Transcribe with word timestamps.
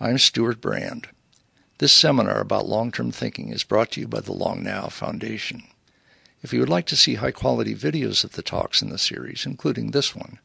I'm 0.00 0.18
Stewart 0.18 0.60
Brand. 0.60 1.08
This 1.78 1.92
seminar 1.92 2.40
about 2.40 2.68
long 2.68 2.92
term 2.92 3.10
thinking 3.10 3.48
is 3.48 3.64
brought 3.64 3.90
to 3.92 4.00
you 4.00 4.06
by 4.06 4.20
the 4.20 4.32
Long 4.32 4.62
Now 4.62 4.86
Foundation. 4.86 5.64
If 6.40 6.52
you 6.52 6.60
would 6.60 6.68
like 6.68 6.86
to 6.86 6.96
see 6.96 7.16
high 7.16 7.32
quality 7.32 7.74
videos 7.74 8.22
of 8.22 8.32
the 8.32 8.42
talks 8.42 8.80
in 8.80 8.90
the 8.90 8.98
series, 8.98 9.44
including 9.44 9.90
this 9.90 10.14
one, 10.14 10.38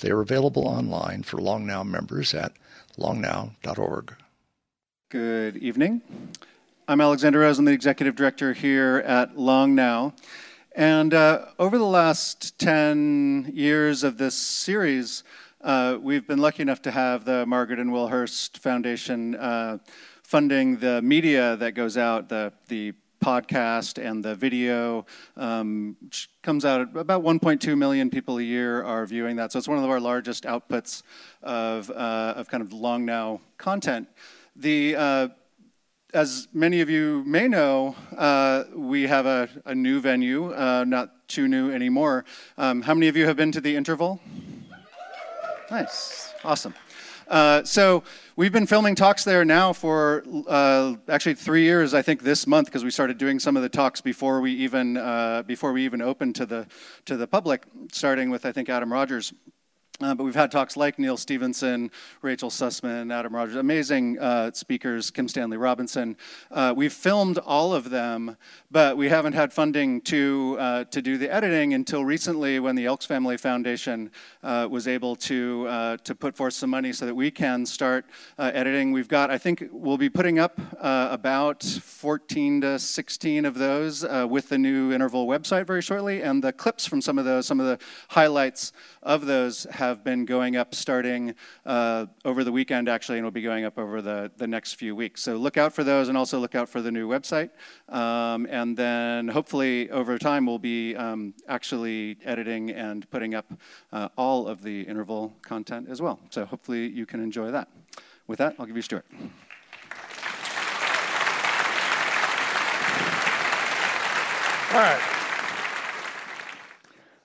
they 0.00 0.10
are 0.10 0.20
available 0.20 0.68
online 0.68 1.22
for 1.22 1.38
Long 1.38 1.66
Now 1.66 1.82
members 1.82 2.34
at 2.34 2.52
longnow.org. 2.98 4.14
Good 5.08 5.56
evening. 5.56 6.02
I'm 6.86 7.00
Alexander 7.00 7.38
Rose. 7.38 7.58
I'm 7.58 7.64
the 7.64 7.72
executive 7.72 8.14
director 8.14 8.52
here 8.52 9.02
at 9.06 9.38
Long 9.38 9.74
Now. 9.74 10.12
And 10.76 11.14
uh, 11.14 11.46
over 11.58 11.78
the 11.78 11.84
last 11.84 12.58
10 12.58 13.52
years 13.54 14.04
of 14.04 14.18
this 14.18 14.34
series, 14.34 15.24
uh, 15.60 15.98
we've 16.00 16.26
been 16.26 16.38
lucky 16.38 16.62
enough 16.62 16.82
to 16.82 16.90
have 16.90 17.24
the 17.24 17.44
Margaret 17.46 17.78
and 17.78 17.92
Will 17.92 18.08
Hearst 18.08 18.58
Foundation 18.58 19.34
uh, 19.34 19.78
funding 20.22 20.76
the 20.76 21.02
media 21.02 21.56
that 21.56 21.72
goes 21.72 21.96
out, 21.96 22.28
the, 22.28 22.52
the 22.68 22.92
podcast 23.20 24.02
and 24.02 24.24
the 24.24 24.34
video 24.34 25.04
um, 25.36 25.96
comes 26.42 26.64
out 26.64 26.96
about 26.96 27.24
1.2 27.24 27.76
million 27.76 28.08
people 28.08 28.38
a 28.38 28.42
year 28.42 28.84
are 28.84 29.04
viewing 29.04 29.36
that. 29.36 29.50
So 29.50 29.58
it's 29.58 29.66
one 29.66 29.78
of 29.78 29.90
our 29.90 30.00
largest 30.00 30.44
outputs 30.44 31.02
of, 31.42 31.90
uh, 31.90 32.34
of 32.36 32.48
kind 32.48 32.62
of 32.62 32.72
long 32.72 33.04
now 33.04 33.40
content. 33.56 34.08
The 34.54 34.94
uh, 34.96 35.28
as 36.14 36.48
many 36.54 36.80
of 36.80 36.88
you 36.88 37.22
may 37.26 37.48
know 37.48 37.94
uh, 38.16 38.64
we 38.74 39.02
have 39.08 39.26
a, 39.26 39.48
a 39.66 39.74
new 39.74 40.00
venue 40.00 40.52
uh, 40.54 40.84
not 40.84 41.28
too 41.28 41.48
new 41.48 41.70
anymore. 41.70 42.24
Um, 42.56 42.82
how 42.82 42.94
many 42.94 43.08
of 43.08 43.16
you 43.16 43.26
have 43.26 43.36
been 43.36 43.52
to 43.52 43.60
the 43.60 43.76
interval 43.76 44.20
Nice, 45.70 46.32
awesome. 46.44 46.74
Uh, 47.28 47.62
so 47.62 48.02
we've 48.36 48.52
been 48.52 48.66
filming 48.66 48.94
talks 48.94 49.22
there 49.22 49.44
now 49.44 49.74
for 49.74 50.24
uh, 50.46 50.94
actually 51.08 51.34
three 51.34 51.62
years. 51.62 51.92
I 51.92 52.00
think 52.00 52.22
this 52.22 52.46
month 52.46 52.68
because 52.68 52.84
we 52.84 52.90
started 52.90 53.18
doing 53.18 53.38
some 53.38 53.54
of 53.54 53.62
the 53.62 53.68
talks 53.68 54.00
before 54.00 54.40
we 54.40 54.52
even 54.52 54.96
uh, 54.96 55.42
before 55.42 55.72
we 55.72 55.84
even 55.84 56.00
opened 56.00 56.36
to 56.36 56.46
the 56.46 56.66
to 57.04 57.18
the 57.18 57.26
public. 57.26 57.64
Starting 57.92 58.30
with 58.30 58.46
I 58.46 58.52
think 58.52 58.70
Adam 58.70 58.90
Rogers. 58.90 59.34
Uh, 60.00 60.14
but 60.14 60.22
we've 60.22 60.36
had 60.36 60.48
talks 60.48 60.76
like 60.76 60.96
Neal 60.96 61.16
Stephenson, 61.16 61.90
Rachel 62.22 62.50
Sussman, 62.50 63.12
Adam 63.12 63.34
Rogers, 63.34 63.56
amazing 63.56 64.16
uh, 64.20 64.52
speakers, 64.52 65.10
Kim 65.10 65.26
Stanley 65.26 65.56
Robinson. 65.56 66.16
Uh, 66.52 66.72
we've 66.76 66.92
filmed 66.92 67.38
all 67.38 67.74
of 67.74 67.90
them, 67.90 68.36
but 68.70 68.96
we 68.96 69.08
haven't 69.08 69.32
had 69.32 69.52
funding 69.52 70.00
to, 70.02 70.56
uh, 70.60 70.84
to 70.84 71.02
do 71.02 71.18
the 71.18 71.28
editing 71.34 71.74
until 71.74 72.04
recently 72.04 72.60
when 72.60 72.76
the 72.76 72.86
Elks 72.86 73.06
Family 73.06 73.36
Foundation 73.36 74.12
uh, 74.44 74.68
was 74.70 74.86
able 74.86 75.16
to, 75.16 75.96
to 76.04 76.14
put 76.14 76.36
forth 76.36 76.54
some 76.54 76.70
money 76.70 76.92
so 76.92 77.04
that 77.04 77.14
we 77.14 77.28
can 77.28 77.66
start 77.66 78.04
editing. 78.38 78.92
We've 78.92 79.08
got, 79.08 79.32
I 79.32 79.38
think, 79.38 79.64
we'll 79.72 79.98
be 79.98 80.08
putting 80.08 80.38
up 80.38 80.60
about 80.78 81.64
14 81.64 82.60
to 82.60 82.78
16 82.78 83.44
of 83.44 83.54
those 83.54 84.04
with 84.28 84.48
the 84.48 84.58
new 84.58 84.92
Interval 84.92 85.26
website 85.26 85.66
very 85.66 85.82
shortly, 85.82 86.22
and 86.22 86.44
the 86.44 86.52
clips 86.52 86.86
from 86.86 87.02
some 87.02 87.18
of 87.18 87.24
those, 87.24 87.46
some 87.46 87.58
of 87.58 87.66
the 87.66 87.84
highlights 88.10 88.72
of 89.02 89.26
those 89.26 89.64
have 89.72 89.87
have 89.88 90.04
been 90.04 90.24
going 90.24 90.56
up 90.56 90.74
starting 90.74 91.34
uh, 91.64 92.06
over 92.24 92.44
the 92.44 92.52
weekend, 92.52 92.88
actually, 92.88 93.18
and 93.18 93.24
will 93.24 93.30
be 93.30 93.42
going 93.42 93.64
up 93.64 93.78
over 93.78 94.02
the, 94.02 94.30
the 94.36 94.46
next 94.46 94.74
few 94.74 94.94
weeks. 94.94 95.22
So 95.22 95.36
look 95.36 95.56
out 95.56 95.72
for 95.72 95.82
those 95.82 96.08
and 96.08 96.16
also 96.16 96.38
look 96.38 96.54
out 96.54 96.68
for 96.68 96.82
the 96.82 96.90
new 96.90 97.08
website. 97.08 97.50
Um, 97.88 98.46
and 98.50 98.76
then 98.76 99.28
hopefully 99.28 99.90
over 99.90 100.18
time, 100.18 100.46
we'll 100.46 100.58
be 100.58 100.94
um, 100.96 101.34
actually 101.48 102.18
editing 102.24 102.70
and 102.70 103.08
putting 103.10 103.34
up 103.34 103.52
uh, 103.92 104.08
all 104.16 104.46
of 104.46 104.62
the 104.62 104.82
interval 104.82 105.34
content 105.42 105.88
as 105.88 106.02
well. 106.02 106.20
So 106.30 106.44
hopefully 106.44 106.88
you 106.88 107.06
can 107.06 107.22
enjoy 107.22 107.50
that. 107.50 107.68
With 108.26 108.38
that, 108.38 108.56
I'll 108.58 108.66
give 108.66 108.76
you 108.76 108.82
Stewart. 108.82 109.06
All 114.70 114.80
right. 114.80 115.17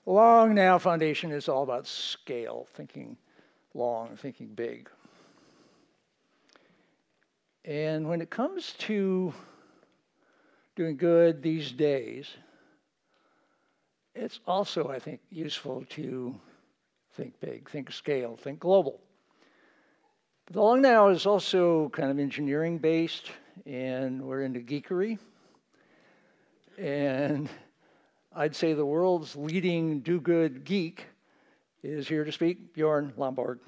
Long 0.06 0.54
Now 0.54 0.78
Foundation 0.78 1.30
is 1.32 1.48
all 1.48 1.62
about 1.62 1.86
scale, 1.86 2.66
thinking 2.74 3.16
long, 3.72 4.16
thinking 4.16 4.48
big. 4.48 4.90
And 7.64 8.06
when 8.08 8.20
it 8.20 8.28
comes 8.28 8.74
to 8.80 9.32
doing 10.76 10.98
good 10.98 11.42
these 11.42 11.72
days, 11.72 12.28
it's 14.14 14.40
also, 14.46 14.88
I 14.88 14.98
think, 14.98 15.20
useful 15.30 15.84
to 15.90 16.34
think 17.14 17.40
big, 17.40 17.70
think 17.70 17.90
scale, 17.90 18.36
think 18.36 18.60
global. 18.60 19.00
The 20.52 20.60
Long 20.60 20.82
Now 20.82 21.08
is 21.08 21.24
also 21.24 21.88
kind 21.88 22.10
of 22.10 22.18
engineering 22.18 22.76
based, 22.76 23.30
and 23.64 24.22
we're 24.22 24.42
into 24.42 24.60
geekery. 24.60 25.18
And 26.76 27.48
I'd 28.36 28.56
say 28.56 28.72
the 28.72 28.84
world's 28.84 29.36
leading 29.36 30.00
do 30.00 30.20
good 30.20 30.64
geek 30.64 31.06
is 31.84 32.08
here 32.08 32.24
to 32.24 32.32
speak, 32.32 32.74
Bjorn 32.74 33.12
Lomborg. 33.16 33.60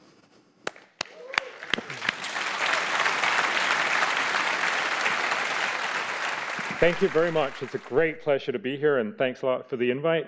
Thank 6.80 7.00
you 7.00 7.08
very 7.08 7.30
much. 7.30 7.62
It's 7.62 7.76
a 7.76 7.78
great 7.78 8.20
pleasure 8.20 8.50
to 8.50 8.58
be 8.58 8.76
here, 8.76 8.98
and 8.98 9.16
thanks 9.16 9.42
a 9.42 9.46
lot 9.46 9.70
for 9.70 9.76
the 9.76 9.88
invite. 9.88 10.26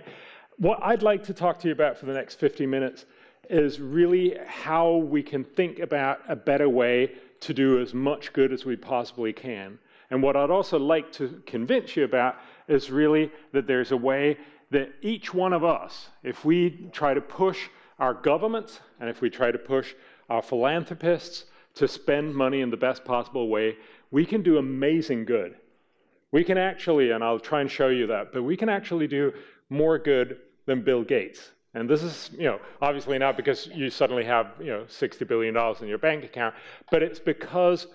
What 0.59 0.79
I'd 0.83 1.03
like 1.03 1.25
to 1.25 1.35
talk 1.35 1.59
to 1.61 1.67
you 1.69 1.73
about 1.73 1.99
for 1.99 2.07
the 2.07 2.15
next 2.15 2.37
50 2.37 2.65
minutes 2.65 3.07
is 3.51 3.81
really 3.81 4.37
how 4.47 4.99
we 4.99 5.21
can 5.21 5.43
think 5.43 5.81
about 5.81 6.21
a 6.29 6.37
better 6.37 6.69
way 6.69 7.11
to 7.41 7.53
do 7.53 7.81
as 7.81 7.93
much 7.93 8.33
good 8.33 8.53
as 8.53 8.65
we 8.65 8.77
possibly 8.77 9.33
can. 9.33 9.81
And 10.11 10.23
what 10.23 10.37
I'd 10.37 10.51
also 10.51 10.79
like 10.79 11.11
to 11.13 11.43
convince 11.45 11.97
you 11.97 12.05
about 12.05 12.37
is 12.69 12.91
really 12.91 13.33
that 13.53 13.67
there's 13.67 13.93
a 13.93 13.97
way 13.97 14.37
that 14.71 14.93
each 15.01 15.33
one 15.33 15.53
of 15.53 15.65
us, 15.65 16.09
if 16.23 16.45
we 16.45 16.89
try 16.93 17.15
to 17.15 17.21
push 17.21 17.69
our 17.99 18.15
governments 18.15 18.81
and 19.01 19.09
if 19.09 19.21
we 19.21 19.31
try 19.31 19.51
to 19.51 19.59
push 19.59 19.95
our 20.29 20.43
philanthropists 20.43 21.47
to 21.75 21.89
spend 21.89 22.35
money 22.35 22.61
in 22.61 22.71
the 22.71 22.77
best 22.77 23.05
possible 23.05 23.49
way, 23.49 23.77
we 24.11 24.25
can 24.25 24.43
do 24.43 24.59
amazing 24.59 25.25
good. 25.25 25.57
We 26.31 26.45
can 26.45 26.59
actually, 26.59 27.11
and 27.13 27.25
I'll 27.25 27.41
try 27.41 27.61
and 27.63 27.71
show 27.71 27.89
you 27.89 28.07
that, 28.09 28.33
but 28.33 28.43
we 28.43 28.57
can 28.57 28.69
actually 28.69 29.07
do 29.07 29.33
more 29.71 29.99
good 29.99 30.39
than 30.67 30.83
Bill 30.83 31.03
Gates. 31.03 31.51
And 31.75 31.89
this 31.89 32.03
is, 32.03 32.31
you 32.37 32.45
know, 32.45 32.61
obviously 32.83 33.19
not 33.19 33.37
because 33.37 33.69
you 33.69 33.91
suddenly 33.91 34.25
have, 34.25 34.53
you 34.59 34.67
know, 34.67 34.85
$60 34.85 35.27
billion 35.27 35.57
in 35.81 35.89
your 35.89 35.99
bank 35.99 36.25
account, 36.25 36.55
but 36.91 37.03
it's 37.03 37.21
because 37.21 37.87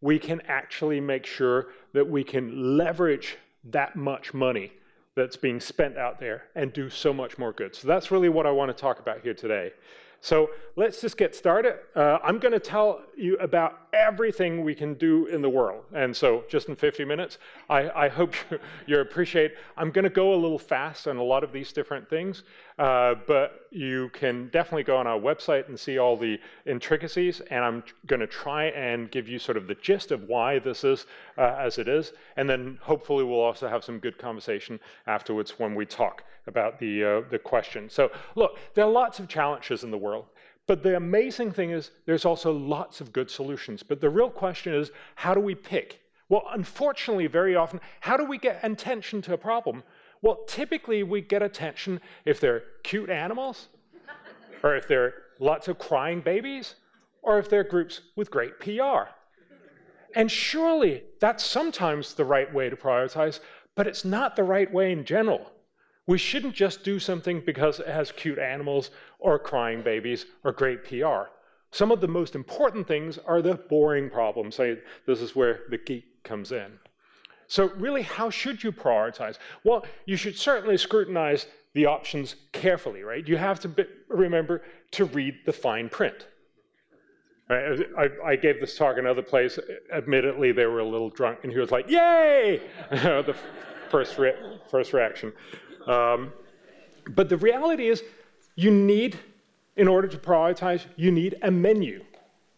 we 0.00 0.18
can 0.18 0.40
actually 0.48 1.00
make 1.00 1.26
sure 1.26 1.68
that 1.92 2.08
we 2.08 2.22
can 2.24 2.76
leverage 2.76 3.36
that 3.70 3.96
much 3.96 4.34
money 4.34 4.72
that's 5.14 5.36
being 5.36 5.60
spent 5.60 5.96
out 5.96 6.20
there 6.20 6.44
and 6.54 6.72
do 6.72 6.90
so 6.90 7.12
much 7.12 7.38
more 7.38 7.52
good. 7.52 7.74
So 7.74 7.88
that's 7.88 8.10
really 8.10 8.28
what 8.28 8.46
I 8.46 8.50
want 8.50 8.68
to 8.68 8.80
talk 8.80 8.98
about 9.00 9.20
here 9.22 9.34
today. 9.34 9.72
So 10.20 10.50
let's 10.76 11.00
just 11.00 11.16
get 11.16 11.34
started. 11.34 11.76
Uh, 11.94 12.18
I'm 12.22 12.38
going 12.38 12.52
to 12.52 12.60
tell 12.60 13.02
you 13.16 13.36
about 13.36 13.80
everything 13.92 14.64
we 14.64 14.74
can 14.74 14.94
do 14.94 15.26
in 15.26 15.40
the 15.40 15.48
world. 15.48 15.84
And 15.94 16.14
so, 16.16 16.44
just 16.48 16.68
in 16.68 16.76
50 16.76 17.04
minutes, 17.04 17.38
I, 17.68 17.90
I 17.90 18.08
hope 18.08 18.34
you 18.86 18.98
appreciate. 18.98 19.54
I'm 19.76 19.90
going 19.90 20.04
to 20.04 20.10
go 20.10 20.34
a 20.34 20.36
little 20.36 20.58
fast 20.58 21.06
on 21.06 21.16
a 21.16 21.22
lot 21.22 21.44
of 21.44 21.52
these 21.52 21.72
different 21.72 22.08
things, 22.08 22.42
uh, 22.78 23.14
but 23.26 23.68
you 23.70 24.10
can 24.12 24.48
definitely 24.48 24.82
go 24.82 24.96
on 24.96 25.06
our 25.06 25.18
website 25.18 25.68
and 25.68 25.78
see 25.78 25.98
all 25.98 26.16
the 26.16 26.38
intricacies. 26.66 27.40
And 27.50 27.64
I'm 27.64 27.82
going 28.06 28.20
to 28.20 28.26
try 28.26 28.64
and 28.66 29.10
give 29.10 29.28
you 29.28 29.38
sort 29.38 29.56
of 29.56 29.66
the 29.66 29.76
gist 29.76 30.10
of 30.10 30.24
why 30.24 30.58
this 30.58 30.84
is 30.84 31.06
uh, 31.38 31.56
as 31.58 31.78
it 31.78 31.88
is. 31.88 32.12
And 32.36 32.48
then 32.48 32.78
hopefully, 32.82 33.24
we'll 33.24 33.40
also 33.40 33.68
have 33.68 33.82
some 33.82 33.98
good 33.98 34.18
conversation 34.18 34.78
afterwards 35.06 35.58
when 35.58 35.74
we 35.74 35.86
talk 35.86 36.24
about 36.46 36.78
the, 36.78 37.04
uh, 37.04 37.20
the 37.30 37.38
question. 37.38 37.88
So, 37.88 38.10
look, 38.34 38.58
there 38.74 38.84
are 38.84 38.90
lots 38.90 39.18
of 39.18 39.28
challenges 39.28 39.82
in 39.82 39.90
the 39.90 39.98
world. 39.98 40.26
But 40.66 40.82
the 40.82 40.96
amazing 40.96 41.52
thing 41.52 41.70
is, 41.70 41.92
there's 42.06 42.24
also 42.24 42.52
lots 42.52 43.00
of 43.00 43.12
good 43.12 43.30
solutions. 43.30 43.82
But 43.82 44.00
the 44.00 44.10
real 44.10 44.30
question 44.30 44.74
is, 44.74 44.90
how 45.14 45.32
do 45.32 45.40
we 45.40 45.54
pick? 45.54 46.00
Well, 46.28 46.42
unfortunately, 46.50 47.28
very 47.28 47.54
often, 47.54 47.80
how 48.00 48.16
do 48.16 48.24
we 48.24 48.36
get 48.36 48.58
attention 48.64 49.22
to 49.22 49.34
a 49.34 49.38
problem? 49.38 49.84
Well, 50.26 50.40
typically, 50.48 51.04
we 51.04 51.20
get 51.20 51.40
attention 51.40 52.00
if 52.24 52.40
they're 52.40 52.64
cute 52.82 53.10
animals, 53.10 53.68
or 54.64 54.74
if 54.74 54.88
they're 54.88 55.14
lots 55.38 55.68
of 55.68 55.78
crying 55.78 56.20
babies, 56.20 56.74
or 57.22 57.38
if 57.38 57.48
they're 57.48 57.62
groups 57.62 58.00
with 58.16 58.28
great 58.28 58.58
PR. 58.58 59.08
And 60.16 60.28
surely 60.28 61.04
that's 61.20 61.44
sometimes 61.44 62.14
the 62.14 62.24
right 62.24 62.52
way 62.52 62.68
to 62.68 62.74
prioritize, 62.74 63.38
but 63.76 63.86
it's 63.86 64.04
not 64.04 64.34
the 64.34 64.42
right 64.42 64.72
way 64.72 64.90
in 64.90 65.04
general. 65.04 65.52
We 66.08 66.18
shouldn't 66.18 66.56
just 66.56 66.82
do 66.82 66.98
something 66.98 67.40
because 67.46 67.78
it 67.78 67.86
has 67.86 68.10
cute 68.10 68.40
animals 68.40 68.90
or 69.20 69.38
crying 69.38 69.80
babies 69.82 70.26
or 70.42 70.50
great 70.50 70.82
PR. 70.82 71.30
Some 71.70 71.92
of 71.92 72.00
the 72.00 72.08
most 72.08 72.34
important 72.34 72.88
things 72.88 73.16
are 73.26 73.42
the 73.42 73.54
boring 73.54 74.10
problems. 74.10 74.56
This 74.56 75.20
is 75.20 75.36
where 75.36 75.60
the 75.70 75.78
geek 75.78 76.24
comes 76.24 76.50
in. 76.50 76.80
So, 77.48 77.70
really, 77.76 78.02
how 78.02 78.30
should 78.30 78.62
you 78.62 78.72
prioritize? 78.72 79.38
Well, 79.64 79.84
you 80.04 80.16
should 80.16 80.36
certainly 80.36 80.76
scrutinize 80.76 81.46
the 81.74 81.86
options 81.86 82.36
carefully, 82.52 83.02
right? 83.02 83.26
You 83.26 83.36
have 83.36 83.60
to 83.60 83.68
be, 83.68 83.84
remember 84.08 84.62
to 84.92 85.04
read 85.04 85.34
the 85.44 85.52
fine 85.52 85.88
print. 85.88 86.26
Right? 87.48 87.80
I, 87.96 88.08
I, 88.30 88.36
gave 88.36 88.60
this 88.60 88.76
talk 88.76 88.96
another 88.98 89.22
place. 89.22 89.58
Admittedly, 89.94 90.50
they 90.50 90.66
were 90.66 90.80
a 90.80 90.88
little 90.88 91.10
drunk, 91.10 91.40
and 91.44 91.52
he 91.52 91.58
was 91.58 91.70
like, 91.70 91.88
"Yay!" 91.88 92.60
the 92.90 93.36
first 93.90 94.18
re 94.18 94.32
first 94.68 94.92
reaction. 94.92 95.32
Um, 95.86 96.32
but 97.10 97.28
the 97.28 97.36
reality 97.36 97.88
is, 97.88 98.02
you 98.56 98.72
need, 98.72 99.16
in 99.76 99.86
order 99.86 100.08
to 100.08 100.18
prioritize, 100.18 100.86
you 100.96 101.12
need 101.12 101.36
a 101.42 101.50
menu 101.50 102.02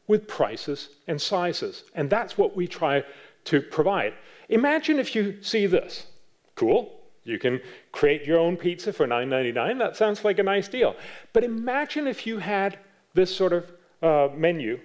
with 0.07 0.27
prices 0.27 0.89
and 1.07 1.21
sizes, 1.21 1.85
and 1.95 2.09
that's 2.09 2.39
what 2.39 2.57
we 2.57 2.67
try 2.67 3.05
to 3.45 3.61
provide. 3.61 4.15
Imagine 4.49 4.99
if 4.99 5.15
you 5.15 5.43
see 5.43 5.67
this. 5.67 6.07
Cool. 6.55 6.99
You 7.25 7.39
can 7.39 7.61
create 7.93 8.25
your 8.25 8.39
own 8.39 8.57
pizza 8.57 8.93
for 8.93 9.07
$9.99. 9.07 9.79
That 9.79 9.97
sounds 9.97 10.25
like 10.25 10.39
a 10.39 10.43
nice 10.43 10.67
deal. 10.67 10.97
But 11.33 11.45
imagine 11.45 12.07
if 12.07 12.27
you 12.27 12.39
had 12.39 12.79
this 13.13 13.35
sort 13.35 13.53
of 13.53 13.73
uh, 14.03 14.35
menu, 14.35 14.81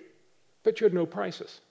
but 0.64 0.80
you 0.80 0.86
had 0.86 0.94
no 0.94 1.06
prices. 1.06 1.62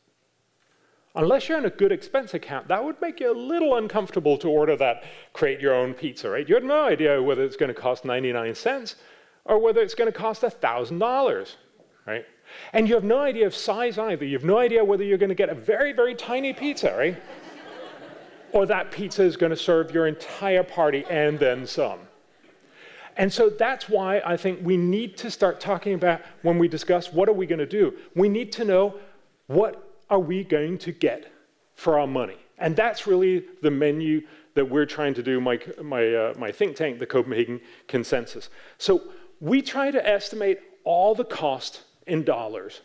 Unless 1.14 1.48
you're 1.48 1.58
in 1.58 1.66
a 1.66 1.70
good 1.70 1.92
expense 1.92 2.32
account, 2.32 2.68
that 2.68 2.82
would 2.82 2.98
make 3.02 3.20
you 3.20 3.30
a 3.30 3.36
little 3.36 3.76
uncomfortable 3.76 4.38
to 4.38 4.48
order 4.48 4.76
that 4.76 5.04
create 5.34 5.60
your 5.60 5.74
own 5.74 5.92
pizza, 5.92 6.30
right? 6.30 6.48
You 6.48 6.54
have 6.54 6.64
no 6.64 6.84
idea 6.84 7.22
whether 7.22 7.44
it's 7.44 7.56
going 7.56 7.68
to 7.68 7.78
cost 7.78 8.06
99 8.06 8.54
cents 8.54 8.96
or 9.44 9.58
whether 9.58 9.82
it's 9.82 9.94
going 9.94 10.10
to 10.10 10.18
cost 10.18 10.40
$1,000, 10.40 11.54
right? 12.06 12.24
And 12.72 12.88
you 12.88 12.94
have 12.94 13.04
no 13.04 13.18
idea 13.18 13.46
of 13.46 13.54
size 13.54 13.98
either. 13.98 14.24
You 14.24 14.38
have 14.38 14.44
no 14.44 14.58
idea 14.58 14.82
whether 14.82 15.04
you're 15.04 15.18
going 15.18 15.28
to 15.28 15.34
get 15.34 15.50
a 15.50 15.54
very, 15.54 15.92
very 15.92 16.14
tiny 16.14 16.54
pizza, 16.54 16.94
right? 16.96 17.22
Or 18.52 18.66
that 18.66 18.90
pizza 18.90 19.22
is 19.22 19.36
going 19.36 19.50
to 19.50 19.56
serve 19.56 19.92
your 19.92 20.06
entire 20.06 20.62
party 20.62 21.04
and 21.08 21.38
then 21.38 21.66
some. 21.66 21.98
And 23.16 23.32
so 23.32 23.50
that's 23.50 23.88
why 23.88 24.22
I 24.24 24.36
think 24.36 24.60
we 24.62 24.76
need 24.76 25.16
to 25.18 25.30
start 25.30 25.60
talking 25.60 25.94
about 25.94 26.22
when 26.42 26.58
we 26.58 26.68
discuss 26.68 27.12
what 27.12 27.28
are 27.28 27.34
we 27.34 27.46
going 27.46 27.58
to 27.58 27.66
do. 27.66 27.94
We 28.14 28.28
need 28.28 28.52
to 28.52 28.64
know 28.64 28.94
what 29.46 30.00
are 30.08 30.18
we 30.18 30.44
going 30.44 30.78
to 30.78 30.92
get 30.92 31.30
for 31.74 31.98
our 31.98 32.06
money. 32.06 32.36
And 32.58 32.76
that's 32.76 33.06
really 33.06 33.44
the 33.60 33.70
menu 33.70 34.22
that 34.54 34.64
we're 34.64 34.86
trying 34.86 35.14
to 35.14 35.22
do, 35.22 35.40
my, 35.40 35.58
my, 35.82 36.14
uh, 36.14 36.34
my 36.38 36.52
think 36.52 36.76
tank, 36.76 36.98
the 36.98 37.06
Copenhagen 37.06 37.60
Consensus. 37.88 38.50
So 38.78 39.02
we 39.40 39.62
try 39.62 39.90
to 39.90 40.06
estimate 40.06 40.60
all 40.84 41.14
the 41.14 41.24
cost 41.24 41.82
in 42.06 42.24
dollars 42.24 42.80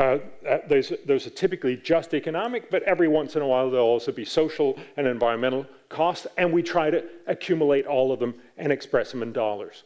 uh, 0.00 0.18
uh, 0.48 0.58
those, 0.66 0.94
those 1.04 1.26
are 1.26 1.30
typically 1.30 1.76
just 1.76 2.14
economic, 2.14 2.70
but 2.70 2.82
every 2.84 3.06
once 3.06 3.36
in 3.36 3.42
a 3.42 3.46
while 3.46 3.70
there'll 3.70 3.86
also 3.86 4.10
be 4.10 4.24
social 4.24 4.78
and 4.96 5.06
environmental 5.06 5.66
costs, 5.90 6.26
and 6.38 6.50
we 6.50 6.62
try 6.62 6.88
to 6.88 7.04
accumulate 7.26 7.86
all 7.86 8.10
of 8.10 8.18
them 8.18 8.34
and 8.56 8.72
express 8.72 9.10
them 9.10 9.22
in 9.22 9.30
dollars. 9.30 9.84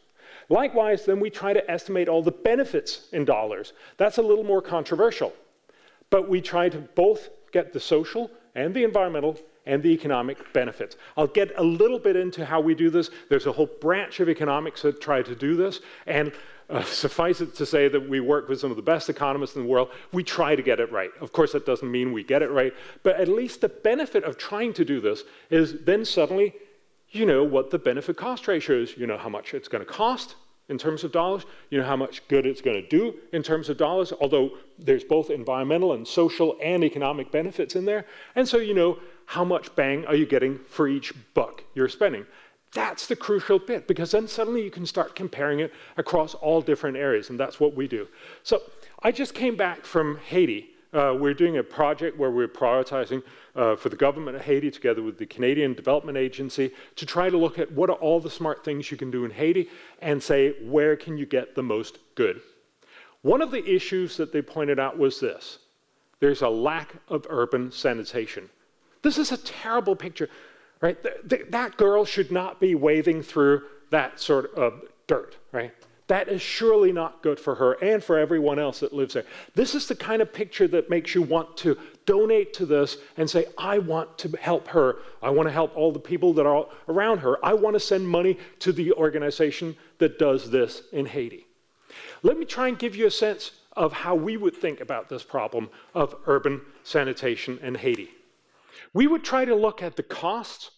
Likewise, 0.49 1.05
then 1.05 1.19
we 1.19 1.31
try 1.31 1.53
to 1.53 1.69
estimate 1.69 2.09
all 2.09 2.23
the 2.23 2.31
benefits 2.31 3.09
in 3.13 3.25
dollars. 3.25 3.73
That's 3.97 4.19
a 4.19 4.23
little 4.23 4.45
more 4.45 4.63
controversial, 4.63 5.33
but 6.11 6.29
we 6.29 6.41
try 6.41 6.69
to 6.69 6.79
both 6.79 7.31
get 7.51 7.73
the 7.73 7.81
social 7.81 8.31
and 8.55 8.73
the 8.73 8.85
environmental 8.85 9.37
and 9.67 9.83
the 9.83 9.89
economic 9.89 10.53
benefits. 10.53 10.97
I'll 11.17 11.27
get 11.27 11.53
a 11.57 11.65
little 11.65 11.99
bit 11.99 12.15
into 12.15 12.45
how 12.45 12.61
we 12.61 12.77
do 12.77 12.89
this. 12.89 13.11
There's 13.31 13.47
a 13.47 13.53
whole 13.53 13.71
branch 13.81 14.21
of 14.21 14.29
economics 14.29 14.83
that 14.83 15.01
try 15.01 15.23
to 15.23 15.35
do 15.35 15.57
this, 15.57 15.81
and 16.07 16.31
uh, 16.71 16.83
suffice 16.85 17.41
it 17.41 17.55
to 17.57 17.67
say 17.67 17.89
that 17.89 18.09
we 18.09 18.21
work 18.21 18.49
with 18.49 18.61
some 18.61 18.71
of 18.71 18.77
the 18.77 18.83
best 18.83 19.09
economists 19.11 19.57
in 19.57 19.63
the 19.63 19.69
world. 19.69 19.91
We 20.13 20.23
try 20.23 20.57
to 20.57 20.63
get 20.63 20.81
it 20.81 20.91
right. 20.91 21.11
Of 21.21 21.33
course, 21.33 21.53
that 21.53 21.67
doesn't 21.67 21.91
mean 21.91 22.13
we 22.13 22.25
get 22.25 22.43
it 22.43 22.51
right, 22.51 22.73
but 23.03 23.17
at 23.21 23.29
least 23.29 23.61
the 23.61 23.69
benefit 23.69 24.25
of 24.25 24.39
trying 24.39 24.73
to 24.75 24.85
do 24.85 25.01
this 25.01 25.23
is 25.51 25.77
then 25.85 26.05
suddenly 26.05 26.55
you 27.11 27.27
know 27.27 27.45
what 27.45 27.71
the 27.71 27.79
benefit 27.79 28.17
cost 28.17 28.49
ratio 28.49 28.83
is. 28.83 28.97
You 28.97 29.07
know 29.07 29.19
how 29.19 29.29
much 29.29 29.55
it's 29.55 29.69
going 29.69 29.85
to 29.85 29.91
cost 29.91 30.35
in 30.69 30.79
terms 30.79 31.05
of 31.05 31.13
dollars. 31.13 31.45
You 31.71 31.79
know 31.79 31.87
how 31.87 31.97
much 31.97 32.27
good 32.29 32.47
it's 32.47 32.61
going 32.61 32.81
to 32.81 32.89
do 32.89 33.15
in 33.33 33.43
terms 33.43 33.69
of 33.69 33.77
dollars, 33.77 34.13
although 34.13 34.53
there's 34.79 35.05
both 35.05 35.31
environmental 35.31 35.93
and 35.93 36.07
social 36.07 36.57
and 36.63 36.83
economic 36.83 37.31
benefits 37.31 37.77
in 37.77 37.85
there. 37.85 38.07
And 38.35 38.49
so 38.49 38.59
you 38.59 38.75
know 38.75 38.99
how 39.27 39.45
much 39.45 39.75
bang 39.75 40.05
are 40.07 40.15
you 40.15 40.27
getting 40.27 40.59
for 40.69 40.89
each 40.89 41.13
buck 41.35 41.63
you're 41.75 41.89
spending. 41.89 42.27
That's 42.75 43.07
the 43.07 43.17
crucial 43.17 43.61
bit 43.61 43.87
because 43.87 44.11
then 44.11 44.27
suddenly 44.27 44.63
you 44.63 44.71
can 44.71 44.85
start 44.85 45.15
comparing 45.15 45.61
it 45.61 45.73
across 45.97 46.35
all 46.35 46.61
different 46.61 46.97
areas, 46.97 47.31
and 47.31 47.39
that's 47.39 47.61
what 47.61 47.75
we 47.75 47.87
do. 47.87 48.09
So 48.43 48.63
I 49.03 49.13
just 49.13 49.33
came 49.33 49.57
back 49.57 49.87
from 49.87 50.19
Haiti. 50.27 50.71
Uh, 50.93 51.17
we're 51.19 51.35
doing 51.35 51.57
a 51.57 51.63
project 51.63 52.19
where 52.19 52.31
we're 52.31 52.49
prioritizing 52.49 53.23
uh, 53.55 53.77
for 53.77 53.89
the 53.89 53.97
government 53.97 54.37
of 54.37 54.43
Haiti 54.43 54.71
together 54.71 55.03
with 55.03 55.19
the 55.19 55.27
Canadian 55.27 55.75
Development 55.75 56.19
Agency 56.19 56.73
to 56.97 57.07
try 57.07 57.31
to 57.31 57.37
look 57.37 57.59
at 57.59 57.71
what 57.73 57.91
are 57.91 57.97
all 57.97 58.21
the 58.21 58.31
smart 58.31 58.65
things 58.65 58.91
you 58.91 58.97
can 58.97 59.11
do 59.11 59.25
in 59.25 59.31
Haiti 59.31 59.69
and 60.01 60.23
say 60.23 60.55
where 60.63 60.97
can 60.97 61.17
you 61.17 61.27
get 61.27 61.55
the 61.55 61.63
most 61.63 61.99
good. 62.17 62.41
One 63.23 63.41
of 63.41 63.51
the 63.51 63.65
issues 63.65 64.17
that 64.17 64.33
they 64.33 64.43
pointed 64.43 64.79
out 64.79 64.99
was 64.99 65.21
this 65.21 65.59
there's 66.21 66.43
a 66.43 66.49
lack 66.49 66.95
of 67.09 67.27
urban 67.29 67.71
sanitation. 67.71 68.49
This 69.03 69.19
is 69.19 69.31
a 69.33 69.37
terrible 69.37 69.95
picture. 69.95 70.29
Right? 70.85 71.03
Th 71.03 71.15
th 71.31 71.51
that 71.51 71.79
girl 71.79 72.05
should 72.05 72.31
not 72.31 72.61
be 72.61 72.75
wading 72.75 73.23
through 73.23 73.63
that 73.89 74.21
sort 74.21 74.55
of 74.55 74.83
dirt, 75.07 75.39
right? 75.51 75.73
That 76.09 76.29
is 76.29 76.43
surely 76.43 76.93
not 76.93 77.23
good 77.23 77.41
for 77.41 77.55
her 77.55 77.73
and 77.81 78.05
for 78.05 78.19
everyone 78.19 78.59
else 78.59 78.81
that 78.81 78.93
lives 78.93 79.15
there. 79.15 79.25
This 79.55 79.75
is 79.75 79.89
the 79.89 79.97
kind 79.97 80.21
of 80.21 80.31
picture 80.31 80.69
that 80.69 80.91
makes 80.91 81.15
you 81.15 81.23
want 81.23 81.57
to 81.65 81.79
donate 82.05 82.53
to 82.59 82.67
this 82.67 82.99
and 83.17 83.31
say, 83.31 83.47
I 83.57 83.79
want 83.79 84.19
to 84.19 84.29
help 84.37 84.69
her. 84.69 84.97
I 85.23 85.31
want 85.31 85.49
to 85.49 85.53
help 85.61 85.75
all 85.75 85.91
the 85.91 86.07
people 86.13 86.35
that 86.35 86.45
are 86.45 86.67
around 86.87 87.21
her. 87.21 87.43
I 87.43 87.55
want 87.55 87.73
to 87.77 87.81
send 87.81 88.07
money 88.07 88.37
to 88.59 88.71
the 88.71 88.93
organization 88.93 89.77
that 89.97 90.19
does 90.19 90.51
this 90.51 90.83
in 90.93 91.07
Haiti. 91.07 91.47
Let 92.23 92.39
me 92.39 92.45
try 92.45 92.69
and 92.69 92.79
give 92.79 92.95
you 92.95 93.07
a 93.07 93.11
sense 93.27 93.53
of 93.73 93.95
how 93.95 94.15
we 94.15 94.37
would 94.37 94.55
think 94.55 94.83
about 94.83 95.09
this 95.09 95.23
problem 95.23 95.71
of 95.95 96.15
urban 96.27 96.61
sanitation 96.83 97.59
in 97.63 97.75
Haiti. 97.75 98.11
We 98.93 99.07
would 99.07 99.25
try 99.25 99.45
to 99.45 99.55
look 99.55 99.83
at 99.83 99.97
the 99.97 100.03
costs 100.03 100.71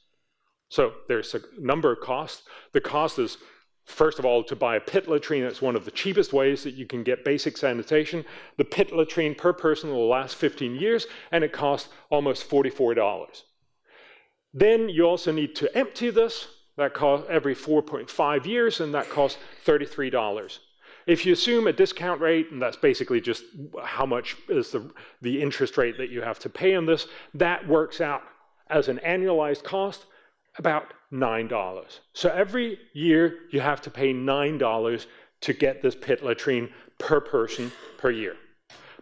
so 0.69 0.95
there's 1.09 1.35
a 1.35 1.41
number 1.59 1.93
of 1.93 2.01
costs. 2.01 2.43
The 2.73 2.81
cost 2.81 3.19
is, 3.19 3.39
first 3.85 4.19
of 4.19 4.25
all, 4.25 4.43
to 4.45 4.57
buy 4.57 4.77
a 4.77 4.81
pit 4.81 5.09
latrine. 5.09 5.43
That's 5.43 5.63
one 5.63 5.77
of 5.77 5.85
the 5.85 5.91
cheapest 5.91 6.33
ways 6.33 6.65
that 6.65 6.75
you 6.75 6.87
can 6.87 7.03
get 7.03 7.25
basic 7.25 7.57
sanitation. 7.57 8.25
The 8.57 8.65
pit 8.65 8.93
latrine 8.93 9.35
per 9.35 9.53
person 9.53 9.91
will 9.91 10.09
last 10.09 10.37
15 10.37 10.75
years, 10.75 11.07
and 11.31 11.45
it 11.45 11.53
costs 11.53 11.89
almost 12.11 12.49
$44. 12.49 13.43
Then 14.53 14.89
you 14.89 15.05
also 15.05 15.33
need 15.33 15.55
to 15.57 15.77
empty 15.77 16.11
this. 16.11 16.49
That 16.77 16.93
costs 16.93 17.27
every 17.31 17.55
4.5 17.55 18.45
years, 18.45 18.81
and 18.81 18.93
that 18.95 19.09
costs 19.09 19.39
$33. 19.65 20.59
If 21.07 21.25
you 21.25 21.33
assume 21.33 21.69
a 21.69 21.73
discount 21.73 22.21
rate, 22.21 22.51
and 22.51 22.61
that's 22.61 22.77
basically 22.77 23.21
just 23.21 23.45
how 23.83 24.05
much 24.05 24.37
is 24.49 24.73
the, 24.73 24.91
the 25.23 25.41
interest 25.41 25.79
rate 25.79 25.97
that 25.99 26.11
you 26.11 26.21
have 26.21 26.41
to 26.41 26.51
pay 26.51 26.75
on 26.75 26.85
this, 26.85 27.07
that 27.35 27.67
works 27.69 28.01
out 28.01 28.23
as 28.69 28.89
an 28.89 29.01
annualized 29.07 29.63
cost 29.63 30.07
about 30.59 30.93
$9. 31.13 31.99
So 32.13 32.31
every 32.31 32.79
year 32.93 33.39
you 33.51 33.61
have 33.61 33.81
to 33.83 33.91
pay 33.91 34.13
$9 34.13 35.07
to 35.43 35.53
get 35.53 35.83
this 35.83 35.95
pit 35.95 36.25
latrine 36.25 36.71
per 36.99 37.21
person 37.21 37.71
per 37.99 38.11
year. 38.11 38.37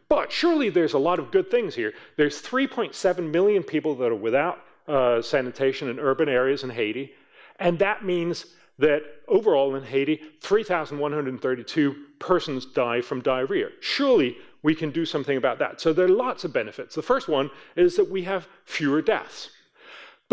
But 0.09 0.31
surely 0.31 0.69
there's 0.69 0.93
a 0.93 0.99
lot 0.99 1.19
of 1.19 1.31
good 1.31 1.51
things 1.51 1.75
here. 1.75 1.95
There's 2.17 2.43
3.7 2.43 3.31
million 3.31 3.63
people 3.63 3.95
that 3.97 4.13
are 4.13 4.15
without 4.15 4.59
uh, 4.87 5.23
sanitation 5.23 5.89
in 5.89 5.99
urban 5.99 6.29
areas 6.29 6.63
in 6.63 6.71
Haiti, 6.71 7.13
and 7.59 7.79
that 7.79 8.05
means 8.05 8.47
that 8.79 9.03
overall 9.29 9.77
in 9.77 9.85
Haiti, 9.85 10.21
3,132 10.41 11.97
persons 12.19 12.67
die 12.67 13.01
from 13.01 13.21
diarrhea. 13.21 13.69
Surely 13.81 14.37
we 14.63 14.75
can 14.75 14.91
do 14.91 15.07
something 15.07 15.37
about 15.37 15.59
that. 15.61 15.81
So 15.81 15.93
there 15.93 16.07
are 16.07 16.09
lots 16.09 16.45
of 16.45 16.53
benefits. 16.53 16.95
The 16.95 17.03
first 17.03 17.29
one 17.29 17.51
is 17.77 17.97
that 17.97 18.11
we 18.11 18.25
have 18.25 18.49
fewer 18.65 19.01
deaths. 19.01 19.51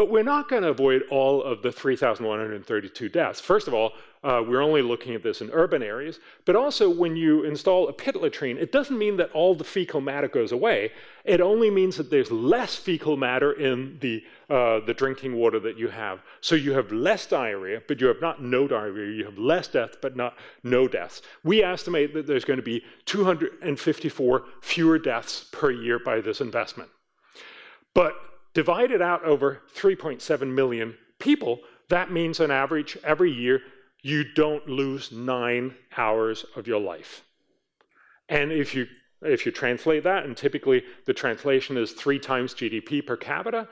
But 0.01 0.10
we're 0.10 0.24
not 0.24 0.50
going 0.50 0.63
to 0.63 0.70
avoid 0.70 1.03
all 1.12 1.43
of 1.43 1.62
the 1.62 1.72
3,132 1.72 3.08
deaths. 3.10 3.39
First 3.39 3.67
of 3.67 3.75
all, 3.75 3.93
uh, 4.24 4.41
we're 4.43 4.63
only 4.63 4.81
looking 4.81 5.13
at 5.13 5.22
this 5.22 5.41
in 5.41 5.51
urban 5.51 5.84
areas, 5.84 6.20
but 6.46 6.55
also 6.55 6.89
when 6.89 7.15
you 7.15 7.43
install 7.43 7.88
a 7.88 7.93
pit 7.93 8.15
latrine, 8.15 8.58
it 8.58 8.72
doesn't 8.72 8.98
mean 8.98 9.17
that 9.17 9.29
all 9.31 9.53
the 9.53 9.63
fecal 9.63 10.01
matter 10.01 10.27
goes 10.27 10.51
away. 10.51 10.91
It 11.24 11.39
only 11.39 11.70
means 11.70 11.98
that 11.98 12.10
there's 12.10 12.31
less 12.31 12.75
fecal 12.75 13.15
matter 13.15 13.51
in 13.51 14.00
the, 14.01 14.24
uh, 14.50 14.79
the 14.79 14.96
drinking 14.96 15.36
water 15.36 15.60
that 15.60 15.77
you 15.77 15.89
have. 15.89 16.24
So 16.39 16.55
you 16.55 16.72
have 16.72 16.91
less 16.91 17.27
diarrhea, 17.27 17.84
but 17.88 18.01
you 18.01 18.08
have 18.08 18.22
not 18.22 18.41
no 18.41 18.67
diarrhea. 18.67 19.15
You 19.15 19.25
have 19.25 19.38
less 19.38 19.67
death, 19.67 19.98
but 20.01 20.15
not 20.15 20.36
no 20.63 20.88
deaths. 20.88 21.22
We 21.43 21.62
estimate 21.62 22.15
that 22.15 22.25
there's 22.25 22.43
going 22.43 22.58
to 22.58 22.63
be 22.63 22.84
254 23.05 24.46
fewer 24.62 24.98
deaths 24.98 25.46
per 25.51 25.70
year 25.70 26.00
by 26.00 26.22
this 26.22 26.41
investment. 26.41 26.89
But 27.93 28.15
divided 28.53 29.01
out 29.01 29.24
over 29.24 29.62
3.7 29.75 30.53
million 30.53 30.96
people, 31.20 31.60
that 31.89 32.12
means 32.12 32.39
on 32.39 32.51
average 32.51 32.98
every 33.03 33.31
year 33.31 33.62
you 34.01 34.24
don't 34.34 34.67
lose 34.67 35.12
nine 35.12 35.75
hours 35.98 36.46
of 36.55 36.67
your 36.67 36.79
life. 36.79 37.24
And 38.29 38.51
if 38.51 38.74
you 38.74 38.88
if 39.24 39.46
you 39.46 39.51
translate 39.51 40.03
that, 40.03 40.25
and 40.25 40.36
typically 40.36 40.84
the 41.05 41.13
translation 41.13 41.77
is 41.77 41.91
three 41.91 42.17
times 42.17 42.55
GDP 42.55 43.05
per 43.05 43.15
capita, 43.15 43.67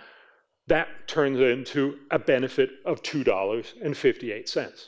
that 0.67 1.07
turns 1.07 1.39
into 1.39 1.97
a 2.11 2.19
benefit 2.19 2.69
of 2.85 3.01
$2.58. 3.01 4.87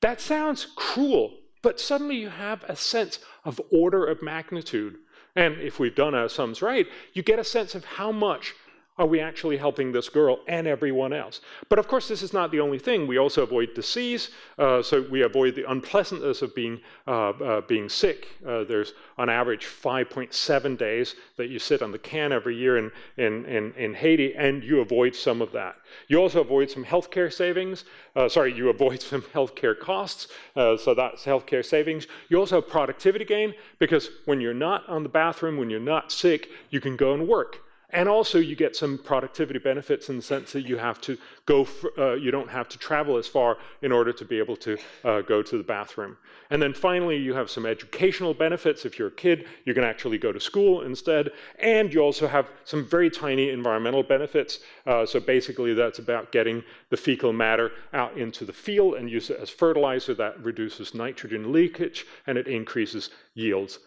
That 0.00 0.20
sounds 0.20 0.66
cruel 0.74 1.38
But 1.62 1.78
suddenly 1.78 2.16
you 2.16 2.30
have 2.30 2.64
a 2.64 2.76
sense 2.76 3.18
of 3.44 3.60
order 3.70 4.04
of 4.06 4.22
magnitude. 4.22 4.96
And 5.36 5.58
if 5.60 5.78
we've 5.78 5.94
done 5.94 6.14
our 6.14 6.28
sums 6.28 6.62
right, 6.62 6.86
you 7.12 7.22
get 7.22 7.38
a 7.38 7.44
sense 7.44 7.74
of 7.74 7.84
how 7.84 8.10
much 8.10 8.54
are 9.00 9.06
we 9.06 9.18
actually 9.18 9.56
helping 9.56 9.92
this 9.92 10.10
girl 10.10 10.40
and 10.46 10.66
everyone 10.66 11.14
else? 11.14 11.40
But 11.70 11.78
of 11.78 11.88
course, 11.88 12.06
this 12.06 12.22
is 12.22 12.34
not 12.34 12.50
the 12.50 12.60
only 12.60 12.78
thing. 12.78 13.06
We 13.06 13.16
also 13.16 13.42
avoid 13.42 13.72
disease, 13.72 14.28
uh, 14.58 14.82
so 14.82 15.06
we 15.10 15.22
avoid 15.22 15.54
the 15.54 15.68
unpleasantness 15.70 16.42
of 16.42 16.54
being, 16.54 16.82
uh, 17.06 17.30
uh, 17.30 17.60
being 17.62 17.88
sick. 17.88 18.28
Uh, 18.46 18.64
there's 18.64 18.92
on 19.16 19.30
average 19.30 19.64
5.7 19.64 20.76
days 20.76 21.14
that 21.38 21.48
you 21.48 21.58
sit 21.58 21.80
on 21.80 21.92
the 21.92 21.98
can 21.98 22.30
every 22.30 22.54
year 22.54 22.76
in, 22.76 22.92
in, 23.16 23.46
in, 23.46 23.72
in, 23.72 23.94
Haiti, 23.94 24.34
and 24.34 24.62
you 24.62 24.80
avoid 24.80 25.16
some 25.16 25.40
of 25.40 25.50
that. 25.52 25.76
You 26.08 26.18
also 26.18 26.42
avoid 26.42 26.70
some 26.70 26.84
healthcare 26.84 27.32
savings. 27.32 27.86
Uh, 28.14 28.28
sorry, 28.28 28.52
you 28.54 28.68
avoid 28.68 29.00
some 29.12 29.22
healthcare 29.22 29.78
costs, 29.78 30.28
uh, 30.56 30.76
so 30.76 30.92
that's 30.92 31.24
healthcare 31.24 31.64
savings. 31.64 32.06
You 32.28 32.38
also 32.38 32.56
have 32.56 32.68
productivity 32.68 33.24
gain 33.24 33.54
because 33.78 34.10
when 34.26 34.42
you're 34.42 34.52
not 34.52 34.86
on 34.90 35.04
the 35.04 35.08
bathroom, 35.08 35.56
when 35.56 35.70
you're 35.70 35.80
not 35.80 36.12
sick, 36.12 36.50
you 36.68 36.82
can 36.82 36.96
go 36.96 37.14
and 37.14 37.26
work. 37.26 37.60
And 37.92 38.08
also, 38.08 38.38
you 38.38 38.54
get 38.54 38.76
some 38.76 38.98
productivity 38.98 39.58
benefits 39.58 40.08
in 40.08 40.16
the 40.16 40.22
sense 40.22 40.52
that 40.52 40.62
you 40.62 40.76
have 40.76 41.00
to 41.02 41.18
go, 41.46 41.66
uh, 41.98 42.12
you 42.12 42.30
don't 42.30 42.48
have 42.48 42.68
to 42.68 42.78
travel 42.78 43.16
as 43.16 43.26
far 43.26 43.58
in 43.82 43.90
order 43.90 44.12
to 44.12 44.24
be 44.24 44.38
able 44.38 44.56
to 44.58 44.78
uh, 45.04 45.20
go 45.22 45.42
to 45.42 45.58
the 45.58 45.64
bathroom. 45.64 46.16
And 46.50 46.62
then 46.62 46.72
finally, 46.72 47.16
you 47.16 47.34
have 47.34 47.50
some 47.50 47.66
educational 47.66 48.32
benefits. 48.32 48.84
If 48.84 48.98
you're 48.98 49.08
a 49.08 49.12
kid, 49.12 49.46
you 49.64 49.74
can 49.74 49.82
actually 49.82 50.18
go 50.18 50.30
to 50.30 50.38
school 50.38 50.82
instead. 50.82 51.30
And 51.58 51.92
you 51.92 52.00
also 52.00 52.28
have 52.28 52.48
some 52.64 52.84
very 52.84 53.10
tiny 53.10 53.50
environmental 53.50 54.04
benefits. 54.04 54.60
Uh, 54.86 55.04
so 55.04 55.18
basically, 55.18 55.74
that's 55.74 55.98
about 55.98 56.30
getting 56.30 56.62
the 56.90 56.96
fecal 56.96 57.32
matter 57.32 57.72
out 57.92 58.16
into 58.16 58.44
the 58.44 58.52
field 58.52 58.94
and 58.94 59.10
use 59.10 59.30
it 59.30 59.40
as 59.40 59.50
fertilizer. 59.50 60.14
That 60.14 60.42
reduces 60.44 60.94
nitrogen 60.94 61.52
leakage 61.52 62.06
and 62.26 62.38
it 62.38 62.46
increases 62.46 63.10
yields. 63.34 63.80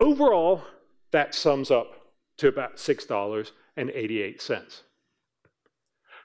Overall, 0.00 0.62
that 1.10 1.34
sums 1.34 1.70
up 1.70 2.05
to 2.38 2.48
about 2.48 2.76
$6.88. 2.76 4.82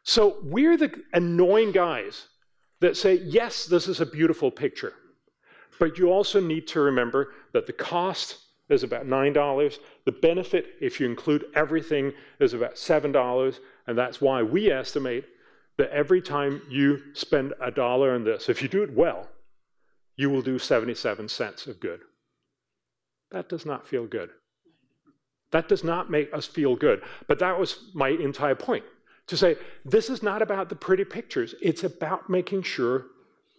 So 0.03 0.37
we're 0.43 0.77
the 0.77 1.03
annoying 1.13 1.71
guys 1.71 2.27
that 2.79 2.97
say, 2.97 3.15
yes, 3.15 3.65
this 3.65 3.87
is 3.87 4.01
a 4.01 4.05
beautiful 4.05 4.49
picture, 4.49 4.93
but 5.79 5.97
you 5.97 6.11
also 6.11 6.39
need 6.39 6.67
to 6.69 6.81
remember 6.81 7.33
that 7.53 7.67
the 7.67 7.73
cost 7.73 8.37
is 8.69 8.83
about 8.83 9.05
$9. 9.05 9.77
The 10.05 10.11
benefit, 10.11 10.65
if 10.81 10.99
you 10.99 11.07
include 11.07 11.45
everything, 11.53 12.13
is 12.39 12.53
about 12.53 12.75
$7, 12.75 13.59
and 13.87 13.97
that's 13.97 14.21
why 14.21 14.41
we 14.41 14.71
estimate 14.71 15.25
that 15.77 15.91
every 15.91 16.21
time 16.21 16.61
you 16.69 17.01
spend 17.13 17.53
a 17.61 17.71
dollar 17.71 18.15
on 18.15 18.23
this, 18.23 18.49
if 18.49 18.61
you 18.61 18.67
do 18.67 18.83
it 18.83 18.93
well, 18.93 19.29
you 20.15 20.29
will 20.29 20.41
do 20.41 20.57
77 20.57 21.27
cents 21.27 21.67
of 21.67 21.79
good. 21.79 22.01
That 23.31 23.49
does 23.49 23.65
not 23.65 23.87
feel 23.87 24.07
good. 24.07 24.31
That 25.51 25.67
does 25.67 25.83
not 25.83 26.09
make 26.09 26.33
us 26.33 26.45
feel 26.45 26.75
good. 26.75 27.03
But 27.27 27.39
that 27.39 27.59
was 27.59 27.89
my 27.93 28.09
entire 28.09 28.55
point 28.55 28.85
to 29.31 29.37
say 29.37 29.55
this 29.85 30.09
is 30.09 30.21
not 30.21 30.41
about 30.41 30.67
the 30.67 30.75
pretty 30.75 31.05
pictures, 31.05 31.55
it's 31.61 31.83
about 31.85 32.29
making 32.29 32.63
sure 32.63 33.05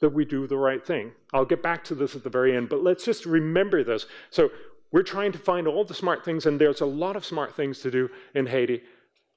that 0.01 0.11
we 0.11 0.25
do 0.25 0.47
the 0.47 0.57
right 0.57 0.85
thing. 0.85 1.13
I'll 1.33 1.47
get 1.47 1.63
back 1.63 1.83
to 1.85 1.95
this 1.95 2.15
at 2.15 2.25
the 2.25 2.31
very 2.31 2.55
end, 2.55 2.69
but 2.69 2.83
let's 2.83 3.05
just 3.05 3.25
remember 3.25 3.83
this. 3.83 4.07
So, 4.31 4.51
we're 4.91 5.03
trying 5.03 5.33
to 5.33 5.39
find 5.39 5.67
all 5.67 5.85
the 5.85 5.95
smart 5.95 6.23
things, 6.23 6.45
and 6.45 6.61
there's 6.61 6.83
a 6.83 6.87
lot 6.87 7.17
of 7.17 7.25
smart 7.25 7.57
things 7.57 7.79
to 7.81 7.91
do 7.91 8.11
in 8.35 8.45
Haiti. 8.45 8.83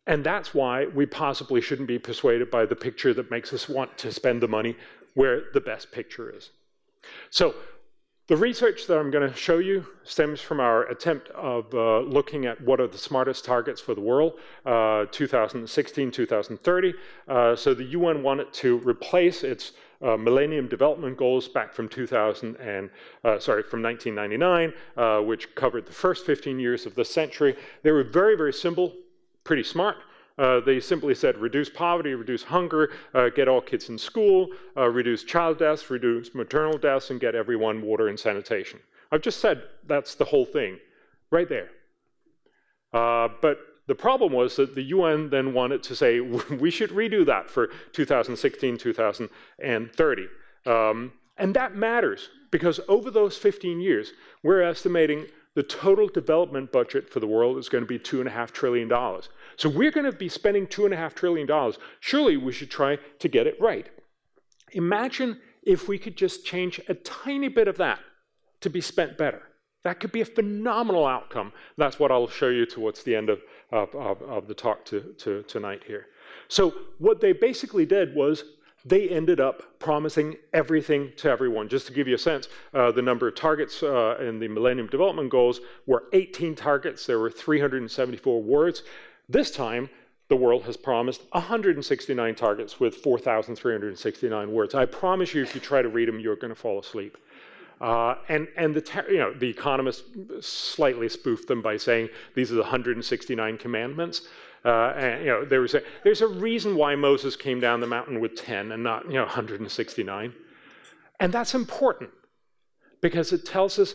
And 0.05 0.21
that's 0.21 0.53
why 0.53 0.87
we 0.87 1.05
possibly 1.05 1.61
shouldn't 1.61 1.87
be 1.87 1.97
persuaded 1.97 2.51
by 2.51 2.65
the 2.65 2.75
picture 2.75 3.13
that 3.13 3.31
makes 3.31 3.53
us 3.53 3.69
want 3.69 3.97
to 3.99 4.11
spend 4.11 4.41
the 4.41 4.49
money 4.49 4.75
where 5.13 5.45
the 5.53 5.61
best 5.61 5.93
picture 5.93 6.29
is. 6.29 6.49
So, 7.29 7.55
the 8.27 8.35
research 8.35 8.87
that 8.87 8.97
I'm 8.97 9.11
going 9.11 9.29
to 9.29 9.35
show 9.35 9.59
you 9.59 9.85
stems 10.03 10.41
from 10.41 10.59
our 10.59 10.83
attempt 10.87 11.29
of 11.29 11.71
uh, 11.75 11.99
looking 11.99 12.47
at 12.47 12.59
what 12.59 12.79
are 12.79 12.87
the 12.87 12.97
smartest 12.97 13.45
targets 13.45 13.79
for 13.79 13.93
the 13.93 14.01
world, 14.01 14.39
uh, 14.65 15.05
2016, 15.11 16.09
2030. 16.09 16.93
Uh, 17.27 17.55
so 17.55 17.75
the 17.75 17.83
UN 17.83 18.23
wanted 18.23 18.51
to 18.53 18.79
replace 18.79 19.43
its 19.43 19.73
uh, 20.01 20.17
Millennium 20.17 20.67
Development 20.67 21.15
Goals 21.15 21.47
back 21.47 21.71
from 21.71 21.87
2000 21.87 22.55
and 22.55 22.89
uh, 23.23 23.37
sorry 23.37 23.61
from 23.61 23.83
1999, 23.83 24.73
uh, 24.97 25.23
which 25.23 25.53
covered 25.53 25.85
the 25.85 25.93
first 25.93 26.25
15 26.25 26.59
years 26.59 26.87
of 26.87 26.95
the 26.95 27.05
century. 27.05 27.55
They 27.83 27.91
were 27.91 28.03
very 28.03 28.35
very 28.35 28.53
simple, 28.53 28.93
pretty 29.43 29.63
smart. 29.63 29.97
Uh, 30.37 30.59
they 30.59 30.79
simply 30.79 31.15
said 31.15 31.37
reduce 31.37 31.69
poverty, 31.69 32.13
reduce 32.13 32.43
hunger, 32.43 32.91
uh, 33.13 33.29
get 33.29 33.47
all 33.47 33.61
kids 33.61 33.89
in 33.89 33.97
school, 33.97 34.49
uh, 34.75 34.87
reduce 34.89 35.23
child 35.23 35.57
deaths, 35.57 35.89
reduce 35.89 36.35
maternal 36.35 36.77
deaths, 36.77 37.09
and 37.09 37.21
get 37.21 37.35
everyone 37.35 37.81
water 37.81 38.09
and 38.09 38.19
sanitation. 38.19 38.79
I've 39.11 39.21
just 39.21 39.39
said 39.39 39.63
that's 39.87 40.15
the 40.15 40.25
whole 40.25 40.45
thing, 40.45 40.77
right 41.31 41.47
there. 41.47 41.69
Uh, 42.91 43.29
but 43.41 43.59
the 43.87 43.95
problem 43.95 44.33
was 44.33 44.55
that 44.55 44.75
the 44.75 44.81
UN 44.83 45.29
then 45.29 45.53
wanted 45.53 45.83
to 45.83 45.95
say 45.95 46.19
we 46.59 46.71
should 46.71 46.89
redo 46.89 47.25
that 47.25 47.49
for 47.49 47.69
2016, 47.93 48.77
2030. 48.77 50.27
Um, 50.65 51.13
and 51.37 51.53
that 51.53 51.75
matters 51.75 52.29
because 52.51 52.79
over 52.87 53.11
those 53.11 53.37
15 53.37 53.79
years, 53.79 54.13
we're 54.43 54.61
estimating 54.61 55.27
the 55.55 55.63
total 55.63 56.07
development 56.07 56.71
budget 56.71 57.09
for 57.09 57.19
the 57.19 57.27
world 57.27 57.57
is 57.57 57.69
going 57.69 57.83
to 57.83 57.87
be 57.87 57.99
$2.5 57.99 58.51
trillion. 58.51 58.89
So 59.57 59.69
we're 59.69 59.91
going 59.91 60.09
to 60.09 60.17
be 60.17 60.29
spending 60.29 60.67
$2.5 60.67 61.13
trillion. 61.13 61.73
Surely 61.99 62.37
we 62.37 62.51
should 62.51 62.71
try 62.71 62.97
to 63.19 63.27
get 63.27 63.47
it 63.47 63.59
right. 63.59 63.87
Imagine 64.71 65.39
if 65.63 65.87
we 65.87 65.97
could 65.97 66.15
just 66.15 66.45
change 66.45 66.79
a 66.87 66.93
tiny 66.93 67.47
bit 67.47 67.67
of 67.67 67.77
that 67.77 67.99
to 68.61 68.69
be 68.69 68.81
spent 68.81 69.17
better. 69.17 69.43
That 69.83 69.99
could 69.99 70.11
be 70.11 70.21
a 70.21 70.25
phenomenal 70.25 71.05
outcome. 71.05 71.53
That's 71.77 71.99
what 71.99 72.11
I'll 72.11 72.27
show 72.27 72.49
you 72.49 72.65
towards 72.65 73.03
the 73.03 73.15
end 73.15 73.29
of, 73.29 73.41
of, 73.71 73.93
of, 73.93 74.21
of 74.23 74.47
the 74.47 74.55
talk 74.55 74.83
to, 74.85 75.13
to, 75.19 75.43
tonight 75.43 75.83
here. 75.85 76.07
So, 76.47 76.73
what 76.97 77.21
they 77.21 77.33
basically 77.33 77.85
did 77.85 78.15
was 78.15 78.43
they 78.83 79.09
ended 79.09 79.39
up 79.39 79.79
promising 79.79 80.37
everything 80.53 81.11
to 81.17 81.29
everyone. 81.29 81.69
Just 81.69 81.87
to 81.87 81.93
give 81.93 82.07
you 82.07 82.15
a 82.15 82.19
sense, 82.19 82.47
uh, 82.73 82.91
the 82.91 83.01
number 83.01 83.27
of 83.27 83.35
targets 83.35 83.83
uh, 83.83 84.17
in 84.19 84.39
the 84.39 84.47
Millennium 84.47 84.87
Development 84.87 85.29
Goals 85.29 85.59
were 85.85 86.05
18 86.13 86.55
targets. 86.55 87.05
There 87.05 87.19
were 87.19 87.31
374 87.31 88.41
words. 88.41 88.83
This 89.27 89.51
time, 89.51 89.89
the 90.27 90.35
world 90.35 90.63
has 90.63 90.75
promised 90.75 91.21
169 91.31 92.35
targets 92.35 92.79
with 92.79 92.95
4,369 92.95 94.51
words. 94.51 94.75
I 94.75 94.85
promise 94.85 95.33
you, 95.33 95.43
if 95.43 95.53
you 95.53 95.61
try 95.61 95.81
to 95.81 95.89
read 95.89 96.07
them, 96.07 96.19
you're 96.19 96.35
going 96.35 96.53
to 96.53 96.59
fall 96.59 96.79
asleep. 96.79 97.17
Uh, 97.81 98.15
and 98.29 98.47
and 98.55 98.73
the, 98.73 99.03
you 99.09 99.17
know, 99.17 99.33
the 99.33 99.49
economists 99.49 100.03
slightly 100.41 101.09
spoofed 101.09 101.47
them 101.47 101.61
by 101.61 101.75
saying 101.75 102.09
these 102.33 102.51
are 102.51 102.55
the 102.55 102.61
169 102.61 103.57
commandments. 103.57 104.21
Uh, 104.63 104.93
and, 104.97 105.21
you 105.21 105.27
know, 105.27 105.45
there 105.45 105.61
was 105.61 105.75
a, 105.75 105.81
there's 106.03 106.21
a 106.21 106.27
reason 106.27 106.75
why 106.75 106.95
Moses 106.95 107.35
came 107.35 107.59
down 107.59 107.81
the 107.81 107.87
mountain 107.87 108.19
with 108.19 108.35
10 108.35 108.71
and 108.71 108.81
not 108.81 109.05
you 109.05 109.13
know, 109.13 109.25
169. 109.25 110.33
And 111.19 111.31
that's 111.31 111.53
important 111.53 112.09
because 113.01 113.31
it 113.31 113.45
tells 113.45 113.77
us 113.77 113.93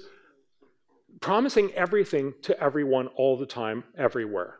promising 1.20 1.72
everything 1.72 2.34
to 2.42 2.58
everyone 2.62 3.08
all 3.08 3.36
the 3.36 3.46
time, 3.46 3.82
everywhere, 3.98 4.59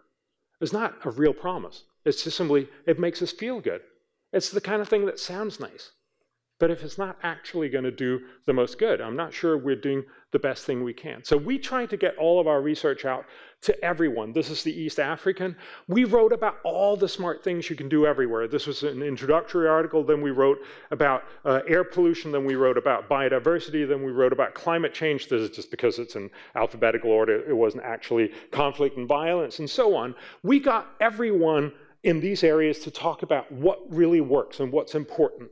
is 0.61 0.73
not 0.73 0.95
a 1.05 1.11
real 1.11 1.33
promise. 1.33 1.85
It's 2.05 2.25
just 2.25 2.37
simply, 2.37 2.69
it 2.87 2.99
makes 2.99 3.23
us 3.23 3.33
feel 3.33 3.61
good. 3.61 3.83
It's 4.33 4.51
the 4.51 4.61
kind 4.61 4.81
of 4.81 4.89
thing 4.89 5.07
that 5.07 5.19
sounds 5.19 5.61
nice. 5.61 5.93
But 6.61 6.71
if 6.71 6.85
it's 6.85 6.99
not 6.99 7.17
actually 7.23 7.71
going 7.71 7.85
to 7.85 7.91
do 7.91 8.21
the 8.45 8.53
most 8.53 8.79
good, 8.79 9.01
I'm 9.01 9.17
not 9.17 9.33
sure 9.33 9.57
we're 9.57 9.75
doing 9.75 10.05
the 10.31 10.39
best 10.39 10.67
thing 10.67 10.85
we 10.85 10.93
can. 10.93 11.25
So 11.25 11.37
we 11.37 11.59
try 11.59 11.87
to 11.87 11.97
get 11.97 12.17
all 12.19 12.39
of 12.39 12.47
our 12.47 12.61
research 12.61 13.07
out 13.07 13.25
to 13.63 13.85
everyone. 13.85 14.33
This 14.35 14.51
is 14.51 14.63
the 14.63 14.73
East 14.73 15.01
African. 15.01 15.57
We 15.89 16.05
wrote 16.05 16.35
about 16.35 16.59
all 16.63 16.97
the 16.97 17.09
smart 17.09 17.43
things 17.43 17.71
you 17.71 17.77
can 17.77 17.89
do 17.89 18.07
everywhere. 18.07 18.47
This 18.47 18.67
was 18.67 18.83
an 18.83 19.03
introductory 19.03 19.69
article. 19.69 20.05
Then 20.05 20.21
we 20.21 20.33
wrote 20.33 20.59
about 20.91 21.25
uh, 21.47 21.61
air 21.67 21.83
pollution. 21.83 22.31
Then 22.31 22.45
we 22.45 22.57
wrote 22.57 22.77
about 22.77 23.09
biodiversity. 23.09 23.89
Then 23.89 24.03
we 24.03 24.13
wrote 24.13 24.33
about 24.33 24.53
climate 24.53 24.93
change. 24.93 25.29
This 25.29 25.41
is 25.41 25.51
just 25.51 25.71
because 25.71 25.99
it's 25.99 26.15
in 26.15 26.31
alphabetical 26.57 27.11
order. 27.11 27.43
It 27.49 27.57
wasn't 27.57 27.85
actually 27.85 28.33
conflict 28.51 28.99
and 28.99 29.09
violence 29.09 29.61
and 29.61 29.69
so 29.69 29.97
on. 29.97 30.15
We 30.43 30.61
got 30.61 30.89
everyone 31.01 31.73
in 32.03 32.21
these 32.21 32.45
areas 32.45 32.81
to 32.81 32.91
talk 32.91 33.23
about 33.23 33.51
what 33.51 33.81
really 33.89 34.21
works 34.21 34.61
and 34.61 34.71
what's 34.71 34.95
important. 34.95 35.51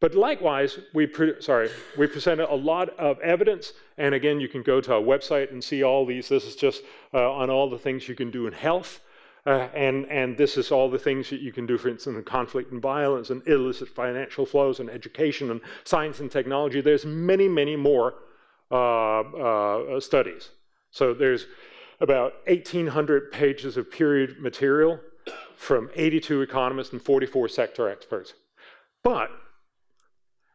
But 0.00 0.14
likewise, 0.14 0.78
we, 0.92 1.08
sorry, 1.40 1.70
we 1.96 2.06
presented 2.06 2.52
a 2.52 2.54
lot 2.54 2.90
of 2.98 3.18
evidence, 3.20 3.72
and 3.96 4.14
again, 4.14 4.40
you 4.40 4.48
can 4.48 4.62
go 4.62 4.80
to 4.80 4.94
our 4.94 5.00
website 5.00 5.50
and 5.50 5.62
see 5.62 5.82
all 5.82 6.04
these. 6.04 6.28
This 6.28 6.44
is 6.44 6.56
just 6.56 6.82
uh, 7.14 7.32
on 7.32 7.48
all 7.48 7.70
the 7.70 7.78
things 7.78 8.08
you 8.08 8.14
can 8.14 8.30
do 8.30 8.46
in 8.46 8.52
health, 8.52 9.00
uh, 9.46 9.68
and, 9.74 10.06
and 10.06 10.36
this 10.36 10.56
is 10.56 10.72
all 10.72 10.90
the 10.90 10.98
things 10.98 11.30
that 11.30 11.40
you 11.40 11.52
can 11.52 11.64
do, 11.64 11.78
for 11.78 11.88
instance, 11.88 12.16
in 12.16 12.24
conflict 12.24 12.72
and 12.72 12.82
violence, 12.82 13.30
and 13.30 13.46
illicit 13.46 13.88
financial 13.88 14.44
flows, 14.44 14.80
and 14.80 14.90
education, 14.90 15.50
and 15.50 15.60
science 15.84 16.20
and 16.20 16.30
technology. 16.30 16.80
There's 16.80 17.06
many, 17.06 17.48
many 17.48 17.76
more 17.76 18.14
uh, 18.70 19.20
uh 19.20 20.00
studies. 20.00 20.50
So 20.90 21.14
there's 21.14 21.46
about 22.00 22.34
1,800 22.46 23.32
pages 23.32 23.76
of 23.76 23.90
period 23.90 24.40
material 24.40 25.00
from 25.56 25.88
82 25.94 26.42
economists 26.42 26.92
and 26.92 27.00
44 27.00 27.48
sector 27.48 27.88
experts. 27.88 28.34
But 29.02 29.30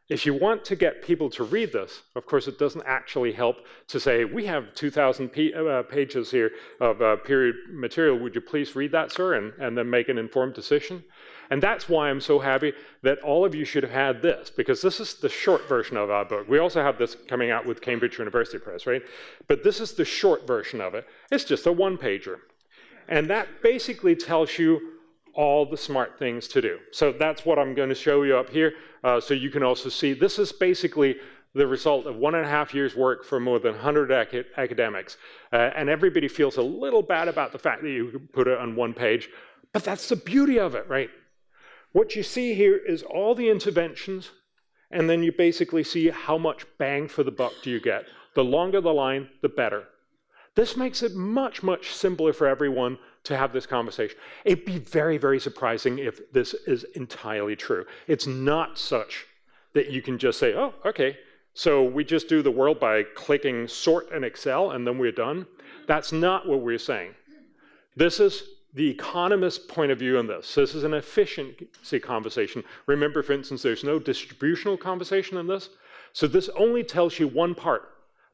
If 0.10 0.26
you 0.26 0.34
want 0.34 0.66
to 0.66 0.76
get 0.76 1.04
people 1.04 1.30
to 1.32 1.44
read 1.44 1.72
this, 1.72 2.02
of 2.16 2.26
course, 2.26 2.48
it 2.48 2.58
doesn't 2.58 2.84
actually 2.88 3.32
help 3.32 3.58
to 3.90 4.00
say, 4.00 4.26
we 4.26 4.44
have 4.48 4.74
2,000 4.74 5.30
uh, 5.56 5.84
pages 5.84 6.32
here 6.32 6.50
of 6.82 7.00
uh, 7.00 7.18
period 7.18 7.56
material. 7.70 8.18
Would 8.18 8.34
you 8.34 8.42
please 8.42 8.76
read 8.76 8.92
that, 8.92 9.12
sir, 9.12 9.36
and, 9.36 9.54
and 9.60 9.78
then 9.78 9.88
make 9.88 10.10
an 10.10 10.18
informed 10.18 10.56
decision? 10.56 11.04
And 11.52 11.62
that's 11.62 11.88
why 11.88 12.10
I'm 12.10 12.22
so 12.22 12.40
happy 12.40 12.74
that 13.04 13.20
all 13.20 13.46
of 13.46 13.54
you 13.54 13.66
should 13.66 13.84
have 13.84 13.92
had 13.92 14.22
this, 14.24 14.50
because 14.50 14.82
this 14.82 15.00
is 15.00 15.14
the 15.16 15.30
short 15.30 15.68
version 15.70 15.96
of 15.96 16.10
our 16.10 16.26
book. 16.26 16.50
We 16.50 16.58
also 16.58 16.82
have 16.82 16.98
this 16.98 17.16
coming 17.28 17.52
out 17.52 17.68
with 17.68 17.80
Cambridge 17.80 18.18
University 18.18 18.58
Press, 18.58 18.88
right? 18.88 19.04
But 19.48 19.64
this 19.64 19.80
is 19.80 19.94
the 19.94 20.06
short 20.06 20.48
version 20.48 20.82
of 20.82 20.96
it. 20.96 21.06
It's 21.32 21.44
just 21.44 21.68
a 21.68 21.72
one 21.72 21.98
pager. 21.98 22.38
And 23.08 23.30
that 23.30 23.48
basically 23.62 24.16
tells 24.16 24.58
you 24.58 24.94
all 25.34 25.66
the 25.66 25.78
smart 25.78 26.18
things 26.18 26.48
to 26.50 26.62
do. 26.62 26.80
So 26.92 27.12
that's 27.12 27.46
what 27.46 27.60
I'm 27.60 27.74
going 27.74 27.90
to 27.90 27.96
show 27.96 28.24
you 28.24 28.36
up 28.36 28.50
here. 28.50 28.74
Uh, 29.04 29.20
so 29.20 29.34
you 29.34 29.50
can 29.50 29.64
also 29.64 29.90
see 29.90 30.14
this 30.14 30.40
is 30.40 30.52
basically 30.52 31.16
the 31.56 31.66
result 31.66 32.06
of 32.06 32.16
one 32.16 32.36
and 32.36 32.46
a 32.46 32.50
half 32.50 32.74
years' 32.74 32.96
work 32.96 33.26
for 33.26 33.40
more 33.40 33.60
than 33.60 33.74
100 33.74 34.12
ac 34.12 34.44
academics. 34.58 35.18
Uh, 35.52 35.72
and 35.76 35.90
everybody 35.90 36.28
feels 36.28 36.58
a 36.58 36.62
little 36.62 37.02
bad 37.02 37.28
about 37.28 37.52
the 37.52 37.60
fact 37.60 37.82
that 37.82 37.90
you 37.90 38.22
put 38.34 38.48
it 38.48 38.58
on 38.58 38.76
one 38.76 38.94
page, 38.94 39.30
but 39.74 39.84
that's 39.84 40.10
the 40.10 40.16
beauty 40.16 40.60
of 40.60 40.76
it, 40.76 40.88
right? 40.88 41.10
What 41.92 42.16
you 42.16 42.24
see 42.24 42.54
here 42.54 42.78
is 42.78 43.02
all 43.02 43.34
the 43.34 43.50
interventions, 43.50 44.30
and 44.92 45.10
then 45.10 45.24
you 45.24 45.32
basically 45.32 45.84
see 45.84 46.10
how 46.10 46.38
much 46.38 46.66
bang 46.78 47.08
for 47.08 47.24
the 47.24 47.32
buck 47.32 47.54
do 47.64 47.72
you 47.72 47.80
get. 47.80 48.06
The 48.36 48.44
longer 48.44 48.80
the 48.80 48.94
line, 48.94 49.30
the 49.42 49.50
better. 49.50 49.86
This 50.56 50.78
makes 50.78 51.02
it 51.02 51.16
much, 51.16 51.64
much 51.64 51.94
simpler 51.94 52.34
for 52.34 52.48
everyone 52.48 53.00
to 53.30 53.38
have 53.38 53.54
this 53.54 53.66
conversation. 53.66 54.18
It'd 54.44 54.66
be 54.66 54.80
very, 54.80 55.18
very 55.18 55.40
surprising 55.40 56.00
if 56.00 56.32
this 56.34 56.54
is 56.68 56.84
entirely 56.96 57.56
true. 57.56 57.86
It's 58.08 58.28
not 58.28 58.78
such 58.78 59.26
that 59.74 59.90
you 59.90 60.02
can 60.02 60.18
just 60.18 60.40
say, 60.40 60.56
oh, 60.56 60.74
okay, 60.84 61.18
so 61.54 61.84
we 61.84 62.04
just 62.04 62.28
do 62.28 62.42
the 62.42 62.52
world 62.52 62.80
by 62.80 63.04
clicking 63.16 63.68
sort 63.68 64.12
in 64.12 64.24
Excel 64.24 64.72
and 64.72 64.86
then 64.86 64.98
we're 64.98 65.12
done. 65.12 65.46
That's 65.88 66.12
not 66.12 66.48
what 66.48 66.62
we're 66.62 66.80
saying. 66.80 67.14
This 67.96 68.20
is 68.20 68.44
the 68.74 68.90
economist's 68.90 69.64
point 69.64 69.92
of 69.92 70.00
view 70.00 70.18
on 70.18 70.28
this. 70.28 70.56
This 70.56 70.74
is 70.74 70.84
an 70.84 70.94
efficiency 70.96 72.00
conversation. 72.00 72.64
Remember, 72.88 73.22
for 73.22 73.34
instance, 73.34 73.62
there's 73.62 73.84
no 73.84 74.00
distributional 74.00 74.78
conversation 74.78 75.38
in 75.38 75.48
this. 75.48 75.70
So 76.14 76.28
this 76.28 76.50
only 76.58 76.84
tells 76.84 77.20
you 77.20 77.28
one 77.28 77.54
part, 77.54 77.90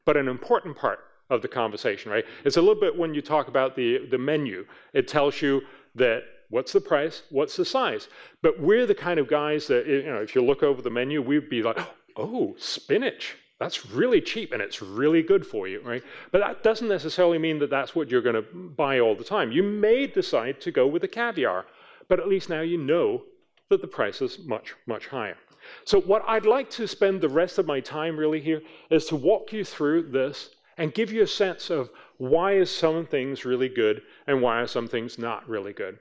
but 0.06 0.16
an 0.16 0.28
important 0.28 0.76
part 0.76 1.00
of 1.30 1.42
the 1.42 1.48
conversation, 1.48 2.10
right? 2.10 2.24
It's 2.44 2.56
a 2.56 2.60
little 2.60 2.80
bit 2.80 2.96
when 2.96 3.14
you 3.14 3.22
talk 3.22 3.48
about 3.48 3.74
the, 3.76 4.06
the 4.10 4.18
menu. 4.18 4.66
It 4.92 5.08
tells 5.08 5.42
you 5.42 5.62
that 5.94 6.22
what's 6.50 6.72
the 6.72 6.80
price, 6.80 7.22
what's 7.30 7.56
the 7.56 7.64
size. 7.64 8.08
But 8.42 8.60
we're 8.60 8.86
the 8.86 8.94
kind 8.94 9.18
of 9.18 9.28
guys 9.28 9.66
that, 9.66 9.86
you 9.86 10.04
know, 10.04 10.22
if 10.22 10.34
you 10.34 10.44
look 10.44 10.62
over 10.62 10.82
the 10.82 10.90
menu, 10.90 11.20
we'd 11.22 11.50
be 11.50 11.62
like, 11.62 11.78
oh, 12.16 12.54
spinach. 12.58 13.36
That's 13.58 13.86
really 13.86 14.20
cheap 14.20 14.52
and 14.52 14.60
it's 14.60 14.82
really 14.82 15.22
good 15.22 15.46
for 15.46 15.66
you, 15.66 15.80
right? 15.80 16.02
But 16.30 16.40
that 16.40 16.62
doesn't 16.62 16.88
necessarily 16.88 17.38
mean 17.38 17.58
that 17.60 17.70
that's 17.70 17.94
what 17.94 18.10
you're 18.10 18.20
going 18.20 18.36
to 18.36 18.42
buy 18.42 19.00
all 19.00 19.16
the 19.16 19.24
time. 19.24 19.50
You 19.50 19.62
may 19.62 20.06
decide 20.06 20.60
to 20.60 20.70
go 20.70 20.86
with 20.86 21.02
the 21.02 21.08
caviar, 21.08 21.64
but 22.06 22.20
at 22.20 22.28
least 22.28 22.50
now 22.50 22.60
you 22.60 22.76
know 22.76 23.22
that 23.70 23.80
the 23.80 23.86
price 23.86 24.20
is 24.20 24.44
much, 24.44 24.74
much 24.86 25.06
higher. 25.06 25.38
So, 25.84 26.00
what 26.00 26.22
I'd 26.28 26.46
like 26.46 26.70
to 26.70 26.86
spend 26.86 27.20
the 27.20 27.28
rest 27.28 27.58
of 27.58 27.66
my 27.66 27.80
time 27.80 28.16
really 28.16 28.40
here 28.40 28.62
is 28.90 29.06
to 29.06 29.16
walk 29.16 29.52
you 29.52 29.64
through 29.64 30.10
this 30.10 30.50
and 30.76 30.94
give 30.94 31.12
you 31.12 31.22
a 31.22 31.26
sense 31.26 31.70
of 31.70 31.90
why 32.18 32.52
is 32.52 32.70
some 32.70 33.06
things 33.06 33.44
really 33.44 33.68
good 33.68 34.02
and 34.26 34.42
why 34.42 34.60
are 34.60 34.66
some 34.66 34.88
things 34.88 35.18
not 35.18 35.48
really 35.48 35.72
good. 35.72 35.98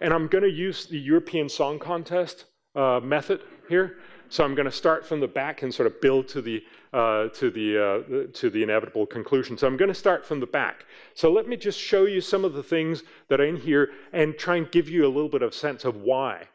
And 0.00 0.12
I'm 0.12 0.28
going 0.28 0.44
to 0.44 0.50
use 0.50 0.86
the 0.86 0.98
European 0.98 1.48
Song 1.48 1.78
Contest 1.78 2.44
uh, 2.74 3.00
method 3.02 3.40
here. 3.68 3.98
So 4.28 4.44
I'm 4.44 4.54
going 4.54 4.66
to 4.66 4.72
start 4.72 5.06
from 5.06 5.20
the 5.20 5.28
back 5.28 5.62
and 5.62 5.72
sort 5.72 5.86
of 5.86 6.00
build 6.00 6.28
to 6.28 6.42
the 6.42 6.62
uh, 6.92 7.28
to 7.28 7.50
the 7.50 7.78
uh, 7.78 8.32
to 8.34 8.50
the 8.50 8.62
inevitable 8.62 9.06
conclusion. 9.06 9.56
So 9.56 9.66
I'm 9.66 9.76
going 9.76 9.88
to 9.88 9.94
start 9.94 10.26
from 10.26 10.40
the 10.40 10.46
back. 10.46 10.84
So 11.14 11.30
let 11.30 11.46
me 11.46 11.56
just 11.56 11.78
show 11.78 12.06
you 12.06 12.20
some 12.20 12.44
of 12.44 12.52
the 12.52 12.62
things 12.62 13.04
that 13.28 13.40
are 13.40 13.44
in 13.44 13.56
here 13.56 13.90
and 14.12 14.36
try 14.36 14.56
and 14.56 14.70
give 14.70 14.88
you 14.88 15.06
a 15.06 15.08
little 15.08 15.28
bit 15.28 15.42
of 15.42 15.54
sense 15.54 15.84
of 15.84 15.96
why. 15.96 16.48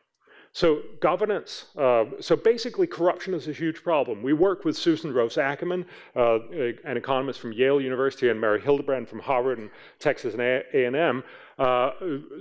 So 0.53 0.81
governance, 0.99 1.67
uh, 1.77 2.05
so 2.19 2.35
basically 2.35 2.85
corruption 2.85 3.33
is 3.33 3.47
a 3.47 3.53
huge 3.53 3.83
problem. 3.83 4.21
We 4.21 4.33
work 4.33 4.65
with 4.65 4.75
Susan 4.75 5.13
Rose 5.13 5.37
Ackerman, 5.37 5.85
uh, 6.13 6.39
an 6.83 6.97
economist 6.97 7.39
from 7.39 7.53
Yale 7.53 7.79
University, 7.79 8.27
and 8.27 8.39
Mary 8.39 8.59
Hildebrand 8.59 9.07
from 9.07 9.19
Harvard 9.19 9.59
and 9.59 9.69
Texas 9.99 10.35
A&M. 10.35 11.23
Uh, 11.57 11.91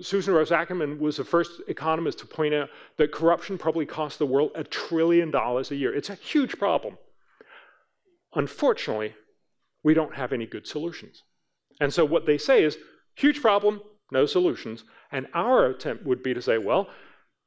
Susan 0.01 0.35
Rose 0.35 0.51
Ackerman 0.51 0.99
was 0.99 1.19
the 1.19 1.25
first 1.25 1.61
economist 1.69 2.19
to 2.19 2.27
point 2.27 2.53
out 2.53 2.69
that 2.97 3.13
corruption 3.13 3.57
probably 3.57 3.87
costs 3.87 4.19
the 4.19 4.27
world 4.27 4.51
a 4.57 4.65
trillion 4.65 5.31
dollars 5.31 5.71
a 5.71 5.77
year. 5.77 5.95
It's 5.95 6.11
a 6.11 6.17
huge 6.17 6.59
problem. 6.59 6.99
Unfortunately, 8.35 9.15
we 9.85 9.95
don't 9.95 10.17
have 10.17 10.33
any 10.33 10.47
good 10.47 10.67
solutions. 10.67 11.23
And 11.81 11.95
so 11.95 12.05
what 12.05 12.27
they 12.27 12.39
say 12.39 12.65
is, 12.65 12.77
huge 13.15 13.41
problem, 13.41 13.83
no 14.11 14.27
solutions. 14.27 14.83
And 15.13 15.29
our 15.33 15.67
attempt 15.67 16.05
would 16.05 16.25
be 16.25 16.35
to 16.35 16.43
say, 16.43 16.59
well, 16.59 16.89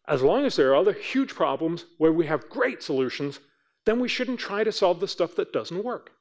as 0.08 0.22
long 0.22 0.46
as 0.46 0.56
there 0.56 0.72
are 0.72 0.76
other 0.76 0.94
huge 0.94 1.34
problems 1.34 1.86
where 1.98 2.12
we 2.12 2.26
have 2.26 2.50
great 2.50 2.84
solutions, 2.84 3.40
then 3.86 4.00
we 4.00 4.08
shouldn't 4.08 4.40
try 4.40 4.64
to 4.64 4.72
solve 4.72 5.00
the 5.00 5.08
stuff 5.08 5.36
that 5.36 5.54
doesn't 5.54 5.84
work. 5.84 6.12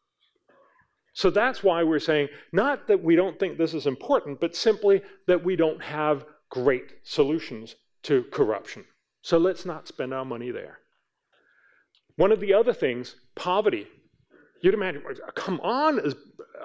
So 1.15 1.31
that's 1.31 1.63
why 1.63 1.83
we're 1.83 1.99
saying 1.99 2.29
not 2.53 2.87
that 2.89 3.03
we 3.03 3.17
don't 3.17 3.39
think 3.39 3.59
this 3.59 3.75
is 3.75 3.87
important, 3.87 4.41
but 4.41 4.57
simply 4.57 5.03
that 5.27 5.45
we 5.45 5.57
don't 5.57 5.83
have 5.83 6.25
great 6.49 6.93
solutions 7.03 7.75
to 8.05 8.25
corruption. 8.25 8.85
So 9.23 9.39
let's 9.39 9.65
not 9.65 9.89
spend 9.89 10.15
our 10.15 10.25
money 10.25 10.51
there. 10.51 10.79
One 12.17 12.33
of 12.33 12.41
the 12.41 12.55
other 12.55 12.73
things, 12.73 13.17
poverty. 13.35 13.87
You'd 14.63 14.75
imagine, 14.75 15.03
come 15.35 15.61
on, 15.61 15.99
is, 15.99 16.15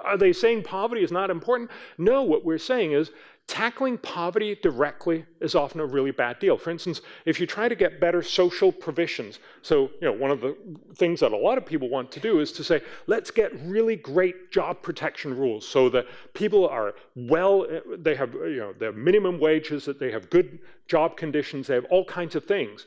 are 0.02 0.16
they 0.16 0.32
saying 0.32 0.62
poverty 0.62 1.02
is 1.02 1.12
not 1.12 1.30
important? 1.30 1.70
No, 1.96 2.22
what 2.22 2.44
we're 2.44 2.58
saying 2.58 2.92
is 2.92 3.10
tackling 3.48 3.96
poverty 3.98 4.54
directly 4.62 5.24
is 5.40 5.54
often 5.54 5.80
a 5.80 5.86
really 5.86 6.10
bad 6.10 6.38
deal. 6.38 6.58
For 6.58 6.70
instance, 6.70 7.00
if 7.24 7.40
you 7.40 7.46
try 7.46 7.66
to 7.68 7.74
get 7.74 7.98
better 7.98 8.22
social 8.22 8.70
provisions, 8.70 9.40
so 9.62 9.90
you 10.00 10.06
know, 10.06 10.12
one 10.12 10.30
of 10.30 10.42
the 10.42 10.54
things 10.94 11.20
that 11.20 11.32
a 11.32 11.36
lot 11.36 11.56
of 11.56 11.64
people 11.64 11.88
want 11.88 12.12
to 12.12 12.20
do 12.20 12.40
is 12.40 12.52
to 12.52 12.62
say, 12.62 12.82
let's 13.06 13.30
get 13.30 13.50
really 13.62 13.96
great 13.96 14.52
job 14.52 14.82
protection 14.82 15.36
rules 15.36 15.66
so 15.66 15.88
that 15.88 16.06
people 16.34 16.68
are 16.68 16.94
well, 17.16 17.66
they 17.96 18.14
have 18.14 18.34
you 18.34 18.58
know, 18.58 18.74
their 18.74 18.92
minimum 18.92 19.40
wages, 19.40 19.86
that 19.86 19.98
they 19.98 20.12
have 20.12 20.28
good 20.28 20.58
job 20.86 21.16
conditions, 21.16 21.66
they 21.66 21.74
have 21.74 21.86
all 21.86 22.04
kinds 22.04 22.36
of 22.36 22.44
things. 22.44 22.86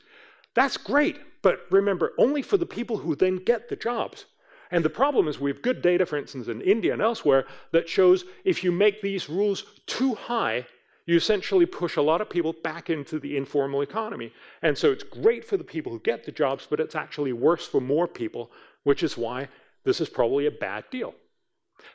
That's 0.54 0.78
great, 0.78 1.17
but 1.41 1.65
remember, 1.71 2.13
only 2.19 2.43
for 2.43 2.58
the 2.58 2.65
people 2.67 2.97
who 2.97 3.15
then 3.15 3.38
get 3.38 3.67
the 3.67 3.76
jobs. 3.76 4.26
And 4.71 4.86
the 4.86 4.89
problem 4.89 5.27
is 5.27 5.39
we 5.39 5.51
have 5.51 5.62
good 5.62 5.81
data, 5.81 6.05
for 6.05 6.17
instance, 6.17 6.47
in 6.47 6.62
India 6.62 6.93
and 6.93 7.01
elsewhere, 7.01 7.45
that 7.71 7.89
shows 7.89 8.23
if 8.45 8.63
you 8.63 8.71
make 8.71 9.01
these 9.01 9.29
rules 9.29 9.65
too 9.86 10.15
high, 10.15 10.65
you 11.05 11.17
essentially 11.17 11.65
push 11.65 11.97
a 11.97 12.01
lot 12.01 12.21
of 12.21 12.29
people 12.29 12.53
back 12.63 12.89
into 12.89 13.19
the 13.19 13.36
informal 13.36 13.81
economy. 13.81 14.31
And 14.62 14.77
so 14.77 14.91
it's 14.91 15.03
great 15.03 15.43
for 15.43 15.57
the 15.57 15.63
people 15.63 15.91
who 15.91 15.99
get 15.99 16.23
the 16.23 16.31
jobs, 16.31 16.67
but 16.69 16.79
it's 16.79 16.95
actually 16.95 17.34
worse 17.34 17.67
for 17.67 17.81
more 17.81 18.07
people, 18.07 18.51
which 18.84 19.03
is 19.03 19.17
why 19.17 19.49
this 19.84 19.99
is 19.99 20.07
probably 20.07 20.45
a 20.45 20.51
bad 20.51 20.86
deal. 20.89 21.15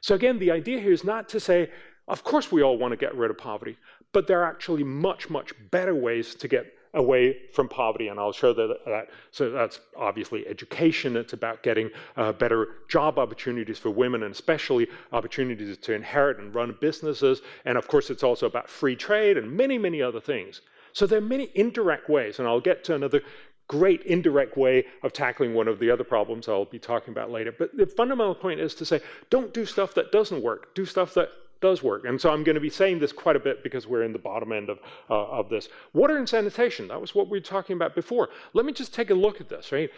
So 0.01 0.15
again, 0.15 0.39
the 0.39 0.51
idea 0.51 0.81
here 0.81 0.93
is 0.93 1.05
not 1.05 1.29
to 1.31 1.41
say, 1.41 1.71
of 2.09 2.25
course 2.25 2.53
we 2.53 2.63
all 2.63 2.77
want 2.77 2.93
to 2.93 2.97
get 2.97 3.15
rid 3.15 3.31
of 3.31 3.39
poverty, 3.39 3.79
but 4.13 4.27
there 4.27 4.43
are 4.43 4.51
actually 4.51 4.85
much, 4.85 5.31
much 5.31 5.53
better 5.71 5.95
ways 5.95 6.35
to 6.35 6.49
get 6.49 6.75
away 6.97 7.37
from 7.53 7.69
poverty, 7.69 8.09
and 8.09 8.19
I'll 8.19 8.33
show 8.33 8.53
that. 8.53 8.85
that. 8.87 9.11
So 9.31 9.51
that's 9.51 9.81
obviously 9.97 10.47
education. 10.49 11.17
It's 11.17 11.35
about 11.35 11.63
getting 11.63 11.91
uh, 12.17 12.33
better 12.33 12.69
job 12.89 13.19
opportunities 13.19 13.79
for 13.79 13.91
women, 13.91 14.25
and 14.25 14.33
especially 14.33 14.89
opportunities 15.13 15.77
to 15.79 15.93
inherit 15.93 16.39
and 16.39 16.53
run 16.55 16.77
businesses. 16.81 17.43
And 17.65 17.79
of 17.79 17.87
course, 17.87 18.11
it's 18.11 18.25
also 18.25 18.47
about 18.47 18.69
free 18.69 18.97
trade 18.97 19.37
and 19.37 19.53
many, 19.53 19.79
many 19.79 20.03
other 20.03 20.21
things. 20.21 20.63
So 20.93 21.07
there 21.07 21.19
are 21.19 21.23
many 21.37 21.51
indirect 21.55 22.09
ways, 22.09 22.39
and 22.39 22.49
I'll 22.49 22.61
get 22.61 22.83
to 22.85 22.95
another 22.95 23.23
great 23.69 24.03
indirect 24.03 24.57
way 24.57 24.85
of 25.03 25.13
tackling 25.13 25.53
one 25.53 25.69
of 25.69 25.79
the 25.79 25.91
other 25.91 26.05
problems 26.05 26.49
I'll 26.49 26.65
be 26.65 26.79
talking 26.79 27.13
about 27.13 27.31
later. 27.31 27.53
But 27.53 27.77
the 27.77 27.87
fundamental 27.87 28.35
point 28.35 28.61
is 28.61 28.75
to 28.77 28.85
say, 28.85 29.01
don't 29.29 29.53
do 29.53 29.67
stuff 29.67 29.95
that 29.95 30.13
doesn't 30.13 30.43
work. 30.43 30.75
Do 30.75 30.87
stuff 30.87 31.15
that 31.15 31.29
does 31.61 31.83
work. 31.83 32.05
And 32.05 32.21
so 32.21 32.31
I'm 32.31 32.45
going 32.45 32.55
to 32.55 32.61
be 32.61 32.71
saying 32.71 32.99
this 32.99 33.13
quite 33.13 33.37
a 33.37 33.41
bit 33.41 33.63
because 33.63 33.87
we're 33.87 34.03
in 34.03 34.13
the 34.13 34.19
bottom 34.19 34.53
end 34.53 34.69
of, 34.69 34.79
uh, 35.11 35.27
of 35.27 35.49
this. 35.49 35.69
Water 35.93 36.17
and 36.17 36.29
sanitation, 36.29 36.89
that 36.89 37.01
was 37.01 37.15
what 37.15 37.29
we 37.29 37.39
were 37.39 37.45
talking 37.45 37.77
about 37.77 37.95
before. 37.95 38.29
Let 38.53 38.67
me 38.67 38.73
just 38.73 38.95
take 38.95 39.11
a 39.11 39.15
look 39.15 39.41
at 39.41 39.49
this, 39.49 39.73
right? 39.73 39.91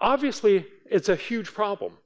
Obviously, 0.00 0.66
it's 0.86 1.08
a 1.08 1.16
huge 1.16 1.52
problem. 1.52 1.98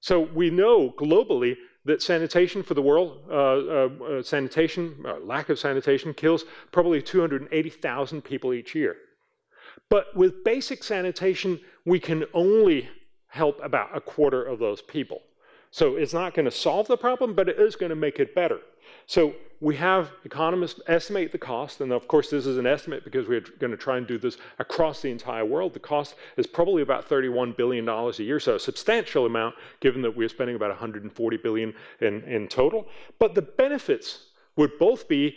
So 0.00 0.20
we 0.20 0.50
know 0.50 0.90
globally 0.90 1.56
that 1.84 2.02
sanitation 2.02 2.62
for 2.62 2.74
the 2.74 2.82
world, 2.82 3.20
uh, 3.30 3.34
uh, 3.34 3.88
uh 4.18 4.22
sanitation, 4.22 5.04
uh, 5.04 5.18
lack 5.20 5.48
of 5.48 5.58
sanitation, 5.58 6.14
kills 6.14 6.44
probably 6.70 7.02
280,000 7.02 8.22
people 8.22 8.52
each 8.52 8.74
year. 8.74 8.96
But 9.88 10.14
with 10.16 10.44
basic 10.44 10.84
sanitation, 10.84 11.60
we 11.84 11.98
can 11.98 12.24
only 12.34 12.88
help 13.28 13.60
about 13.62 13.96
a 13.96 14.00
quarter 14.00 14.42
of 14.42 14.58
those 14.58 14.82
people. 14.82 15.22
So 15.72 15.96
it's 15.96 16.12
not 16.12 16.34
going 16.34 16.44
to 16.44 16.50
solve 16.50 16.86
the 16.86 16.98
problem, 16.98 17.34
but 17.34 17.48
it 17.48 17.58
is 17.58 17.76
going 17.76 17.90
to 17.90 17.96
make 17.96 18.20
it 18.20 18.34
better. 18.34 18.60
So 19.06 19.34
we 19.58 19.74
have 19.76 20.12
economists 20.22 20.80
estimate 20.86 21.32
the 21.32 21.38
cost, 21.38 21.80
and 21.80 21.92
of 21.92 22.06
course 22.06 22.28
this 22.28 22.44
is 22.44 22.58
an 22.58 22.66
estimate 22.66 23.04
because 23.04 23.26
we're 23.26 23.40
going 23.58 23.70
to 23.70 23.78
try 23.78 23.96
and 23.96 24.06
do 24.06 24.18
this 24.18 24.36
across 24.58 25.00
the 25.00 25.10
entire 25.10 25.46
world. 25.46 25.72
The 25.72 25.80
cost 25.80 26.14
is 26.36 26.46
probably 26.46 26.82
about 26.82 27.08
$31 27.08 27.56
billion 27.56 27.88
a 27.88 28.12
year, 28.18 28.38
so 28.38 28.56
a 28.56 28.60
substantial 28.60 29.24
amount 29.24 29.54
given 29.80 30.02
that 30.02 30.14
we're 30.14 30.28
spending 30.28 30.56
about 30.56 30.68
140 30.68 31.36
billion 31.38 31.72
in, 32.00 32.22
in 32.24 32.48
total. 32.48 32.86
But 33.18 33.34
the 33.34 33.42
benefits 33.42 34.26
would 34.56 34.78
both 34.78 35.08
be 35.08 35.36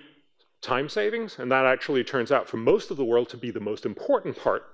time 0.62 0.90
savings, 0.90 1.40
and 1.40 1.50
that 1.50 1.66
actually 1.66 2.04
turns 2.04 2.34
out 2.34 2.50
for 2.50 2.58
most 2.58 2.92
of 2.92 2.98
the 2.98 3.06
world 3.06 3.30
to 3.30 3.38
be 3.38 3.52
the 3.52 3.62
most 3.62 3.86
important 3.86 4.38
part 4.38 4.66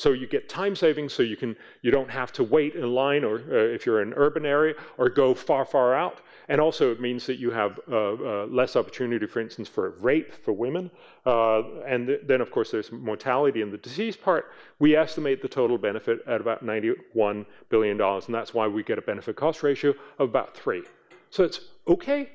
so 0.00 0.12
you 0.12 0.26
get 0.26 0.48
time 0.48 0.74
savings 0.74 1.12
so 1.12 1.22
you, 1.22 1.36
can, 1.36 1.54
you 1.82 1.90
don't 1.90 2.10
have 2.10 2.32
to 2.32 2.42
wait 2.42 2.74
in 2.74 2.90
line 2.94 3.22
or 3.22 3.36
uh, 3.36 3.74
if 3.74 3.84
you're 3.84 4.00
in 4.00 4.08
an 4.08 4.14
urban 4.16 4.46
area 4.46 4.74
or 4.96 5.10
go 5.10 5.34
far, 5.34 5.66
far 5.66 5.94
out. 5.94 6.22
And 6.48 6.58
also 6.58 6.90
it 6.90 7.02
means 7.02 7.26
that 7.26 7.38
you 7.38 7.50
have 7.50 7.78
uh, 7.86 8.14
uh, 8.14 8.46
less 8.46 8.76
opportunity, 8.76 9.26
for 9.26 9.40
instance, 9.40 9.68
for 9.68 9.90
rape 10.00 10.32
for 10.32 10.52
women. 10.52 10.90
Uh, 11.26 11.82
and 11.86 12.06
th 12.06 12.20
then, 12.26 12.40
of 12.40 12.50
course, 12.50 12.70
there's 12.70 12.90
mortality 12.90 13.60
in 13.60 13.70
the 13.70 13.82
disease 13.88 14.16
part. 14.16 14.44
We 14.78 14.96
estimate 14.96 15.42
the 15.42 15.52
total 15.60 15.76
benefit 15.76 16.20
at 16.26 16.40
about 16.40 16.64
$91 16.64 17.44
billion. 17.68 18.00
And 18.00 18.34
that's 18.34 18.54
why 18.54 18.66
we 18.66 18.82
get 18.82 18.96
a 18.96 19.02
benefit 19.02 19.36
cost 19.36 19.62
ratio 19.62 19.90
of 20.18 20.30
about 20.30 20.56
three. 20.56 20.82
So 21.28 21.44
it's 21.44 21.60
okay, 21.86 22.30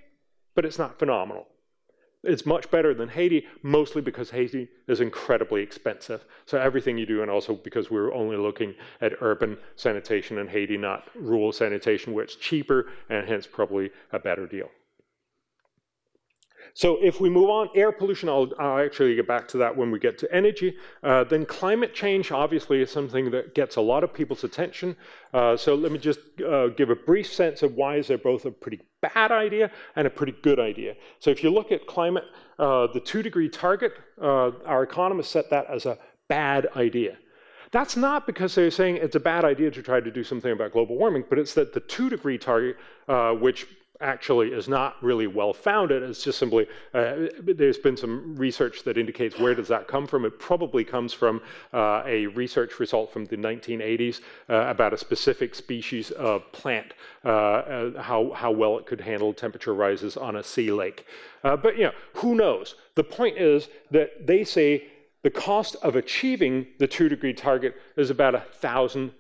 but 0.54 0.66
it's 0.66 0.78
not 0.78 1.00
phenomenal. 1.00 1.48
It's 2.26 2.46
much 2.46 2.70
better 2.72 2.94
than 2.94 3.10
Haiti, 3.10 3.46
mostly 3.62 4.02
because 4.02 4.32
Haiti 4.32 4.68
is 4.88 5.00
incredibly 5.00 5.62
expensive. 5.62 6.26
So 6.46 6.60
everything 6.60 6.98
you 6.98 7.06
do, 7.06 7.22
and 7.22 7.30
also 7.30 7.54
because 7.54 7.92
we're 7.92 8.14
only 8.14 8.36
looking 8.36 8.74
at 9.00 9.14
urban 9.22 9.58
sanitation 9.76 10.40
in 10.40 10.48
Haiti, 10.48 10.78
not 10.78 11.08
rural 11.16 11.52
sanitation, 11.52 12.14
where 12.14 12.24
it's 12.24 12.36
cheaper 12.36 12.88
and 13.10 13.28
hence 13.28 13.46
probably 13.46 13.92
a 14.12 14.20
better 14.20 14.48
deal. 14.48 14.70
So 16.76 16.98
if 17.02 17.22
we 17.22 17.30
move 17.30 17.50
on, 17.50 17.70
air 17.74 17.94
pollution, 17.94 18.28
I'll, 18.28 18.52
I'll 18.60 18.86
actually 18.86 19.16
get 19.16 19.26
back 19.26 19.48
to 19.50 19.58
that 19.60 19.78
when 19.78 19.92
we 19.92 19.98
get 19.98 20.18
to 20.18 20.36
energy. 20.36 20.76
Uh, 21.02 21.24
then 21.24 21.46
climate 21.46 21.96
change, 21.96 22.34
obviously, 22.34 22.82
is 22.82 22.92
something 22.92 23.32
that 23.32 23.56
gets 23.56 23.78
a 23.78 23.82
lot 23.82 24.04
of 24.04 24.14
people's 24.14 24.44
attention. 24.44 24.98
Uh, 25.34 25.56
so 25.56 25.74
let 25.74 25.94
me 25.94 25.98
just 25.98 26.20
uh, 26.46 26.68
give 26.68 26.90
a 26.90 26.96
brief 26.96 27.32
sense 27.32 27.64
of 27.64 27.76
why 27.76 27.96
is 27.96 28.10
there 28.10 28.18
both 28.18 28.44
a 28.44 28.52
pretty 28.52 28.82
bad 29.02 29.32
idea 29.32 29.72
and 29.96 30.06
a 30.06 30.10
pretty 30.10 30.34
good 30.42 30.60
idea. 30.60 30.96
So 31.20 31.30
if 31.30 31.44
you 31.44 31.50
look 31.50 31.72
at 31.72 31.88
climate, 31.88 32.26
uh, 32.60 32.88
the 32.94 33.00
two 33.00 33.24
degree 33.24 33.48
target, 33.48 33.94
uh, 34.22 34.52
our 34.66 34.84
economists 34.84 35.30
set 35.30 35.50
that 35.52 35.68
as 35.70 35.86
a 35.86 35.98
bad 36.28 36.68
idea. 36.76 37.16
That's 37.72 37.96
not 37.96 38.28
because 38.28 38.54
they're 38.54 38.70
saying 38.70 38.98
it's 38.98 39.16
a 39.16 39.20
bad 39.22 39.46
idea 39.46 39.72
to 39.72 39.82
try 39.82 40.02
to 40.02 40.12
do 40.12 40.26
something 40.26 40.52
about 40.52 40.74
global 40.74 40.98
warming, 40.98 41.24
but 41.30 41.40
it's 41.40 41.54
that 41.54 41.74
the 41.74 41.80
two 41.80 42.10
degree 42.10 42.38
target, 42.38 42.76
uh, 43.08 43.32
which 43.32 43.66
actually 44.02 44.50
is 44.50 44.68
not 44.68 45.02
really 45.02 45.28
well 45.28 45.54
founded. 45.54 46.04
It's 46.04 46.24
just 46.24 46.38
simply, 46.40 46.68
uh, 46.94 47.28
there's 47.42 47.78
been 47.78 47.98
some 47.98 48.36
research 48.36 48.84
that 48.84 48.98
indicates 48.98 49.40
where 49.40 49.56
does 49.56 49.68
that 49.70 49.88
come 49.88 50.08
from. 50.08 50.26
It 50.26 50.40
probably 50.40 50.84
comes 50.84 51.14
from 51.14 51.42
uh, 51.74 52.04
a 52.06 52.28
research 52.28 52.80
result 52.80 53.12
from 53.12 53.26
the 53.26 53.38
1980s 53.38 54.22
uh, 54.50 54.66
about 54.68 54.94
a 54.94 54.98
specific 54.98 55.56
species 55.56 56.12
of 56.12 56.52
plant, 56.52 56.94
uh, 57.24 57.30
uh, 57.30 58.02
how, 58.02 58.32
how 58.32 58.52
well 58.52 58.78
it 58.78 58.86
could 58.86 59.02
handle 59.02 59.34
temperature 59.34 59.74
rises 59.74 60.18
on 60.18 60.38
a 60.38 60.44
sea 60.44 60.72
lake. 60.72 61.06
Uh, 61.44 61.56
but, 61.56 61.78
you 61.78 61.84
know, 61.84 61.94
who 62.16 62.36
knows? 62.36 62.76
The 62.96 63.04
point 63.04 63.38
is 63.38 63.70
that 63.92 64.26
they 64.26 64.44
say 64.44 64.88
the 65.24 65.30
cost 65.30 65.76
of 65.82 65.96
achieving 65.96 66.68
the 66.80 66.88
two 66.88 67.10
degree 67.10 67.34
target 67.34 67.76
is 67.98 68.10
about 68.10 68.36
a 68.36 68.42
thousand 68.42 69.12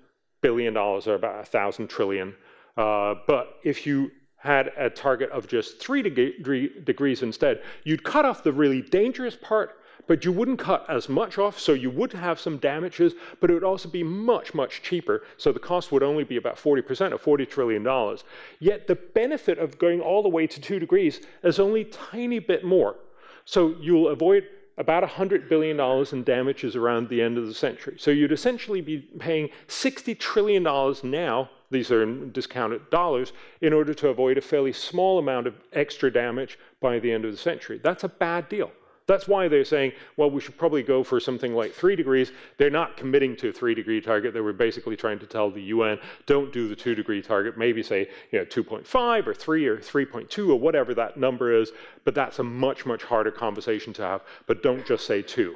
billion 0.41 0.73
dollars 0.73 1.07
or 1.07 1.15
about 1.15 1.41
a 1.41 1.45
thousand 1.45 1.88
trillion. 1.88 2.35
but 2.75 3.59
if 3.63 3.88
you 3.88 4.11
had 4.45 4.71
a 4.77 4.89
target 4.89 5.29
of 5.31 5.47
just 5.47 5.79
three 5.79 6.01
degree, 6.01 6.71
degrees 6.84 7.23
instead, 7.23 7.63
you'd 7.84 8.03
cut 8.03 8.25
off 8.25 8.43
the 8.43 8.51
really 8.53 8.81
dangerous 8.81 9.36
part, 9.36 9.79
but 10.08 10.23
you 10.23 10.31
wouldn't 10.31 10.60
cut 10.60 10.86
as 10.88 11.10
much 11.10 11.38
off, 11.38 11.60
so 11.60 11.73
you 11.73 11.89
would 11.89 12.13
have 12.13 12.39
some 12.39 12.58
damages, 12.58 13.13
but 13.39 13.49
it 13.49 13.53
would 13.53 13.63
also 13.63 13.89
be 13.89 14.03
much, 14.03 14.53
much 14.53 14.84
cheaper. 14.84 15.23
So 15.38 15.51
the 15.51 15.60
cost 15.60 15.91
would 15.91 16.03
only 16.03 16.23
be 16.23 16.38
about 16.38 16.58
40% 16.58 17.12
of 17.12 17.23
$40 17.23 17.49
trillion. 17.49 18.17
Yet 18.60 18.88
the 18.88 18.95
benefit 18.95 19.58
of 19.58 19.79
going 19.79 20.01
all 20.01 20.21
the 20.21 20.29
way 20.29 20.45
to 20.47 20.62
two 20.62 20.79
degrees 20.79 21.21
is 21.43 21.60
only 21.60 21.81
a 21.81 21.86
tiny 21.86 22.39
bit 22.39 22.63
more. 22.63 22.97
So 23.45 23.75
you'll 23.79 24.10
avoid 24.10 24.47
about 24.77 25.03
$100 25.03 25.47
billion 25.47 25.79
in 26.11 26.23
damages 26.23 26.75
around 26.75 27.09
the 27.09 27.21
end 27.21 27.38
of 27.38 27.47
the 27.47 27.53
century. 27.53 27.95
So 27.97 28.11
you'd 28.11 28.31
essentially 28.31 28.81
be 28.81 28.99
paying 29.19 29.49
$60 29.67 30.19
trillion 30.19 30.63
now 31.03 31.49
these 31.71 31.91
are 31.91 32.03
in 32.03 32.31
discounted 32.31 32.89
dollars, 32.89 33.33
in 33.61 33.73
order 33.73 33.93
to 33.93 34.09
avoid 34.09 34.38
a 34.38 34.41
fairly 34.41 34.73
small 34.73 35.19
amount 35.19 35.47
of 35.47 35.55
extra 35.73 36.11
damage 36.11 36.59
by 36.79 36.99
the 36.99 37.11
end 37.11 37.25
of 37.25 37.31
the 37.31 37.38
century. 37.38 37.79
That's 37.83 38.03
a 38.03 38.09
bad 38.09 38.49
deal. 38.49 38.71
That's 39.07 39.27
why 39.27 39.47
they're 39.47 39.63
saying, 39.63 39.91
well, 40.17 40.31
we 40.31 40.41
should 40.41 40.57
probably 40.57 40.81
go 40.81 41.03
for 41.03 41.19
something 41.19 41.53
like 41.53 41.73
three 41.73 41.95
degrees. 41.95 42.31
They're 42.57 42.71
not 42.71 42.97
committing 42.97 43.35
to 43.37 43.49
a 43.49 43.51
three 43.51 43.75
degree 43.75 44.01
target. 44.01 44.33
They 44.33 44.41
were 44.41 44.53
basically 44.53 44.95
trying 44.95 45.19
to 45.19 45.27
tell 45.27 45.51
the 45.51 45.61
UN, 45.61 45.99
don't 46.25 46.51
do 46.51 46.67
the 46.67 46.75
two 46.75 46.95
degree 46.95 47.21
target. 47.21 47.55
Maybe 47.55 47.83
say, 47.83 48.09
you 48.31 48.39
know, 48.39 48.45
2.5 48.45 49.27
or 49.27 49.33
3 49.33 49.67
or 49.67 49.77
3.2 49.77 50.49
or 50.49 50.59
whatever 50.59 50.95
that 50.95 51.17
number 51.17 51.53
is. 51.53 51.71
But 52.03 52.15
that's 52.15 52.39
a 52.39 52.43
much, 52.43 52.85
much 52.85 53.03
harder 53.03 53.31
conversation 53.31 53.93
to 53.93 54.01
have. 54.01 54.21
But 54.47 54.63
don't 54.63 54.85
just 54.85 55.05
say 55.05 55.21
two. 55.21 55.55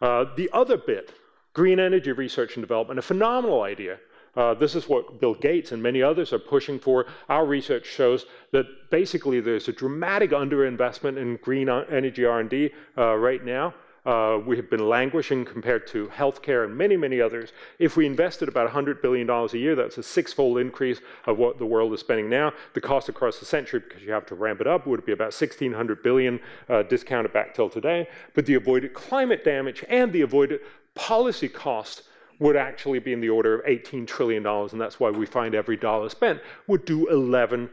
Uh, 0.00 0.24
the 0.34 0.48
other 0.52 0.78
bit, 0.78 1.12
green 1.52 1.78
energy 1.78 2.12
research 2.12 2.56
and 2.56 2.62
development, 2.62 2.98
a 2.98 3.02
phenomenal 3.02 3.62
idea. 3.62 3.98
Uh, 4.34 4.54
this 4.54 4.74
is 4.74 4.88
what 4.88 5.20
Bill 5.20 5.34
Gates 5.34 5.72
and 5.72 5.82
many 5.82 6.02
others 6.02 6.32
are 6.32 6.38
pushing 6.38 6.78
for. 6.78 7.06
Our 7.28 7.44
research 7.44 7.86
shows 7.86 8.26
that 8.52 8.90
basically 8.90 9.40
there's 9.40 9.68
a 9.68 9.72
dramatic 9.72 10.30
underinvestment 10.30 11.18
in 11.18 11.36
green 11.36 11.68
energy 11.68 12.24
R&D 12.24 12.70
uh, 12.96 13.14
right 13.16 13.44
now. 13.44 13.74
Uh, 14.04 14.40
we 14.44 14.56
have 14.56 14.68
been 14.68 14.88
languishing 14.88 15.44
compared 15.44 15.86
to 15.86 16.08
healthcare 16.08 16.64
and 16.64 16.76
many, 16.76 16.96
many 16.96 17.20
others. 17.20 17.52
If 17.78 17.96
we 17.96 18.04
invested 18.04 18.48
about 18.48 18.68
$100 18.68 19.00
billion 19.00 19.30
a 19.30 19.46
year, 19.52 19.76
that's 19.76 19.96
a 19.96 20.02
six-fold 20.02 20.58
increase 20.58 21.00
of 21.26 21.38
what 21.38 21.58
the 21.58 21.66
world 21.66 21.92
is 21.92 22.00
spending 22.00 22.28
now. 22.28 22.52
The 22.74 22.80
cost 22.80 23.08
across 23.08 23.38
the 23.38 23.44
century, 23.44 23.78
because 23.78 24.02
you 24.02 24.10
have 24.10 24.26
to 24.26 24.34
ramp 24.34 24.60
it 24.60 24.66
up, 24.66 24.88
would 24.88 25.06
be 25.06 25.12
about 25.12 25.26
1,600 25.26 26.02
billion 26.02 26.40
uh, 26.68 26.82
discounted 26.82 27.32
back 27.32 27.54
till 27.54 27.70
today. 27.70 28.08
But 28.34 28.46
the 28.46 28.54
avoided 28.54 28.92
climate 28.92 29.44
damage 29.44 29.84
and 29.88 30.12
the 30.12 30.22
avoided 30.22 30.60
policy 30.96 31.48
cost 31.48 32.02
would 32.42 32.56
actually 32.56 32.98
be 32.98 33.12
in 33.12 33.20
the 33.20 33.28
order 33.28 33.60
of 33.60 33.64
$18 33.64 34.04
trillion, 34.04 34.44
and 34.44 34.80
that's 34.80 34.98
why 34.98 35.10
we 35.10 35.26
find 35.26 35.54
every 35.54 35.76
dollar 35.76 36.08
spent 36.08 36.40
would 36.66 36.84
do 36.84 37.06
$11 37.06 37.70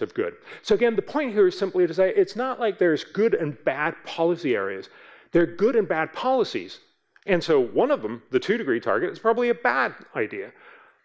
of 0.00 0.14
good. 0.14 0.34
So 0.62 0.76
again, 0.76 0.94
the 0.94 1.02
point 1.02 1.32
here 1.32 1.48
is 1.48 1.58
simply 1.58 1.88
to 1.88 1.92
say 1.92 2.12
it's 2.14 2.36
not 2.36 2.60
like 2.60 2.78
there's 2.78 3.02
good 3.02 3.34
and 3.34 3.62
bad 3.64 3.96
policy 4.04 4.54
areas. 4.54 4.88
There 5.32 5.42
are 5.42 5.46
good 5.46 5.74
and 5.74 5.88
bad 5.88 6.12
policies. 6.12 6.78
And 7.26 7.42
so 7.42 7.60
one 7.60 7.90
of 7.90 8.02
them, 8.02 8.22
the 8.30 8.38
two 8.38 8.56
degree 8.56 8.78
target, 8.78 9.10
is 9.10 9.18
probably 9.18 9.48
a 9.48 9.54
bad 9.54 9.94
idea. 10.14 10.52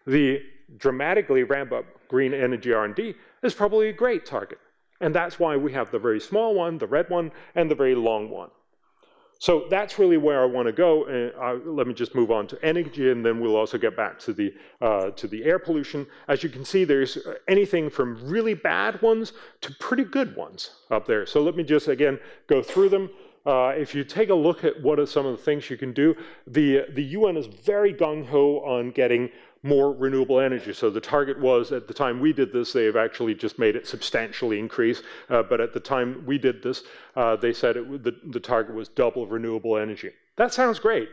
The 0.06 0.40
dramatically 0.76 1.42
ramp 1.42 1.72
up 1.72 1.84
green 2.06 2.32
energy 2.32 2.72
R&D 2.72 3.16
is 3.42 3.52
probably 3.52 3.88
a 3.88 3.92
great 3.92 4.24
target. 4.24 4.58
And 5.00 5.12
that's 5.12 5.40
why 5.40 5.56
we 5.56 5.72
have 5.72 5.90
the 5.90 5.98
very 5.98 6.20
small 6.20 6.54
one, 6.54 6.78
the 6.78 6.86
red 6.86 7.10
one, 7.10 7.32
and 7.56 7.68
the 7.68 7.74
very 7.74 7.96
long 7.96 8.30
one. 8.30 8.50
So 9.42 9.66
that's 9.68 9.98
really 9.98 10.18
where 10.18 10.40
I 10.40 10.44
want 10.44 10.66
to 10.66 10.72
go. 10.72 11.06
And 11.06 11.32
uh, 11.36 11.68
let 11.68 11.88
me 11.88 11.94
just 11.94 12.14
move 12.14 12.30
on 12.30 12.46
to 12.46 12.64
energy, 12.64 13.10
and 13.10 13.26
then 13.26 13.40
we'll 13.40 13.56
also 13.56 13.76
get 13.76 13.96
back 13.96 14.16
to 14.20 14.32
the 14.32 14.54
uh, 14.80 15.10
to 15.10 15.26
the 15.26 15.42
air 15.42 15.58
pollution. 15.58 16.06
As 16.28 16.44
you 16.44 16.48
can 16.48 16.64
see, 16.64 16.84
there's 16.84 17.18
anything 17.48 17.90
from 17.90 18.24
really 18.24 18.54
bad 18.54 19.02
ones 19.02 19.32
to 19.62 19.74
pretty 19.80 20.04
good 20.04 20.36
ones 20.36 20.70
up 20.92 21.08
there. 21.08 21.26
So 21.26 21.42
let 21.42 21.56
me 21.56 21.64
just 21.64 21.88
again 21.88 22.20
go 22.46 22.62
through 22.62 22.90
them. 22.90 23.10
Uh, 23.44 23.72
if 23.76 23.96
you 23.96 24.04
take 24.04 24.28
a 24.28 24.34
look 24.34 24.62
at 24.62 24.80
what 24.80 25.00
are 25.00 25.06
some 25.06 25.26
of 25.26 25.36
the 25.36 25.42
things 25.42 25.68
you 25.68 25.76
can 25.76 25.92
do, 25.92 26.14
the 26.46 26.86
the 26.92 27.02
UN 27.02 27.36
is 27.36 27.46
very 27.46 27.92
gung 27.92 28.24
ho 28.24 28.60
on 28.60 28.92
getting 28.92 29.28
more 29.62 29.92
renewable 29.92 30.40
energy. 30.40 30.72
So 30.72 30.90
the 30.90 31.00
target 31.00 31.38
was, 31.38 31.70
at 31.70 31.86
the 31.86 31.94
time 31.94 32.20
we 32.20 32.32
did 32.32 32.52
this, 32.52 32.72
they've 32.72 32.96
actually 32.96 33.34
just 33.34 33.58
made 33.58 33.76
it 33.76 33.86
substantially 33.86 34.58
increase. 34.58 35.02
Uh, 35.30 35.42
but 35.42 35.60
at 35.60 35.72
the 35.72 35.80
time 35.80 36.24
we 36.26 36.36
did 36.36 36.62
this, 36.62 36.82
uh, 37.14 37.36
they 37.36 37.52
said 37.52 37.76
it, 37.76 38.02
the, 38.02 38.16
the 38.30 38.40
target 38.40 38.74
was 38.74 38.88
double 38.88 39.26
renewable 39.26 39.76
energy. 39.76 40.10
That 40.36 40.52
sounds 40.52 40.78
great. 40.78 41.08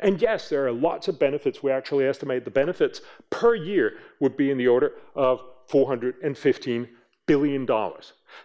And 0.00 0.20
yes, 0.20 0.48
there 0.48 0.66
are 0.66 0.72
lots 0.72 1.06
of 1.06 1.18
benefits. 1.18 1.62
We 1.62 1.70
actually 1.70 2.06
estimate 2.06 2.44
the 2.44 2.50
benefits 2.50 3.02
per 3.30 3.54
year 3.54 3.94
would 4.18 4.36
be 4.36 4.50
in 4.50 4.58
the 4.58 4.66
order 4.66 4.92
of 5.14 5.40
$415 5.70 6.88
billion. 7.26 7.68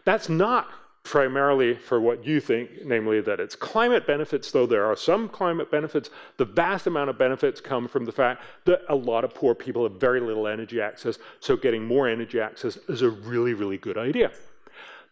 That's 0.05 0.29
not 0.29 0.67
primarily 1.07 1.73
for 1.73 2.01
what 2.01 2.25
you 2.25 2.41
think, 2.41 2.69
namely 2.83 3.21
that 3.21 3.39
it's 3.39 3.55
climate 3.55 4.05
benefits, 4.05 4.51
though 4.51 4.65
there 4.65 4.85
are 4.85 4.95
some 4.95 5.29
climate 5.29 5.71
benefits. 5.71 6.09
The 6.35 6.43
vast 6.43 6.85
amount 6.85 7.09
of 7.09 7.17
benefits 7.17 7.61
come 7.61 7.87
from 7.87 8.03
the 8.03 8.11
fact 8.11 8.43
that 8.65 8.81
a 8.89 8.95
lot 8.95 9.23
of 9.23 9.33
poor 9.33 9.55
people 9.55 9.83
have 9.83 10.01
very 10.01 10.19
little 10.19 10.47
energy 10.47 10.81
access, 10.81 11.17
so 11.39 11.55
getting 11.55 11.85
more 11.85 12.09
energy 12.09 12.41
access 12.41 12.75
is 12.89 13.03
a 13.03 13.09
really, 13.09 13.53
really 13.53 13.77
good 13.77 13.97
idea. 13.97 14.31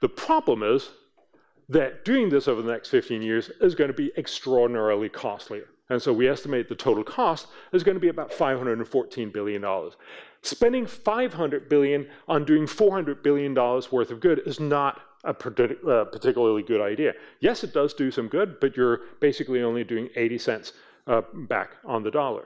The 0.02 0.10
problem 0.10 0.64
is 0.64 0.90
that 1.70 2.04
doing 2.04 2.28
this 2.28 2.50
over 2.50 2.62
the 2.62 2.72
next 2.72 2.90
15 2.90 3.22
years 3.22 3.50
is 3.62 3.74
going 3.74 3.88
to 3.88 3.94
be 3.94 4.12
extraordinarily 4.18 5.08
costly. 5.08 5.62
And 5.90 6.02
so 6.02 6.12
we 6.12 6.28
estimate 6.28 6.68
the 6.68 6.76
total 6.76 7.06
cost 7.06 7.48
is 7.72 7.84
going 7.84 7.96
to 7.96 8.02
be 8.02 8.10
about 8.10 8.32
$514 8.32 9.32
billion. 9.32 9.92
Spending 10.42 10.86
500 10.86 11.70
billion 11.70 12.08
on 12.28 12.44
doing 12.44 12.66
$400 12.66 13.24
billion 13.24 13.56
worth 13.56 14.12
of 14.12 14.20
good 14.20 14.42
is 14.46 14.60
not 14.60 15.00
a 15.26 15.30
uh, 15.30 16.06
particularly 16.06 16.64
good 16.64 16.82
idea. 16.82 17.14
Yes, 17.40 17.64
it 17.64 17.74
does 17.74 17.94
do 17.94 18.12
some 18.12 18.28
good, 18.28 18.60
but 18.60 18.78
you're 18.78 19.02
basically 19.20 19.62
only 19.62 19.84
doing 19.84 20.10
80 20.16 20.38
cents 20.38 20.74
uh, 21.08 21.22
back 21.34 21.72
on 21.84 22.04
the 22.04 22.12
dollar. 22.12 22.46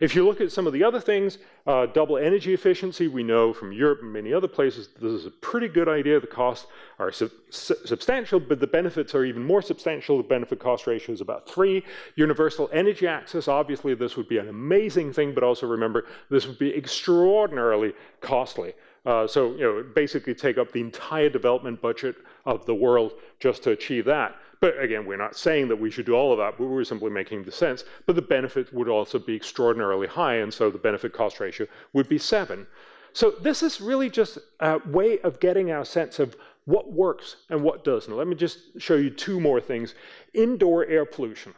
If 0.00 0.14
you 0.14 0.24
look 0.24 0.40
at 0.40 0.52
some 0.52 0.66
of 0.66 0.72
the 0.72 0.84
other 0.84 1.00
things, 1.00 1.38
uh, 1.66 1.86
double 1.86 2.18
energy 2.18 2.54
efficiency, 2.54 3.08
we 3.08 3.22
know 3.22 3.52
from 3.52 3.72
Europe 3.72 4.00
and 4.02 4.12
many 4.12 4.32
other 4.32 4.46
places 4.46 4.88
this 5.00 5.10
is 5.10 5.26
a 5.26 5.30
pretty 5.30 5.68
good 5.68 5.88
idea. 5.88 6.20
The 6.20 6.26
costs 6.26 6.66
are 6.98 7.10
su 7.10 7.30
substantial, 7.50 8.38
but 8.38 8.60
the 8.60 8.66
benefits 8.66 9.14
are 9.14 9.24
even 9.24 9.42
more 9.42 9.62
substantial. 9.62 10.18
The 10.18 10.28
benefit 10.28 10.60
cost 10.60 10.86
ratio 10.86 11.12
is 11.12 11.20
about 11.20 11.48
three. 11.48 11.84
Universal 12.14 12.70
energy 12.72 13.06
access, 13.06 13.48
obviously, 13.48 13.94
this 13.94 14.16
would 14.16 14.28
be 14.28 14.38
an 14.38 14.48
amazing 14.48 15.12
thing, 15.12 15.34
but 15.34 15.42
also 15.42 15.66
remember, 15.66 16.06
this 16.30 16.46
would 16.46 16.58
be 16.58 16.74
extraordinarily 16.76 17.92
costly. 18.20 18.74
Uh, 19.06 19.26
so, 19.26 19.52
you 19.52 19.60
know, 19.60 19.84
basically 19.94 20.34
take 20.34 20.58
up 20.58 20.72
the 20.72 20.80
entire 20.80 21.28
development 21.28 21.80
budget 21.80 22.16
of 22.44 22.66
the 22.66 22.74
world 22.74 23.12
just 23.40 23.62
to 23.62 23.70
achieve 23.70 24.04
that. 24.04 24.36
But 24.60 24.78
again, 24.82 25.06
we're 25.06 25.16
not 25.16 25.36
saying 25.36 25.68
that 25.68 25.80
we 25.80 25.90
should 25.90 26.06
do 26.06 26.14
all 26.14 26.32
of 26.32 26.38
that, 26.38 26.58
but 26.58 26.66
we're 26.66 26.84
simply 26.84 27.10
making 27.10 27.44
the 27.44 27.52
sense. 27.52 27.84
But 28.06 28.16
the 28.16 28.22
benefit 28.22 28.72
would 28.72 28.88
also 28.88 29.18
be 29.18 29.36
extraordinarily 29.36 30.08
high, 30.08 30.36
and 30.36 30.52
so 30.52 30.70
the 30.70 30.78
benefit 30.78 31.12
cost 31.12 31.38
ratio 31.38 31.66
would 31.92 32.08
be 32.08 32.18
seven. 32.18 32.66
So 33.12 33.30
this 33.30 33.62
is 33.62 33.80
really 33.80 34.10
just 34.10 34.38
a 34.60 34.80
way 34.86 35.20
of 35.20 35.40
getting 35.40 35.70
our 35.70 35.84
sense 35.84 36.18
of 36.18 36.36
what 36.64 36.92
works 36.92 37.36
and 37.48 37.62
what 37.62 37.84
doesn't. 37.84 38.14
Let 38.14 38.26
me 38.26 38.34
just 38.34 38.58
show 38.78 38.96
you 38.96 39.10
two 39.10 39.40
more 39.40 39.60
things. 39.60 39.94
Indoor 40.34 40.84
air 40.86 41.06
pollution 41.06 41.54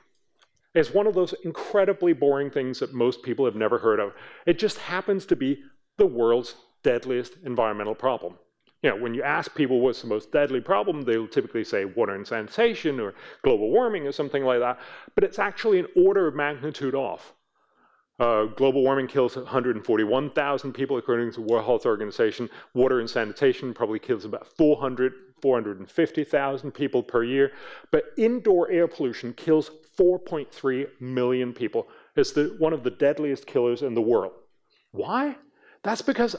is 0.74 0.94
one 0.94 1.06
of 1.06 1.14
those 1.14 1.34
incredibly 1.44 2.12
boring 2.12 2.50
things 2.50 2.78
that 2.78 2.94
most 2.94 3.22
people 3.22 3.44
have 3.44 3.56
never 3.56 3.78
heard 3.78 3.98
of. 3.98 4.12
It 4.46 4.58
just 4.58 4.78
happens 4.78 5.26
to 5.26 5.36
be 5.36 5.62
the 5.96 6.06
world's 6.06 6.54
deadliest 6.82 7.34
environmental 7.44 7.94
problem. 7.94 8.34
You 8.82 8.90
know, 8.90 8.96
when 8.96 9.12
you 9.12 9.22
ask 9.22 9.54
people 9.54 9.80
what's 9.80 10.00
the 10.00 10.08
most 10.08 10.32
deadly 10.32 10.60
problem, 10.60 11.02
they'll 11.02 11.28
typically 11.28 11.64
say 11.64 11.84
water 11.84 12.14
and 12.14 12.26
sanitation 12.26 12.98
or 12.98 13.14
global 13.42 13.70
warming 13.70 14.06
or 14.06 14.12
something 14.12 14.42
like 14.42 14.60
that. 14.60 14.78
But 15.14 15.24
it's 15.24 15.38
actually 15.38 15.80
an 15.80 15.88
order 15.96 16.26
of 16.26 16.34
magnitude 16.34 16.94
off. 16.94 17.34
Uh, 18.18 18.44
global 18.44 18.82
warming 18.82 19.06
kills 19.06 19.36
141,000 19.36 20.72
people, 20.72 20.98
according 20.98 21.30
to 21.32 21.40
the 21.40 21.46
World 21.46 21.64
Health 21.64 21.86
Organization. 21.86 22.50
Water 22.74 23.00
and 23.00 23.08
sanitation 23.08 23.72
probably 23.72 23.98
kills 23.98 24.26
about 24.26 24.46
400, 24.58 25.12
450,000 25.40 26.70
people 26.70 27.02
per 27.02 27.24
year. 27.24 27.52
But 27.90 28.04
indoor 28.18 28.70
air 28.70 28.88
pollution 28.88 29.32
kills 29.32 29.70
4.3 29.98 30.86
million 31.00 31.52
people. 31.54 31.88
It's 32.16 32.32
the, 32.32 32.54
one 32.58 32.74
of 32.74 32.82
the 32.82 32.90
deadliest 32.90 33.46
killers 33.46 33.82
in 33.82 33.94
the 33.94 34.02
world. 34.02 34.32
Why? 34.92 35.36
That's 35.82 36.02
because 36.02 36.36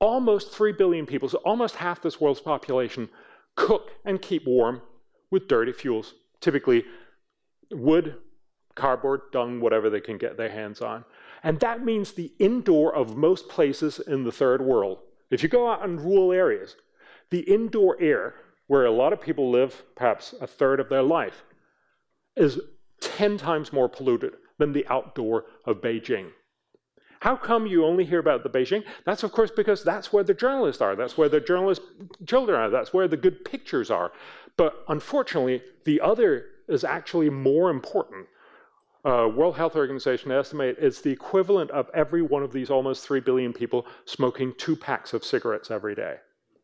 almost 0.00 0.52
3 0.52 0.72
billion 0.72 1.06
people, 1.06 1.28
so 1.28 1.38
almost 1.38 1.76
half 1.76 2.02
this 2.02 2.20
world's 2.20 2.40
population, 2.40 3.08
cook 3.56 3.90
and 4.04 4.22
keep 4.22 4.46
warm 4.46 4.82
with 5.30 5.48
dirty 5.48 5.72
fuels, 5.72 6.14
typically 6.40 6.84
wood, 7.70 8.16
cardboard, 8.74 9.20
dung, 9.32 9.60
whatever 9.60 9.90
they 9.90 10.00
can 10.00 10.16
get 10.16 10.36
their 10.36 10.50
hands 10.50 10.80
on. 10.80 11.04
And 11.42 11.60
that 11.60 11.84
means 11.84 12.12
the 12.12 12.32
indoor 12.38 12.94
of 12.94 13.16
most 13.16 13.48
places 13.48 13.98
in 13.98 14.24
the 14.24 14.32
third 14.32 14.62
world. 14.62 14.98
If 15.30 15.42
you 15.42 15.48
go 15.48 15.70
out 15.70 15.84
in 15.84 15.96
rural 15.96 16.32
areas, 16.32 16.76
the 17.30 17.40
indoor 17.40 18.00
air, 18.00 18.34
where 18.66 18.86
a 18.86 18.90
lot 18.90 19.12
of 19.12 19.20
people 19.20 19.50
live 19.50 19.82
perhaps 19.96 20.34
a 20.40 20.46
third 20.46 20.80
of 20.80 20.88
their 20.88 21.02
life, 21.02 21.42
is 22.36 22.60
10 23.00 23.36
times 23.36 23.72
more 23.72 23.88
polluted 23.88 24.34
than 24.58 24.72
the 24.72 24.86
outdoor 24.88 25.44
of 25.64 25.80
Beijing. 25.80 26.30
How 27.20 27.36
come 27.36 27.66
you 27.66 27.84
only 27.84 28.04
hear 28.04 28.18
about 28.18 28.42
the 28.42 28.50
Beijing? 28.50 28.84
That's, 29.04 29.22
of 29.22 29.32
course, 29.32 29.50
because 29.50 29.82
that's 29.82 30.12
where 30.12 30.24
the 30.24 30.34
journalists 30.34 30.80
are. 30.80 30.94
That's 30.94 31.18
where 31.18 31.28
the 31.28 31.40
journalists' 31.40 31.84
children 32.26 32.58
are. 32.58 32.70
That's 32.70 32.92
where 32.92 33.08
the 33.08 33.16
good 33.16 33.44
pictures 33.44 33.90
are. 33.90 34.12
But 34.56 34.84
unfortunately, 34.88 35.62
the 35.84 36.00
other 36.00 36.46
is 36.68 36.84
actually 36.84 37.30
more 37.30 37.70
important. 37.70 38.26
Uh, 39.04 39.28
World 39.34 39.56
Health 39.56 39.76
Organization 39.76 40.30
estimate 40.32 40.76
it's 40.78 41.00
the 41.00 41.10
equivalent 41.10 41.70
of 41.70 41.88
every 41.94 42.20
one 42.20 42.42
of 42.42 42.52
these 42.52 42.68
almost 42.68 43.06
3 43.06 43.20
billion 43.20 43.52
people 43.52 43.86
smoking 44.04 44.52
two 44.58 44.76
packs 44.76 45.14
of 45.14 45.24
cigarettes 45.24 45.70
every 45.70 45.94
day. 45.94 46.16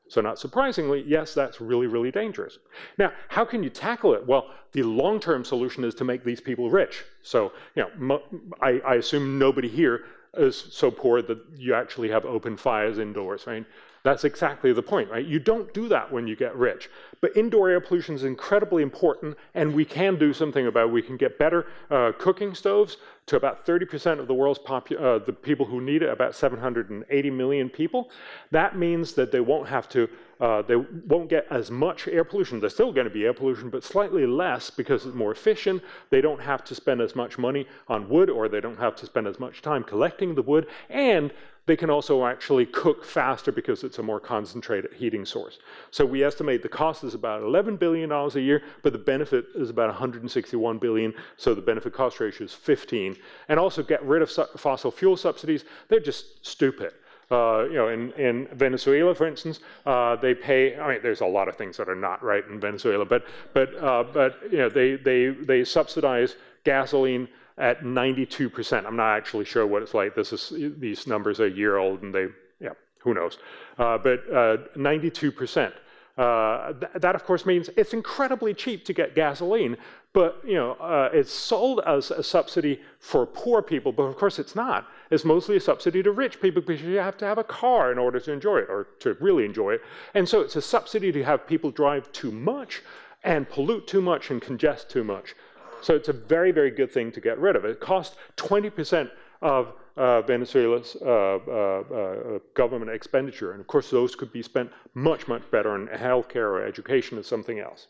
So 0.09 0.21
not 0.21 0.39
surprisingly, 0.39 1.03
yes, 1.07 1.33
that's 1.33 1.61
really, 1.61 1.87
really 1.87 2.11
dangerous. 2.11 2.59
Now, 2.99 3.13
how 3.29 3.45
can 3.45 3.63
you 3.63 3.71
tackle 3.71 4.15
it? 4.15 4.27
Well, 4.27 4.51
the 4.73 4.83
long-term 4.83 5.45
solution 5.45 5.85
is 5.85 5.95
to 5.95 6.05
make 6.05 6.25
these 6.25 6.41
people 6.41 6.71
rich. 6.71 7.05
So, 7.23 7.53
you 7.75 7.87
know, 7.99 8.21
I, 8.61 8.81
I 8.87 8.95
assume 8.97 9.39
nobody 9.39 9.69
here 9.69 10.05
is 10.37 10.57
so 10.71 10.91
poor 10.91 11.23
that 11.23 11.39
you 11.57 11.75
actually 11.75 12.11
have 12.11 12.25
open 12.25 12.57
fires 12.57 12.99
indoors, 12.99 13.47
right? 13.47 13.65
That's 14.05 14.25
exactly 14.25 14.73
the 14.75 14.83
point, 14.83 15.11
right? 15.11 15.25
You 15.25 15.39
don't 15.39 15.73
do 15.73 15.89
that 15.89 16.13
when 16.13 16.27
you 16.27 16.37
get 16.37 16.55
rich. 16.55 16.91
But 17.23 17.35
indoor 17.39 17.71
air 17.71 17.81
pollution 17.81 18.15
is 18.15 18.25
incredibly 18.25 18.83
important, 18.83 19.39
and 19.55 19.75
we 19.75 19.87
can 19.87 20.19
do 20.19 20.35
something 20.35 20.67
about 20.67 20.89
it. 20.89 20.93
We 20.93 21.01
can 21.01 21.17
get 21.17 21.39
better 21.39 21.67
uh, 21.91 22.13
cooking 22.19 22.55
stoves 22.55 22.99
to 23.27 23.37
about 23.37 23.65
30% 23.65 24.19
of 24.19 24.27
the 24.27 24.35
world's 24.35 24.61
uh, 24.69 25.19
the 25.19 25.33
people 25.33 25.65
who 25.65 25.81
need 25.81 26.03
it, 26.03 26.11
about 26.11 26.35
780 26.35 27.31
million 27.31 27.71
people. 27.71 28.11
That 28.51 28.77
means 28.77 29.15
that 29.15 29.33
they 29.33 29.41
won't 29.41 29.67
have 29.69 29.89
to, 29.91 30.09
uh, 30.41 30.63
they 30.63 30.77
won't 30.77 31.31
get 31.31 31.47
as 31.51 31.71
much 31.71 32.07
air 32.07 32.25
pollution. 32.25 32.61
There's 32.61 32.75
still 32.75 32.93
going 32.93 33.07
to 33.07 33.13
be 33.13 33.25
air 33.25 33.33
pollution, 33.33 33.71
but 33.71 33.83
slightly 33.83 34.27
less 34.27 34.69
because 34.69 35.07
it's 35.07 35.15
more 35.15 35.33
efficient. 35.33 35.83
They 36.11 36.21
don't 36.21 36.41
have 36.41 36.65
to 36.65 36.75
spend 36.75 37.01
as 37.01 37.17
much 37.17 37.39
money 37.39 37.67
on 37.89 38.09
wood, 38.11 38.29
or 38.29 38.49
they 38.49 38.61
don't 38.61 38.79
have 38.79 38.97
to 38.97 39.07
spend 39.07 39.27
as 39.27 39.41
much 39.41 39.63
time 39.63 39.85
collecting 39.85 40.35
the 40.35 40.43
wood, 40.43 40.67
and 40.91 41.33
they 41.67 41.77
can 41.77 41.89
also 41.89 42.27
actually 42.27 42.67
cook 42.67 43.05
faster 43.05 43.51
because 43.51 43.85
it's 43.85 43.99
a 43.99 44.03
more 44.03 44.21
concentrated 44.21 44.93
heating 44.93 45.25
source. 45.25 45.59
So 45.91 46.05
we 46.05 46.23
estimate 46.23 46.63
the 46.63 46.69
cost 46.69 47.05
is 47.05 47.15
about 47.15 47.43
$11 47.43 47.79
billion 47.79 48.13
a 48.13 48.29
year, 48.39 48.63
but 48.83 48.93
the 48.93 48.99
benefit 48.99 49.47
is 49.55 49.71
about 49.71 49.89
161 49.89 50.79
billion, 50.79 51.15
so 51.37 51.55
the 51.55 51.63
benefit 51.63 51.95
cost 51.95 52.21
ratio 52.21 52.45
is 52.45 52.53
15. 52.53 53.14
And 53.49 53.59
also 53.59 53.83
get 53.83 54.03
rid 54.05 54.23
of 54.23 54.31
fossil 54.57 54.91
fuel 54.91 55.17
subsidies, 55.17 55.65
they're 55.89 56.01
just 56.01 56.45
stupid. 56.47 56.93
Uh, 57.31 57.65
you 57.65 57.75
know, 57.75 57.89
in, 57.89 58.13
in 58.13 58.47
Venezuela, 58.53 59.15
for 59.15 59.27
instance, 59.27 59.61
uh, 59.87 60.15
they 60.17 60.35
pay. 60.35 60.79
I 60.79 60.93
mean, 60.93 61.03
there's 61.03 61.23
a 61.23 61.27
lot 61.27 61.49
of 61.49 61.57
things 61.57 61.77
that 61.79 61.89
are 61.89 61.97
not 61.97 62.23
right 62.23 62.45
in 62.47 62.61
Venezuela, 62.61 63.05
but 63.07 63.25
but 63.55 63.75
uh, 63.83 64.05
but 64.05 64.41
you 64.51 64.59
know, 64.59 64.69
they 64.69 64.97
they 64.97 65.29
they 65.29 65.65
subsidize 65.65 66.37
gasoline 66.65 67.29
at 67.57 67.83
92%. 67.83 68.85
I'm 68.85 68.97
not 68.97 69.17
actually 69.17 69.45
sure 69.45 69.67
what 69.67 69.83
it's 69.83 69.95
like. 69.95 70.15
This 70.15 70.33
is 70.33 70.53
these 70.79 71.07
numbers 71.07 71.41
are 71.41 71.47
a 71.47 71.51
year 71.51 71.77
old, 71.77 72.03
and 72.03 72.15
they, 72.15 72.27
yeah, 72.61 72.71
who 72.99 73.15
knows? 73.15 73.39
Uh, 73.79 73.99
but 73.99 74.29
92%. 74.77 75.73
Uh, 76.17 76.21
uh, 76.21 76.73
th 76.73 76.91
that, 76.95 77.15
of 77.15 77.25
course, 77.25 77.45
means 77.45 77.71
it's 77.77 77.93
incredibly 77.93 78.55
cheap 78.55 78.85
to 78.85 78.93
get 78.93 79.15
gasoline, 79.15 79.77
but 80.15 80.41
you 80.47 80.55
know 80.55 80.73
uh, 80.75 81.11
it's 81.13 81.33
sold 81.33 81.81
as 81.87 82.11
a 82.11 82.23
subsidy 82.23 82.81
for 82.99 83.27
poor 83.27 83.61
people. 83.61 83.93
But 83.93 84.05
of 84.05 84.17
course, 84.17 84.39
it's 84.39 84.55
not. 84.55 84.89
It's 85.11 85.25
mostly 85.25 85.57
a 85.57 85.61
subsidy 85.61 86.03
to 86.03 86.13
rich 86.13 86.41
people 86.41 86.63
because 86.63 86.81
you 86.81 86.97
have 86.97 87.19
to 87.19 87.27
have 87.27 87.37
a 87.37 87.45
car 87.45 87.93
in 87.93 87.99
order 87.99 88.19
to 88.21 88.33
enjoy 88.33 88.59
it 88.59 88.71
or 88.71 88.87
to 89.01 89.15
really 89.21 89.45
enjoy 89.45 89.75
it. 89.75 89.83
And 90.15 90.27
so 90.27 90.41
it's 90.41 90.57
a 90.57 90.63
subsidy 90.63 91.13
to 91.13 91.23
have 91.25 91.47
people 91.47 91.71
drive 91.71 92.11
too 92.13 92.31
much 92.31 92.83
and 93.23 93.49
pollute 93.49 93.87
too 93.87 94.01
much 94.01 94.31
and 94.31 94.41
congest 94.41 94.89
too 94.89 95.05
much. 95.05 95.35
So 95.83 95.95
it's 95.95 96.09
a 96.09 96.15
very, 96.15 96.53
very 96.53 96.71
good 96.71 96.91
thing 96.93 97.13
to 97.13 97.21
get 97.21 97.39
rid 97.39 97.57
of. 97.57 97.65
It 97.65 97.81
costs 97.81 98.17
20% 98.37 99.11
of 99.43 99.75
uh, 99.97 100.23
Venezuela's 100.23 100.97
uh, 101.03 101.05
uh, 101.07 101.51
uh, 101.51 102.39
government 102.55 102.91
expenditure. 102.91 103.53
And 103.53 103.61
of 103.61 103.67
course, 103.67 103.91
those 103.91 104.15
could 104.15 104.33
be 104.33 104.43
spent 104.43 104.71
much, 104.95 105.29
much 105.29 105.43
better 105.51 105.71
on 105.73 105.89
healthcare 105.89 106.49
or 106.53 106.65
education 106.65 107.19
or 107.19 107.23
something 107.23 107.59
else. 107.59 107.89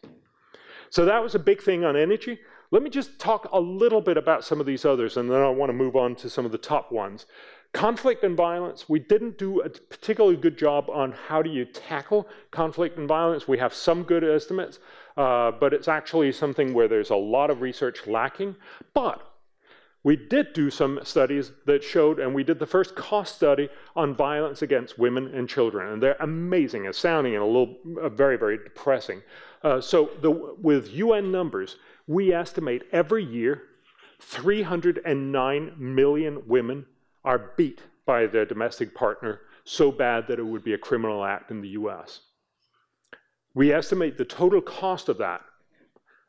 So 0.95 1.05
that 1.07 1.21
was 1.21 1.35
a 1.35 1.41
big 1.41 1.61
thing 1.61 1.85
on 1.85 1.97
energy. 1.97 2.39
Let 2.71 2.85
me 2.85 2.89
just 2.89 3.19
talk 3.19 3.49
a 3.53 3.59
little 3.59 4.01
bit 4.01 4.17
about 4.17 4.45
some 4.45 4.61
of 4.61 4.67
these 4.67 4.85
others, 4.85 5.17
and 5.17 5.29
then 5.29 5.41
I 5.41 5.49
want 5.49 5.71
to 5.71 5.73
move 5.73 5.97
on 5.97 6.15
to 6.15 6.31
some 6.31 6.47
of 6.47 6.53
the 6.53 6.59
top 6.73 6.93
ones. 6.93 7.27
Conflict 7.73 8.23
and 8.23 8.37
violence, 8.37 8.89
we 8.89 9.01
didn't 9.01 9.37
do 9.37 9.61
a 9.61 9.71
particularly 9.71 10.37
good 10.37 10.57
job 10.57 10.89
on 10.89 11.11
how 11.11 11.43
do 11.43 11.51
you 11.51 11.65
tackle 11.65 12.29
conflict 12.53 12.97
and 12.97 13.09
violence. 13.09 13.49
We 13.49 13.59
have 13.59 13.75
some 13.75 14.05
good 14.05 14.23
estimates, 14.23 14.79
uh, 15.17 15.51
but 15.51 15.75
it's 15.75 15.89
actually 15.89 16.31
something 16.31 16.73
where 16.73 16.87
there's 16.87 17.11
a 17.11 17.17
lot 17.17 17.51
of 17.51 17.61
research 17.61 18.07
lacking. 18.07 18.55
But 18.95 19.21
we 20.05 20.17
did 20.17 20.53
do 20.53 20.71
some 20.71 21.01
studies 21.03 21.51
that 21.65 21.83
showed, 21.83 22.21
and 22.21 22.35
we 22.35 22.45
did 22.45 22.59
the 22.61 22.67
first 22.67 22.95
cost 22.95 23.35
study 23.35 23.71
on 23.97 24.15
violence 24.15 24.61
against 24.63 24.99
women 24.99 25.35
and 25.35 25.49
children, 25.49 25.93
and 25.93 26.01
they're 26.01 26.17
amazing, 26.21 26.87
astounding, 26.87 27.35
and 27.35 27.43
a 27.43 27.47
little 27.47 27.79
uh, 28.01 28.11
very, 28.11 28.37
very 28.37 28.59
depressing. 28.59 29.23
Uh, 29.65 29.81
so, 29.81 30.11
the, 30.21 30.31
with 30.31 30.93
UN 30.93 31.33
numbers, 31.33 31.77
we 32.07 32.33
estimate 32.33 32.83
every 32.93 33.25
year 33.25 33.63
309 34.21 35.73
million 35.79 36.43
women 36.47 36.85
are 37.25 37.51
beat 37.57 37.81
by 38.05 38.27
their 38.27 38.45
domestic 38.45 38.95
partner 38.95 39.41
so 39.65 39.91
bad 39.91 40.29
that 40.29 40.39
it 40.39 40.45
would 40.45 40.63
be 40.63 40.75
a 40.75 40.79
criminal 40.79 41.25
act 41.25 41.51
in 41.51 41.63
the 41.63 41.69
US. 41.69 42.21
We 43.55 43.73
estimate 43.73 44.19
the 44.19 44.25
total 44.27 44.61
cost 44.61 45.09
of 45.09 45.17
that 45.19 45.41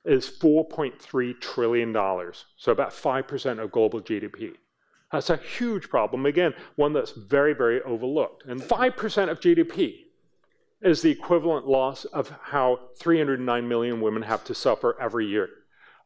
is 0.06 0.30
$4.3 0.30 1.42
trillion, 1.42 1.94
so 1.94 2.72
about 2.72 2.92
5% 2.92 3.60
of 3.60 3.72
global 3.72 4.02
GDP. 4.02 4.54
That's 5.12 5.30
a 5.30 5.38
huge 5.38 5.90
problem. 5.90 6.26
Again, 6.26 6.54
one 6.76 6.94
that's 6.94 7.12
very, 7.12 7.54
very 7.54 7.82
overlooked. 7.82 8.46
And 8.46 8.62
5% 8.62 9.30
of 9.30 9.40
GDP 9.40 10.05
is 10.82 11.02
the 11.02 11.12
equivalent 11.12 11.68
loss 11.68 12.06
of 12.06 12.30
how 12.44 12.80
309 12.98 13.68
million 13.68 14.02
women 14.02 14.24
have 14.24 14.44
to 14.44 14.54
suffer 14.54 14.96
every 15.00 15.26
year. 15.26 15.50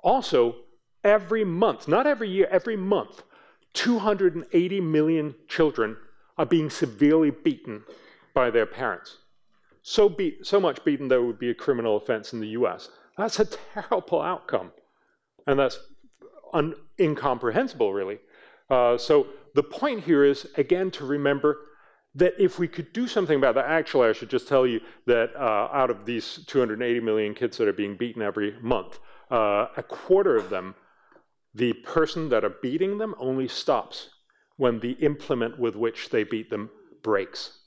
Also, 0.02 0.56
every 1.04 1.44
month, 1.44 1.88
not 1.88 2.08
every 2.08 2.30
year, 2.30 2.48
every 2.50 2.78
month, 2.78 3.24
280 3.74 4.82
million 4.82 5.36
children 5.48 5.98
are 6.38 6.46
being 6.46 6.70
severely 6.70 7.32
beaten 7.32 7.84
by 8.34 8.50
their 8.50 8.66
parents. 8.66 9.18
So, 9.82 10.16
so 10.44 10.60
much 10.60 10.84
beaten 10.84 11.08
that 11.10 11.16
it 11.16 11.24
would 11.24 11.40
be 11.40 11.50
a 11.50 11.56
criminal 11.56 11.98
offense 11.98 12.34
in 12.34 12.40
the 12.40 12.50
US. 12.50 12.90
That's 13.18 13.40
a 13.40 13.46
terrible 13.46 14.22
outcome. 14.22 14.72
And 15.48 15.60
that's 15.60 15.80
un- 16.54 16.76
incomprehensible, 17.00 17.94
really. 17.94 18.20
Uh, 18.70 18.98
so 18.98 19.28
the 19.56 19.64
point 19.64 20.04
here 20.04 20.24
is, 20.24 20.48
again, 20.56 20.92
to 20.92 21.06
remember 21.06 21.58
that 22.16 22.34
if 22.44 22.60
we 22.60 22.68
could 22.68 22.92
do 22.94 23.08
something 23.08 23.38
about 23.38 23.56
that, 23.56 23.66
actually, 23.66 24.10
I 24.10 24.14
should 24.14 24.30
just 24.30 24.48
tell 24.48 24.66
you 24.66 24.82
that 25.06 25.36
uh, 25.36 25.70
out 25.72 25.90
of 25.90 26.06
these 26.06 26.44
280 26.48 27.00
million 27.02 27.34
kids 27.34 27.58
that 27.58 27.68
are 27.68 27.74
being 27.74 27.96
beaten 27.96 28.22
every 28.22 28.56
month, 28.62 29.00
uh, 29.32 29.68
a 29.78 29.84
quarter 29.84 30.36
of 30.36 30.50
them, 30.50 30.76
the 31.54 31.74
person 31.74 32.30
that 32.30 32.44
are 32.44 32.56
beating 32.62 32.98
them 32.98 33.16
only 33.20 33.48
stops 33.48 34.10
when 34.58 34.80
the 34.80 34.92
implement 34.94 35.60
with 35.60 35.76
which 35.76 36.10
they 36.10 36.24
beat 36.24 36.50
them 36.50 36.70
breaks. 37.04 37.60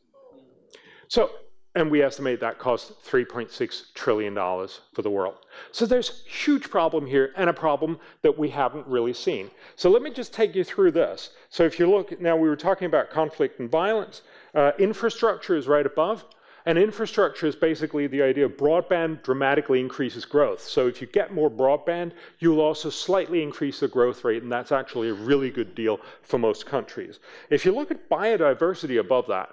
So 1.08 1.30
and 1.74 1.90
we 1.90 2.02
estimate 2.02 2.40
that 2.40 2.58
costs 2.58 2.92
$3.6 3.08 3.94
trillion 3.94 4.34
for 4.34 5.02
the 5.02 5.10
world. 5.10 5.36
So 5.70 5.86
there's 5.86 6.22
huge 6.26 6.68
problem 6.68 7.06
here 7.06 7.32
and 7.36 7.48
a 7.48 7.54
problem 7.54 7.98
that 8.20 8.38
we 8.38 8.50
haven't 8.50 8.86
really 8.86 9.14
seen. 9.14 9.50
So 9.76 9.88
let 9.88 10.02
me 10.02 10.10
just 10.10 10.34
take 10.34 10.54
you 10.54 10.64
through 10.64 10.90
this. 10.90 11.30
So 11.48 11.64
if 11.64 11.78
you 11.78 11.88
look, 11.88 12.20
now 12.20 12.36
we 12.36 12.48
were 12.48 12.56
talking 12.56 12.86
about 12.86 13.10
conflict 13.10 13.58
and 13.58 13.70
violence. 13.70 14.20
Uh, 14.54 14.72
infrastructure 14.78 15.56
is 15.56 15.66
right 15.66 15.86
above. 15.86 16.24
And 16.64 16.78
infrastructure 16.78 17.46
is 17.46 17.56
basically 17.56 18.06
the 18.06 18.22
idea 18.22 18.44
of 18.44 18.56
broadband 18.56 19.24
dramatically 19.24 19.80
increases 19.80 20.24
growth. 20.24 20.60
So 20.60 20.86
if 20.86 21.00
you 21.00 21.08
get 21.08 21.34
more 21.34 21.50
broadband, 21.50 22.12
you'll 22.38 22.60
also 22.60 22.88
slightly 22.88 23.42
increase 23.42 23.80
the 23.80 23.88
growth 23.88 24.22
rate, 24.24 24.44
and 24.44 24.52
that's 24.52 24.70
actually 24.70 25.08
a 25.08 25.14
really 25.14 25.50
good 25.50 25.74
deal 25.74 25.98
for 26.22 26.38
most 26.38 26.64
countries. 26.66 27.18
If 27.50 27.64
you 27.64 27.72
look 27.72 27.90
at 27.90 28.08
biodiversity 28.08 29.00
above 29.00 29.26
that, 29.26 29.52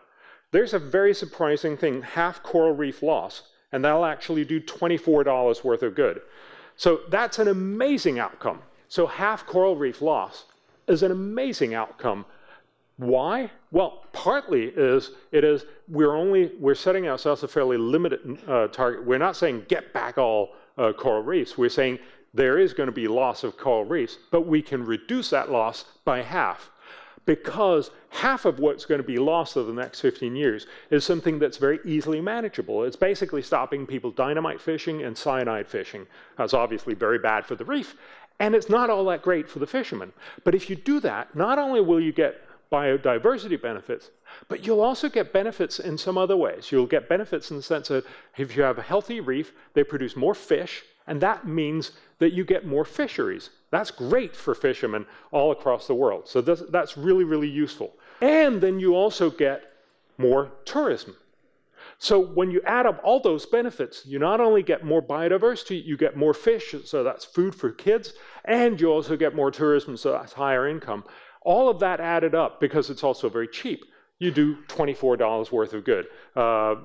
there's 0.52 0.74
a 0.74 0.80
very 0.80 1.16
surprising 1.16 1.78
thing 1.78 2.02
half 2.02 2.44
coral 2.44 2.74
reef 2.74 3.02
loss, 3.02 3.44
and 3.72 3.84
that'll 3.84 4.06
actually 4.06 4.46
do 4.46 4.60
$24 4.60 5.64
worth 5.64 5.84
of 5.84 5.96
good. 5.96 6.22
So 6.76 7.02
that's 7.10 7.40
an 7.40 7.48
amazing 7.48 8.20
outcome. 8.20 8.62
So 8.88 9.08
half 9.08 9.46
coral 9.46 9.76
reef 9.76 10.02
loss 10.02 10.46
is 10.88 11.04
an 11.04 11.12
amazing 11.12 11.74
outcome. 11.74 12.26
Why? 13.00 13.50
Well, 13.72 14.04
partly 14.12 14.74
is 14.76 15.12
it 15.32 15.46
is 15.46 15.64
we're 15.88 16.14
only 16.14 16.52
we're 16.60 16.76
setting 16.76 17.08
ourselves 17.08 17.44
a 17.44 17.48
fairly 17.48 17.78
limited 17.78 18.38
uh, 18.46 18.68
target. 18.68 19.06
We're 19.06 19.18
not 19.18 19.38
saying 19.38 19.66
get 19.70 19.94
back 19.94 20.18
all 20.18 20.50
uh, 20.78 20.92
coral 20.92 21.24
reefs. 21.24 21.58
We're 21.58 21.70
saying 21.70 22.00
there 22.34 22.60
is 22.60 22.74
going 22.74 22.88
to 22.88 22.94
be 22.94 23.08
loss 23.08 23.46
of 23.46 23.58
coral 23.58 23.86
reefs, 23.86 24.18
but 24.32 24.42
we 24.42 24.62
can 24.62 24.86
reduce 24.86 25.30
that 25.30 25.50
loss 25.50 25.86
by 26.04 26.22
half 26.22 26.72
because 27.26 27.90
half 28.10 28.44
of 28.44 28.60
what's 28.60 28.86
going 28.86 29.00
to 29.00 29.08
be 29.08 29.18
lost 29.18 29.56
over 29.56 29.72
the 29.72 29.82
next 29.82 30.02
15 30.02 30.36
years 30.36 30.68
is 30.90 31.06
something 31.06 31.40
that's 31.40 31.58
very 31.58 31.80
easily 31.86 32.20
manageable. 32.20 32.84
It's 32.84 32.98
basically 32.98 33.44
stopping 33.44 33.88
people 33.88 34.12
dynamite 34.12 34.60
fishing 34.60 35.04
and 35.04 35.18
cyanide 35.18 35.70
fishing. 35.70 36.06
That's 36.38 36.54
obviously 36.54 36.96
very 36.96 37.20
bad 37.20 37.46
for 37.46 37.56
the 37.56 37.64
reef, 37.64 37.96
and 38.42 38.56
it's 38.56 38.70
not 38.70 38.90
all 38.90 39.06
that 39.06 39.22
great 39.22 39.48
for 39.48 39.60
the 39.60 39.68
fishermen. 39.68 40.12
But 40.44 40.54
if 40.54 40.70
you 40.70 40.76
do 40.76 41.00
that, 41.00 41.34
not 41.34 41.60
only 41.60 41.80
will 41.80 42.02
you 42.02 42.12
get 42.12 42.44
biodiversity 42.72 43.60
benefits, 43.62 44.12
but 44.48 44.66
you'll 44.66 44.82
also 44.82 45.10
get 45.10 45.34
benefits 45.34 45.80
in 45.80 45.98
some 45.98 46.18
other 46.18 46.38
ways. 46.38 46.72
You'll 46.72 46.86
get 46.86 47.10
benefits 47.10 47.50
in 47.50 47.58
the 47.58 47.64
sense 47.64 47.88
that 47.88 48.06
if 48.38 48.56
you 48.56 48.64
have 48.64 48.78
a 48.78 48.84
healthy 48.84 49.20
reef, 49.20 49.54
they 49.74 49.84
produce 49.84 50.16
more 50.16 50.36
fish, 50.36 50.84
and 51.08 51.20
that 51.22 51.48
means 51.48 51.92
that 52.20 52.34
you 52.34 52.44
get 52.44 52.68
more 52.68 52.86
fisheries. 52.86 53.50
That's 53.72 53.90
great 53.90 54.36
for 54.36 54.54
fishermen 54.54 55.08
all 55.32 55.52
across 55.52 55.88
the 55.88 55.96
world. 55.96 56.28
So 56.28 56.42
that's, 56.42 56.98
really, 56.98 57.24
really 57.24 57.50
useful. 57.50 57.94
And 58.22 58.62
then 58.62 58.80
you 58.80 58.96
also 58.96 59.32
get 59.32 59.64
more 60.18 60.52
tourism. 60.66 61.16
So 61.98 62.20
when 62.20 62.52
you 62.52 62.62
add 62.66 62.86
up 62.86 63.00
all 63.04 63.20
those 63.20 63.46
benefits, 63.46 64.06
you 64.06 64.20
not 64.20 64.40
only 64.40 64.64
get 64.64 64.86
more 64.86 65.02
biodiversity, 65.02 65.84
you 65.84 65.98
get 65.98 66.16
more 66.16 66.34
fish, 66.34 66.76
so 66.86 67.04
that's 67.04 67.26
food 67.26 67.56
for 67.56 67.72
kids, 67.72 68.14
and 68.46 68.80
you 68.80 68.92
also 68.92 69.18
get 69.18 69.36
more 69.36 69.50
tourism, 69.50 69.98
so 69.98 70.12
that's 70.12 70.34
higher 70.34 70.68
income. 70.68 71.04
All 71.50 71.68
of 71.68 71.80
that 71.80 72.00
added 72.00 72.36
up, 72.36 72.60
because 72.60 72.92
it's 72.92 73.04
also 73.04 73.28
very 73.28 73.48
cheap, 73.48 73.84
you 74.20 74.30
do 74.30 74.58
$24 74.68 75.52
worth 75.52 75.74
of 75.74 75.84
good. 75.84 76.06
Uh, 76.36 76.40
uh, 76.40 76.76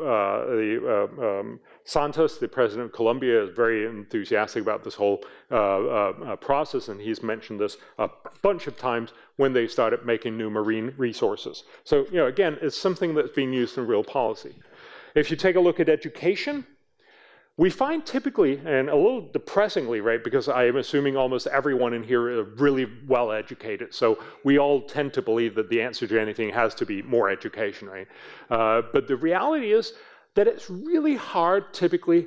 the, 0.47 1.09
uh, 1.21 1.41
um, 1.41 1.61
Santos, 1.85 2.39
the 2.39 2.49
president 2.49 2.87
of 2.87 2.93
Colombia, 2.95 3.45
is 3.45 3.51
very 3.55 3.85
enthusiastic 3.85 4.63
about 4.63 4.83
this 4.83 4.95
whole 4.95 5.23
uh, 5.51 5.55
uh, 5.55 6.13
uh, 6.29 6.37
process, 6.37 6.89
and 6.89 6.99
he's 6.99 7.23
mentioned 7.23 7.61
this 7.61 7.77
a 7.99 8.09
bunch 8.41 8.67
of 8.67 8.79
times 8.79 9.13
when 9.37 9.53
they 9.53 9.67
started 9.67 10.07
making 10.07 10.39
new 10.39 10.49
marine 10.49 10.95
resources. 10.97 11.65
So, 11.85 12.07
you 12.07 12.17
know, 12.17 12.27
again, 12.29 12.57
it's 12.63 12.79
something 12.79 13.15
that's 13.15 13.33
being 13.33 13.53
used 13.53 13.77
in 13.77 13.87
real 13.87 14.03
policy. 14.03 14.55
If 15.15 15.31
you 15.31 15.37
take 15.37 15.57
a 15.57 15.61
look 15.61 15.79
at 15.79 15.91
education, 15.91 16.67
we 17.57 17.71
find 17.71 18.05
typically, 18.05 18.61
and 18.65 18.89
a 18.89 18.97
little 18.97 19.29
depressingly, 19.33 20.01
right, 20.01 20.25
because 20.25 20.49
I 20.49 20.65
am 20.65 20.77
assuming 20.77 21.17
almost 21.17 21.47
everyone 21.47 21.95
in 21.95 22.03
here 22.03 22.41
are 22.41 22.43
really 22.43 22.89
well 23.07 23.31
educated. 23.31 23.95
So 23.95 24.19
we 24.43 24.59
all 24.59 24.83
tend 24.83 25.13
to 25.13 25.23
believe 25.23 25.55
that 25.55 25.69
the 25.69 25.81
answer 25.81 26.07
to 26.09 26.21
anything 26.21 26.51
has 26.51 26.75
to 26.77 26.87
be 26.87 27.01
more 27.03 27.31
education, 27.31 27.89
right? 27.89 28.09
Uh, 28.51 28.83
but 28.93 29.07
the 29.07 29.17
reality 29.17 29.73
is 29.73 29.93
that 30.35 30.49
it's 30.49 30.69
really 30.69 31.15
hard 31.15 31.73
typically 31.73 32.27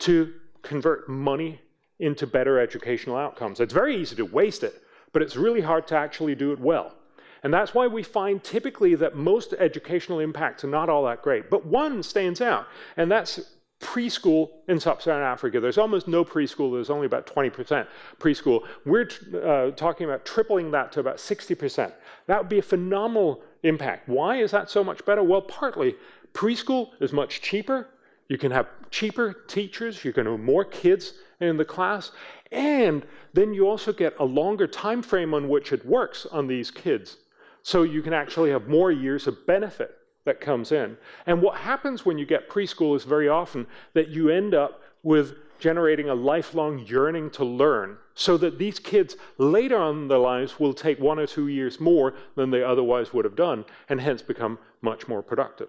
to 0.00 0.32
convert 0.62 1.08
money 1.08 1.60
into 1.98 2.24
better 2.24 2.60
educational 2.60 3.16
outcomes. 3.16 3.58
It's 3.58 3.74
very 3.74 3.96
easy 3.96 4.14
to 4.14 4.24
waste 4.24 4.62
it, 4.62 4.80
but 5.12 5.22
it's 5.22 5.34
really 5.34 5.60
hard 5.60 5.88
to 5.88 5.96
actually 5.96 6.36
do 6.36 6.52
it 6.52 6.60
well. 6.60 6.94
And 7.42 7.52
that's 7.52 7.74
why 7.74 7.88
we 7.88 8.04
find 8.04 8.42
typically 8.44 8.94
that 8.96 9.16
most 9.16 9.54
educational 9.58 10.20
impacts 10.20 10.62
are 10.62 10.68
not 10.68 10.88
all 10.88 11.04
that 11.06 11.22
great. 11.22 11.50
But 11.50 11.66
one 11.66 12.04
stands 12.04 12.40
out, 12.40 12.68
and 12.96 13.10
that's 13.10 13.40
preschool 13.80 14.50
in 14.66 14.80
sub-Saharan 14.80 15.22
Africa. 15.22 15.60
There's 15.60 15.78
almost 15.78 16.08
no 16.08 16.24
preschool. 16.24 16.72
There's 16.72 16.90
only 16.90 17.06
about 17.06 17.26
20% 17.26 17.86
preschool. 18.18 18.66
We're 18.84 19.08
uh, 19.44 19.70
talking 19.72 20.06
about 20.06 20.24
tripling 20.24 20.70
that 20.72 20.90
to 20.92 21.00
about 21.00 21.16
60%. 21.18 21.92
That 22.26 22.38
would 22.38 22.48
be 22.48 22.58
a 22.58 22.62
phenomenal 22.62 23.42
impact. 23.62 24.08
Why 24.08 24.36
is 24.36 24.50
that 24.50 24.70
so 24.70 24.82
much 24.82 25.04
better? 25.04 25.22
Well, 25.22 25.42
partly 25.42 25.94
preschool 26.32 26.90
is 27.00 27.12
much 27.12 27.40
cheaper. 27.40 27.88
You 28.28 28.36
can 28.36 28.50
have 28.50 28.66
cheaper 28.90 29.32
teachers. 29.46 30.04
You 30.04 30.12
can 30.12 30.26
have 30.26 30.40
more 30.40 30.64
kids 30.64 31.14
in 31.40 31.56
the 31.56 31.64
class. 31.64 32.10
And 32.50 33.06
then 33.32 33.54
you 33.54 33.68
also 33.68 33.92
get 33.92 34.14
a 34.18 34.24
longer 34.24 34.66
time 34.66 35.02
frame 35.02 35.34
on 35.34 35.48
which 35.48 35.72
it 35.72 35.86
works 35.86 36.26
on 36.26 36.46
these 36.46 36.70
kids. 36.70 37.18
So 37.62 37.82
you 37.82 38.02
can 38.02 38.12
actually 38.12 38.50
have 38.50 38.68
more 38.68 38.90
years 38.90 39.26
of 39.26 39.46
benefit 39.46 39.97
that 40.28 40.40
comes 40.42 40.72
in. 40.72 40.96
And 41.26 41.40
what 41.40 41.56
happens 41.56 42.04
when 42.04 42.18
you 42.18 42.26
get 42.26 42.50
preschool 42.50 42.94
is 42.94 43.04
very 43.04 43.28
often 43.28 43.66
that 43.94 44.08
you 44.08 44.28
end 44.28 44.54
up 44.54 44.82
with 45.02 45.34
generating 45.58 46.10
a 46.10 46.14
lifelong 46.14 46.78
yearning 46.80 47.30
to 47.30 47.44
learn 47.44 47.96
so 48.14 48.36
that 48.36 48.58
these 48.58 48.78
kids 48.78 49.16
later 49.38 49.76
on 49.76 50.02
in 50.02 50.08
their 50.08 50.18
lives 50.18 50.60
will 50.60 50.74
take 50.74 51.00
one 51.00 51.18
or 51.18 51.26
two 51.26 51.48
years 51.48 51.80
more 51.80 52.14
than 52.36 52.50
they 52.50 52.62
otherwise 52.62 53.12
would 53.14 53.24
have 53.24 53.34
done 53.34 53.64
and 53.88 54.02
hence 54.02 54.20
become 54.20 54.58
much 54.82 55.08
more 55.08 55.22
productive. 55.22 55.68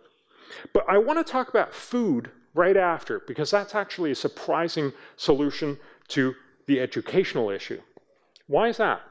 But 0.74 0.86
I 0.90 0.98
want 0.98 1.26
to 1.26 1.32
talk 1.32 1.48
about 1.48 1.74
food 1.74 2.30
right 2.54 2.76
after 2.78 3.22
because 3.22 3.50
that's 3.50 3.74
actually 3.74 4.12
a 4.12 4.16
surprising 4.16 4.92
solution 5.16 5.80
to 6.10 6.36
the 6.66 6.82
educational 6.82 7.50
issue. 7.50 7.82
Why 8.48 8.68
is 8.68 8.78
that? 8.78 9.02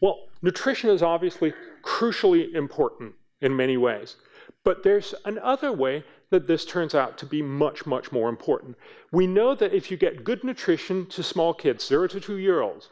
Well, 0.00 0.28
nutrition 0.40 0.90
is 0.90 1.02
obviously 1.02 1.52
crucially 1.82 2.54
important 2.54 3.14
in 3.40 3.56
many 3.56 3.76
ways. 3.76 4.16
But 4.64 4.82
there's 4.82 5.14
another 5.24 5.72
way 5.72 6.04
that 6.30 6.46
this 6.46 6.64
turns 6.64 6.94
out 6.94 7.18
to 7.18 7.26
be 7.26 7.42
much, 7.42 7.86
much 7.86 8.10
more 8.10 8.28
important. 8.28 8.76
We 9.12 9.26
know 9.26 9.54
that 9.54 9.72
if 9.72 9.90
you 9.90 9.96
get 9.96 10.24
good 10.24 10.42
nutrition 10.42 11.06
to 11.06 11.22
small 11.22 11.54
kids, 11.54 11.86
zero 11.86 12.08
to 12.08 12.20
two 12.20 12.36
year 12.36 12.60
olds, 12.60 12.90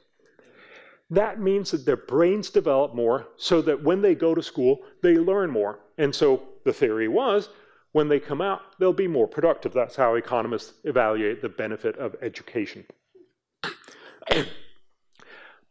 that 1.11 1.41
means 1.41 1.71
that 1.71 1.85
their 1.85 1.97
brains 1.97 2.51
develop 2.51 2.95
more 2.95 3.29
so 3.37 3.61
that 3.63 3.83
when 3.83 4.03
they 4.03 4.15
go 4.15 4.35
to 4.35 4.43
school, 4.43 4.79
they 5.03 5.15
learn 5.17 5.51
more. 5.51 5.81
And 5.99 6.15
so 6.15 6.43
the 6.65 6.73
theory 6.73 7.09
was 7.09 7.49
when 7.93 8.09
they 8.09 8.19
come 8.19 8.41
out, 8.41 8.61
they'll 8.79 8.93
be 8.93 9.07
more 9.07 9.29
productive. 9.29 9.73
That's 9.73 9.97
how 9.97 10.15
economists 10.15 10.75
evaluate 10.85 11.43
the 11.43 11.49
benefit 11.49 11.97
of 11.97 12.17
education. 12.23 12.85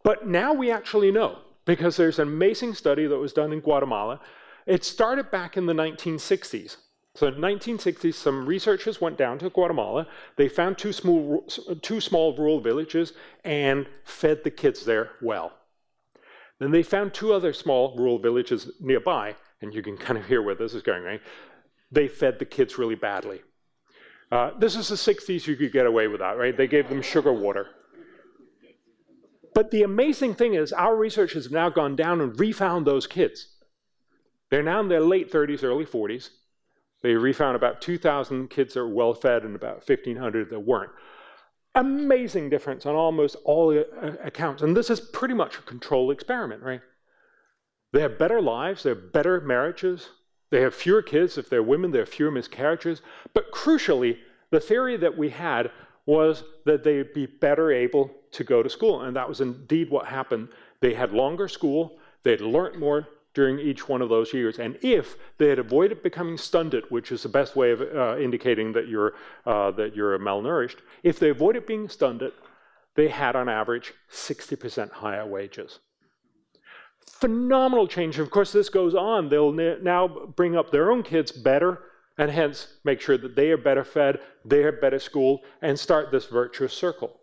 but 0.03 0.27
now 0.27 0.53
we 0.53 0.71
actually 0.71 1.11
know 1.11 1.39
because 1.65 1.97
there's 1.97 2.19
an 2.19 2.27
amazing 2.27 2.75
study 2.75 3.07
that 3.07 3.17
was 3.17 3.33
done 3.33 3.51
in 3.51 3.59
Guatemala 3.59 4.21
it 4.65 4.83
started 4.83 5.31
back 5.31 5.57
in 5.57 5.65
the 5.65 5.73
1960s. 5.73 6.77
So 7.15 7.27
in 7.27 7.33
1960, 7.33 8.11
some 8.11 8.45
researchers 8.45 8.99
went 8.99 9.17
down 9.17 9.37
to 9.39 9.49
Guatemala. 9.49 10.07
They 10.35 10.49
found 10.49 10.79
two 10.79 10.91
small, 10.91 11.45
two 11.81 12.01
small 12.01 12.35
rural 12.35 12.59
villages 12.59 13.13
and 13.43 13.85
fed 14.03 14.43
the 14.43 14.49
kids 14.49 14.83
there 14.83 15.11
well. 15.21 15.53
Then 16.59 16.71
they 16.71 16.81
found 16.81 17.13
two 17.13 17.33
other 17.33 17.53
small 17.53 17.95
rural 17.95 18.17
villages 18.17 18.71
nearby, 18.79 19.35
and 19.61 19.73
you 19.73 19.83
can 19.83 19.97
kind 19.97 20.17
of 20.17 20.25
hear 20.25 20.41
where 20.41 20.55
this 20.55 20.73
is 20.73 20.81
going, 20.81 21.03
right? 21.03 21.21
They 21.91 22.07
fed 22.07 22.39
the 22.39 22.45
kids 22.45 22.79
really 22.79 22.95
badly. 22.95 23.41
Uh, 24.31 24.51
this 24.57 24.75
is 24.75 24.87
the 24.87 24.95
60s, 24.95 25.45
you 25.45 25.55
could 25.55 25.71
get 25.71 25.85
away 25.85 26.07
with 26.07 26.21
that, 26.21 26.37
right? 26.37 26.57
They 26.57 26.67
gave 26.67 26.89
them 26.89 27.03
sugar 27.03 27.31
water. 27.31 27.67
But 29.53 29.69
the 29.69 29.83
amazing 29.83 30.33
thing 30.33 30.55
is, 30.55 30.73
our 30.73 30.95
researchers 30.95 31.43
have 31.43 31.51
now 31.51 31.69
gone 31.69 31.95
down 31.95 32.21
and 32.21 32.39
refound 32.39 32.87
those 32.87 33.05
kids. 33.05 33.49
They're 34.53 34.61
now 34.61 34.81
in 34.81 34.87
their 34.87 35.01
late 35.01 35.31
30s, 35.31 35.63
early 35.63 35.83
40s. 35.83 36.29
They 37.01 37.15
refound 37.15 37.55
about 37.55 37.81
2,000 37.81 38.51
kids 38.51 38.75
that 38.75 38.81
were 38.81 38.87
well 38.87 39.15
fed 39.15 39.41
and 39.45 39.55
about 39.55 39.89
1,500 39.89 40.51
that 40.51 40.59
weren't. 40.59 40.91
Amazing 41.73 42.51
difference 42.51 42.85
on 42.85 42.93
almost 42.93 43.35
all 43.45 43.75
uh, 43.75 44.11
accounts. 44.23 44.61
And 44.61 44.77
this 44.77 44.91
is 44.91 44.99
pretty 44.99 45.33
much 45.33 45.57
a 45.57 45.63
controlled 45.63 46.11
experiment, 46.11 46.61
right? 46.61 46.81
They 47.93 48.01
have 48.01 48.19
better 48.19 48.39
lives, 48.39 48.83
they 48.83 48.89
have 48.89 49.11
better 49.11 49.41
marriages, 49.41 50.09
they 50.51 50.61
have 50.61 50.75
fewer 50.75 51.01
kids. 51.01 51.39
If 51.39 51.49
they're 51.49 51.63
women, 51.63 51.89
they 51.89 51.97
have 51.97 52.09
fewer 52.09 52.29
miscarriages. 52.29 53.01
But 53.33 53.51
crucially, 53.51 54.19
the 54.51 54.59
theory 54.59 54.97
that 54.97 55.17
we 55.17 55.31
had 55.31 55.71
was 56.05 56.43
that 56.65 56.83
they'd 56.83 57.11
be 57.11 57.25
better 57.25 57.71
able 57.71 58.11
to 58.33 58.43
go 58.43 58.61
to 58.61 58.69
school. 58.69 59.01
And 59.01 59.15
that 59.15 59.27
was 59.27 59.41
indeed 59.41 59.89
what 59.89 60.05
happened. 60.05 60.49
They 60.79 60.93
had 60.93 61.11
longer 61.11 61.47
school, 61.47 61.97
they'd 62.21 62.39
learned 62.39 62.79
more 62.79 63.07
during 63.33 63.59
each 63.59 63.89
one 63.89 64.01
of 64.01 64.09
those 64.09 64.33
years. 64.33 64.59
And 64.59 64.77
if 64.81 65.15
they 65.37 65.49
had 65.49 65.59
avoided 65.59 66.03
becoming 66.03 66.37
stunted, 66.37 66.85
which 66.89 67.11
is 67.11 67.23
the 67.23 67.29
best 67.29 67.55
way 67.55 67.71
of 67.71 67.81
uh, 67.81 68.17
indicating 68.19 68.73
that 68.73 68.87
you're, 68.87 69.13
uh, 69.45 69.71
that 69.71 69.95
you're 69.95 70.17
malnourished, 70.19 70.77
if 71.01 71.19
they 71.19 71.29
avoided 71.29 71.65
being 71.65 71.89
stunted, 71.89 72.33
they 72.95 73.07
had 73.07 73.35
on 73.35 73.49
average 73.49 73.93
60% 74.11 74.91
higher 74.91 75.25
wages. 75.25 75.79
Phenomenal 77.05 77.87
change. 77.87 78.19
Of 78.19 78.29
course, 78.29 78.51
this 78.51 78.69
goes 78.69 78.93
on. 78.93 79.29
They'll 79.29 79.51
now 79.51 80.07
bring 80.35 80.55
up 80.55 80.71
their 80.71 80.91
own 80.91 81.03
kids 81.03 81.31
better 81.31 81.79
and 82.17 82.29
hence 82.29 82.67
make 82.83 83.01
sure 83.01 83.17
that 83.17 83.35
they 83.35 83.49
are 83.49 83.57
better 83.57 83.83
fed, 83.83 84.19
they 84.45 84.63
are 84.63 84.71
better 84.71 84.99
schooled, 84.99 85.41
and 85.61 85.79
start 85.79 86.11
this 86.11 86.25
virtuous 86.25 86.73
circle. 86.73 87.19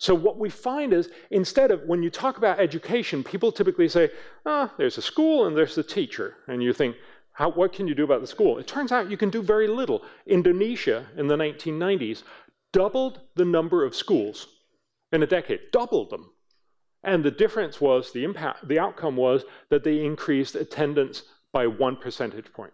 So 0.00 0.14
what 0.14 0.38
we 0.38 0.48
find 0.48 0.94
is 0.94 1.10
instead 1.30 1.70
of 1.70 1.82
when 1.82 2.02
you 2.02 2.08
talk 2.08 2.38
about 2.38 2.58
education, 2.58 3.22
people 3.22 3.52
typically 3.52 3.86
say, 3.86 4.10
"Ah, 4.46 4.72
there's 4.78 4.96
a 4.96 5.02
school 5.02 5.46
and 5.46 5.54
there's 5.54 5.74
the 5.74 5.82
teacher," 5.82 6.38
and 6.46 6.62
you 6.62 6.72
think, 6.72 6.96
How, 7.32 7.50
"What 7.50 7.74
can 7.74 7.86
you 7.86 7.94
do 7.94 8.04
about 8.04 8.22
the 8.22 8.26
school?" 8.26 8.58
It 8.58 8.66
turns 8.66 8.92
out 8.92 9.10
you 9.10 9.18
can 9.18 9.28
do 9.28 9.42
very 9.42 9.68
little. 9.68 10.02
Indonesia 10.26 11.06
in 11.16 11.26
the 11.26 11.36
1990s 11.36 12.24
doubled 12.72 13.20
the 13.34 13.44
number 13.44 13.84
of 13.84 13.94
schools 13.94 14.48
in 15.12 15.22
a 15.22 15.26
decade, 15.26 15.70
doubled 15.70 16.08
them, 16.08 16.32
and 17.02 17.22
the 17.22 17.30
difference 17.30 17.78
was 17.78 18.10
the 18.10 18.24
impact. 18.24 18.68
The 18.68 18.78
outcome 18.78 19.16
was 19.16 19.44
that 19.68 19.84
they 19.84 20.02
increased 20.02 20.54
attendance 20.56 21.24
by 21.52 21.66
one 21.66 21.96
percentage 21.96 22.50
point. 22.54 22.72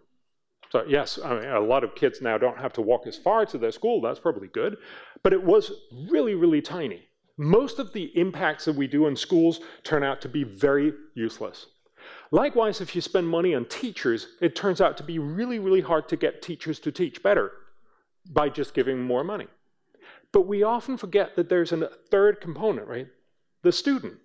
So 0.69 0.85
yes, 0.87 1.19
I 1.21 1.39
mean, 1.39 1.49
a 1.49 1.59
lot 1.59 1.83
of 1.83 1.93
kids 1.93 2.21
now 2.21 2.37
don't 2.37 2.57
have 2.57 2.73
to 2.73 2.81
walk 2.81 3.05
as 3.05 3.17
far 3.17 3.45
to 3.45 3.57
their 3.57 3.71
school. 3.71 3.99
That's 3.99 4.19
probably 4.19 4.47
good, 4.47 4.77
but 5.23 5.33
it 5.33 5.43
was 5.43 5.71
really, 6.09 6.33
really 6.33 6.61
tiny. 6.61 7.06
Most 7.37 7.77
of 7.79 7.93
the 7.93 8.05
impacts 8.17 8.65
that 8.65 8.75
we 8.75 8.87
do 8.87 9.07
in 9.07 9.15
schools 9.15 9.59
turn 9.83 10.03
out 10.03 10.21
to 10.21 10.29
be 10.29 10.43
very 10.43 10.93
useless. 11.13 11.67
Likewise, 12.31 12.81
if 12.81 12.95
you 12.95 13.01
spend 13.01 13.27
money 13.27 13.53
on 13.53 13.65
teachers, 13.65 14.27
it 14.41 14.55
turns 14.55 14.81
out 14.81 14.97
to 14.97 15.03
be 15.03 15.19
really, 15.19 15.59
really 15.59 15.81
hard 15.81 16.09
to 16.09 16.17
get 16.17 16.41
teachers 16.41 16.79
to 16.79 16.91
teach 16.91 17.21
better 17.21 17.51
by 18.31 18.49
just 18.49 18.73
giving 18.73 19.01
more 19.01 19.23
money. 19.23 19.47
But 20.31 20.47
we 20.47 20.63
often 20.63 20.97
forget 20.97 21.35
that 21.35 21.49
there's 21.49 21.71
a 21.71 21.89
third 22.11 22.41
component, 22.41 22.87
right? 22.87 23.07
The 23.63 23.71
student. 23.71 24.17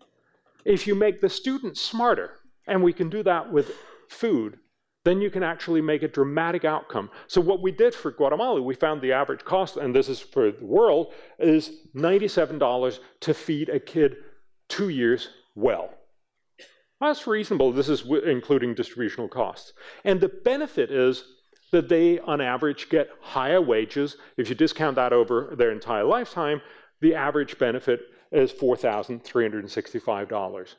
If 0.65 0.87
you 0.87 0.95
make 0.95 1.21
the 1.21 1.29
student 1.29 1.77
smarter, 1.77 2.39
and 2.67 2.83
we 2.83 2.93
can 2.93 3.11
do 3.11 3.23
that 3.25 3.53
with 3.53 3.73
food, 4.09 4.59
then 5.05 5.21
you 5.21 5.31
can 5.31 5.43
actually 5.43 5.81
make 5.81 6.03
a 6.03 6.09
dramatic 6.09 6.65
outcome. 6.65 7.11
So 7.27 7.41
what 7.41 7.61
we 7.61 7.73
did 7.73 7.95
for 7.95 8.13
Guatemala, 8.13 8.63
we 8.63 8.75
found 8.75 9.01
the 9.01 9.13
average 9.13 9.45
cost, 9.45 9.77
and 9.77 9.95
this 9.95 10.09
is 10.09 10.21
for 10.21 10.53
the 10.53 10.65
world, 10.65 11.13
is 11.39 11.73
$97 11.97 13.01
to 13.21 13.35
feed 13.35 13.69
a 13.69 13.81
kid 13.81 14.17
two 14.69 14.89
years 14.89 15.29
well. 15.55 15.93
That's 17.01 17.27
reasonable. 17.27 17.73
This 17.73 17.89
is 17.89 18.05
including 18.25 18.75
distributional 18.75 19.29
costs. 19.29 19.73
And 20.05 20.21
the 20.21 20.29
benefit 20.29 20.93
is 20.93 21.25
that 21.73 21.89
they, 21.89 22.21
on 22.21 22.41
average, 22.41 22.89
get 22.89 23.11
higher 23.21 23.61
wages. 23.61 24.17
If 24.37 24.49
you 24.49 24.55
discount 24.55 24.95
that 24.97 25.13
over 25.13 25.55
their 25.59 25.73
entire 25.73 26.05
lifetime, 26.05 26.63
the 27.01 27.17
average 27.17 27.59
benefit 27.59 28.03
is 28.31 28.53
$4,365. 28.53 30.75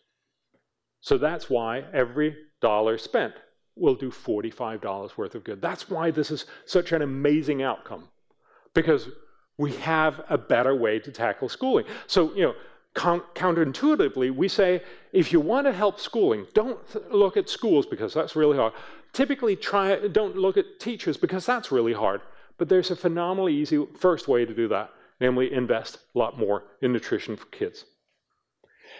So 1.01 1.17
that's 1.17 1.49
why 1.49 1.83
every 1.93 2.37
dollar 2.61 2.97
spent 2.97 3.33
will 3.75 3.95
do 3.95 4.11
$45 4.11 5.17
worth 5.17 5.35
of 5.35 5.43
good. 5.43 5.61
That's 5.61 5.89
why 5.89 6.11
this 6.11 6.31
is 6.31 6.45
such 6.65 6.91
an 6.91 7.01
amazing 7.01 7.63
outcome, 7.63 8.09
because 8.73 9.09
we 9.57 9.73
have 9.77 10.21
a 10.29 10.37
better 10.37 10.75
way 10.75 10.99
to 10.99 11.11
tackle 11.11 11.49
schooling. 11.49 11.85
So, 12.07 12.33
you 12.35 12.43
know, 12.43 12.53
counterintuitively, 12.95 14.35
we 14.35 14.47
say 14.47 14.83
if 15.11 15.33
you 15.33 15.39
want 15.39 15.65
to 15.67 15.73
help 15.73 15.99
schooling, 15.99 16.45
don't 16.53 16.79
look 17.11 17.37
at 17.37 17.49
schools 17.49 17.85
because 17.85 18.13
that's 18.13 18.35
really 18.35 18.57
hard. 18.57 18.73
Typically, 19.13 19.55
try 19.55 20.07
don't 20.07 20.35
look 20.35 20.57
at 20.57 20.79
teachers 20.79 21.17
because 21.17 21.45
that's 21.45 21.71
really 21.71 21.93
hard. 21.93 22.21
But 22.57 22.69
there's 22.69 22.91
a 22.91 22.95
phenomenally 22.95 23.55
easy 23.55 23.83
first 23.97 24.27
way 24.27 24.45
to 24.45 24.53
do 24.53 24.67
that, 24.67 24.91
namely 25.19 25.51
invest 25.51 25.97
a 26.13 26.19
lot 26.19 26.37
more 26.37 26.65
in 26.81 26.93
nutrition 26.93 27.35
for 27.35 27.45
kids. 27.47 27.85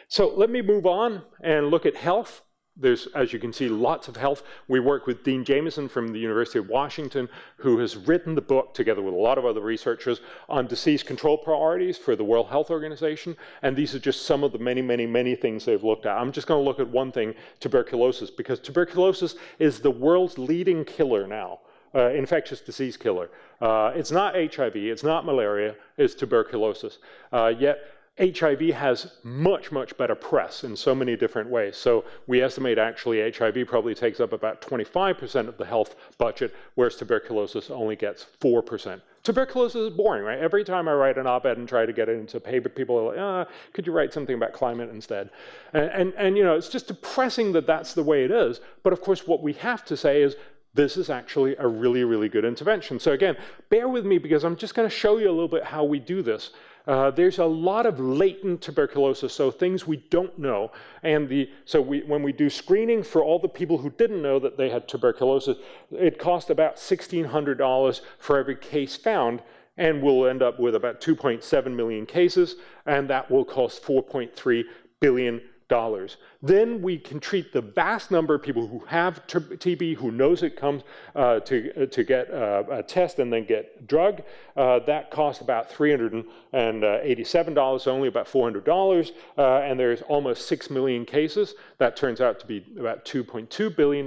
So 0.07 0.33
let 0.35 0.49
me 0.49 0.61
move 0.61 0.85
on 0.85 1.21
and 1.41 1.67
look 1.67 1.85
at 1.85 1.95
health. 1.95 2.41
There's, 2.75 3.05
as 3.13 3.31
you 3.31 3.37
can 3.37 3.53
see, 3.53 3.69
lots 3.69 4.07
of 4.07 4.15
health. 4.15 4.41
We 4.67 4.79
work 4.79 5.05
with 5.05 5.23
Dean 5.23 5.45
Jamison 5.45 5.87
from 5.87 6.07
the 6.07 6.17
University 6.17 6.57
of 6.57 6.69
Washington, 6.69 7.29
who 7.57 7.77
has 7.77 7.95
written 7.95 8.33
the 8.33 8.41
book, 8.41 8.73
together 8.73 9.01
with 9.03 9.13
a 9.13 9.17
lot 9.17 9.37
of 9.37 9.45
other 9.45 9.61
researchers, 9.61 10.21
on 10.49 10.65
disease 10.65 11.03
control 11.03 11.37
priorities 11.37 11.99
for 11.99 12.15
the 12.15 12.23
World 12.23 12.47
Health 12.47 12.71
Organization. 12.71 13.37
And 13.61 13.75
these 13.75 13.93
are 13.93 13.99
just 13.99 14.25
some 14.25 14.43
of 14.43 14.53
the 14.53 14.57
many, 14.57 14.81
many, 14.81 15.05
many 15.05 15.35
things 15.35 15.65
they've 15.65 15.83
looked 15.83 16.07
at. 16.07 16.17
I'm 16.17 16.31
just 16.31 16.47
going 16.47 16.59
to 16.59 16.67
look 16.67 16.79
at 16.79 16.87
one 16.87 17.11
thing 17.11 17.35
tuberculosis, 17.59 18.31
because 18.31 18.59
tuberculosis 18.59 19.35
is 19.59 19.79
the 19.79 19.91
world's 19.91 20.39
leading 20.39 20.83
killer 20.83 21.27
now. 21.27 21.59
Uh, 21.95 22.09
infectious 22.09 22.59
disease 22.59 22.97
killer. 22.97 23.29
Uh, 23.61 23.91
it's 23.93 24.09
not 24.09 24.33
HIV, 24.33 24.75
it's 24.77 25.03
not 25.03 25.25
malaria, 25.25 25.75
it's 25.95 26.15
tuberculosis. 26.15 26.97
Uh, 27.31 27.53
yet 27.55 27.85
HIV 28.19 28.61
has 28.75 29.13
much, 29.23 29.71
much 29.71 29.97
better 29.97 30.13
press 30.13 30.63
in 30.63 30.75
so 30.75 30.93
many 30.93 31.15
different 31.15 31.49
ways. 31.49 31.75
So 31.75 32.05
we 32.27 32.43
estimate 32.43 32.77
actually 32.77 33.31
HIV 33.31 33.65
probably 33.67 33.95
takes 33.95 34.19
up 34.19 34.33
about 34.33 34.61
25% 34.61 35.47
of 35.47 35.57
the 35.57 35.65
health 35.65 35.95
budget, 36.19 36.53
whereas 36.75 36.95
tuberculosis 36.95 37.71
only 37.71 37.95
gets 37.95 38.27
4%. 38.39 39.01
Tuberculosis 39.23 39.75
is 39.75 39.89
boring, 39.89 40.23
right? 40.23 40.37
Every 40.37 40.63
time 40.63 40.87
I 40.87 40.93
write 40.93 41.17
an 41.17 41.25
op-ed 41.25 41.57
and 41.57 41.67
try 41.67 41.85
to 41.87 41.93
get 41.93 42.07
it 42.07 42.19
into 42.19 42.39
paper, 42.39 42.69
people 42.69 42.99
are 42.99 43.03
like, 43.03 43.17
ah, 43.17 43.51
could 43.71 43.87
you 43.87 43.93
write 43.93 44.13
something 44.13 44.35
about 44.35 44.53
climate 44.53 44.89
instead? 44.91 45.31
And, 45.73 45.85
and, 45.85 46.13
and, 46.15 46.37
you 46.37 46.43
know, 46.43 46.55
it's 46.55 46.69
just 46.69 46.87
depressing 46.87 47.51
that 47.53 47.65
that's 47.65 47.93
the 47.93 48.03
way 48.03 48.25
it 48.25 48.31
is. 48.31 48.59
But 48.83 48.93
of 48.93 49.01
course, 49.01 49.25
what 49.25 49.41
we 49.41 49.53
have 49.53 49.85
to 49.85 49.97
say 49.97 50.21
is 50.21 50.35
this 50.75 50.97
is 50.97 51.09
actually 51.09 51.55
a 51.57 51.67
really, 51.67 52.03
really 52.03 52.29
good 52.29 52.45
intervention. 52.45 52.99
So 52.99 53.13
again, 53.13 53.37
bear 53.69 53.87
with 53.87 54.05
me 54.05 54.17
because 54.17 54.43
I'm 54.43 54.55
just 54.55 54.75
going 54.75 54.89
to 54.89 54.95
show 54.95 55.17
you 55.17 55.29
a 55.29 55.31
little 55.31 55.47
bit 55.47 55.63
how 55.63 55.83
we 55.83 55.99
do 55.99 56.21
this. 56.21 56.51
Uh, 56.85 57.09
there's 57.11 57.39
a 57.39 57.45
lot 57.45 57.85
of 57.85 57.99
latent 57.99 58.61
tuberculosis, 58.61 59.33
so 59.33 59.49
things 59.49 59.87
we 59.87 59.97
don't 60.09 60.37
know. 60.37 60.71
And 61.01 61.29
the, 61.29 61.49
so 61.65 61.81
we, 61.81 62.01
when 62.01 62.23
we 62.23 62.33
do 62.33 62.49
screening 62.49 63.03
for 63.03 63.23
all 63.23 63.39
the 63.39 63.47
people 63.47 63.77
who 63.77 63.89
didn't 63.89 64.21
know 64.21 64.37
that 64.39 64.57
they 64.57 64.69
had 64.69 64.87
tuberculosis, 64.87 65.57
it 65.91 66.19
cost 66.19 66.49
about 66.49 66.75
$1,600 66.75 68.01
for 68.19 68.37
every 68.37 68.57
case 68.57 68.97
found, 68.97 69.41
and 69.77 70.03
we'll 70.03 70.27
end 70.27 70.43
up 70.43 70.59
with 70.59 70.75
about 70.75 70.99
2.7 70.99 71.73
million 71.73 72.05
cases, 72.05 72.57
and 72.85 73.09
that 73.09 73.31
will 73.31 73.45
cost 73.45 73.81
4.3 73.83 74.63
billion 74.99 75.41
dollars. 75.69 76.17
Then 76.43 76.81
we 76.81 76.97
can 76.97 77.21
treat 77.21 77.53
the 77.53 77.61
vast 77.61 78.11
number 78.11 78.35
of 78.35 78.43
people 78.43 78.67
who 78.67 78.79
have 78.79 79.25
TB, 79.27 79.95
who 79.95 80.11
knows 80.11 80.43
it 80.43 80.57
comes 80.57 80.83
uh, 81.15 81.39
to, 81.39 81.83
uh, 81.83 81.85
to 81.85 82.03
get 82.03 82.29
uh, 82.29 82.63
a 82.69 82.83
test 82.83 83.19
and 83.19 83.31
then 83.31 83.45
get 83.45 83.87
drug. 83.87 84.23
Uh, 84.57 84.79
that 84.79 85.09
costs 85.09 85.41
about 85.41 85.71
$387, 85.71 87.87
only 87.87 88.09
about 88.09 88.27
$400, 88.27 89.11
uh, 89.37 89.59
and 89.59 89.79
there's 89.79 90.01
almost 90.01 90.47
6 90.47 90.69
million 90.69 91.05
cases. 91.05 91.55
That 91.77 91.95
turns 91.95 92.19
out 92.19 92.41
to 92.41 92.45
be 92.45 92.65
about 92.77 93.05
$2.2 93.05 93.77
billion. 93.77 94.05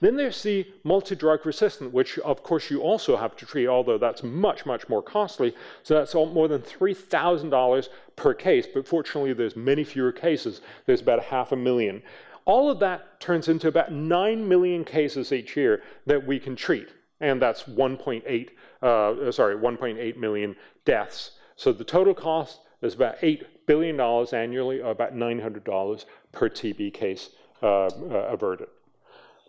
Then 0.00 0.16
there's 0.16 0.42
the 0.42 0.66
multi-drug 0.84 1.46
resistant, 1.46 1.90
which 1.90 2.18
of 2.18 2.42
course 2.42 2.70
you 2.70 2.82
also 2.82 3.16
have 3.16 3.34
to 3.36 3.46
treat, 3.46 3.66
although 3.66 3.96
that's 3.96 4.22
much, 4.22 4.66
much 4.66 4.90
more 4.90 5.02
costly. 5.02 5.54
So 5.84 5.94
that's 5.94 6.14
all, 6.14 6.26
more 6.26 6.48
than 6.48 6.60
$3,000 6.60 7.88
per 8.16 8.34
case, 8.34 8.66
but 8.72 8.86
fortunately 8.86 9.32
there's 9.32 9.56
many 9.56 9.84
fewer 9.84 10.12
cases. 10.12 10.60
There's 10.86 11.00
about 11.00 11.22
half 11.22 11.52
a 11.52 11.56
million. 11.62 12.02
All 12.44 12.70
of 12.70 12.80
that 12.80 13.20
turns 13.20 13.48
into 13.48 13.68
about 13.68 13.92
9 13.92 14.48
million 14.48 14.84
cases 14.84 15.32
each 15.32 15.56
year 15.56 15.82
that 16.06 16.26
we 16.26 16.38
can 16.38 16.56
treat. 16.56 16.88
and 17.20 17.40
that's 17.40 17.62
1.8, 17.62 18.48
uh, 18.82 19.30
sorry, 19.30 19.54
1.8 19.54 20.16
million 20.16 20.56
deaths. 20.84 21.32
So 21.54 21.72
the 21.72 21.84
total 21.84 22.14
cost 22.14 22.60
is 22.82 22.94
about 22.94 23.18
$8 23.20 23.44
billion 23.66 23.98
annually, 24.00 24.80
or 24.80 24.90
about 24.90 25.14
$900 25.14 26.04
per 26.32 26.48
TB 26.48 26.92
case 26.92 27.30
uh, 27.62 27.86
uh, 27.86 27.88
averted. 28.28 28.68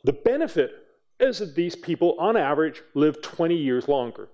The 0.03 0.14
benefit 0.14 0.86
is 1.20 1.39
that 1.39 1.55
these 1.55 1.76
people, 1.76 2.16
on 2.20 2.38
average, 2.38 2.84
live 2.93 3.22
20 3.22 3.55
years 3.55 3.88
longer. 3.88 4.30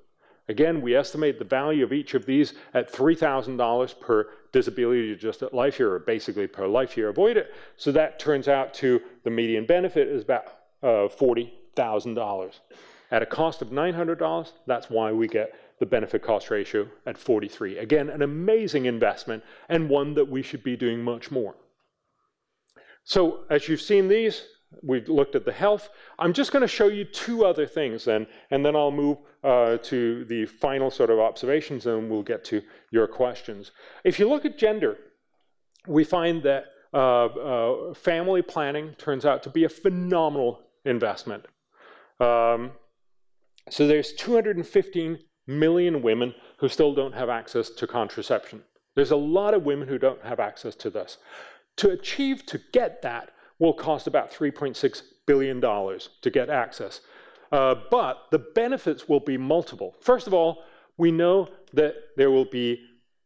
Again, 0.50 0.82
we 0.82 0.96
estimate 0.96 1.38
the 1.38 1.46
value 1.46 1.84
of 1.84 1.94
each 1.94 2.16
of 2.16 2.26
these 2.26 2.56
at 2.74 2.92
$3,000 2.92 4.00
per 4.00 4.28
disability 4.52 5.14
adjusted 5.14 5.54
life 5.54 5.78
year, 5.78 5.94
or 5.94 6.00
basically 6.00 6.48
per 6.48 6.68
life 6.68 6.98
year 6.98 7.10
avoided. 7.10 7.46
So 7.78 7.92
that 7.92 8.20
turns 8.20 8.48
out 8.48 8.74
to 8.76 9.00
the 9.24 9.30
median 9.30 9.68
benefit 9.68 10.08
is 10.08 10.24
about 10.24 10.46
uh, 10.82 11.08
$40,000. 11.08 12.60
At 13.12 13.22
a 13.22 13.28
cost 13.28 13.62
of 13.62 13.70
$900, 13.70 14.52
that's 14.66 14.90
why 14.90 15.12
we 15.12 15.28
get 15.28 15.54
the 15.80 15.86
benefit 15.86 16.24
cost 16.24 16.50
ratio 16.50 16.88
at 17.06 17.18
43. 17.18 17.78
Again, 17.78 18.10
an 18.10 18.24
amazing 18.24 18.86
investment 18.86 19.44
and 19.70 19.88
one 19.88 20.16
that 20.16 20.30
we 20.30 20.42
should 20.42 20.64
be 20.64 20.76
doing 20.76 21.04
much 21.04 21.30
more. 21.30 21.56
So 23.04 23.42
as 23.52 23.68
you've 23.68 23.82
seen 23.82 24.08
these, 24.08 24.44
we've 24.84 25.10
looked 25.10 25.36
at 25.36 25.46
the 25.46 25.52
health. 25.52 25.90
I'm 26.18 26.34
just 26.34 26.52
going 26.52 26.62
to 26.62 26.68
show 26.68 26.88
you 26.88 27.04
two 27.06 27.46
other 27.46 27.66
things 27.66 28.06
then, 28.06 28.28
and 28.52 28.66
then 28.66 28.76
I'll 28.76 28.92
move 28.92 29.18
uh, 29.44 29.78
to 29.78 30.26
the 30.26 30.46
final 30.46 30.92
sort 30.92 31.10
of 31.10 31.20
observations 31.20 31.86
and 31.86 32.10
we'll 32.10 32.24
get 32.24 32.44
to 32.46 32.62
your 32.92 33.08
questions. 33.08 33.72
If 34.04 34.20
you 34.20 34.30
look 34.30 34.46
at 34.46 34.58
gender, 34.58 34.98
we 35.88 36.04
find 36.04 36.44
that 36.44 36.66
uh, 36.94 37.26
uh, 37.26 37.94
family 37.94 38.42
planning 38.42 38.96
turns 38.98 39.26
out 39.26 39.44
to 39.44 39.50
be 39.50 39.64
a 39.64 39.70
phenomenal 39.70 40.62
investment. 40.86 41.46
Um, 42.20 42.72
so 43.70 43.88
there's 43.88 44.14
215 44.14 45.20
million 45.48 46.02
women 46.02 46.34
who 46.58 46.68
still 46.68 46.94
don't 46.94 47.14
have 47.14 47.30
access 47.30 47.70
to 47.70 47.88
contraception. 47.88 48.64
There's 48.96 49.12
a 49.12 49.16
lot 49.16 49.54
of 49.54 49.64
women 49.64 49.88
who 49.88 49.98
don't 49.98 50.24
have 50.24 50.40
access 50.40 50.76
to 50.76 50.90
this. 50.90 51.18
To 51.78 51.92
achieve 51.92 52.46
to 52.48 52.60
get 52.74 53.02
that 53.04 53.32
will 53.60 53.74
cost 53.74 54.08
about 54.08 54.32
$3.6 54.32 55.02
billion 55.26 55.62
to 55.62 56.30
get 56.32 56.50
access. 56.50 57.02
Uh, 57.52 57.76
but 57.92 58.26
the 58.32 58.40
benefits 58.40 59.08
will 59.08 59.20
be 59.20 59.38
multiple. 59.38 59.96
First 60.02 60.28
of 60.28 60.34
all, 60.34 60.64
we 60.98 61.12
know 61.12 61.50
that 61.74 61.96
there 62.18 62.32
will 62.32 62.46
be 62.46 62.82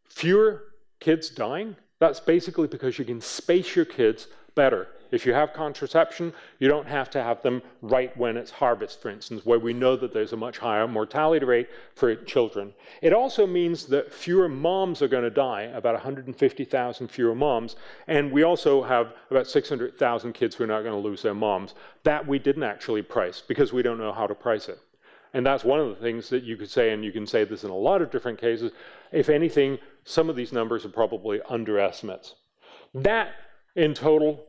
fewer 0.10 0.64
kids 1.00 1.30
dying. 1.30 1.76
That's 2.00 2.20
basically 2.20 2.68
because 2.68 3.00
you 3.00 3.06
can 3.06 3.22
space 3.22 3.76
your 3.76 3.86
kids 3.86 4.28
better. 4.56 4.88
If 5.14 5.28
you 5.28 5.34
have 5.36 5.54
contraception, 5.54 6.34
you 6.58 6.68
don't 6.68 6.88
have 6.88 7.08
to 7.12 7.22
have 7.22 7.44
them 7.44 7.62
right 7.84 8.18
when 8.18 8.36
it's 8.36 8.50
harvest, 8.50 9.00
for 9.00 9.12
instance, 9.12 9.46
where 9.46 9.60
we 9.60 9.72
know 9.72 9.96
that 9.96 10.12
there's 10.12 10.34
a 10.34 10.38
much 10.38 10.58
higher 10.58 10.88
mortality 10.88 11.46
rate 11.46 11.70
for 11.94 12.16
children. 12.16 12.74
It 13.00 13.14
also 13.14 13.46
means 13.46 13.86
that 13.86 14.12
fewer 14.12 14.50
moms 14.50 15.04
are 15.04 15.08
going 15.08 15.24
to 15.24 15.30
die, 15.30 15.70
about 15.76 15.94
150,000 15.94 17.08
fewer 17.10 17.36
moms, 17.36 17.76
and 18.08 18.32
we 18.32 18.42
also 18.42 18.82
have 18.82 19.14
about 19.30 19.46
600,000 19.46 20.34
kids 20.34 20.56
who 20.56 20.64
are 20.64 20.68
not 20.68 20.82
going 20.82 21.00
to 21.00 21.08
lose 21.08 21.22
their 21.22 21.36
moms. 21.36 21.76
That 22.04 22.28
we 22.28 22.40
didn't 22.40 22.64
actually 22.64 23.04
price 23.04 23.44
because 23.48 23.72
we 23.72 23.84
don't 23.84 24.00
know 24.00 24.14
how 24.14 24.26
to 24.26 24.34
price 24.34 24.68
it. 24.68 24.80
And 25.36 25.46
that's 25.46 25.64
one 25.64 25.80
of 25.80 25.90
the 25.90 26.02
things 26.02 26.28
that 26.30 26.42
you 26.42 26.58
could 26.58 26.72
say, 26.72 26.90
and 26.90 27.06
you 27.06 27.12
can 27.12 27.28
say 27.28 27.44
this 27.44 27.64
in 27.64 27.70
a 27.70 27.76
lot 27.76 28.02
of 28.02 28.10
different 28.10 28.42
cases. 28.42 28.72
If 29.12 29.30
anything, 29.30 29.78
some 30.06 30.28
of 30.28 30.36
these 30.36 30.52
numbers 30.52 30.86
are 30.86 30.90
probably 30.90 31.40
underestimates. 31.48 32.34
That 32.96 33.34
in 33.76 33.94
total 33.94 34.48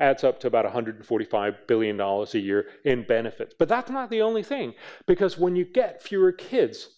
adds 0.00 0.24
up 0.24 0.38
to 0.40 0.46
about 0.46 0.64
$145 0.64 1.56
billion 1.66 2.00
a 2.00 2.38
year 2.38 2.66
in 2.84 3.04
benefits. 3.04 3.54
But 3.58 3.68
that's 3.68 3.90
not 3.90 4.10
the 4.10 4.22
only 4.22 4.42
thing, 4.42 4.74
because 5.06 5.38
when 5.38 5.56
you 5.56 5.64
get 5.64 6.02
fewer 6.02 6.32
kids 6.32 6.88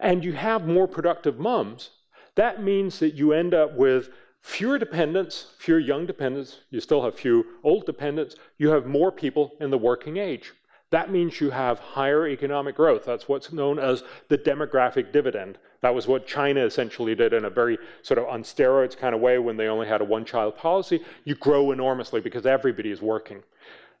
and 0.00 0.24
you 0.24 0.32
have 0.32 0.66
more 0.66 0.86
productive 0.86 1.38
moms, 1.38 1.90
that 2.36 2.62
means 2.62 3.00
that 3.00 3.14
you 3.14 3.32
end 3.32 3.54
up 3.54 3.76
with 3.76 4.10
fewer 4.40 4.78
dependents, 4.78 5.54
fewer 5.58 5.80
young 5.80 6.06
dependents, 6.06 6.60
you 6.70 6.80
still 6.80 7.02
have 7.02 7.16
few 7.16 7.44
old 7.64 7.84
dependents, 7.84 8.36
you 8.56 8.70
have 8.70 8.86
more 8.86 9.10
people 9.10 9.52
in 9.60 9.70
the 9.70 9.78
working 9.78 10.16
age. 10.16 10.52
That 10.90 11.10
means 11.10 11.40
you 11.40 11.50
have 11.50 11.80
higher 11.80 12.26
economic 12.26 12.76
growth. 12.76 13.04
That's 13.04 13.28
what's 13.28 13.52
known 13.52 13.78
as 13.78 14.04
the 14.28 14.38
demographic 14.38 15.12
dividend. 15.12 15.58
That 15.80 15.94
was 15.94 16.06
what 16.06 16.26
China 16.26 16.64
essentially 16.64 17.14
did 17.14 17.32
in 17.32 17.44
a 17.44 17.50
very 17.50 17.78
sort 18.02 18.18
of 18.18 18.26
on 18.26 18.42
steroids 18.42 18.96
kind 18.96 19.14
of 19.14 19.20
way 19.20 19.38
when 19.38 19.56
they 19.56 19.68
only 19.68 19.86
had 19.86 20.00
a 20.00 20.04
one 20.04 20.24
child 20.24 20.56
policy. 20.56 21.00
You 21.24 21.34
grow 21.36 21.70
enormously 21.70 22.20
because 22.20 22.46
everybody 22.46 22.90
is 22.90 23.00
working. 23.00 23.42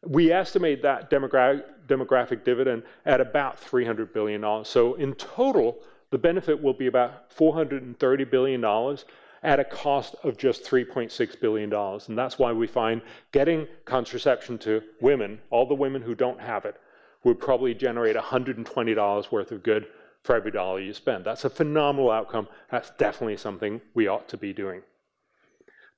We 0.06 0.32
estimate 0.32 0.82
that 0.82 1.10
demogra 1.10 1.62
demographic 1.86 2.44
dividend 2.44 2.82
at 3.06 3.20
about 3.20 3.60
$300 3.60 4.12
billion. 4.12 4.64
So 4.64 4.94
in 4.94 5.14
total, 5.14 5.78
the 6.10 6.18
benefit 6.18 6.62
will 6.62 6.74
be 6.74 6.86
about 6.86 7.30
$430 7.34 8.30
billion 8.30 8.64
at 9.42 9.60
a 9.60 9.64
cost 9.64 10.14
of 10.24 10.36
just 10.36 10.64
$3.6 10.64 11.40
billion. 11.40 11.72
And 11.72 12.18
that's 12.18 12.38
why 12.38 12.52
we 12.52 12.66
find 12.66 13.00
getting 13.32 13.66
contraception 13.84 14.58
to 14.58 14.82
women, 15.00 15.40
all 15.50 15.66
the 15.66 15.74
women 15.74 16.02
who 16.02 16.14
don't 16.14 16.40
have 16.40 16.64
it, 16.64 16.76
would 17.24 17.40
probably 17.40 17.74
generate 17.74 18.16
$120 18.16 19.32
worth 19.32 19.52
of 19.52 19.62
good 19.62 19.86
for 20.24 20.36
every 20.36 20.50
dollar 20.50 20.80
you 20.80 20.92
spend. 20.92 21.24
That's 21.24 21.44
a 21.44 21.50
phenomenal 21.50 22.10
outcome. 22.10 22.48
That's 22.70 22.90
definitely 22.98 23.36
something 23.36 23.80
we 23.94 24.08
ought 24.08 24.28
to 24.28 24.36
be 24.36 24.52
doing. 24.52 24.82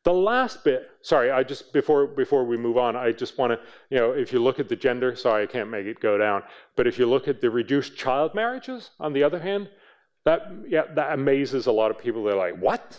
The 0.02 0.12
last 0.12 0.64
bit, 0.64 0.88
sorry, 1.02 1.30
I 1.30 1.42
just 1.42 1.74
before 1.74 2.06
before 2.06 2.44
we 2.44 2.56
move 2.56 2.78
on, 2.78 2.96
I 2.96 3.12
just 3.12 3.36
want 3.36 3.52
to, 3.52 3.60
you 3.90 3.98
know, 3.98 4.12
if 4.12 4.32
you 4.32 4.38
look 4.38 4.58
at 4.58 4.68
the 4.68 4.76
gender, 4.76 5.14
sorry, 5.14 5.42
I 5.42 5.46
can't 5.46 5.68
make 5.68 5.84
it 5.84 6.00
go 6.00 6.16
down, 6.16 6.42
but 6.74 6.86
if 6.86 6.98
you 6.98 7.04
look 7.04 7.28
at 7.28 7.42
the 7.42 7.50
reduced 7.50 7.96
child 7.96 8.34
marriages, 8.34 8.90
on 8.98 9.12
the 9.12 9.22
other 9.22 9.38
hand, 9.38 9.68
that 10.24 10.50
yeah, 10.66 10.84
that 10.94 11.12
amazes 11.12 11.66
a 11.66 11.72
lot 11.72 11.90
of 11.90 11.98
people. 11.98 12.24
They're 12.24 12.34
like, 12.34 12.56
"What? 12.56 12.98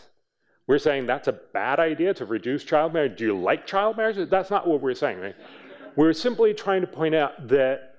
We're 0.68 0.78
saying 0.78 1.08
that's 1.08 1.28
a 1.28 1.32
bad 1.32 1.80
idea 1.80 2.14
to 2.14 2.26
reduce 2.26 2.64
child 2.64 2.94
marriage? 2.94 3.18
Do 3.18 3.26
you 3.26 3.38
like 3.38 3.66
child 3.66 3.98
marriage?" 3.98 4.30
That's 4.30 4.52
not 4.52 4.68
what 4.68 4.82
we're 4.82 4.94
saying. 4.94 5.20
Right? 5.20 5.36
We're 5.96 6.14
simply 6.14 6.54
trying 6.54 6.82
to 6.82 6.88
point 6.88 7.16
out 7.16 7.48
that 7.48 7.91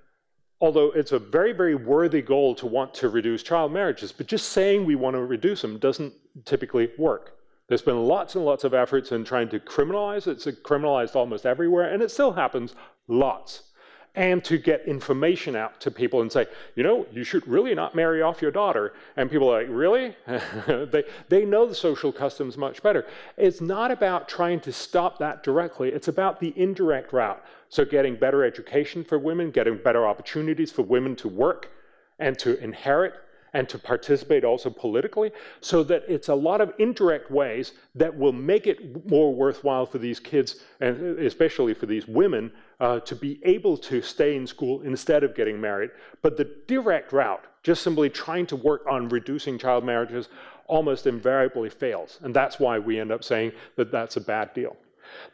although 0.63 0.93
it's 0.93 1.11
a 1.11 1.19
very, 1.19 1.53
very 1.53 1.75
worthy 1.75 2.23
goal 2.23 2.55
to 2.55 2.67
want 2.67 2.95
to 2.95 3.09
reduce 3.09 3.43
child 3.43 3.73
marriages, 3.73 4.13
but 4.13 4.29
just 4.29 4.51
saying 4.51 4.87
we 4.87 4.95
want 4.95 5.15
to 5.15 5.21
reduce 5.21 5.61
them 5.61 5.77
doesn't 5.77 6.15
typically 6.45 6.89
work. 6.97 7.37
There's 7.67 7.83
been 7.83 8.07
lots 8.07 8.37
and 8.37 8.45
lots 8.45 8.63
of 8.63 8.73
efforts 8.73 9.11
in 9.11 9.25
trying 9.25 9.49
to 9.49 9.59
criminalize 9.59 10.29
it. 10.29 10.47
It's 10.47 10.61
criminalized 10.63 11.17
almost 11.17 11.47
everywhere, 11.47 11.93
and 11.93 12.01
it 12.01 12.13
still 12.13 12.33
happens 12.33 12.77
lots 13.09 13.72
and 14.15 14.45
to 14.45 14.59
get 14.59 14.85
information 14.87 15.57
out 15.57 15.81
to 15.81 15.91
people 15.91 16.21
and 16.21 16.31
say, 16.31 16.47
you 16.75 16.83
know, 16.83 17.07
you 17.13 17.25
should 17.25 17.47
really 17.49 17.75
not 17.75 17.95
marry 17.95 18.21
off 18.21 18.43
your 18.43 18.51
daughter. 18.51 18.93
And 19.17 19.31
people 19.31 19.49
are 19.49 19.63
like, 19.63 19.71
really? 19.71 20.15
they, 20.67 21.05
they 21.31 21.45
know 21.47 21.67
the 21.67 21.75
social 21.75 22.13
customs 22.13 22.59
much 22.59 22.83
better. 22.83 23.07
It's 23.39 23.63
not 23.63 23.91
about 23.91 24.29
trying 24.29 24.61
to 24.61 24.73
stop 24.73 25.19
that 25.19 25.43
directly, 25.43 25.89
it's 25.89 26.09
about 26.09 26.41
the 26.41 26.53
indirect 26.57 27.13
route. 27.13 27.43
So, 27.71 27.87
getting 27.87 28.17
better 28.17 28.45
education 28.45 29.03
for 29.03 29.19
women, 29.19 29.51
getting 29.51 29.79
better 29.79 30.07
opportunities 30.07 30.71
for 30.71 30.83
women 30.83 31.17
to 31.17 31.29
work 31.29 31.71
and 32.19 32.39
to 32.41 32.63
inherit 32.63 33.15
and 33.55 33.69
to 33.69 33.79
participate 33.79 34.45
also 34.45 34.71
politically, 34.71 35.31
so 35.61 35.83
that 35.83 36.05
it's 36.09 36.29
a 36.29 36.35
lot 36.35 36.61
of 36.61 36.73
indirect 36.79 37.31
ways 37.31 37.73
that 37.95 38.17
will 38.17 38.33
make 38.33 38.67
it 38.67 39.09
more 39.09 39.35
worthwhile 39.35 39.85
for 39.85 39.99
these 39.99 40.19
kids, 40.19 40.57
and 40.81 41.19
especially 41.19 41.75
for 41.75 41.87
these 41.87 42.09
women, 42.09 42.51
uh, 42.83 42.99
to 42.99 43.15
be 43.15 43.39
able 43.45 43.77
to 43.77 44.03
stay 44.03 44.35
in 44.35 44.45
school 44.45 44.83
instead 44.83 45.23
of 45.23 45.37
getting 45.37 45.61
married. 45.61 45.91
But 46.21 46.37
the 46.37 46.51
direct 46.67 47.13
route, 47.13 47.45
just 47.63 47.83
simply 47.83 48.11
trying 48.11 48.45
to 48.47 48.57
work 48.57 48.85
on 48.91 49.09
reducing 49.09 49.57
child 49.57 49.85
marriages, 49.85 50.29
almost 50.67 51.07
invariably 51.07 51.71
fails. 51.71 52.19
And 52.23 52.35
that's 52.35 52.59
why 52.59 52.81
we 52.81 52.99
end 52.99 53.13
up 53.13 53.23
saying 53.23 53.53
that 53.77 53.93
that's 53.93 54.17
a 54.17 54.21
bad 54.21 54.53
deal. 54.53 54.77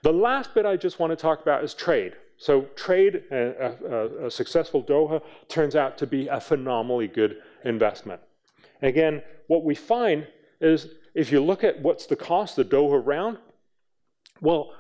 The 0.03 0.13
last 0.13 0.55
bit 0.55 0.67
I 0.67 0.77
just 0.77 0.99
want 0.99 1.11
to 1.11 1.17
talk 1.17 1.41
about 1.41 1.65
is 1.65 1.73
trade. 1.73 2.13
So, 2.37 2.63
trade, 2.77 3.25
a, 3.33 3.75
a, 3.91 4.27
a 4.27 4.31
successful 4.31 4.85
Doha, 4.85 5.23
turns 5.49 5.75
out 5.75 5.97
to 5.99 6.07
be 6.07 6.29
a 6.29 6.41
phenomenally 6.41 7.09
good 7.09 7.39
investment. 7.65 8.21
Again, 8.83 9.23
what 9.47 9.65
we 9.65 9.75
find 9.75 10.27
is 10.61 10.89
if 11.15 11.33
you 11.33 11.43
look 11.43 11.65
at 11.65 11.81
what's 11.81 12.07
the 12.07 12.15
cost 12.15 12.57
the 12.57 12.65
Doha 12.65 13.05
round, 13.05 13.39
well, 14.41 14.73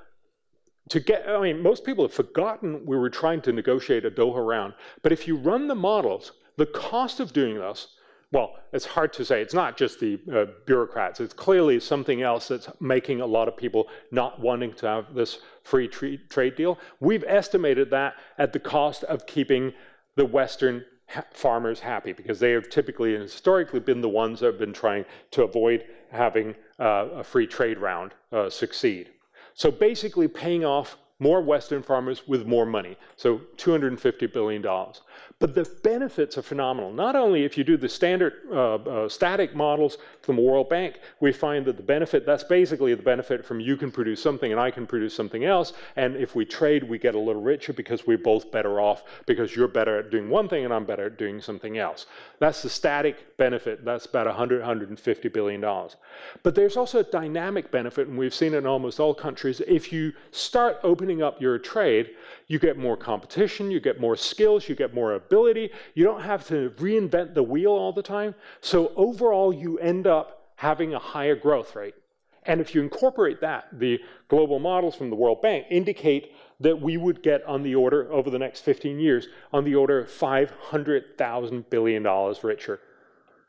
to 0.89 1.01
get, 1.01 1.28
I 1.28 1.41
mean, 1.41 1.62
most 1.62 1.84
people 1.84 2.05
have 2.05 2.12
forgotten 2.12 2.84
we 2.86 2.97
were 2.97 3.11
trying 3.11 3.41
to 3.43 3.53
negotiate 3.53 4.05
a 4.05 4.11
Doha 4.11 4.45
round. 4.45 4.74
But 5.03 5.12
if 5.12 5.26
you 5.26 5.36
run 5.36 5.68
the 5.68 5.74
models, 5.74 6.32
the 6.57 6.66
cost 6.66 7.20
of 7.20 7.32
doing 7.32 7.57
this, 7.57 7.89
well, 8.30 8.57
it's 8.72 8.84
hard 8.84 9.12
to 9.14 9.24
say. 9.24 9.41
It's 9.41 9.55
not 9.55 9.78
just 9.78 10.01
the 10.01 10.20
uh, 10.30 10.47
bureaucrats. 10.66 11.20
It's 11.20 11.32
clearly 11.32 11.80
something 11.80 12.20
else 12.20 12.49
that's 12.49 12.68
making 12.78 13.22
a 13.22 13.26
lot 13.26 13.49
of 13.49 13.57
people 13.57 13.89
not 14.11 14.39
wanting 14.39 14.74
to 14.74 14.86
have 14.86 15.14
this 15.14 15.39
free 15.62 15.89
trade 15.89 16.55
deal. 16.55 16.78
We've 17.01 17.24
estimated 17.26 17.91
that 17.91 18.14
at 18.36 18.53
the 18.53 18.61
cost 18.61 19.05
of 19.05 19.26
keeping 19.26 19.72
the 20.16 20.26
Western 20.26 20.84
ha 21.07 21.24
farmers 21.32 21.80
happy 21.80 22.12
because 22.12 22.39
they 22.39 22.51
have 22.51 22.68
typically 22.68 23.14
and 23.14 23.22
historically 23.22 23.80
been 23.80 24.03
the 24.03 24.09
ones 24.11 24.41
that 24.41 24.47
have 24.47 24.59
been 24.59 24.74
trying 24.74 25.07
to 25.30 25.45
avoid 25.45 25.86
having 26.11 26.55
uh, 26.78 27.09
a 27.14 27.24
free 27.24 27.47
trade 27.47 27.78
round 27.78 28.12
uh, 28.32 28.51
succeed. 28.51 29.09
So 29.59 29.72
basically, 29.72 30.28
paying 30.28 30.64
off 30.64 30.96
more 31.20 31.40
Western 31.40 31.82
farmers 31.82 32.28
with 32.28 32.46
more 32.46 32.64
money. 32.64 32.96
So 33.16 33.40
$250 33.56 34.32
billion. 34.32 34.62
But 35.40 35.54
the 35.54 35.64
benefits 35.82 36.36
are 36.36 36.42
phenomenal. 36.42 36.92
Not 36.92 37.14
only 37.14 37.44
if 37.44 37.56
you 37.56 37.64
do 37.64 37.76
the 37.76 37.88
standard 37.88 38.34
uh, 38.52 38.74
uh, 38.74 39.08
static 39.08 39.54
models 39.54 39.98
from 40.22 40.36
the 40.36 40.42
World 40.42 40.68
Bank, 40.68 40.98
we 41.20 41.32
find 41.32 41.64
that 41.66 41.76
the 41.76 41.82
benefit, 41.82 42.26
that's 42.26 42.42
basically 42.44 42.92
the 42.94 43.02
benefit 43.02 43.44
from 43.44 43.60
you 43.60 43.76
can 43.76 43.90
produce 43.90 44.20
something 44.20 44.50
and 44.50 44.60
I 44.60 44.70
can 44.72 44.86
produce 44.86 45.14
something 45.14 45.44
else. 45.44 45.74
And 45.94 46.16
if 46.16 46.34
we 46.34 46.44
trade, 46.44 46.82
we 46.82 46.98
get 46.98 47.14
a 47.14 47.18
little 47.18 47.42
richer 47.42 47.72
because 47.72 48.06
we're 48.06 48.18
both 48.18 48.50
better 48.50 48.80
off 48.80 49.04
because 49.26 49.54
you're 49.54 49.68
better 49.68 49.98
at 49.98 50.10
doing 50.10 50.28
one 50.28 50.48
thing 50.48 50.64
and 50.64 50.74
I'm 50.74 50.84
better 50.84 51.06
at 51.06 51.18
doing 51.18 51.40
something 51.40 51.78
else. 51.78 52.06
That's 52.40 52.62
the 52.62 52.70
static 52.70 53.36
benefit. 53.36 53.84
That's 53.84 54.06
about 54.06 54.26
100, 54.26 54.58
150 54.58 55.28
billion 55.28 55.60
dollars. 55.60 55.96
But 56.42 56.56
there's 56.56 56.76
also 56.76 56.98
a 56.98 57.04
dynamic 57.04 57.70
benefit, 57.70 58.08
and 58.08 58.18
we've 58.18 58.34
seen 58.34 58.54
it 58.54 58.58
in 58.58 58.66
almost 58.66 58.98
all 58.98 59.14
countries. 59.14 59.60
If 59.66 59.92
you 59.92 60.12
start 60.32 60.78
opening 60.82 61.07
up 61.22 61.40
your 61.40 61.59
trade, 61.59 62.11
you 62.46 62.59
get 62.59 62.78
more 62.78 62.96
competition, 62.96 63.70
you 63.70 63.80
get 63.80 64.00
more 64.00 64.16
skills, 64.16 64.68
you 64.68 64.74
get 64.74 64.94
more 64.94 65.14
ability. 65.14 65.70
You 65.94 66.04
don't 66.04 66.22
have 66.22 66.46
to 66.48 66.70
reinvent 66.76 67.34
the 67.34 67.42
wheel 67.42 67.72
all 67.72 67.92
the 67.92 68.02
time. 68.02 68.34
So 68.61 68.92
overall, 68.96 69.52
you 69.52 69.78
end 69.78 70.06
up 70.06 70.52
having 70.56 70.94
a 70.94 70.98
higher 70.98 71.36
growth 71.36 71.74
rate. 71.74 71.94
And 72.44 72.61
if 72.61 72.74
you 72.74 72.82
incorporate 72.82 73.40
that, 73.42 73.68
the 73.72 74.00
global 74.28 74.59
models 74.59 74.94
from 74.94 75.11
the 75.11 75.16
World 75.16 75.42
Bank 75.42 75.66
indicate 75.70 76.32
that 76.61 76.80
we 76.80 76.96
would 76.96 77.22
get 77.22 77.44
on 77.44 77.62
the 77.62 77.74
order 77.74 78.11
over 78.11 78.30
the 78.30 78.38
next 78.38 78.61
15 78.61 78.98
years 78.98 79.28
on 79.52 79.64
the 79.64 79.74
order 79.74 79.98
of 79.98 80.11
500,000 80.11 81.70
billion 81.70 82.02
dollars 82.02 82.42
richer. 82.42 82.80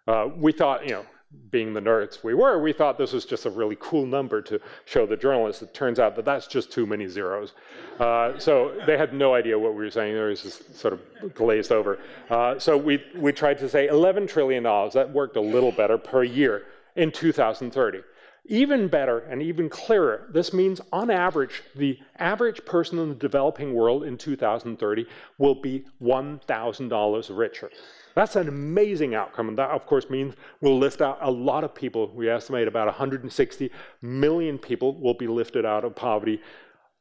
Uh, 0.07 0.27
we 0.35 0.51
thought, 0.51 0.83
you 0.83 0.91
know, 0.91 1.05
being 1.51 1.73
the 1.73 1.79
nerds 1.79 2.23
we 2.23 2.33
were, 2.33 2.59
we 2.59 2.73
thought 2.73 2.97
this 2.97 3.13
was 3.13 3.23
just 3.25 3.45
a 3.45 3.49
really 3.49 3.77
cool 3.79 4.05
number 4.05 4.41
to 4.41 4.59
show 4.85 5.05
the 5.05 5.15
journalists. 5.15 5.61
It 5.61 5.73
turns 5.73 5.99
out 5.99 6.15
that 6.15 6.25
that's 6.25 6.47
just 6.47 6.71
too 6.71 6.85
many 6.85 7.07
zeros. 7.07 7.53
Uh, 7.99 8.37
so 8.39 8.73
they 8.87 8.97
had 8.97 9.13
no 9.13 9.35
idea 9.35 9.57
what 9.57 9.73
we 9.73 9.83
were 9.83 9.91
saying. 9.91 10.13
They 10.13 10.19
were 10.19 10.33
just 10.33 10.75
sort 10.75 10.93
of 10.93 11.33
glazed 11.35 11.71
over. 11.71 11.99
Uh, 12.29 12.57
so 12.57 12.75
we, 12.77 13.03
we 13.15 13.31
tried 13.31 13.59
to 13.59 13.69
say 13.69 13.87
$11 13.87 14.27
trillion. 14.27 14.63
That 14.63 15.11
worked 15.13 15.37
a 15.37 15.41
little 15.41 15.71
better 15.71 15.97
per 15.97 16.23
year 16.23 16.65
in 16.95 17.11
2030. 17.11 17.99
Even 18.45 18.87
better 18.87 19.19
and 19.19 19.43
even 19.43 19.69
clearer, 19.69 20.27
this 20.33 20.53
means 20.53 20.81
on 20.91 21.11
average, 21.11 21.61
the 21.75 21.99
average 22.17 22.65
person 22.65 22.97
in 22.97 23.09
the 23.09 23.15
developing 23.15 23.75
world 23.75 24.03
in 24.03 24.17
2030 24.17 25.05
will 25.37 25.53
be 25.53 25.85
$1,000 26.01 27.37
richer. 27.37 27.69
That's 28.15 28.35
an 28.35 28.47
amazing 28.47 29.15
outcome, 29.15 29.49
and 29.49 29.57
that, 29.57 29.69
of 29.69 29.85
course, 29.85 30.09
means 30.09 30.35
we'll 30.61 30.77
lift 30.77 31.01
out 31.01 31.19
a 31.21 31.31
lot 31.31 31.63
of 31.63 31.73
people. 31.73 32.11
We 32.13 32.29
estimate 32.29 32.67
about 32.67 32.87
160 32.87 33.71
million 34.01 34.57
people 34.57 34.99
will 34.99 35.13
be 35.13 35.27
lifted 35.27 35.65
out 35.65 35.85
of 35.85 35.95
poverty 35.95 36.41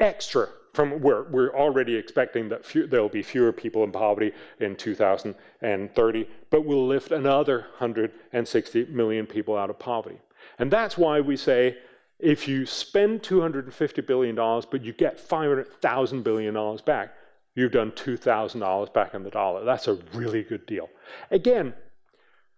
extra 0.01 0.49
from 0.75 1.01
where 1.01 1.25
we're 1.25 1.53
already 1.57 1.97
expecting 1.97 2.49
that 2.51 2.65
few, 2.65 2.87
there'll 2.87 3.09
be 3.09 3.23
fewer 3.23 3.53
people 3.53 3.83
in 3.83 3.91
poverty 3.91 4.33
in 4.61 4.77
2030, 4.77 6.29
but 6.51 6.65
we'll 6.65 6.87
lift 6.87 7.11
another 7.11 7.61
160 7.79 8.85
million 8.87 9.27
people 9.27 9.57
out 9.57 9.71
of 9.71 9.79
poverty. 9.79 10.19
And 10.59 10.71
that's 10.71 10.97
why 10.97 11.21
we 11.21 11.37
say 11.37 11.79
if 12.21 12.47
you 12.47 12.65
spend 12.67 13.23
$250 13.23 14.07
billion, 14.07 14.37
but 14.37 14.85
you 14.85 14.93
get 14.93 15.19
$500,000 15.19 16.23
billion 16.23 16.77
back, 16.85 17.15
you've 17.59 17.73
done 17.73 17.91
$2,000 17.91 18.93
back 18.95 19.15
in 19.15 19.25
the 19.25 19.31
dollar. 19.31 19.65
That's 19.65 19.89
a 19.89 19.95
really 20.15 20.45
good 20.45 20.65
deal. 20.65 20.89
Again, 21.33 21.75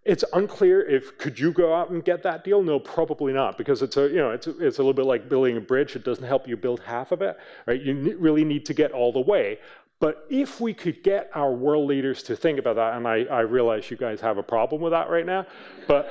it's 0.04 0.24
unclear 0.34 0.86
if 0.86 1.16
could 1.16 1.38
you 1.38 1.52
go 1.52 1.74
out 1.74 1.88
and 1.90 2.04
get 2.04 2.22
that 2.22 2.44
deal? 2.44 2.62
No, 2.62 2.78
probably 2.78 3.32
not, 3.32 3.56
because 3.56 3.80
it's 3.80 3.96
a 3.96 4.08
you 4.08 4.16
know 4.16 4.30
it's 4.30 4.46
a, 4.46 4.66
it's 4.66 4.78
a 4.78 4.82
little 4.82 4.94
bit 4.94 5.04
like 5.04 5.28
building 5.28 5.56
a 5.58 5.60
bridge. 5.60 5.94
It 5.94 6.04
doesn't 6.04 6.24
help 6.24 6.48
you 6.48 6.56
build 6.56 6.80
half 6.80 7.12
of 7.12 7.20
it, 7.20 7.36
right? 7.66 7.80
You 7.80 8.16
really 8.18 8.44
need 8.44 8.64
to 8.66 8.74
get 8.74 8.92
all 8.92 9.12
the 9.12 9.20
way. 9.20 9.58
But 10.00 10.26
if 10.30 10.58
we 10.58 10.72
could 10.72 11.02
get 11.02 11.30
our 11.34 11.52
world 11.52 11.86
leaders 11.86 12.22
to 12.24 12.36
think 12.36 12.58
about 12.58 12.76
that, 12.76 12.96
and 12.96 13.06
I, 13.06 13.24
I 13.24 13.40
realize 13.40 13.90
you 13.90 13.98
guys 13.98 14.22
have 14.22 14.38
a 14.38 14.42
problem 14.42 14.80
with 14.80 14.92
that 14.92 15.10
right 15.10 15.26
now, 15.26 15.46
but 15.86 16.10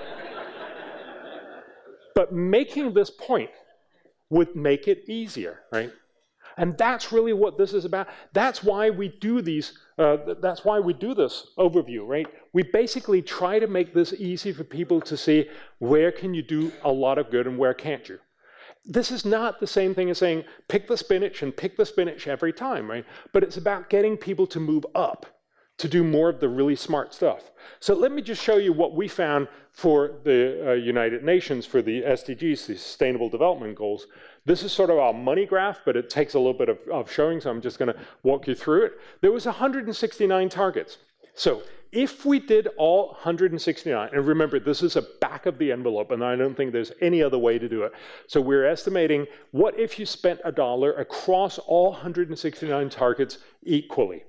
but 2.13 2.31
making 2.31 2.93
this 2.93 3.09
point 3.09 3.49
would 4.29 4.55
make 4.55 4.87
it 4.87 5.05
easier, 5.07 5.61
right? 5.71 5.91
And 6.59 6.77
that's 6.77 7.13
really 7.13 7.31
what 7.31 7.57
this 7.57 7.73
is 7.73 7.85
about. 7.85 8.09
That's 8.33 8.61
why 8.61 8.89
we 8.89 9.07
do 9.07 9.41
these, 9.41 9.79
uh, 9.97 10.17
that's 10.41 10.65
why 10.65 10.79
we 10.79 10.91
do 10.91 11.13
this 11.13 11.47
overview, 11.57 12.05
right? 12.05 12.27
We 12.51 12.63
basically 12.63 13.21
try 13.21 13.59
to 13.59 13.67
make 13.67 13.93
this 13.93 14.11
easy 14.13 14.51
for 14.51 14.65
people 14.65 14.99
to 15.01 15.15
see 15.15 15.49
where 15.77 16.11
can 16.11 16.33
you 16.33 16.41
do 16.41 16.73
a 16.83 16.91
lot 16.91 17.17
of 17.17 17.31
good 17.31 17.47
and 17.47 17.57
where 17.57 17.73
can't 17.73 18.07
you. 18.09 18.19
This 18.83 19.09
is 19.09 19.23
not 19.23 19.61
the 19.61 19.67
same 19.67 19.95
thing 19.95 20.09
as 20.09 20.17
saying 20.17 20.43
pick 20.67 20.87
the 20.87 20.97
spinach 20.97 21.41
and 21.41 21.55
pick 21.55 21.77
the 21.77 21.85
spinach 21.85 22.27
every 22.27 22.51
time, 22.51 22.91
right? 22.91 23.05
But 23.31 23.43
it's 23.43 23.57
about 23.57 23.89
getting 23.89 24.17
people 24.17 24.45
to 24.47 24.59
move 24.59 24.85
up 24.93 25.27
to 25.79 25.87
do 25.87 26.03
more 26.03 26.27
of 26.27 26.41
the 26.41 26.49
really 26.49 26.75
smart 26.75 27.13
stuff. 27.13 27.51
So 27.79 27.93
let 27.93 28.11
me 28.11 28.21
just 28.21 28.43
show 28.43 28.57
you 28.57 28.73
what 28.73 28.95
we 28.95 29.07
found 29.07 29.47
for 29.71 30.19
the 30.25 30.71
uh, 30.71 30.73
United 30.73 31.23
Nations 31.23 31.65
for 31.65 31.81
the 31.81 32.01
SDGs, 32.01 32.67
the 32.67 32.75
Sustainable 32.75 33.29
Development 33.29 33.75
Goals. 33.75 34.05
This 34.49 34.63
is 34.63 34.71
sort 34.71 34.89
of 34.89 34.97
our 34.97 35.13
money 35.13 35.45
graph, 35.45 35.81
but 35.85 35.95
it 35.95 36.09
takes 36.09 36.33
a 36.33 36.39
little 36.39 36.55
bit 36.55 36.69
of, 36.69 36.79
of 36.91 37.11
showing, 37.11 37.39
so 37.39 37.51
I'm 37.51 37.61
just 37.61 37.77
going 37.77 37.93
to 37.93 37.99
walk 38.23 38.47
you 38.47 38.55
through 38.55 38.85
it. 38.85 38.93
There 39.21 39.31
was 39.31 39.45
169 39.45 40.49
targets. 40.49 40.97
So 41.35 41.61
if 41.91 42.25
we 42.25 42.39
did 42.39 42.67
all 42.75 43.09
169, 43.09 44.09
and 44.11 44.25
remember, 44.25 44.59
this 44.59 44.81
is 44.81 44.95
a 44.95 45.03
back 45.21 45.45
of 45.45 45.59
the 45.59 45.71
envelope, 45.71 46.09
and 46.09 46.23
I 46.23 46.35
don't 46.35 46.57
think 46.57 46.73
there's 46.73 46.91
any 46.99 47.21
other 47.21 47.37
way 47.37 47.59
to 47.59 47.69
do 47.69 47.83
it. 47.83 47.91
So 48.25 48.41
we're 48.41 48.65
estimating 48.65 49.27
what 49.51 49.79
if 49.79 49.99
you 49.99 50.07
spent 50.07 50.39
a 50.43 50.51
dollar 50.51 50.93
across 50.93 51.59
all 51.59 51.91
169 51.91 52.89
targets 52.89 53.37
equally? 53.61 54.23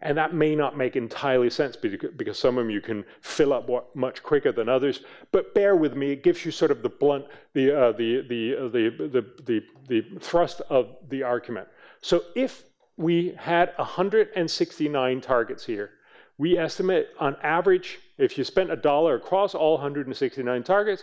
And 0.00 0.16
that 0.16 0.32
may 0.32 0.54
not 0.54 0.76
make 0.76 0.96
entirely 0.96 1.50
sense 1.50 1.76
because 1.76 2.38
some 2.38 2.56
of 2.56 2.64
them 2.64 2.70
you 2.70 2.80
can 2.80 3.04
fill 3.20 3.52
up 3.52 3.68
much 3.94 4.22
quicker 4.22 4.52
than 4.52 4.68
others. 4.68 5.02
But 5.32 5.54
bear 5.54 5.74
with 5.74 5.96
me, 5.96 6.12
it 6.12 6.22
gives 6.22 6.44
you 6.44 6.52
sort 6.52 6.70
of 6.70 6.82
the 6.82 6.88
blunt, 6.88 7.26
the, 7.52 7.72
uh, 7.72 7.92
the, 7.92 8.24
the, 8.28 8.56
uh, 8.56 8.68
the, 8.68 8.90
the, 9.12 9.26
the, 9.44 9.64
the 9.88 10.18
thrust 10.20 10.60
of 10.70 10.96
the 11.08 11.22
argument. 11.24 11.68
So 12.00 12.22
if 12.36 12.62
we 12.96 13.34
had 13.38 13.72
169 13.76 15.20
targets 15.20 15.64
here, 15.64 15.90
we 16.38 16.56
estimate 16.56 17.08
on 17.18 17.36
average, 17.42 17.98
if 18.16 18.38
you 18.38 18.44
spent 18.44 18.70
a 18.70 18.76
dollar 18.76 19.16
across 19.16 19.54
all 19.54 19.72
169 19.74 20.62
targets, 20.62 21.02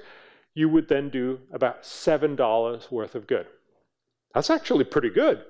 you 0.53 0.69
would 0.69 0.87
then 0.87 1.09
do 1.09 1.39
about 1.51 1.83
$7 1.83 2.91
worth 2.91 3.15
of 3.15 3.27
good. 3.27 3.47
That's 4.33 4.49
actually 4.49 4.85
pretty 4.85 5.09
good. 5.09 5.43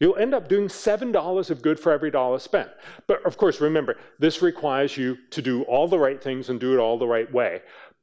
You'll 0.00 0.16
end 0.16 0.34
up 0.34 0.48
doing 0.48 0.68
$7 0.68 1.50
of 1.50 1.62
good 1.62 1.78
for 1.78 1.92
every 1.92 2.10
dollar 2.10 2.38
spent. 2.38 2.70
But 3.06 3.24
of 3.24 3.36
course, 3.36 3.60
remember, 3.60 3.96
this 4.18 4.42
requires 4.42 4.96
you 4.96 5.16
to 5.30 5.40
do 5.40 5.62
all 5.62 5.86
the 5.86 5.98
right 5.98 6.22
things 6.22 6.50
and 6.50 6.58
do 6.58 6.74
it 6.74 6.80
all 6.80 6.98
the 6.98 7.06
right 7.06 7.32
way. 7.32 7.62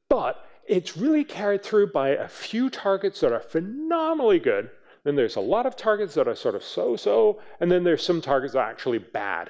But 0.10 0.46
it's 0.68 0.96
really 0.96 1.24
carried 1.24 1.64
through 1.64 1.92
by 1.92 2.10
a 2.10 2.28
few 2.28 2.70
targets 2.70 3.20
that 3.20 3.34
are 3.34 3.42
phenomenally 3.42 4.39
good. 4.39 4.70
Then 5.04 5.16
there's 5.16 5.36
a 5.36 5.42
lot 5.42 5.66
of 5.66 5.76
targets 5.76 6.14
that 6.14 6.28
are 6.28 6.36
sort 6.36 6.56
of 6.56 6.64
so 6.64 6.96
so, 6.96 7.42
and 7.60 7.72
then 7.72 7.84
there's 7.84 8.06
some 8.06 8.22
targets 8.22 8.54
that 8.54 8.60
are 8.60 8.70
actually 8.70 9.00
bad. 9.00 9.50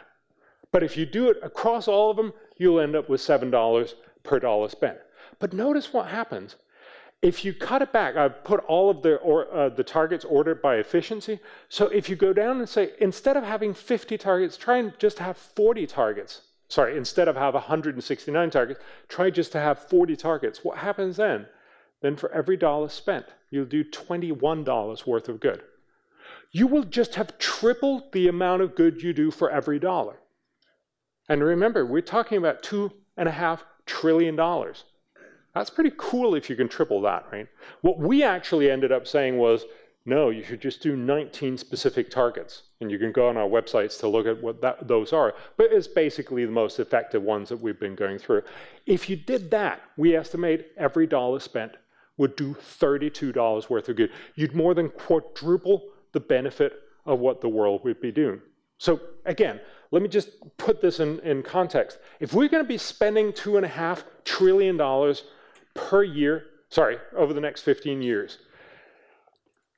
But 0.72 0.84
if 0.84 0.96
you 0.96 1.06
do 1.06 1.30
it 1.30 1.38
across 1.44 1.88
all 1.88 2.10
of 2.10 2.18
them, 2.18 2.34
you'll 2.58 2.80
end 2.80 2.96
up 2.96 3.10
with 3.10 3.22
$7 3.22 3.94
per 4.24 4.40
dollar 4.40 4.70
spent. 4.70 4.98
But 5.40 5.54
notice 5.54 5.92
what 5.94 6.08
happens. 6.08 6.56
If 7.22 7.46
you 7.46 7.54
cut 7.54 7.84
it 7.84 7.92
back, 7.92 8.16
I've 8.16 8.44
put 8.44 8.62
all 8.66 8.90
of 8.90 9.04
the, 9.04 9.18
or, 9.18 9.54
uh, 9.54 9.70
the 9.70 9.84
targets 9.84 10.26
ordered 10.26 10.62
by 10.62 10.78
efficiency. 10.78 11.40
So 11.70 11.88
if 11.88 12.10
you 12.10 12.16
go 12.16 12.34
down 12.34 12.58
and 12.58 12.68
say, 12.68 12.94
instead 13.00 13.38
of 13.38 13.44
having 13.44 13.76
50 13.76 14.18
targets, 14.18 14.58
try 14.58 14.78
and 14.78 14.94
just 14.98 15.20
have 15.20 15.38
40 15.38 15.86
targets. 15.86 16.42
Sorry, 16.68 16.98
instead 16.98 17.28
of 17.28 17.36
have 17.36 17.54
169 17.54 18.50
targets, 18.50 18.80
try 19.08 19.30
just 19.30 19.52
to 19.52 19.60
have 19.60 19.88
40 19.88 20.16
targets. 20.16 20.64
What 20.64 20.80
happens 20.80 21.18
then? 21.18 21.48
Then 22.02 22.16
for 22.16 22.32
every 22.32 22.58
dollar 22.58 22.90
spent, 22.90 23.28
you'll 23.52 23.66
do 23.66 23.84
$21 23.84 25.06
worth 25.06 25.30
of 25.30 25.40
good. 25.40 25.62
You 26.52 26.68
will 26.68 26.84
just 26.84 27.16
have 27.16 27.38
tripled 27.38 28.12
the 28.14 28.28
amount 28.28 28.62
of 28.64 28.76
good 28.76 29.04
you 29.04 29.14
do 29.14 29.30
for 29.30 29.52
every 29.52 29.80
dollar. 29.80 30.16
And 31.30 31.44
remember, 31.44 31.86
we're 31.86 32.02
talking 32.02 32.38
about 32.38 32.64
two 32.64 32.92
and 33.16 33.30
a 33.30 33.32
half 33.34 33.64
trillion 33.86 34.36
dollars. 34.36 34.86
That's 35.54 35.70
pretty 35.70 35.92
cool 35.98 36.36
if 36.36 36.50
you 36.50 36.56
can 36.56 36.70
triple 36.70 37.02
that, 37.02 37.26
right? 37.32 37.48
What 37.82 38.00
we 38.00 38.24
actually 38.24 38.72
ended 38.72 38.92
up 38.92 39.08
saying 39.08 39.38
was, 39.38 39.66
no, 40.06 40.30
you 40.30 40.44
should 40.44 40.62
just 40.62 40.82
do 40.82 40.96
19 40.96 41.58
specific 41.58 42.10
targets. 42.10 42.64
And 42.80 42.90
you 42.90 42.98
can 42.98 43.12
go 43.12 43.28
on 43.30 43.38
our 43.38 43.48
websites 43.48 44.00
to 44.00 44.08
look 44.08 44.26
at 44.26 44.42
what 44.42 44.62
that, 44.62 44.88
those 44.88 45.14
are. 45.14 45.36
But 45.58 45.68
it's 45.72 45.88
basically 45.88 46.46
the 46.46 46.52
most 46.52 46.80
effective 46.80 47.22
ones 47.22 47.50
that 47.50 47.58
we've 47.58 47.80
been 47.80 47.96
going 47.96 48.18
through. 48.18 48.42
If 48.88 49.10
you 49.10 49.16
did 49.16 49.52
that, 49.52 49.82
we 49.98 50.16
estimate 50.16 50.72
every 50.78 51.06
dollar 51.06 51.40
spent 51.40 51.74
would 52.18 52.36
do 52.36 52.54
$32 52.54 53.70
worth 53.70 53.90
of 53.90 53.96
good. 53.96 54.12
You'd 54.36 54.56
more 54.56 54.74
than 54.74 54.90
quadruple 54.90 55.84
the 56.14 56.20
benefit 56.20 56.74
of 57.06 57.20
what 57.20 57.42
the 57.42 57.50
world 57.50 57.84
would 57.84 58.02
be 58.02 58.12
doing. 58.12 58.42
So 58.78 59.00
again, 59.26 59.60
let 59.92 60.02
me 60.02 60.08
just 60.08 60.30
put 60.58 60.82
this 60.82 61.00
in, 61.00 61.20
in 61.20 61.44
context. 61.44 62.00
If 62.20 62.34
we're 62.34 62.48
going 62.48 62.64
to 62.64 62.68
be 62.68 62.78
spending 62.78 63.34
two 63.34 63.58
and 63.58 63.66
a 63.66 63.70
half 63.70 64.04
trillion 64.24 64.78
dollars 64.78 65.26
per 65.74 66.04
year, 66.04 66.46
sorry, 66.70 66.98
over 67.16 67.34
the 67.34 67.42
next 67.42 67.62
15 67.62 68.02
years. 68.02 68.38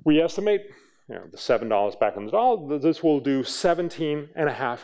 We 0.04 0.22
estimate 0.22 0.70
you 1.10 1.16
know, 1.16 1.26
the 1.30 1.38
$7 1.38 2.00
back 2.00 2.18
on 2.18 2.26
the 2.26 2.32
dollar, 2.32 2.80
this 2.80 3.04
will 3.04 3.20
do 3.20 3.44
$17.5 3.44 4.80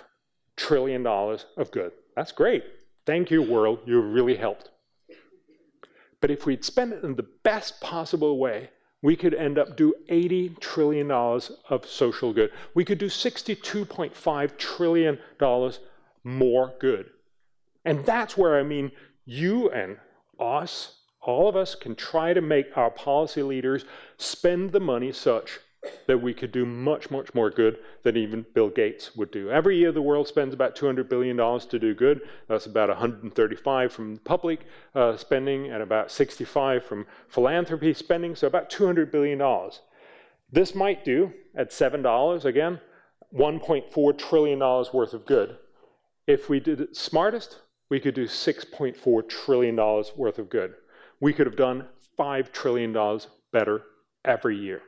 trillion 0.56 1.06
of 1.08 1.72
good. 1.72 1.92
That's 2.16 2.32
great. 2.32 2.64
Thank 3.06 3.32
you, 3.32 3.42
world. 3.42 3.80
You 3.86 4.02
really 4.02 4.36
helped. 4.36 4.70
But 6.22 6.32
if 6.32 6.46
we'd 6.46 6.66
spend 6.66 6.94
it 6.94 7.04
in 7.04 7.16
the 7.16 7.28
best 7.44 7.80
possible 7.80 8.38
way, 8.38 8.70
we 9.02 9.16
could 9.16 9.34
end 9.34 9.58
up 9.58 9.78
do 9.78 9.94
$80 10.10 10.60
trillion 10.60 11.10
of 11.10 11.86
social 11.86 12.34
good. 12.34 12.52
We 12.74 12.84
could 12.84 12.98
do 12.98 13.08
$62.5 13.08 14.58
trillion 14.58 15.18
more 16.26 16.74
good. 16.80 17.10
And 17.86 18.06
that's 18.06 18.36
where 18.36 18.60
I 18.60 18.64
mean 18.64 18.92
you 19.26 19.70
and 19.70 19.98
us, 20.38 20.99
all 21.22 21.48
of 21.50 21.56
us 21.56 21.76
can 21.76 21.96
try 21.96 22.34
to 22.34 22.42
make 22.42 22.78
our 22.78 22.92
policy 22.92 23.44
leaders 23.44 23.86
spend 24.18 24.72
the 24.72 24.80
money 24.80 25.12
such 25.12 25.60
that 26.08 26.22
we 26.22 26.34
could 26.34 26.52
do 26.52 26.66
much, 26.66 27.10
much 27.10 27.34
more 27.34 27.50
good 27.50 27.80
than 28.04 28.18
even 28.18 28.46
Bill 28.54 28.70
Gates 28.70 29.16
would 29.16 29.32
do. 29.32 29.50
Every 29.50 29.78
year, 29.78 29.92
the 29.92 30.02
world 30.02 30.28
spends 30.28 30.54
about 30.54 30.76
$200 30.76 31.08
billion 31.08 31.38
to 31.38 31.80
do 31.80 31.94
good. 31.94 32.22
That's 32.48 32.66
about 32.66 32.90
135 32.90 33.94
from 33.94 34.18
public 34.24 34.62
uh, 34.94 35.16
spending 35.16 35.72
and 35.72 35.82
about 35.82 36.12
65 36.12 36.84
from 36.84 37.06
philanthropy 37.30 37.94
spending, 37.94 38.36
so 38.36 38.48
about 38.48 38.70
$200 38.70 39.12
billion. 39.12 39.42
This 40.52 40.76
might 40.76 41.06
do, 41.06 41.32
at 41.56 41.70
$7 41.70 42.46
again, 42.46 42.82
$1.4 43.34 44.18
trillion 44.18 44.60
worth 44.60 45.14
of 45.14 45.26
good. 45.26 45.58
If 46.28 46.50
we 46.50 46.60
did 46.60 46.82
it 46.82 46.98
smartest, 46.98 47.60
we 47.90 48.00
could 48.00 48.16
do 48.16 48.26
$6.4 48.26 49.30
trillion 49.30 49.76
worth 49.76 50.40
of 50.40 50.50
good. 50.50 50.74
We 51.22 51.34
could 51.34 51.48
have 51.48 51.56
done 51.56 51.88
$5 52.18 52.52
trillion 52.52 52.94
better 53.52 53.84
every 54.24 54.58
year. 54.58 54.82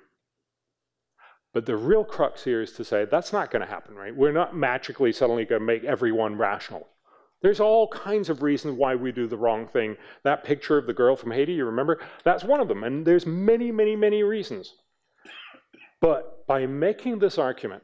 But 1.54 1.66
the 1.66 1.76
real 1.76 2.06
crux 2.06 2.44
here 2.44 2.62
is 2.62 2.72
to 2.74 2.86
say 2.86 3.06
that's 3.06 3.34
not 3.34 3.52
going 3.52 3.62
to 3.62 3.68
happen, 3.68 3.96
right? 3.96 4.16
We're 4.16 4.32
not 4.32 4.56
magically 4.56 5.12
suddenly 5.12 5.46
going 5.46 5.60
to 5.60 5.66
make 5.66 5.84
everyone 5.84 6.38
rational. 6.38 6.88
There's 7.42 7.60
all 7.60 7.88
kinds 7.88 8.30
of 8.30 8.44
reasons 8.44 8.78
why 8.78 8.96
we 8.96 9.12
do 9.12 9.28
the 9.28 9.38
wrong 9.38 9.68
thing. 9.68 9.98
That 10.24 10.44
picture 10.44 10.78
of 10.78 10.86
the 10.86 10.94
girl 10.94 11.16
from 11.16 11.32
Haiti, 11.32 11.54
you 11.54 11.66
remember? 11.66 12.00
That's 12.24 12.44
one 12.44 12.60
of 12.60 12.68
them. 12.68 12.84
And 12.84 13.06
there's 13.06 13.26
many, 13.26 13.72
many, 13.72 13.96
many 13.96 14.24
reasons. 14.24 14.76
But 16.00 16.46
by 16.48 16.66
making 16.68 17.20
this 17.20 17.38
argument, 17.38 17.84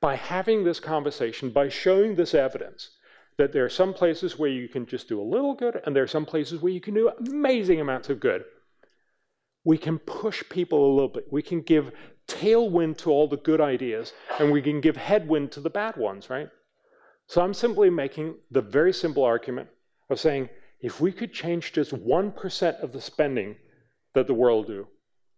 by 0.00 0.16
having 0.16 0.64
this 0.64 0.78
conversation, 0.78 1.50
by 1.50 1.68
showing 1.68 2.14
this 2.14 2.34
evidence, 2.34 2.90
that 3.36 3.52
there 3.52 3.64
are 3.64 3.70
some 3.70 3.94
places 3.94 4.38
where 4.38 4.50
you 4.50 4.68
can 4.68 4.86
just 4.86 5.08
do 5.08 5.20
a 5.20 5.22
little 5.22 5.54
good, 5.54 5.80
and 5.84 5.94
there 5.94 6.02
are 6.02 6.08
some 6.08 6.26
places 6.26 6.60
where 6.60 6.72
you 6.72 6.80
can 6.80 6.94
do 6.94 7.10
amazing 7.26 7.80
amounts 7.80 8.10
of 8.10 8.20
good. 8.20 8.44
We 9.64 9.78
can 9.78 9.98
push 9.98 10.42
people 10.48 10.84
a 10.84 10.94
little 10.94 11.08
bit. 11.08 11.26
We 11.30 11.42
can 11.42 11.60
give 11.62 11.92
tailwind 12.26 12.98
to 12.98 13.10
all 13.10 13.28
the 13.28 13.36
good 13.36 13.60
ideas, 13.60 14.12
and 14.38 14.52
we 14.52 14.62
can 14.62 14.80
give 14.80 14.96
headwind 14.96 15.52
to 15.52 15.60
the 15.60 15.70
bad 15.70 15.96
ones, 15.96 16.30
right? 16.30 16.48
So 17.26 17.42
I'm 17.42 17.54
simply 17.54 17.90
making 17.90 18.36
the 18.50 18.62
very 18.62 18.92
simple 18.92 19.24
argument 19.24 19.68
of 20.08 20.18
saying 20.18 20.48
if 20.80 21.00
we 21.00 21.12
could 21.12 21.32
change 21.32 21.72
just 21.72 21.92
1% 21.92 22.82
of 22.82 22.92
the 22.92 23.00
spending 23.00 23.56
that 24.14 24.26
the 24.26 24.34
world 24.34 24.66
do, 24.66 24.88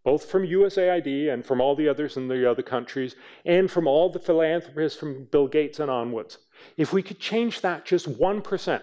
both 0.05 0.25
from 0.25 0.47
USAID 0.47 1.33
and 1.33 1.45
from 1.45 1.61
all 1.61 1.75
the 1.75 1.89
others 1.89 2.17
in 2.17 2.29
the 2.29 2.51
other 2.51 2.63
countries, 2.63 3.17
and 3.45 3.71
from 3.71 3.87
all 3.87 4.09
the 4.09 4.19
philanthropists 4.19 4.99
from 4.99 5.25
Bill 5.31 5.49
Gates 5.49 5.81
and 5.81 5.91
onwards, 5.91 6.39
if 6.77 6.93
we 6.93 7.03
could 7.03 7.19
change 7.19 7.61
that 7.61 7.85
just 7.85 8.09
1% 8.09 8.83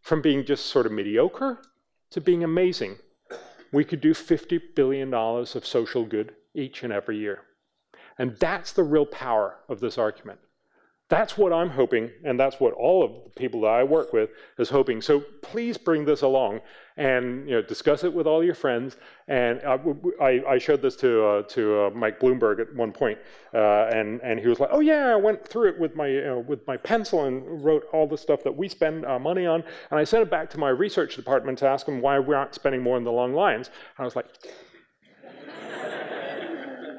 from 0.00 0.22
being 0.22 0.44
just 0.44 0.66
sort 0.66 0.86
of 0.86 0.92
mediocre 0.92 1.58
to 2.10 2.20
being 2.20 2.44
amazing, 2.44 2.96
we 3.72 3.84
could 3.84 4.00
do 4.00 4.14
$50 4.14 4.60
billion 4.74 5.12
of 5.12 5.66
social 5.66 6.04
good 6.04 6.34
each 6.54 6.82
and 6.82 6.92
every 6.92 7.18
year. 7.18 7.42
And 8.18 8.36
that's 8.38 8.72
the 8.72 8.82
real 8.82 9.06
power 9.06 9.56
of 9.68 9.80
this 9.80 9.96
argument. 9.96 10.40
That's 11.10 11.36
what 11.36 11.52
I'm 11.52 11.70
hoping, 11.70 12.08
and 12.24 12.38
that's 12.38 12.60
what 12.60 12.72
all 12.72 13.02
of 13.02 13.10
the 13.24 13.30
people 13.30 13.62
that 13.62 13.72
I 13.72 13.82
work 13.82 14.12
with 14.12 14.30
is 14.58 14.70
hoping. 14.70 15.02
So 15.02 15.18
please 15.42 15.76
bring 15.76 16.04
this 16.04 16.22
along 16.22 16.60
and 16.96 17.48
you 17.48 17.56
know, 17.56 17.62
discuss 17.62 18.04
it 18.04 18.14
with 18.14 18.28
all 18.28 18.44
your 18.44 18.54
friends. 18.54 18.96
And 19.26 19.60
I, 19.64 20.40
I 20.48 20.58
showed 20.58 20.80
this 20.80 20.94
to, 20.96 21.26
uh, 21.26 21.42
to 21.42 21.80
uh, 21.80 21.90
Mike 21.90 22.20
Bloomberg 22.20 22.60
at 22.60 22.72
one 22.76 22.92
point, 22.92 23.18
uh, 23.52 23.86
and, 23.92 24.20
and 24.22 24.38
he 24.38 24.46
was 24.46 24.60
like, 24.60 24.70
oh 24.72 24.78
yeah, 24.78 25.08
I 25.08 25.16
went 25.16 25.44
through 25.44 25.70
it 25.70 25.80
with 25.80 25.96
my, 25.96 26.32
with 26.46 26.64
my 26.68 26.76
pencil 26.76 27.24
and 27.24 27.64
wrote 27.64 27.88
all 27.92 28.06
the 28.06 28.18
stuff 28.18 28.44
that 28.44 28.56
we 28.56 28.68
spend 28.68 29.02
money 29.20 29.46
on. 29.46 29.64
And 29.90 29.98
I 29.98 30.04
sent 30.04 30.22
it 30.22 30.30
back 30.30 30.48
to 30.50 30.58
my 30.58 30.68
research 30.68 31.16
department 31.16 31.58
to 31.58 31.66
ask 31.66 31.86
them 31.86 32.00
why 32.00 32.20
we 32.20 32.36
aren't 32.36 32.54
spending 32.54 32.82
more 32.82 32.96
in 32.96 33.02
the 33.02 33.10
long 33.10 33.34
lines. 33.34 33.66
And 33.66 33.74
I 33.98 34.04
was 34.04 34.14
like, 34.14 34.26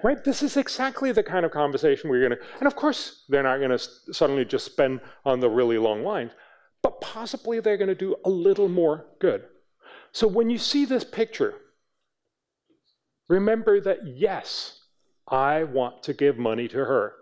right? 0.04 0.24
This 0.24 0.41
is 0.43 0.58
exactly 0.58 1.12
the 1.12 1.24
kind 1.24 1.45
of 1.45 1.52
conversation 1.52 2.10
we're 2.10 2.28
going 2.28 2.39
to, 2.39 2.45
and 2.60 2.68
of 2.68 2.76
course, 2.76 3.26
they're 3.30 3.43
not 3.43 3.58
going 3.58 3.78
to 3.78 4.14
suddenly 4.14 4.45
just 4.45 4.66
spend 4.66 5.02
on 5.26 5.39
the 5.39 5.49
really 5.49 5.78
long 5.78 6.04
lines, 6.04 6.32
but 6.82 7.02
possibly 7.02 7.60
they're 7.60 7.78
going 7.78 7.88
to 7.88 7.95
do 7.95 8.16
a 8.26 8.30
little 8.30 8.70
more 8.70 9.06
good. 9.20 9.43
So 10.12 10.28
when 10.28 10.49
you 10.49 10.58
see 10.58 10.86
this 10.86 11.04
picture, 11.04 11.56
remember 13.30 13.80
that 13.82 13.99
yes, 14.06 14.80
I 15.28 15.64
want 15.64 16.04
to 16.04 16.14
give 16.14 16.38
money 16.38 16.68
to 16.68 16.78
her. 16.78 17.14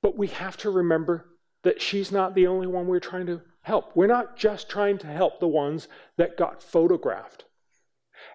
But 0.00 0.16
we 0.16 0.28
have 0.28 0.56
to 0.58 0.70
remember 0.70 1.26
that 1.64 1.82
she's 1.82 2.12
not 2.12 2.34
the 2.34 2.46
only 2.46 2.68
one 2.68 2.86
we're 2.86 3.00
trying 3.00 3.26
to 3.26 3.40
help. 3.62 3.96
We're 3.96 4.06
not 4.06 4.36
just 4.36 4.68
trying 4.68 4.98
to 4.98 5.08
help 5.08 5.40
the 5.40 5.48
ones 5.48 5.88
that 6.16 6.38
got 6.38 6.62
photographed. 6.62 7.44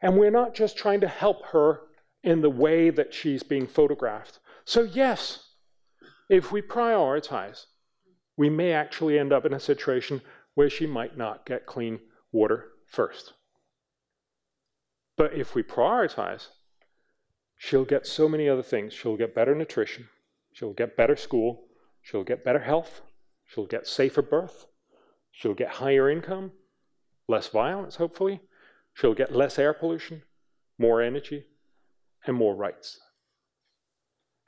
And 0.01 0.17
we're 0.17 0.31
not 0.31 0.53
just 0.53 0.77
trying 0.77 0.99
to 1.01 1.07
help 1.07 1.45
her 1.47 1.81
in 2.23 2.41
the 2.41 2.49
way 2.49 2.89
that 2.89 3.13
she's 3.13 3.43
being 3.43 3.67
photographed. 3.67 4.39
So, 4.65 4.83
yes, 4.83 5.49
if 6.29 6.51
we 6.51 6.61
prioritize, 6.61 7.65
we 8.37 8.49
may 8.49 8.71
actually 8.71 9.19
end 9.19 9.33
up 9.33 9.45
in 9.45 9.53
a 9.53 9.59
situation 9.59 10.21
where 10.55 10.69
she 10.69 10.87
might 10.87 11.17
not 11.17 11.45
get 11.45 11.65
clean 11.65 11.99
water 12.31 12.69
first. 12.87 13.33
But 15.17 15.33
if 15.33 15.53
we 15.53 15.63
prioritize, 15.63 16.47
she'll 17.57 17.85
get 17.85 18.07
so 18.07 18.27
many 18.27 18.49
other 18.49 18.63
things. 18.63 18.93
She'll 18.93 19.17
get 19.17 19.35
better 19.35 19.53
nutrition, 19.53 20.07
she'll 20.53 20.73
get 20.73 20.97
better 20.97 21.15
school, 21.15 21.65
she'll 22.01 22.23
get 22.23 22.43
better 22.43 22.59
health, 22.59 23.01
she'll 23.45 23.67
get 23.67 23.87
safer 23.87 24.21
birth, 24.21 24.65
she'll 25.31 25.53
get 25.53 25.69
higher 25.69 26.09
income, 26.09 26.51
less 27.27 27.47
violence, 27.47 27.97
hopefully, 27.97 28.41
she'll 28.93 29.13
get 29.13 29.35
less 29.35 29.59
air 29.59 29.73
pollution, 29.73 30.23
more 30.79 31.01
energy, 31.01 31.45
and 32.25 32.35
more 32.35 32.55
rights. 32.55 32.99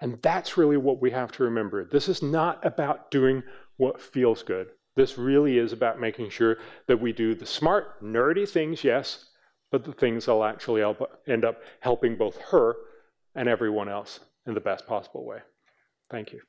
And 0.01 0.21
that's 0.21 0.57
really 0.57 0.77
what 0.77 1.01
we 1.01 1.11
have 1.11 1.31
to 1.33 1.43
remember. 1.43 1.85
This 1.85 2.09
is 2.09 2.21
not 2.21 2.65
about 2.65 3.11
doing 3.11 3.43
what 3.77 4.01
feels 4.01 4.43
good. 4.43 4.67
This 4.95 5.17
really 5.17 5.57
is 5.57 5.73
about 5.73 5.99
making 5.99 6.29
sure 6.29 6.57
that 6.87 7.01
we 7.01 7.11
do 7.11 7.35
the 7.35 7.45
smart, 7.45 8.01
nerdy 8.03 8.47
things, 8.47 8.83
yes, 8.83 9.25
but 9.71 9.83
the 9.83 9.93
things 9.93 10.25
that'll 10.25 10.43
actually 10.43 10.83
end 11.27 11.43
up 11.43 11.61
helping 11.81 12.15
both 12.15 12.37
her 12.37 12.75
and 13.35 13.49
everyone 13.49 13.89
else 13.89 14.19
in 14.45 14.53
the 14.53 14.61
best 14.61 14.87
possible 14.87 15.25
way. 15.25 15.39
Thank 16.09 16.31
you. 16.31 16.41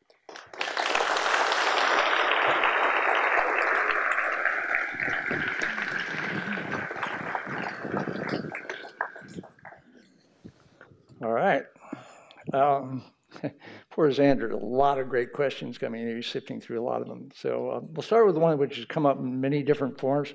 Um, 12.56 13.02
poor 13.90 14.10
Xander, 14.10 14.52
a 14.52 14.56
lot 14.56 14.98
of 14.98 15.08
great 15.08 15.32
questions 15.32 15.78
coming 15.78 16.02
in. 16.02 16.16
He's 16.16 16.26
sifting 16.26 16.60
through 16.60 16.80
a 16.80 16.84
lot 16.84 17.02
of 17.02 17.08
them. 17.08 17.30
So 17.34 17.70
uh, 17.70 17.80
we'll 17.82 18.02
start 18.02 18.26
with 18.26 18.36
one 18.36 18.58
which 18.58 18.76
has 18.76 18.84
come 18.86 19.06
up 19.06 19.18
in 19.18 19.40
many 19.40 19.62
different 19.62 19.98
forms, 19.98 20.34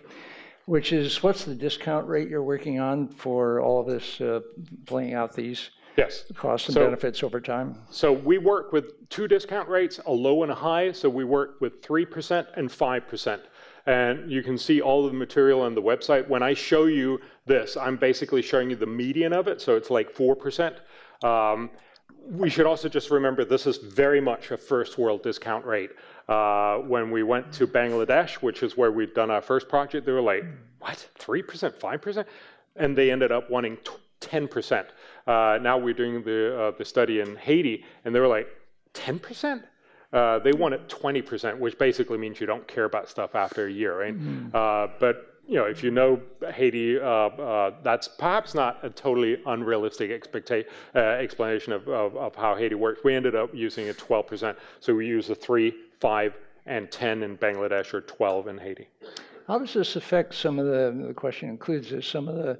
which 0.65 0.93
is 0.93 1.24
what's 1.24 1.45
the 1.45 1.55
discount 1.55 2.07
rate 2.07 2.30
you're 2.30 2.43
working 2.43 2.80
on 2.80 3.07
for 3.07 3.61
all 3.61 3.80
of 3.80 3.88
this, 3.88 4.22
uh, 4.22 4.41
playing 4.86 5.13
out 5.13 5.34
these 5.34 5.72
yes. 5.97 6.26
costs 6.36 6.67
and 6.67 6.76
so, 6.76 6.86
benefits 6.86 7.24
over 7.24 7.39
time? 7.39 7.78
So 7.89 8.11
we 8.11 8.38
work 8.38 8.72
with 8.72 9.09
two 9.09 9.28
discount 9.28 9.67
rates, 9.67 9.99
a 10.05 10.11
low 10.11 10.43
and 10.43 10.51
a 10.51 10.55
high. 10.55 10.91
So 10.91 11.09
we 11.09 11.24
work 11.24 11.59
with 11.61 11.82
3% 11.82 12.47
and 12.55 12.69
5%. 12.69 13.39
And 13.88 14.32
you 14.32 14.43
can 14.43 14.59
see 14.59 14.80
all 14.80 15.05
of 15.05 15.11
the 15.11 15.17
material 15.17 15.61
on 15.61 15.74
the 15.74 15.82
website. 15.82 16.28
When 16.28 16.43
I 16.43 16.53
show 16.53 16.86
you 16.86 17.19
this, 17.47 17.76
I'm 17.76 17.97
basically 17.97 18.43
showing 18.43 18.69
you 18.69 18.76
the 18.76 18.86
median 18.86 19.34
of 19.34 19.47
it, 19.47 19.59
so 19.59 19.76
it's 19.76 19.89
like 19.89 20.13
4%. 20.13 20.76
Um, 21.24 21.72
we 22.30 22.49
should 22.49 22.65
also 22.65 22.88
just 22.88 23.11
remember 23.11 23.43
this 23.43 23.67
is 23.67 23.78
very 23.78 24.22
much 24.22 24.51
a 24.51 24.57
first 24.57 24.97
world 24.97 25.24
discount 25.24 25.65
rate. 25.65 25.91
Uh, 26.28 26.78
when 26.78 27.11
we 27.11 27.24
went 27.24 27.51
to 27.53 27.67
Bangladesh, 27.67 28.36
which 28.36 28.63
is 28.63 28.78
where 28.78 28.91
we'd 28.91 29.13
done 29.13 29.32
our 29.32 29.41
first 29.41 29.67
project, 29.67 30.05
they 30.05 30.11
were 30.11 30.22
like, 30.22 30.45
what, 30.80 31.07
3%, 31.19 31.43
5%? 31.74 32.26
And 32.78 32.97
they 32.97 33.11
ended 33.11 33.32
up 33.32 33.49
wanting 33.49 33.78
10%. 34.22 34.86
Uh, 35.28 35.59
now 35.61 35.78
we're 35.78 35.93
doing 35.93 36.24
the, 36.24 36.59
uh, 36.59 36.72
the 36.78 36.86
study 36.86 37.19
in 37.19 37.36
Haiti, 37.36 37.84
and 38.05 38.15
they 38.15 38.19
were 38.19 38.28
like, 38.28 38.47
10%? 38.93 39.63
Uh, 40.13 40.39
they 40.39 40.51
want 40.51 40.74
it 40.74 40.88
20%, 40.89 41.57
which 41.57 41.78
basically 41.78 42.17
means 42.17 42.39
you 42.39 42.47
don't 42.47 42.67
care 42.67 42.86
about 42.86 43.09
stuff 43.09 43.34
after 43.36 43.67
a 43.67 43.72
year, 43.72 43.99
right? 43.99 44.17
Mm-hmm. 44.17 44.55
Uh, 44.55 44.88
but 44.99 45.31
you 45.52 45.58
know, 45.58 45.66
if 45.66 45.84
you 45.84 45.91
know 45.91 46.22
Haiti, 46.54 46.97
uh, 46.97 47.04
uh, 47.04 47.74
that's 47.84 48.08
perhaps 48.08 48.56
not 48.56 48.80
a 48.84 48.89
totally 48.89 49.41
unrealistic 49.45 50.10
uh, 50.10 50.97
explanation 50.97 51.74
of, 51.74 51.89
of, 51.89 52.16
of, 52.16 52.36
how 52.36 52.56
Haiti 52.56 52.76
works. 52.76 53.02
We 53.04 53.14
ended 53.14 53.36
up 53.36 53.54
using 53.54 53.89
a 53.89 53.93
12%. 53.93 54.56
So 54.80 54.95
we 54.95 55.06
use 55.06 55.30
a 55.30 55.36
3, 55.36 55.74
5, 55.99 56.34
and 56.68 56.89
10 56.89 57.24
in 57.24 57.38
Bangladesh 57.38 57.93
or 57.93 57.99
12 57.99 58.47
in 58.47 58.58
Haiti. 58.60 58.88
How 59.45 59.60
does 59.60 59.74
this 59.74 59.97
affect 59.97 60.36
some 60.36 60.58
of 60.58 60.68
the, 60.68 61.08
the 61.08 61.14
question 61.14 61.49
includes 61.49 61.89
this, 61.89 62.08
some 62.08 62.30
of 62.30 62.36
the 62.36 62.58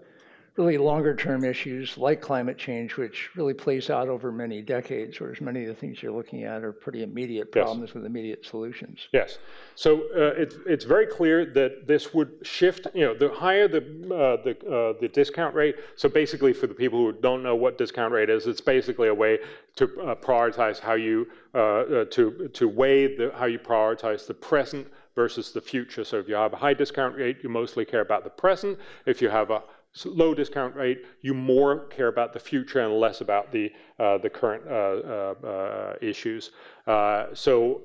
really 0.58 0.78
longer 0.78 1.16
term 1.16 1.45
issues 1.45 1.97
like 1.97 2.20
climate 2.20 2.58
change, 2.58 2.97
which 2.97 3.30
really 3.36 3.54
plays 3.54 3.89
out 3.89 4.10
over 4.10 4.32
many 4.32 4.62
decades, 4.62 5.20
whereas 5.20 5.39
many 5.39 5.62
of 5.62 5.68
the 5.68 5.74
things 5.74 6.04
you're 6.04 6.12
looking 6.12 6.43
at 6.43 6.62
are 6.62 6.74
pretty 6.74 7.04
immediate 7.04 7.52
problems 7.52 7.89
yes. 7.89 7.95
with 7.95 8.06
immediate 8.06 8.45
solutions. 8.45 9.08
Yes. 9.14 9.38
So 9.76 10.02
uh, 10.14 10.34
it's, 10.41 10.58
it's 10.66 10.84
very 10.84 11.08
clear 11.08 11.45
that 11.54 11.88
this 11.88 12.14
would 12.14 12.32
shift, 12.41 12.88
you 12.93 13.06
know, 13.06 13.14
the 13.14 13.30
higher 13.30 13.70
the, 13.70 13.78
uh, 13.78 14.43
the, 14.43 14.58
uh, 14.70 14.99
the 14.99 15.08
discount 15.08 15.56
rate. 15.56 15.76
So 15.95 16.10
basically, 16.10 16.52
for 16.52 16.68
the 16.68 16.74
people 16.74 16.99
who 16.99 17.14
don't 17.14 17.43
know 17.43 17.56
what 17.56 17.78
discount 17.78 18.12
rate 18.14 18.30
is, 18.30 18.45
it's 18.45 18.62
basically 18.62 19.08
a 19.08 19.14
way 19.14 19.39
to 19.78 19.86
uh, 20.02 20.16
prioritize 20.16 20.80
how 20.80 20.95
you, 20.95 21.30
uh, 21.56 21.58
uh, 21.58 22.06
to, 22.06 22.49
to 22.54 22.68
weigh 22.68 23.16
the, 23.16 23.32
how 23.36 23.45
you 23.45 23.58
prioritize 23.58 24.28
the 24.28 24.34
present 24.34 24.86
versus 25.16 25.52
the 25.52 25.62
future. 25.62 26.04
So 26.04 26.20
if 26.20 26.28
you 26.28 26.36
have 26.36 26.54
a 26.54 26.58
high 26.58 26.74
discount 26.74 27.16
rate, 27.16 27.38
you 27.41 27.49
mostly 27.49 27.86
care 27.86 28.02
about 28.02 28.24
the 28.24 28.30
present. 28.30 28.78
If 29.06 29.22
you 29.22 29.30
have 29.30 29.49
a 29.49 29.62
low 30.06 30.34
discount 30.34 30.76
rate, 30.76 31.06
you 31.22 31.34
more 31.34 31.88
care 31.88 32.08
about 32.08 32.34
the 32.34 32.39
future 32.39 32.80
and 32.80 32.94
less 32.94 33.22
about 33.22 33.52
the, 33.52 33.72
uh, 34.00 34.18
the 34.18 34.30
current 34.30 34.64
uh, 34.68 35.48
uh, 35.48 35.96
issues. 36.02 36.52
Uh, 36.88 37.28
so 37.34 37.82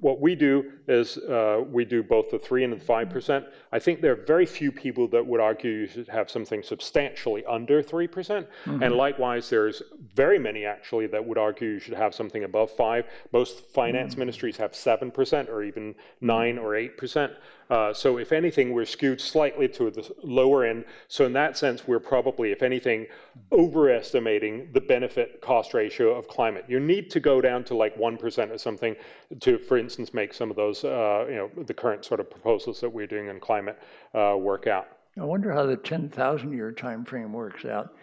what 0.00 0.20
we 0.20 0.34
do 0.34 0.70
is 0.86 1.16
uh, 1.18 1.62
we 1.66 1.84
do 1.84 2.02
both 2.02 2.30
the 2.30 2.38
3 2.38 2.64
and 2.64 2.72
the 2.72 2.84
5%. 2.84 3.46
I 3.72 3.78
think 3.78 4.00
there 4.00 4.12
are 4.12 4.24
very 4.26 4.46
few 4.46 4.70
people 4.70 5.08
that 5.08 5.26
would 5.26 5.40
argue 5.40 5.70
you 5.70 5.86
should 5.86 6.08
have 6.08 6.30
something 6.30 6.62
substantially 6.62 7.44
under 7.46 7.82
3%. 7.82 8.10
percent 8.10 8.46
mm 8.64 8.76
hmm 8.76 8.82
And 8.82 8.94
likewise, 8.94 9.50
there's 9.50 9.82
very 10.14 10.38
many 10.38 10.64
actually 10.64 11.06
that 11.08 11.24
would 11.24 11.38
argue 11.38 11.68
you 11.68 11.80
should 11.80 11.94
have 11.94 12.14
something 12.14 12.44
above 12.44 12.70
5 12.70 13.04
Most 13.32 13.54
finance 13.70 14.14
mm 14.14 14.18
ministries 14.18 14.56
have 14.56 14.72
7% 14.72 15.48
or 15.48 15.62
even 15.62 15.94
9 16.20 16.58
or 16.58 16.70
8%. 16.72 17.34
Uh, 17.70 17.92
so 17.92 18.18
if 18.18 18.32
anything, 18.32 18.72
we're 18.72 18.84
skewed 18.84 19.20
slightly 19.20 19.68
to 19.68 19.90
the 19.90 20.10
lower 20.22 20.64
end. 20.64 20.84
So 21.08 21.26
in 21.26 21.32
that 21.34 21.56
sense, 21.56 21.86
we're 21.86 22.00
probably, 22.00 22.50
if 22.50 22.62
anything, 22.62 23.06
overestimating 23.52 24.70
the 24.72 24.80
benefit 24.80 25.40
cost 25.40 25.74
ratio 25.74 26.14
of 26.14 26.28
climate. 26.28 26.64
You 26.68 26.80
need 26.80 27.10
to 27.10 27.20
go 27.20 27.40
down 27.40 27.64
to 27.64 27.74
like 27.74 27.96
1% 27.96 28.50
or 28.50 28.58
something 28.58 28.96
to, 29.40 29.58
for 29.58 29.76
instance, 29.76 30.14
make 30.14 30.32
some 30.32 30.50
of 30.50 30.56
those, 30.56 30.84
uh, 30.84 31.26
you 31.28 31.36
know, 31.36 31.50
the 31.64 31.74
current 31.74 32.04
sort 32.04 32.20
of 32.20 32.30
proposals 32.30 32.80
that 32.80 32.90
we're 32.90 33.06
doing 33.06 33.28
in 33.28 33.38
climate 33.38 33.78
uh, 34.14 34.36
work 34.38 34.66
out. 34.66 34.88
I 35.18 35.24
wonder 35.24 35.52
how 35.52 35.66
the 35.66 35.76
10,000 35.76 36.52
year 36.52 36.70
time 36.72 37.04
frame 37.04 37.32
works 37.32 37.64
out. 37.64 37.94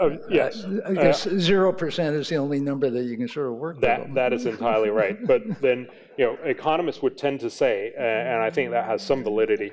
Oh, 0.00 0.16
yes. 0.30 0.64
I 0.86 0.94
guess 0.94 1.26
uh, 1.26 1.38
zero 1.38 1.72
percent 1.72 2.14
is 2.14 2.28
the 2.28 2.36
only 2.36 2.60
number 2.60 2.88
that 2.88 3.02
you 3.02 3.16
can 3.16 3.26
sort 3.26 3.48
of 3.48 3.54
work 3.54 3.80
that, 3.80 4.00
with. 4.00 4.14
That 4.14 4.32
is 4.32 4.46
entirely 4.46 4.90
right. 4.90 5.18
But 5.26 5.60
then, 5.60 5.88
you 6.16 6.24
know, 6.24 6.38
economists 6.44 7.02
would 7.02 7.18
tend 7.18 7.40
to 7.40 7.50
say, 7.50 7.92
and 7.98 8.40
I 8.40 8.50
think 8.50 8.70
that 8.70 8.84
has 8.84 9.02
some 9.02 9.24
validity, 9.24 9.72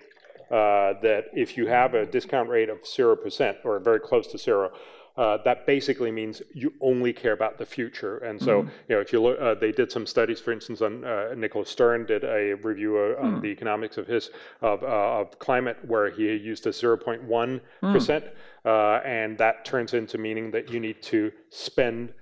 uh, 0.49 0.93
that 1.01 1.25
if 1.33 1.57
you 1.57 1.67
have 1.67 1.93
a 1.93 2.05
discount 2.05 2.49
rate 2.49 2.69
of 2.69 2.85
zero 2.85 3.15
percent 3.15 3.57
or 3.63 3.79
very 3.79 3.99
close 3.99 4.27
to 4.27 4.37
zero, 4.37 4.71
uh, 5.17 5.37
that 5.45 5.65
basically 5.65 6.11
means 6.11 6.41
you 6.53 6.73
only 6.81 7.13
care 7.13 7.31
about 7.31 7.57
the 7.57 7.65
future. 7.65 8.17
And 8.17 8.41
so, 8.41 8.61
mm-hmm. 8.61 8.69
you 8.89 8.95
know, 8.95 9.01
if 9.01 9.13
you 9.13 9.21
look, 9.21 9.39
uh, 9.39 9.53
they 9.55 9.71
did 9.71 9.89
some 9.89 10.05
studies, 10.05 10.41
for 10.41 10.51
instance, 10.51 10.81
on 10.81 11.05
uh, 11.05 11.33
Nicholas 11.37 11.69
Stern 11.69 12.05
did 12.05 12.25
a 12.25 12.53
review 12.55 12.97
uh, 12.97 13.23
on 13.23 13.35
mm. 13.35 13.41
the 13.41 13.47
economics 13.47 13.97
of 13.97 14.07
his 14.07 14.29
of, 14.61 14.83
uh, 14.83 15.21
of 15.21 15.39
climate, 15.39 15.77
where 15.87 16.09
he 16.09 16.35
used 16.35 16.67
a 16.67 16.71
0.1 16.71 17.61
percent, 17.81 18.25
mm. 18.65 19.05
and 19.05 19.37
that 19.37 19.65
turns 19.65 19.93
into 19.93 20.17
meaning 20.17 20.51
that 20.51 20.71
you 20.71 20.79
need 20.79 21.01
to 21.03 21.31
spend 21.49 22.13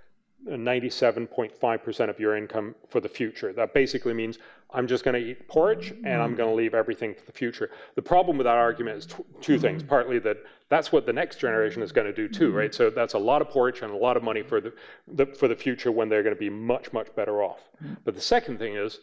97.5% 0.47 2.09
of 2.09 2.19
your 2.19 2.35
income 2.35 2.75
for 2.89 2.99
the 2.99 3.07
future. 3.07 3.53
That 3.53 3.73
basically 3.73 4.13
means 4.13 4.39
I'm 4.71 4.87
just 4.87 5.05
going 5.05 5.21
to 5.21 5.29
eat 5.29 5.47
porridge 5.47 5.93
and 6.03 6.21
I'm 6.21 6.35
going 6.35 6.49
to 6.49 6.55
leave 6.55 6.73
everything 6.73 7.13
for 7.13 7.23
the 7.25 7.31
future. 7.31 7.69
The 7.95 8.01
problem 8.01 8.37
with 8.37 8.45
that 8.45 8.57
argument 8.57 8.97
is 8.97 9.07
two 9.39 9.59
things. 9.59 9.83
Partly 9.83 10.19
that 10.19 10.37
that's 10.69 10.91
what 10.91 11.05
the 11.05 11.13
next 11.13 11.39
generation 11.39 11.81
is 11.81 11.91
going 11.91 12.07
to 12.07 12.13
do 12.13 12.27
too, 12.27 12.51
right? 12.51 12.73
So 12.73 12.89
that's 12.89 13.13
a 13.13 13.19
lot 13.19 13.41
of 13.41 13.49
porridge 13.49 13.81
and 13.81 13.91
a 13.91 13.95
lot 13.95 14.17
of 14.17 14.23
money 14.23 14.41
for 14.41 14.59
the, 14.59 14.73
the 15.07 15.27
for 15.27 15.47
the 15.47 15.55
future 15.55 15.91
when 15.91 16.09
they're 16.09 16.23
going 16.23 16.35
to 16.35 16.39
be 16.39 16.49
much 16.49 16.91
much 16.91 17.15
better 17.15 17.43
off. 17.43 17.59
But 18.03 18.15
the 18.15 18.21
second 18.21 18.57
thing 18.57 18.75
is 18.75 18.99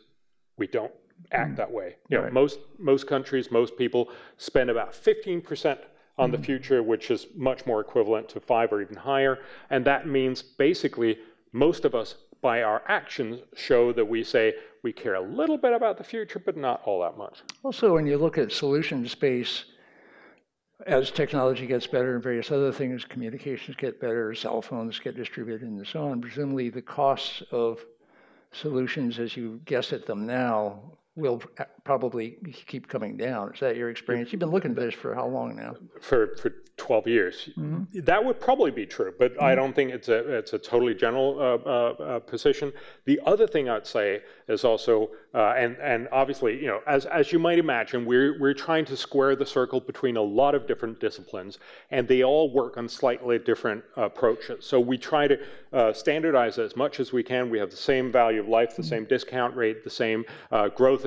we 0.57 0.67
don't 0.67 0.93
act 1.33 1.57
that 1.57 1.71
way. 1.71 1.97
You 2.09 2.19
know, 2.19 2.25
right. 2.25 2.33
most 2.33 2.59
most 2.79 3.07
countries, 3.07 3.51
most 3.51 3.79
people 3.79 4.11
spend 4.37 4.71
about 4.71 4.93
15% 4.93 5.79
on 6.21 6.31
the 6.31 6.37
mm-hmm. 6.37 6.45
future, 6.45 6.83
which 6.83 7.11
is 7.11 7.27
much 7.35 7.65
more 7.67 7.81
equivalent 7.81 8.29
to 8.29 8.41
5 8.41 8.73
or 8.73 8.83
even 8.83 8.97
higher, 8.97 9.39
and 9.71 9.85
that 9.87 10.07
means 10.07 10.43
basically 10.43 11.19
most 11.53 11.85
of 11.85 11.95
us 11.95 12.15
by 12.43 12.63
our 12.63 12.83
actions 12.87 13.41
show 13.55 13.93
that 13.93 14.05
we 14.05 14.23
say 14.23 14.55
we 14.83 14.93
care 14.93 15.15
a 15.15 15.21
little 15.21 15.59
bit 15.59 15.73
about 15.73 15.99
the 15.99 16.05
future, 16.05 16.39
but 16.39 16.57
not 16.57 16.83
all 16.85 17.01
that 17.01 17.17
much. 17.19 17.41
Also, 17.63 17.95
when 17.95 18.07
you 18.07 18.17
look 18.17 18.39
at 18.39 18.53
solution 18.53 19.07
space, 19.07 19.65
as 20.87 21.11
technology 21.11 21.67
gets 21.67 21.87
better 21.87 22.15
and 22.15 22.23
various 22.23 22.51
other 22.51 22.73
things, 22.73 23.05
communications 23.05 23.77
get 23.77 24.01
better, 24.01 24.35
cell 24.35 24.63
phones 24.63 24.99
get 24.99 25.17
distributed, 25.17 25.69
and 25.69 25.87
so 25.87 26.09
on, 26.09 26.21
presumably 26.21 26.71
the 26.71 26.83
costs 26.83 27.43
of 27.51 27.85
solutions 28.53 29.19
as 29.19 29.37
you 29.37 29.61
guess 29.65 29.93
at 29.93 30.07
them 30.07 30.27
now 30.27 30.81
will 31.17 31.43
probably 31.85 32.39
keep 32.67 32.89
coming 32.89 33.17
down. 33.17 33.53
Is 33.55 33.61
that 33.61 33.77
your 33.77 33.91
experience? 33.91 34.33
You've 34.33 34.41
been 34.41 34.51
looking 34.51 34.73
at 34.73 34.77
this 34.77 34.95
for 34.95 35.15
how 35.15 35.27
long 35.27 35.57
now? 35.57 35.77
For 36.01 36.37
for 36.37 36.53
12 36.81 37.07
years. 37.07 37.49
Mm-hmm. 37.59 38.01
That 38.05 38.25
would 38.25 38.41
probably 38.41 38.71
be 38.71 38.87
true, 38.87 39.13
but 39.19 39.35
mm-hmm. 39.35 39.45
I 39.45 39.55
don't 39.55 39.75
think 39.75 39.93
it's 39.93 40.09
a 40.09 40.39
it's 40.39 40.55
a 40.55 40.59
totally 40.59 40.95
general 40.95 41.39
uh, 41.39 41.69
uh, 41.69 42.03
uh, 42.03 42.19
position. 42.21 42.73
The 43.05 43.21
other 43.27 43.47
thing 43.47 43.69
I'd 43.69 43.87
say 43.87 44.23
is 44.49 44.65
also, 44.65 45.11
uh, 45.35 45.53
and 45.59 45.77
and 45.77 46.09
obviously, 46.11 46.59
you 46.59 46.69
know, 46.69 46.81
as 46.87 47.05
as 47.05 47.33
you 47.33 47.39
might 47.39 47.59
imagine, 47.59 48.07
we're 48.07 48.41
we're 48.41 48.55
trying 48.55 48.87
to 48.87 48.97
square 48.97 49.37
the 49.37 49.45
circle 49.45 49.79
between 49.79 50.17
a 50.17 50.23
lot 50.23 50.55
of 50.55 50.67
different 50.67 51.01
disciplines, 51.01 51.59
and 51.91 52.09
they 52.09 52.25
all 52.25 52.51
work 52.51 52.79
on 52.79 52.89
slightly 52.89 53.39
different 53.39 53.85
approaches. 53.97 54.65
So 54.65 54.81
we 54.81 54.97
try 54.97 55.29
to 55.29 55.39
uh, 55.75 55.93
standardize 55.93 56.59
as 56.59 56.77
much 56.77 56.99
as 56.99 57.13
we 57.13 57.23
can. 57.23 57.51
We 57.51 57.59
have 57.59 57.71
the 57.71 57.77
same 57.77 58.11
value 58.11 58.41
of 58.41 58.49
life, 58.49 58.75
the 58.75 58.83
mm-hmm. 58.83 58.89
same 58.89 59.05
discount 59.05 59.55
rate, 59.55 59.85
the 59.85 59.91
same 59.91 60.25
uh, 60.51 60.69
growth 60.69 61.05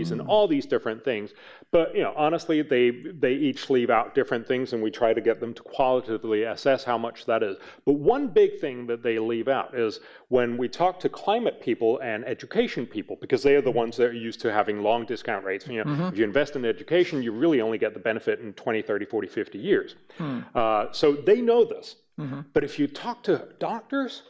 expectancies, 0.00 0.10
and 0.20 0.28
all 0.28 0.48
these 0.48 0.66
different 0.66 1.04
things. 1.04 1.32
But 1.70 1.94
you 1.94 2.02
know, 2.02 2.14
honestly, 2.16 2.62
they 2.62 2.90
they 2.90 3.34
each 3.34 3.70
leave 3.70 3.90
out 3.90 4.14
different 4.14 4.46
things, 4.46 4.72
and 4.72 4.82
we 4.82 4.90
try 4.90 5.12
to 5.12 5.20
get 5.20 5.40
them 5.40 5.54
to 5.54 5.62
qualitatively 5.62 6.44
assess 6.44 6.84
how 6.84 6.98
much 6.98 7.26
that 7.26 7.42
is. 7.42 7.56
But 7.84 7.94
one 7.94 8.28
big 8.28 8.60
thing 8.60 8.86
that 8.86 9.02
they 9.02 9.18
leave 9.18 9.48
out 9.48 9.74
is 9.74 10.00
when 10.28 10.56
we 10.56 10.68
talk 10.68 11.00
to 11.00 11.08
climate 11.08 11.60
people 11.60 11.98
and 12.00 12.24
education 12.24 12.86
people, 12.86 13.16
because 13.20 13.42
they 13.42 13.54
are 13.54 13.62
the 13.62 13.70
ones 13.70 13.96
that 13.96 14.06
are 14.06 14.12
used 14.12 14.40
to 14.40 14.52
having 14.52 14.82
long 14.82 15.04
discount 15.04 15.44
rates. 15.44 15.66
You 15.66 15.84
know, 15.84 15.90
mm-hmm. 15.90 16.02
if 16.04 16.18
you 16.18 16.24
invest 16.24 16.56
in 16.56 16.64
education, 16.64 17.22
you 17.22 17.32
really 17.32 17.60
only 17.60 17.78
get 17.78 17.94
the 17.94 18.00
benefit 18.00 18.40
in 18.40 18.52
20, 18.54 18.82
30, 18.82 19.04
40, 19.04 19.28
50 19.28 19.58
years. 19.58 19.96
Mm. 20.18 20.44
Uh, 20.54 20.92
so 20.92 21.12
they 21.12 21.40
know 21.40 21.64
this. 21.64 21.96
Mm-hmm. 22.18 22.40
But 22.52 22.64
if 22.64 22.78
you 22.78 22.88
talk 22.88 23.22
to 23.24 23.48
doctors, 23.60 24.22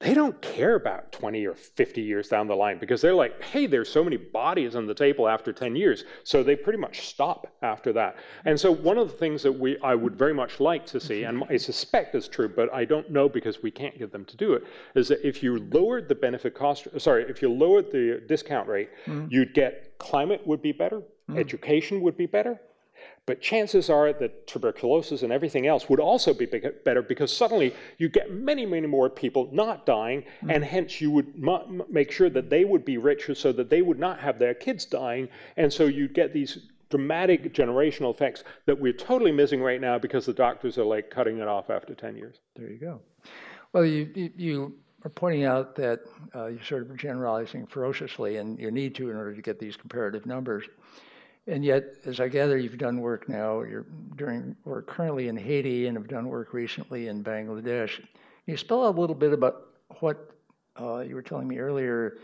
they 0.00 0.14
don't 0.14 0.40
care 0.40 0.76
about 0.76 1.12
20 1.12 1.46
or 1.46 1.54
50 1.54 2.00
years 2.00 2.28
down 2.28 2.48
the 2.48 2.56
line 2.56 2.78
because 2.78 3.02
they're 3.02 3.14
like, 3.14 3.42
hey, 3.42 3.66
there's 3.66 3.90
so 3.90 4.02
many 4.02 4.16
bodies 4.16 4.74
on 4.74 4.86
the 4.86 4.94
table 4.94 5.28
after 5.28 5.52
10 5.52 5.76
years. 5.76 6.04
So 6.24 6.42
they 6.42 6.56
pretty 6.56 6.78
much 6.78 7.06
stop 7.08 7.46
after 7.60 7.92
that. 7.92 8.16
And 8.46 8.58
so 8.58 8.72
one 8.72 8.96
of 8.96 9.10
the 9.10 9.16
things 9.18 9.42
that 9.42 9.52
we 9.52 9.78
I 9.82 9.94
would 9.94 10.16
very 10.16 10.32
much 10.32 10.58
like 10.58 10.86
to 10.86 11.00
see, 11.00 11.24
and 11.24 11.44
I 11.50 11.58
suspect 11.58 12.14
is 12.14 12.28
true, 12.28 12.48
but 12.48 12.72
I 12.72 12.86
don't 12.86 13.10
know 13.10 13.28
because 13.28 13.62
we 13.62 13.70
can't 13.70 13.98
get 13.98 14.10
them 14.10 14.24
to 14.24 14.36
do 14.38 14.54
it, 14.54 14.64
is 14.94 15.08
that 15.08 15.26
if 15.26 15.42
you 15.42 15.58
lowered 15.58 16.08
the 16.08 16.14
benefit 16.14 16.54
cost, 16.54 16.88
sorry, 16.98 17.26
if 17.28 17.42
you 17.42 17.52
lowered 17.52 17.92
the 17.92 18.22
discount 18.26 18.68
rate, 18.68 18.88
mm-hmm. 19.04 19.26
you'd 19.28 19.52
get 19.52 19.98
climate 19.98 20.46
would 20.46 20.62
be 20.62 20.72
better, 20.72 21.00
mm-hmm. 21.00 21.38
education 21.38 22.00
would 22.00 22.16
be 22.16 22.26
better, 22.26 22.58
but 23.30 23.40
chances 23.40 23.88
are 23.88 24.12
that 24.12 24.48
tuberculosis 24.48 25.22
and 25.22 25.32
everything 25.32 25.64
else 25.64 25.88
would 25.88 26.00
also 26.00 26.34
be 26.34 26.46
better 26.46 27.00
because 27.00 27.32
suddenly 27.32 27.72
you 27.96 28.08
get 28.08 28.32
many, 28.32 28.66
many 28.66 28.88
more 28.88 29.08
people 29.08 29.48
not 29.52 29.86
dying, 29.86 30.22
mm-hmm. 30.22 30.50
and 30.50 30.64
hence 30.64 31.00
you 31.00 31.12
would 31.12 31.40
make 31.88 32.10
sure 32.10 32.28
that 32.28 32.50
they 32.50 32.64
would 32.64 32.84
be 32.84 32.98
richer 32.98 33.32
so 33.36 33.52
that 33.52 33.70
they 33.70 33.82
would 33.82 34.00
not 34.00 34.18
have 34.18 34.40
their 34.40 34.52
kids 34.52 34.84
dying. 34.84 35.28
And 35.56 35.72
so 35.72 35.84
you'd 35.84 36.12
get 36.12 36.32
these 36.32 36.58
dramatic 36.88 37.54
generational 37.54 38.12
effects 38.12 38.42
that 38.66 38.76
we're 38.76 38.92
totally 38.92 39.30
missing 39.30 39.62
right 39.62 39.80
now 39.80 39.96
because 39.96 40.26
the 40.26 40.32
doctors 40.32 40.76
are 40.76 40.84
like 40.84 41.08
cutting 41.08 41.38
it 41.38 41.46
off 41.46 41.70
after 41.70 41.94
10 41.94 42.16
years. 42.16 42.40
There 42.56 42.68
you 42.68 42.78
go. 42.78 43.00
Well, 43.72 43.84
you, 43.84 44.32
you 44.36 44.74
are 45.04 45.10
pointing 45.10 45.44
out 45.44 45.76
that 45.76 46.00
uh, 46.34 46.46
you're 46.46 46.64
sort 46.64 46.82
of 46.82 46.96
generalizing 46.96 47.68
ferociously, 47.68 48.38
and 48.38 48.58
you 48.58 48.72
need 48.72 48.96
to 48.96 49.08
in 49.08 49.16
order 49.16 49.36
to 49.36 49.40
get 49.40 49.60
these 49.60 49.76
comparative 49.76 50.26
numbers. 50.26 50.64
And 51.46 51.64
yet, 51.64 51.84
as 52.04 52.20
I 52.20 52.28
gather, 52.28 52.58
you've 52.58 52.78
done 52.78 53.00
work 53.00 53.28
now, 53.28 53.62
you're 53.62 53.86
doing 54.16 54.54
work 54.64 54.86
currently 54.86 55.28
in 55.28 55.36
Haiti 55.36 55.86
and 55.86 55.96
have 55.96 56.06
done 56.06 56.28
work 56.28 56.52
recently 56.52 57.08
in 57.08 57.24
Bangladesh. 57.24 57.96
Can 57.96 58.06
you 58.46 58.56
spell 58.56 58.86
out 58.86 58.96
a 58.96 59.00
little 59.00 59.16
bit 59.16 59.32
about 59.32 59.68
what 60.00 60.30
uh, 60.80 61.00
you 61.00 61.14
were 61.14 61.22
telling 61.22 61.48
me 61.48 61.58
earlier, 61.58 62.18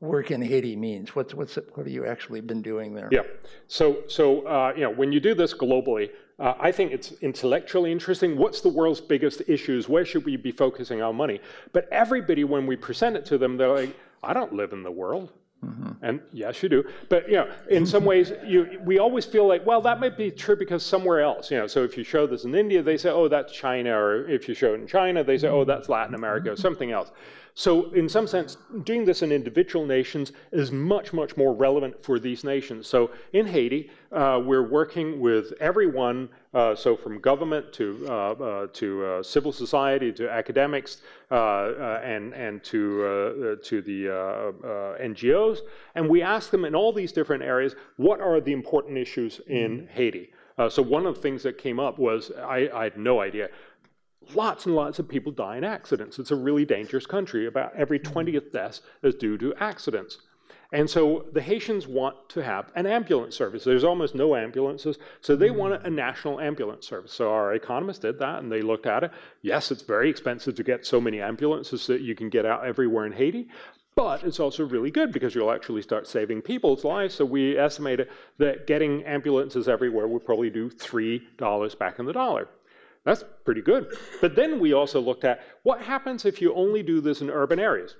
work 0.00 0.30
in 0.30 0.42
Haiti 0.42 0.76
means. 0.76 1.14
What's, 1.14 1.34
what's, 1.34 1.56
what 1.56 1.78
have 1.78 1.88
you 1.88 2.06
actually 2.06 2.40
been 2.40 2.62
doing 2.62 2.94
there? 2.94 3.08
Yeah. 3.10 3.22
So, 3.68 4.02
so 4.08 4.46
uh, 4.46 4.72
you 4.74 4.82
know, 4.82 4.90
when 4.90 5.12
you 5.12 5.20
do 5.20 5.34
this 5.34 5.54
globally, 5.54 6.10
uh, 6.38 6.54
I 6.58 6.72
think 6.72 6.92
it's 6.92 7.12
intellectually 7.22 7.92
interesting. 7.92 8.36
What's 8.36 8.60
the 8.60 8.68
world's 8.68 9.00
biggest 9.00 9.42
issues? 9.46 9.88
Where 9.88 10.04
should 10.04 10.24
we 10.24 10.36
be 10.36 10.50
focusing 10.50 11.02
our 11.02 11.12
money? 11.12 11.40
But 11.72 11.88
everybody, 11.92 12.44
when 12.44 12.66
we 12.66 12.76
present 12.76 13.16
it 13.16 13.24
to 13.26 13.38
them, 13.38 13.56
they're 13.56 13.72
like, 13.72 13.96
I 14.22 14.32
don't 14.32 14.52
live 14.52 14.72
in 14.72 14.82
the 14.82 14.90
world. 14.90 15.32
Mm-hmm. 15.64 16.04
And 16.04 16.20
yes, 16.32 16.62
you 16.62 16.68
do. 16.68 16.84
But 17.08 17.28
you 17.28 17.36
know, 17.36 17.50
in 17.70 17.86
some 17.86 18.04
ways, 18.04 18.32
you, 18.44 18.80
we 18.84 18.98
always 18.98 19.24
feel 19.24 19.46
like, 19.46 19.64
well, 19.64 19.80
that 19.82 20.00
might 20.00 20.16
be 20.16 20.30
true 20.30 20.56
because 20.56 20.84
somewhere 20.84 21.20
else. 21.20 21.50
You 21.50 21.58
know, 21.58 21.66
so 21.68 21.84
if 21.84 21.96
you 21.96 22.02
show 22.02 22.26
this 22.26 22.44
in 22.44 22.54
India, 22.54 22.82
they 22.82 22.96
say, 22.96 23.10
oh, 23.10 23.28
that's 23.28 23.52
China, 23.52 23.96
or 23.96 24.28
if 24.28 24.48
you 24.48 24.54
show 24.54 24.74
it 24.74 24.80
in 24.80 24.86
China, 24.86 25.22
they 25.22 25.38
say, 25.38 25.48
oh, 25.48 25.64
that's 25.64 25.88
Latin 25.88 26.14
America, 26.14 26.50
or 26.50 26.56
something 26.56 26.90
else. 26.90 27.12
So 27.54 27.90
in 27.92 28.08
some 28.08 28.26
sense, 28.26 28.56
doing 28.84 29.04
this 29.04 29.22
in 29.22 29.30
individual 29.30 29.84
nations 29.84 30.32
is 30.52 30.72
much, 30.72 31.12
much 31.12 31.36
more 31.36 31.54
relevant 31.54 32.02
for 32.02 32.18
these 32.18 32.44
nations. 32.44 32.86
So 32.86 33.10
in 33.34 33.46
Haiti, 33.46 33.90
uh, 34.10 34.40
we're 34.42 34.66
working 34.66 35.20
with 35.20 35.52
everyone, 35.60 36.30
so 36.74 36.96
from 36.96 37.18
government 37.20 37.72
to, 37.72 38.04
uh, 38.08 38.12
uh 38.12 38.66
to 38.72 39.04
uh, 39.04 39.22
civil 39.22 39.52
society 39.52 40.12
to 40.12 40.30
academics 40.30 40.98
uh, 41.30 42.00
and, 42.02 42.34
and 42.34 42.62
to, 42.64 43.58
to 43.62 43.82
the 43.82 44.04
NGOs, 45.00 45.60
and 45.94 46.08
we 46.08 46.22
ask 46.22 46.50
them 46.50 46.64
in 46.64 46.74
all 46.74 46.92
these 46.92 47.12
different 47.12 47.42
areas, 47.42 47.74
what 47.96 48.20
are 48.20 48.40
the 48.40 48.52
important 48.52 48.98
issues 48.98 49.40
in 49.46 49.82
mm-hmm. 49.82 49.86
Haiti? 49.88 50.32
so 50.68 50.80
one 50.80 51.06
of 51.06 51.16
the 51.16 51.20
things 51.20 51.42
that 51.42 51.58
came 51.58 51.80
up 51.80 51.98
was, 51.98 52.30
I, 52.38 52.70
I 52.72 52.84
had 52.84 52.96
no 52.96 53.20
idea, 53.20 53.48
lots 54.34 54.66
and 54.66 54.74
lots 54.74 54.98
of 54.98 55.08
people 55.08 55.32
die 55.32 55.56
in 55.56 55.64
accidents. 55.64 56.18
It's 56.18 56.30
a 56.30 56.36
really 56.36 56.64
dangerous 56.64 57.06
country. 57.06 57.46
About 57.46 57.74
every 57.74 57.98
20th 57.98 58.36
mm-hmm. 58.36 58.56
death 58.56 58.80
is 59.02 59.14
due 59.14 59.36
to 59.38 59.54
accidents. 59.56 60.18
And 60.72 60.88
so 60.88 61.26
the 61.32 61.42
Haitians 61.42 61.86
want 61.86 62.16
to 62.30 62.42
have 62.42 62.72
an 62.74 62.86
ambulance 62.86 63.36
service. 63.36 63.62
There's 63.62 63.84
almost 63.84 64.14
no 64.14 64.34
ambulances, 64.34 64.98
so 65.20 65.36
they 65.36 65.48
hmm. 65.48 65.58
want 65.58 65.86
a 65.86 65.90
national 65.90 66.40
ambulance 66.40 66.86
service. 66.88 67.12
So 67.12 67.30
our 67.30 67.54
economists 67.54 67.98
did 67.98 68.18
that, 68.18 68.42
and 68.42 68.50
they 68.50 68.62
looked 68.62 68.86
at 68.86 69.04
it. 69.04 69.10
Yes, 69.42 69.70
it's 69.70 69.82
very 69.82 70.08
expensive 70.08 70.54
to 70.54 70.62
get 70.62 70.86
so 70.86 71.00
many 71.00 71.20
ambulances 71.20 71.86
that 71.88 72.00
you 72.00 72.14
can 72.14 72.30
get 72.30 72.46
out 72.46 72.64
everywhere 72.64 73.04
in 73.04 73.12
Haiti, 73.12 73.48
but 73.94 74.24
it's 74.24 74.40
also 74.40 74.64
really 74.64 74.90
good 74.90 75.12
because 75.12 75.34
you'll 75.34 75.52
actually 75.52 75.82
start 75.82 76.06
saving 76.06 76.40
people's 76.40 76.84
lives. 76.84 77.14
So 77.14 77.26
we 77.26 77.58
estimated 77.58 78.08
that 78.38 78.66
getting 78.66 79.04
ambulances 79.04 79.68
everywhere 79.68 80.08
would 80.08 80.24
probably 80.24 80.48
do 80.48 80.70
$3 80.70 81.78
back 81.78 81.98
in 81.98 82.06
the 82.06 82.12
dollar. 82.14 82.48
That's 83.04 83.24
pretty 83.44 83.60
good. 83.60 83.94
But 84.20 84.36
then 84.36 84.60
we 84.60 84.72
also 84.72 85.00
looked 85.00 85.24
at 85.24 85.42
what 85.64 85.82
happens 85.82 86.24
if 86.24 86.40
you 86.40 86.54
only 86.54 86.82
do 86.82 87.00
this 87.02 87.20
in 87.20 87.28
urban 87.28 87.58
areas? 87.58 87.96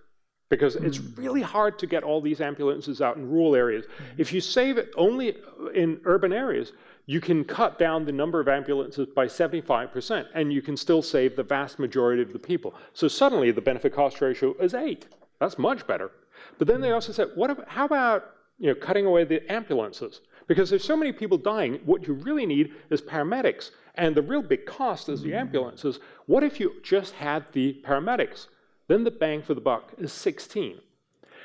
Because 0.53 0.77
it's 0.77 0.99
hmm. 0.99 1.15
really 1.19 1.41
hard 1.41 1.79
to 1.79 1.87
get 1.87 2.03
all 2.03 2.21
these 2.21 2.43
ambulances 2.43 3.01
out 3.01 3.17
in 3.17 3.27
rural 3.31 3.57
areas. 3.57 3.87
If 4.19 4.35
you 4.35 4.43
save 4.43 4.77
it 4.77 4.93
only 4.99 5.35
in 5.75 5.99
urban 6.05 6.31
areas, 6.31 6.73
you 7.07 7.23
can 7.23 7.43
cut 7.43 7.79
down 7.79 8.05
the 8.05 8.13
number 8.13 8.39
of 8.39 8.49
ambulances 8.49 9.09
by 9.17 9.25
75%, 9.29 10.27
and 10.35 10.53
you 10.53 10.61
can 10.61 10.77
still 10.77 11.01
save 11.01 11.37
the 11.37 11.43
vast 11.43 11.79
majority 11.79 12.21
of 12.21 12.35
the 12.35 12.39
people. 12.39 12.75
So 12.93 13.09
suddenly 13.09 13.51
the 13.51 13.63
benefit 13.63 13.95
cost 13.95 14.21
ratio 14.21 14.55
is 14.61 14.75
8. 14.75 15.07
That's 15.41 15.59
much 15.59 15.87
better. 15.87 16.11
But 16.59 16.69
then 16.69 16.83
they 16.83 16.91
also 16.91 17.13
said, 17.13 17.29
what 17.35 17.49
about, 17.49 17.69
how 17.69 17.87
about 17.87 18.35
you 18.59 18.67
know, 18.67 18.75
cutting 18.75 19.07
away 19.07 19.25
the 19.25 19.51
ambulances? 19.51 20.21
Because 20.49 20.69
there's 20.69 20.85
so 20.85 20.99
many 20.99 21.13
people 21.13 21.39
dying, 21.39 21.81
what 21.87 22.07
you 22.07 22.13
really 22.13 22.45
need 22.45 22.75
is 22.91 23.01
paramedics. 23.01 23.71
And 23.95 24.15
the 24.15 24.21
real 24.21 24.43
big 24.43 24.67
cost 24.67 25.09
is 25.09 25.23
the 25.23 25.33
ambulances. 25.33 25.99
What 26.27 26.43
if 26.43 26.61
you 26.61 26.75
just 26.83 27.15
had 27.15 27.47
the 27.53 27.81
paramedics? 27.83 28.49
Then 28.93 29.05
the 29.05 29.11
bang 29.11 29.41
for 29.41 29.55
the 29.55 29.61
buck 29.63 29.95
is 29.97 30.13
16. 30.13 30.79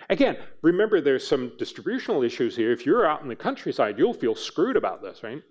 Again, 0.10 0.36
remember 0.62 1.00
there's 1.00 1.26
some 1.26 1.54
distributional 1.58 2.22
issues 2.22 2.58
here. 2.58 2.74
If 2.74 2.86
you're 2.86 3.08
out 3.08 3.22
in 3.22 3.30
the 3.30 3.38
countryside, 3.38 3.98
you'll 3.98 4.14
feel 4.14 4.36
screwed 4.36 4.76
about 4.76 5.02
this, 5.02 5.24
right? 5.24 5.42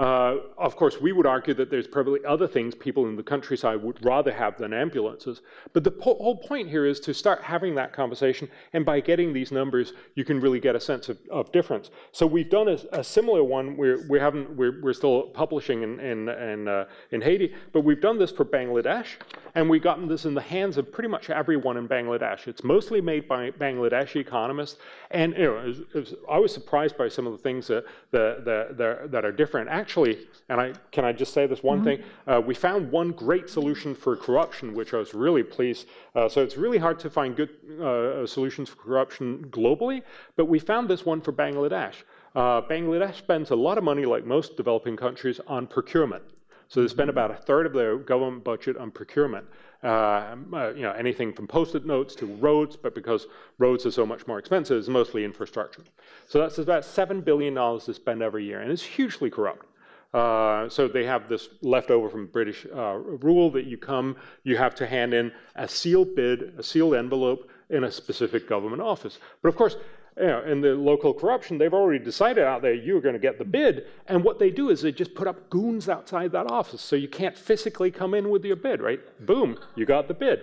Uh, 0.00 0.38
of 0.56 0.76
course, 0.76 0.98
we 0.98 1.12
would 1.12 1.26
argue 1.26 1.52
that 1.52 1.70
there's 1.70 1.86
probably 1.86 2.24
other 2.24 2.48
things 2.48 2.74
people 2.74 3.06
in 3.06 3.16
the 3.16 3.22
countryside 3.22 3.82
would 3.82 4.02
rather 4.02 4.32
have 4.32 4.56
than 4.56 4.72
ambulances. 4.72 5.42
But 5.74 5.84
the 5.84 5.90
po- 5.90 6.14
whole 6.14 6.38
point 6.38 6.70
here 6.70 6.86
is 6.86 7.00
to 7.00 7.12
start 7.12 7.42
having 7.42 7.74
that 7.74 7.92
conversation, 7.92 8.48
and 8.72 8.82
by 8.82 9.00
getting 9.00 9.34
these 9.34 9.52
numbers, 9.52 9.92
you 10.14 10.24
can 10.24 10.40
really 10.40 10.58
get 10.58 10.74
a 10.74 10.80
sense 10.80 11.10
of, 11.10 11.18
of 11.30 11.52
difference. 11.52 11.90
So 12.12 12.26
we've 12.26 12.48
done 12.48 12.68
a, 12.68 12.78
a 12.92 13.04
similar 13.04 13.44
one. 13.44 13.76
We're, 13.76 14.08
we 14.08 14.18
haven't, 14.18 14.56
we're, 14.56 14.80
we're 14.80 14.94
still 14.94 15.24
publishing 15.24 15.82
in, 15.82 16.00
in, 16.00 16.30
in, 16.30 16.66
uh, 16.66 16.86
in 17.10 17.20
Haiti, 17.20 17.54
but 17.74 17.82
we've 17.82 18.00
done 18.00 18.18
this 18.18 18.30
for 18.30 18.46
Bangladesh, 18.46 19.08
and 19.54 19.68
we've 19.68 19.82
gotten 19.82 20.08
this 20.08 20.24
in 20.24 20.32
the 20.32 20.40
hands 20.40 20.78
of 20.78 20.90
pretty 20.90 21.10
much 21.10 21.28
everyone 21.28 21.76
in 21.76 21.86
Bangladesh. 21.86 22.48
It's 22.48 22.64
mostly 22.64 23.02
made 23.02 23.28
by 23.28 23.50
Bangladeshi 23.50 24.16
economists, 24.16 24.78
and 25.10 25.34
you 25.36 25.44
know, 25.44 25.58
it 25.58 25.66
was, 25.66 25.78
it 25.80 25.94
was, 25.94 26.14
I 26.30 26.38
was 26.38 26.54
surprised 26.54 26.96
by 26.96 27.08
some 27.08 27.26
of 27.26 27.32
the 27.32 27.38
things 27.38 27.66
that, 27.66 27.84
that, 28.12 28.46
that, 28.78 29.10
that 29.12 29.24
are 29.26 29.32
different. 29.32 29.68
Actually, 29.68 29.89
actually, 29.90 30.18
and 30.48 30.60
I 30.60 30.72
can 30.92 31.04
I 31.04 31.12
just 31.12 31.34
say 31.34 31.46
this 31.48 31.64
one 31.64 31.78
mm-hmm. 31.78 31.84
thing? 31.84 32.02
Uh, 32.28 32.40
we 32.40 32.54
found 32.54 32.92
one 32.92 33.10
great 33.10 33.50
solution 33.50 33.92
for 33.92 34.16
corruption, 34.16 34.72
which 34.72 34.94
I 34.94 34.98
was 34.98 35.14
really 35.14 35.42
pleased. 35.42 35.88
Uh, 36.14 36.28
so 36.28 36.44
it's 36.44 36.56
really 36.56 36.78
hard 36.78 37.00
to 37.00 37.10
find 37.10 37.34
good 37.34 37.50
uh, 37.82 38.24
solutions 38.24 38.68
for 38.68 38.76
corruption 38.76 39.46
globally, 39.50 40.02
but 40.36 40.44
we 40.44 40.60
found 40.60 40.88
this 40.88 41.04
one 41.04 41.20
for 41.20 41.32
Bangladesh. 41.32 41.94
Uh, 42.36 42.62
Bangladesh 42.62 43.16
spends 43.16 43.50
a 43.50 43.56
lot 43.56 43.78
of 43.78 43.84
money, 43.84 44.04
like 44.04 44.24
most 44.24 44.56
developing 44.56 44.96
countries, 44.96 45.40
on 45.48 45.66
procurement. 45.66 46.22
So 46.68 46.82
they 46.82 46.86
spend 46.86 47.10
mm-hmm. 47.10 47.18
about 47.18 47.30
a 47.32 47.42
third 47.42 47.66
of 47.66 47.72
their 47.72 47.96
government 47.96 48.44
budget 48.44 48.76
on 48.76 48.92
procurement. 48.92 49.46
Uh, 49.82 50.36
uh, 50.52 50.72
you 50.76 50.82
know, 50.82 50.92
anything 50.92 51.32
from 51.32 51.48
post-it 51.48 51.84
notes 51.84 52.14
to 52.14 52.26
roads, 52.26 52.76
but 52.76 52.94
because 52.94 53.26
roads 53.58 53.86
are 53.86 53.90
so 53.90 54.06
much 54.06 54.24
more 54.28 54.38
expensive, 54.38 54.78
it's 54.78 54.88
mostly 54.88 55.24
infrastructure. 55.24 55.82
So 56.28 56.38
that's 56.38 56.58
about 56.58 56.84
$7 56.84 57.24
billion 57.24 57.54
to 57.54 57.94
spend 57.94 58.22
every 58.22 58.44
year, 58.44 58.60
and 58.60 58.70
it's 58.70 58.82
hugely 58.82 59.30
corrupt. 59.30 59.66
Uh, 60.12 60.68
so 60.68 60.88
they 60.88 61.04
have 61.04 61.28
this 61.28 61.48
leftover 61.62 62.08
from 62.08 62.26
British 62.26 62.66
uh, 62.74 62.94
rule 62.94 63.50
that 63.50 63.66
you 63.66 63.78
come, 63.78 64.16
you 64.42 64.56
have 64.56 64.74
to 64.74 64.86
hand 64.86 65.14
in 65.14 65.30
a 65.54 65.68
sealed 65.68 66.14
bid, 66.16 66.54
a 66.58 66.62
sealed 66.62 66.94
envelope 66.94 67.48
in 67.70 67.84
a 67.84 67.90
specific 67.90 68.48
government 68.48 68.82
office. 68.82 69.18
But 69.40 69.50
of 69.50 69.56
course, 69.56 69.76
you 70.16 70.26
know, 70.26 70.42
in 70.42 70.60
the 70.60 70.74
local 70.74 71.14
corruption, 71.14 71.56
they've 71.56 71.72
already 71.72 72.04
decided 72.04 72.44
out 72.44 72.62
there 72.62 72.74
you're 72.74 73.00
going 73.00 73.14
to 73.14 73.20
get 73.20 73.38
the 73.38 73.44
bid. 73.44 73.86
And 74.08 74.24
what 74.24 74.38
they 74.40 74.50
do 74.50 74.70
is 74.70 74.82
they 74.82 74.92
just 74.92 75.14
put 75.14 75.28
up 75.28 75.48
goons 75.48 75.88
outside 75.88 76.32
that 76.32 76.50
office. 76.50 76.82
So 76.82 76.96
you 76.96 77.08
can't 77.08 77.38
physically 77.38 77.92
come 77.92 78.12
in 78.14 78.28
with 78.28 78.44
your 78.44 78.56
bid, 78.56 78.82
right? 78.82 79.00
Boom, 79.24 79.58
you 79.76 79.86
got 79.86 80.08
the 80.08 80.14
bid. 80.14 80.42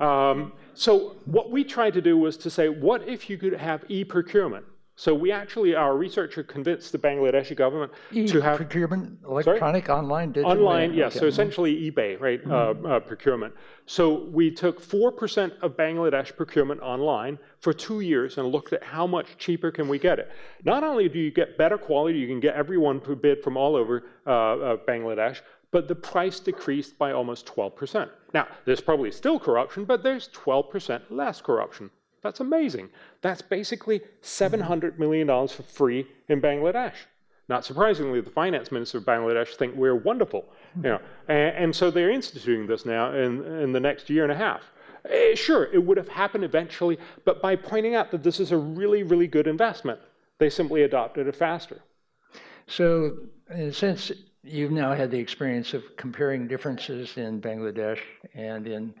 Um, 0.00 0.52
so 0.74 1.16
what 1.24 1.50
we 1.50 1.64
tried 1.64 1.94
to 1.94 2.00
do 2.00 2.16
was 2.16 2.36
to 2.38 2.50
say, 2.50 2.68
what 2.68 3.06
if 3.08 3.28
you 3.28 3.36
could 3.36 3.54
have 3.54 3.84
e 3.88 4.04
procurement? 4.04 4.64
So 4.98 5.14
we 5.14 5.30
actually, 5.30 5.76
our 5.76 5.96
researcher 5.96 6.42
convinced 6.42 6.90
the 6.90 6.98
Bangladeshi 6.98 7.54
government 7.54 7.92
e 8.10 8.26
to 8.26 8.40
have 8.40 8.56
procurement, 8.56 9.16
electronic, 9.24 9.86
sorry? 9.86 9.98
online, 10.00 10.32
digital. 10.32 10.50
Online, 10.50 10.92
yes. 10.92 11.14
So 11.14 11.26
essentially 11.26 11.88
eBay, 11.88 12.20
right? 12.20 12.44
Mm-hmm. 12.44 12.84
Uh, 12.84 12.96
uh, 12.96 12.98
procurement. 12.98 13.54
So 13.86 14.24
we 14.24 14.50
took 14.50 14.80
four 14.80 15.12
percent 15.12 15.52
of 15.62 15.76
Bangladesh 15.76 16.36
procurement 16.36 16.80
online 16.80 17.38
for 17.60 17.72
two 17.72 18.00
years 18.00 18.38
and 18.38 18.48
looked 18.48 18.72
at 18.72 18.82
how 18.82 19.06
much 19.06 19.38
cheaper 19.38 19.70
can 19.70 19.86
we 19.86 20.00
get 20.00 20.18
it. 20.18 20.32
Not 20.64 20.82
only 20.82 21.08
do 21.08 21.20
you 21.20 21.30
get 21.30 21.56
better 21.56 21.78
quality, 21.78 22.18
you 22.18 22.26
can 22.26 22.40
get 22.40 22.56
everyone 22.56 23.00
to 23.02 23.14
bid 23.14 23.44
from 23.44 23.56
all 23.56 23.76
over 23.76 24.02
uh, 24.26 24.30
uh 24.30 24.76
Bangladesh, 24.78 25.42
but 25.70 25.86
the 25.86 25.94
price 25.94 26.40
decreased 26.40 26.98
by 26.98 27.12
almost 27.12 27.46
12%. 27.46 28.10
Now, 28.34 28.48
there's 28.64 28.80
probably 28.80 29.12
still 29.12 29.38
corruption, 29.38 29.84
but 29.84 30.02
there's 30.02 30.28
12% 30.30 31.02
less 31.08 31.40
corruption. 31.40 31.88
That's 32.28 32.40
amazing. 32.40 32.90
That's 33.22 33.40
basically 33.40 34.02
$700 34.22 34.98
million 34.98 35.26
for 35.26 35.62
free 35.62 36.06
in 36.28 36.42
Bangladesh. 36.42 36.92
Not 37.48 37.64
surprisingly, 37.64 38.20
the 38.20 38.28
finance 38.28 38.70
minister 38.70 38.98
of 38.98 39.04
Bangladesh 39.04 39.54
think 39.54 39.74
we're 39.74 39.96
wonderful. 39.96 40.44
You 40.76 40.90
know, 40.90 41.00
and, 41.28 41.56
and 41.56 41.74
so 41.74 41.90
they're 41.90 42.10
instituting 42.10 42.66
this 42.66 42.84
now 42.84 43.14
in, 43.14 43.42
in 43.62 43.72
the 43.72 43.80
next 43.80 44.10
year 44.10 44.24
and 44.24 44.32
a 44.32 44.34
half. 44.34 44.60
Uh, 45.06 45.34
sure, 45.34 45.72
it 45.72 45.82
would 45.82 45.96
have 45.96 46.08
happened 46.08 46.44
eventually, 46.44 46.98
but 47.24 47.40
by 47.40 47.56
pointing 47.56 47.94
out 47.94 48.10
that 48.10 48.22
this 48.22 48.40
is 48.40 48.52
a 48.52 48.58
really, 48.58 49.04
really 49.04 49.26
good 49.26 49.46
investment, 49.46 49.98
they 50.36 50.50
simply 50.50 50.82
adopted 50.82 51.28
it 51.28 51.34
faster. 51.34 51.80
So, 52.66 53.20
since 53.72 54.12
you've 54.42 54.70
now 54.70 54.92
had 54.92 55.10
the 55.10 55.18
experience 55.18 55.72
of 55.72 55.96
comparing 55.96 56.46
differences 56.46 57.16
in 57.16 57.40
Bangladesh 57.40 58.00
and 58.34 58.66
in 58.66 58.92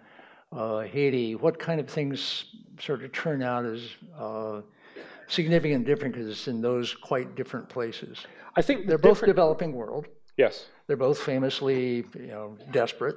uh, 0.52 0.80
Haiti, 0.80 1.34
what 1.34 1.58
kind 1.58 1.80
of 1.80 1.88
things 1.88 2.46
sort 2.80 3.04
of 3.04 3.12
turn 3.12 3.42
out 3.42 3.64
as 3.64 3.82
uh, 4.18 4.60
significant 5.26 5.86
differences 5.86 6.48
in 6.48 6.60
those 6.60 6.94
quite 6.94 7.34
different 7.34 7.68
places? 7.68 8.26
I 8.56 8.62
think 8.62 8.86
they're 8.86 8.98
both 8.98 9.24
developing 9.24 9.72
world. 9.72 10.06
Yes. 10.36 10.66
They're 10.86 10.96
both 10.96 11.18
famously, 11.18 12.06
you 12.14 12.28
know, 12.28 12.56
desperate, 12.70 13.16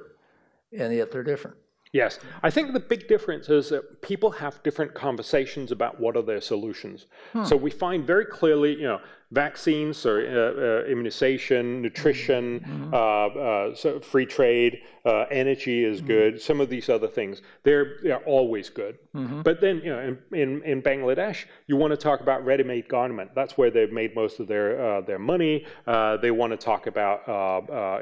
and 0.76 0.94
yet 0.94 1.10
they're 1.10 1.22
different. 1.22 1.56
Yes. 1.92 2.18
I 2.42 2.50
think 2.50 2.72
the 2.72 2.80
big 2.80 3.06
difference 3.06 3.48
is 3.50 3.68
that 3.68 4.00
people 4.00 4.30
have 4.30 4.62
different 4.62 4.94
conversations 4.94 5.72
about 5.72 6.00
what 6.00 6.16
are 6.16 6.22
their 6.22 6.40
solutions. 6.40 7.06
Hmm. 7.32 7.44
So 7.44 7.54
we 7.54 7.70
find 7.70 8.06
very 8.06 8.24
clearly, 8.24 8.74
you 8.74 8.84
know, 8.84 9.00
vaccines, 9.32 9.96
so 9.96 10.10
uh, 10.10 10.84
uh, 10.84 10.90
immunization, 10.90 11.80
nutrition, 11.80 12.90
uh, 12.92 12.96
uh 12.96 13.74
so 13.74 13.98
free 13.98 14.26
trade, 14.26 14.82
uh, 15.04 15.24
energy 15.30 15.84
is 15.84 15.98
mm-hmm. 15.98 16.06
good. 16.06 16.40
Some 16.40 16.60
of 16.60 16.68
these 16.68 16.88
other 16.88 17.08
things, 17.08 17.40
they're, 17.62 17.96
they're 18.02 18.24
always 18.24 18.68
good. 18.68 18.98
Mm-hmm. 19.16 19.42
But 19.42 19.60
then, 19.60 19.80
you 19.82 19.90
know, 19.90 19.98
in, 20.00 20.38
in, 20.38 20.62
in, 20.62 20.82
Bangladesh, 20.82 21.46
you 21.66 21.76
want 21.76 21.92
to 21.92 21.96
talk 21.96 22.20
about 22.20 22.44
ready-made 22.44 22.88
garment. 22.88 23.30
That's 23.34 23.56
where 23.56 23.70
they've 23.70 23.90
made 23.90 24.14
most 24.14 24.38
of 24.38 24.46
their 24.46 24.80
uh, 24.80 25.00
their 25.00 25.18
money. 25.18 25.66
they 25.86 26.30
want 26.30 26.52
to 26.52 26.56
talk 26.56 26.86
about, 26.86 27.22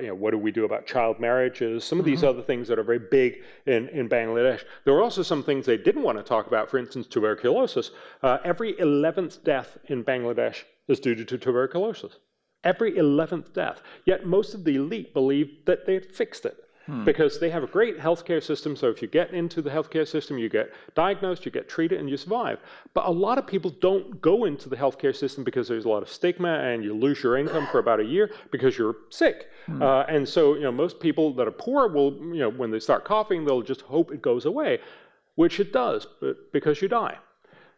you 0.03 0.09
know, 0.09 0.15
what 0.15 0.33
do 0.33 0.39
we 0.39 0.51
do 0.51 0.65
about 0.65 0.87
child 0.87 1.21
marriages? 1.21 1.85
Some 1.85 2.01
of 2.01 2.05
these 2.05 2.21
mm-hmm. 2.21 2.29
other 2.29 2.43
things 2.43 2.67
that 2.69 2.79
are 2.79 2.83
very 2.83 2.99
big 2.99 3.43
in, 3.67 3.89
in 3.91 4.09
Bangladesh. 4.09 4.65
There 4.85 4.95
are 4.95 5.03
also 5.03 5.23
some 5.23 5.43
things 5.43 5.65
they 5.65 5.77
didn't 5.77 6.03
want 6.03 6.19
to 6.19 6.25
talk 6.25 6.49
about. 6.49 6.71
For 6.71 6.79
instance, 6.79 7.07
tuberculosis. 7.07 7.93
every 8.23 8.75
11th 8.75 9.45
death 9.45 9.79
in 9.87 10.05
Bangladesh 10.05 10.65
is 10.91 11.01
due 11.01 11.15
to 11.15 11.39
tuberculosis. 11.39 12.19
Every 12.63 12.93
11th 12.93 13.53
death. 13.55 13.83
Yet 14.05 14.27
most 14.27 14.55
of 14.55 14.65
the 14.65 14.77
elite 14.77 15.15
believe 15.15 15.65
that 15.65 15.87
they 15.87 15.99
fixed 15.99 16.45
it. 16.45 16.57
Hmm. 16.87 17.05
Because 17.05 17.39
they 17.39 17.51
have 17.51 17.63
a 17.63 17.67
great 17.67 17.99
healthcare 17.99 18.43
system, 18.43 18.75
so 18.75 18.89
if 18.89 19.03
you 19.03 19.07
get 19.07 19.33
into 19.33 19.61
the 19.61 19.71
healthcare 19.71 20.09
system, 20.09 20.39
you 20.39 20.49
get 20.49 20.73
diagnosed, 20.95 21.45
you 21.45 21.53
get 21.53 21.69
treated, 21.69 22.01
and 22.01 22.09
you 22.09 22.17
survive. 22.17 22.59
But 22.95 23.07
a 23.07 23.11
lot 23.11 23.39
of 23.39 23.47
people 23.47 23.71
don't 23.81 24.21
go 24.21 24.47
into 24.47 24.69
the 24.69 24.77
healthcare 24.77 25.15
system 25.15 25.45
because 25.45 25.69
there's 25.69 25.85
a 25.85 25.89
lot 25.89 26.03
of 26.03 26.09
stigma, 26.09 26.49
and 26.49 26.83
you 26.83 26.95
lose 26.95 27.23
your 27.23 27.37
income 27.37 27.69
for 27.71 27.79
about 27.79 28.01
a 28.01 28.05
year 28.05 28.31
because 28.51 28.79
you're 28.79 28.97
sick. 29.11 29.49
Hmm. 29.67 29.83
Uh, 29.83 30.03
and 30.05 30.29
so, 30.29 30.55
you 30.55 30.63
know, 30.63 30.73
most 30.73 31.01
people 31.01 31.35
that 31.35 31.47
are 31.47 31.53
poor 31.53 31.87
will, 31.87 32.15
you 32.15 32.41
know, 32.41 32.51
when 32.51 32.71
they 32.71 32.81
start 32.81 33.05
coughing, 33.05 33.45
they'll 33.45 33.63
just 33.63 33.83
hope 33.83 34.11
it 34.11 34.23
goes 34.23 34.47
away, 34.47 34.81
which 35.35 35.61
it 35.61 35.73
does, 35.73 36.07
but 36.21 36.51
because 36.51 36.81
you 36.81 36.89
die. 36.89 37.19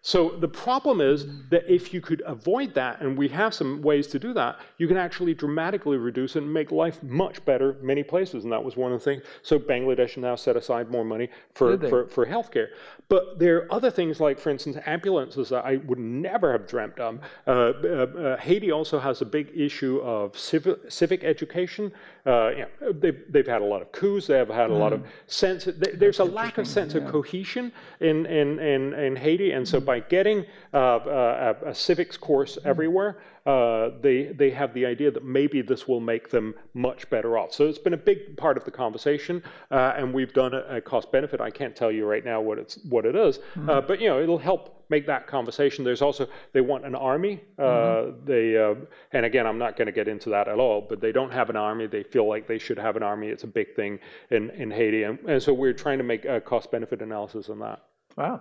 So 0.05 0.31
the 0.31 0.49
problem 0.49 1.01
is 1.01 1.27
that 1.51 1.73
if 1.73 1.95
you 1.95 2.01
could 2.01 2.25
avoid 2.27 2.75
that, 2.75 3.01
and 3.01 3.17
we 3.17 3.29
have 3.29 3.55
some 3.55 3.81
ways 3.83 4.09
to 4.09 4.19
do 4.19 4.33
that, 4.35 4.59
you 4.77 4.89
can 4.89 4.97
actually 4.97 5.33
dramatically 5.33 5.97
reduce 5.97 6.35
it 6.35 6.43
and 6.43 6.53
make 6.53 6.73
life 6.73 7.01
much 7.05 7.45
better 7.45 7.77
many 7.81 8.03
places. 8.03 8.43
And 8.43 8.53
that 8.53 8.63
was 8.63 8.77
one 8.77 8.93
of 8.93 8.99
the 8.99 9.05
things. 9.05 9.23
So 9.43 9.61
Bangladesh 9.61 10.17
now 10.17 10.35
set 10.35 10.57
aside 10.57 10.91
more 10.91 11.05
money 11.05 11.29
for, 11.55 11.79
for, 11.89 12.09
for 12.09 12.27
healthcare. 12.27 12.71
But 13.09 13.39
there 13.39 13.59
are 13.59 13.73
other 13.73 13.93
things 13.93 14.19
like, 14.19 14.41
for 14.41 14.51
instance, 14.51 14.77
ambulances 14.87 15.51
that 15.51 15.65
I 15.65 15.77
would 15.77 16.01
never 16.01 16.51
have 16.51 16.67
dreamt 16.67 16.99
of. 16.99 17.21
Uh, 17.47 17.51
uh, 17.51 17.85
uh, 17.85 18.37
Haiti 18.39 18.73
also 18.73 18.99
has 18.99 19.23
a 19.23 19.27
big 19.27 19.53
issue 19.55 20.01
of 20.01 20.37
civic, 20.37 20.91
civic 20.91 21.23
education. 21.23 21.93
Uh, 22.25 22.51
you 22.51 22.59
know, 22.81 22.93
they've, 22.93 23.21
they've 23.31 23.47
had 23.47 23.63
a 23.63 23.65
lot 23.65 23.83
of 23.83 23.91
coups. 23.91 24.29
They 24.29 24.37
have 24.37 24.49
had 24.49 24.71
a 24.71 24.75
lot 24.75 24.93
of 24.93 25.01
mm. 25.01 25.07
sense. 25.27 25.67
There's 25.95 26.21
a 26.21 26.25
lack 26.25 26.59
of 26.59 26.69
sense 26.69 26.95
yeah. 26.95 27.01
of 27.01 27.11
cohesion 27.11 27.73
in, 28.01 28.27
in, 28.27 28.61
in, 28.61 28.95
in 28.95 29.17
Haiti. 29.17 29.53
And 29.53 29.67
so 29.67 29.81
mm 29.81 29.83
by 29.83 29.99
getting 29.99 30.47
uh, 30.73 30.77
uh, 30.77 31.55
a, 31.65 31.71
a, 31.71 31.75
civics 31.75 32.17
course 32.17 32.57
mm-hmm. 32.57 32.69
everywhere, 32.69 33.19
uh, 33.45 33.91
they, 34.01 34.25
they 34.27 34.51
have 34.51 34.73
the 34.73 34.87
idea 34.87 35.11
that 35.11 35.25
maybe 35.25 35.63
this 35.63 35.89
will 35.89 36.01
make 36.01 36.31
them 36.31 36.55
much 36.75 37.11
better 37.11 37.37
off. 37.37 37.53
So 37.53 37.67
it's 37.67 37.79
been 37.79 37.95
a 37.95 37.99
big 37.99 38.37
part 38.37 38.57
of 38.57 38.65
the 38.65 38.71
conversation, 38.71 39.43
uh, 39.71 39.95
and 39.97 40.15
we've 40.15 40.33
done 40.33 40.55
a, 40.55 40.77
a, 40.77 40.81
cost 40.81 41.11
benefit. 41.11 41.41
I 41.41 41.51
can't 41.51 41.75
tell 41.75 41.91
you 41.91 42.07
right 42.07 42.25
now 42.25 42.41
what 42.41 42.59
it's 42.59 42.79
what 42.89 43.05
it 43.05 43.17
is, 43.17 43.39
mm-hmm. 43.39 43.69
uh, 43.69 43.81
but 43.81 44.01
you 44.01 44.09
know 44.09 44.21
it'll 44.23 44.39
help 44.39 44.85
make 44.91 45.07
that 45.07 45.27
conversation. 45.27 45.85
There's 45.85 46.03
also 46.03 46.29
they 46.53 46.61
want 46.61 46.87
an 46.87 46.95
army. 46.95 47.41
Uh, 47.59 47.63
mm-hmm. 47.63 48.25
They 48.27 48.87
and 49.13 49.27
again 49.27 49.47
I'm 49.47 49.59
not 49.59 49.77
going 49.77 49.87
to 49.87 49.93
get 49.93 50.07
into 50.07 50.31
that 50.31 50.47
at 50.47 50.59
all, 50.59 50.81
but 50.81 51.01
they 51.01 51.11
don't 51.11 51.33
have 51.33 51.51
an 51.51 51.57
army. 51.57 51.89
They 51.89 52.05
feel 52.05 52.29
like 52.29 52.47
they 52.47 52.59
should 52.59 52.79
have 52.79 52.97
an 52.97 53.03
army. 53.03 53.29
It's 53.29 53.45
a 53.45 53.49
big 53.49 53.75
thing 53.75 53.99
in 54.31 54.51
in 54.51 54.71
Haiti, 54.71 55.03
and, 55.03 55.19
and 55.29 55.43
so 55.43 55.53
we're 55.53 55.73
trying 55.73 55.99
to 55.99 56.05
make 56.05 56.25
a 56.25 56.41
cost 56.41 56.71
benefit 56.71 57.03
analysis 57.03 57.49
on 57.49 57.59
that. 57.59 57.83
Wow. 58.17 58.41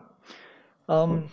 Um, 0.90 1.30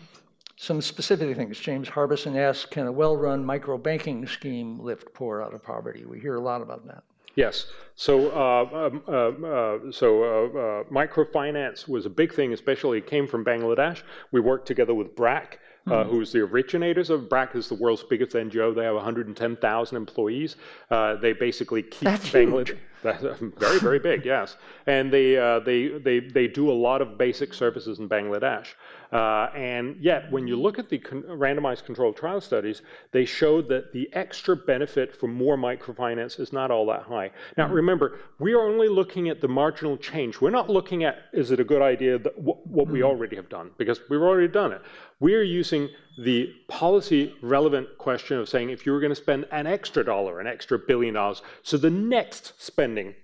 some 0.59 0.80
specific 0.80 1.36
things. 1.36 1.59
James 1.59 1.88
Harbison 1.88 2.36
asks, 2.36 2.66
can 2.66 2.88
a 2.88 2.92
well-run 2.92 3.44
micro-banking 3.44 4.26
scheme 4.26 4.80
lift 4.80 5.14
poor 5.14 5.40
out 5.40 5.54
of 5.54 5.62
poverty? 5.62 6.04
We 6.04 6.18
hear 6.18 6.34
a 6.34 6.40
lot 6.40 6.62
about 6.62 6.84
that. 6.88 7.04
Yes. 7.36 7.66
So, 7.94 8.30
uh, 8.32 8.88
um, 8.88 9.02
uh, 9.06 9.46
uh, 9.46 9.92
so 9.92 10.24
uh, 10.24 10.59
uh, 10.59 10.84
microfinance 10.90 11.88
was 11.88 12.06
a 12.06 12.11
big 12.11 12.34
thing, 12.34 12.52
especially 12.52 12.98
it 12.98 13.06
came 13.06 13.28
from 13.28 13.44
Bangladesh. 13.44 14.02
We 14.32 14.40
worked 14.40 14.66
together 14.66 14.94
with 14.94 15.14
BRAC, 15.14 15.61
mm-hmm. 15.86 16.11
who's 16.11 16.32
the 16.32 16.40
originators 16.40 17.11
of 17.11 17.28
BRAC, 17.28 17.54
is 17.54 17.68
the 17.68 17.76
world's 17.76 18.02
biggest 18.02 18.32
NGO. 18.32 18.74
They 18.74 18.82
have 18.82 18.96
110,000 18.96 19.96
employees. 19.96 20.56
they 20.90 21.32
basically 21.38 21.84
keep 21.84 22.02
That's 22.02 22.28
Bangladesh. 22.30 22.68
Huge. 22.70 23.54
very, 23.59 23.78
very 23.78 23.98
big, 24.00 24.24
yes. 24.24 24.56
And 24.86 25.12
they, 25.12 25.36
uh, 25.36 25.61
they, 25.61 25.88
they, 25.88 26.18
they 26.18 26.48
do 26.48 26.70
a 26.70 26.74
lot 26.74 27.00
of 27.00 27.16
basic 27.16 27.54
services 27.54 28.00
in 28.00 28.09
Bangladesh. 28.09 28.66
Uh, 29.12 29.48
and 29.54 29.96
yet, 30.00 30.30
when 30.30 30.46
you 30.46 30.56
look 30.61 30.78
at 30.78 30.88
the 30.88 30.98
con- 30.98 31.22
randomized 31.22 31.84
controlled 31.84 32.16
trial 32.16 32.40
studies, 32.40 32.82
they 33.12 33.24
showed 33.24 33.68
that 33.68 33.92
the 33.92 34.09
extra 34.12 34.54
benefit 34.54 35.16
for 35.16 35.28
more 35.28 35.56
microfinance 35.56 36.38
is 36.38 36.52
not 36.52 36.70
all 36.70 36.84
that 36.86 37.02
high. 37.02 37.30
Now, 37.56 37.66
mm-hmm. 37.66 37.74
remember, 37.74 38.18
we 38.38 38.52
are 38.52 38.61
only 38.61 38.88
looking 38.88 39.30
at 39.30 39.40
the 39.40 39.48
marginal 39.48 39.96
change. 39.96 40.40
We're 40.40 40.50
not 40.50 40.68
looking 40.68 41.04
at 41.04 41.16
is 41.32 41.50
it 41.50 41.61
a 41.61 41.64
good 41.64 41.80
idea 41.82 42.18
that 42.18 42.38
what 42.38 42.66
mm-hmm. 42.66 42.92
we 42.92 43.02
already 43.02 43.36
have 43.36 43.48
done, 43.48 43.70
because 43.78 44.00
we've 44.11 44.20
already 44.20 44.48
done 44.48 44.72
it. 44.72 44.82
We're 45.20 45.42
using 45.42 45.88
the 46.18 46.52
policy 46.68 47.34
relevant 47.42 47.96
question 47.96 48.38
of 48.38 48.48
saying 48.48 48.70
if 48.70 48.84
you 48.84 48.92
were 48.92 49.00
going 49.00 49.14
to 49.14 49.16
spend 49.16 49.46
an 49.52 49.66
extra 49.66 50.04
dollar, 50.04 50.40
an 50.40 50.46
extra 50.46 50.78
billion 50.78 51.14
dollars, 51.14 51.42
so 51.62 51.76
the 51.76 51.90
next 51.90 52.61
spending 52.62 53.14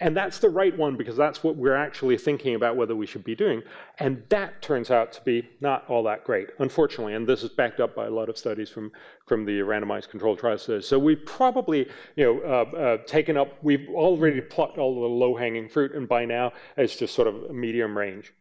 and 0.00 0.16
that's 0.16 0.38
the 0.38 0.48
right 0.48 0.76
one 0.76 0.96
because 0.96 1.16
that's 1.16 1.44
what 1.44 1.56
we're 1.56 1.76
actually 1.76 2.16
thinking 2.16 2.54
about 2.54 2.74
whether 2.76 2.96
we 2.96 3.06
should 3.06 3.22
be 3.22 3.34
doing. 3.34 3.62
And 3.98 4.22
that 4.30 4.62
turns 4.62 4.90
out 4.90 5.12
to 5.12 5.20
be 5.22 5.48
not 5.60 5.84
all 5.88 6.02
that 6.04 6.24
great, 6.24 6.48
unfortunately. 6.58 7.14
And 7.14 7.26
this 7.26 7.42
is 7.42 7.50
backed 7.50 7.80
up 7.80 7.94
by 7.94 8.06
a 8.06 8.10
lot 8.10 8.30
of 8.30 8.38
studies 8.38 8.70
from, 8.70 8.90
from 9.26 9.44
the 9.44 9.60
randomized 9.60 10.08
controlled 10.08 10.38
trials. 10.38 10.68
So 10.86 10.98
we've 10.98 11.24
probably 11.26 11.86
you 12.16 12.24
know, 12.24 12.40
uh, 12.40 12.76
uh, 12.76 12.96
taken 13.06 13.36
up, 13.36 13.58
we've 13.62 13.88
already 13.90 14.40
plucked 14.40 14.78
all 14.78 14.94
the 14.94 15.06
low 15.06 15.36
hanging 15.36 15.68
fruit, 15.68 15.94
and 15.94 16.08
by 16.08 16.24
now 16.24 16.52
it's 16.78 16.96
just 16.96 17.14
sort 17.14 17.28
of 17.28 17.50
medium 17.50 17.96
range. 17.96 18.32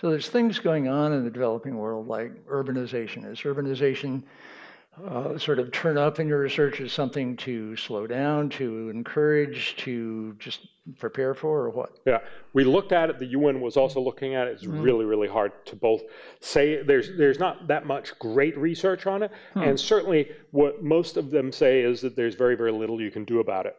So 0.00 0.10
there's 0.10 0.28
things 0.28 0.58
going 0.58 0.88
on 0.88 1.12
in 1.12 1.24
the 1.24 1.30
developing 1.30 1.76
world 1.76 2.08
like 2.08 2.32
urbanization. 2.46 3.30
Is 3.30 3.40
urbanization 3.40 4.22
uh, 5.08 5.36
sort 5.38 5.58
of 5.58 5.72
turn 5.72 5.98
up 5.98 6.20
in 6.20 6.28
your 6.28 6.38
research 6.38 6.80
as 6.80 6.92
something 6.92 7.36
to 7.38 7.76
slow 7.76 8.06
down, 8.06 8.48
to 8.48 8.90
encourage, 8.90 9.76
to 9.76 10.34
just 10.38 10.68
prepare 10.98 11.34
for, 11.34 11.62
or 11.62 11.70
what? 11.70 11.98
Yeah, 12.06 12.18
we 12.52 12.64
looked 12.64 12.92
at 12.92 13.10
it. 13.10 13.18
The 13.18 13.26
UN 13.26 13.60
was 13.60 13.76
also 13.76 14.00
looking 14.00 14.34
at 14.34 14.46
it. 14.46 14.52
It's 14.52 14.64
mm-hmm. 14.64 14.82
really, 14.82 15.04
really 15.04 15.28
hard 15.28 15.52
to 15.66 15.76
both 15.76 16.02
say. 16.40 16.82
There's 16.82 17.16
there's 17.16 17.38
not 17.38 17.66
that 17.68 17.86
much 17.86 18.18
great 18.18 18.56
research 18.56 19.06
on 19.06 19.24
it, 19.24 19.32
hmm. 19.54 19.62
and 19.62 19.80
certainly 19.80 20.30
what 20.52 20.82
most 20.82 21.16
of 21.16 21.30
them 21.30 21.50
say 21.50 21.80
is 21.80 22.00
that 22.02 22.14
there's 22.14 22.34
very, 22.34 22.56
very 22.56 22.72
little 22.72 23.00
you 23.00 23.10
can 23.10 23.24
do 23.24 23.40
about 23.40 23.66
it. 23.66 23.76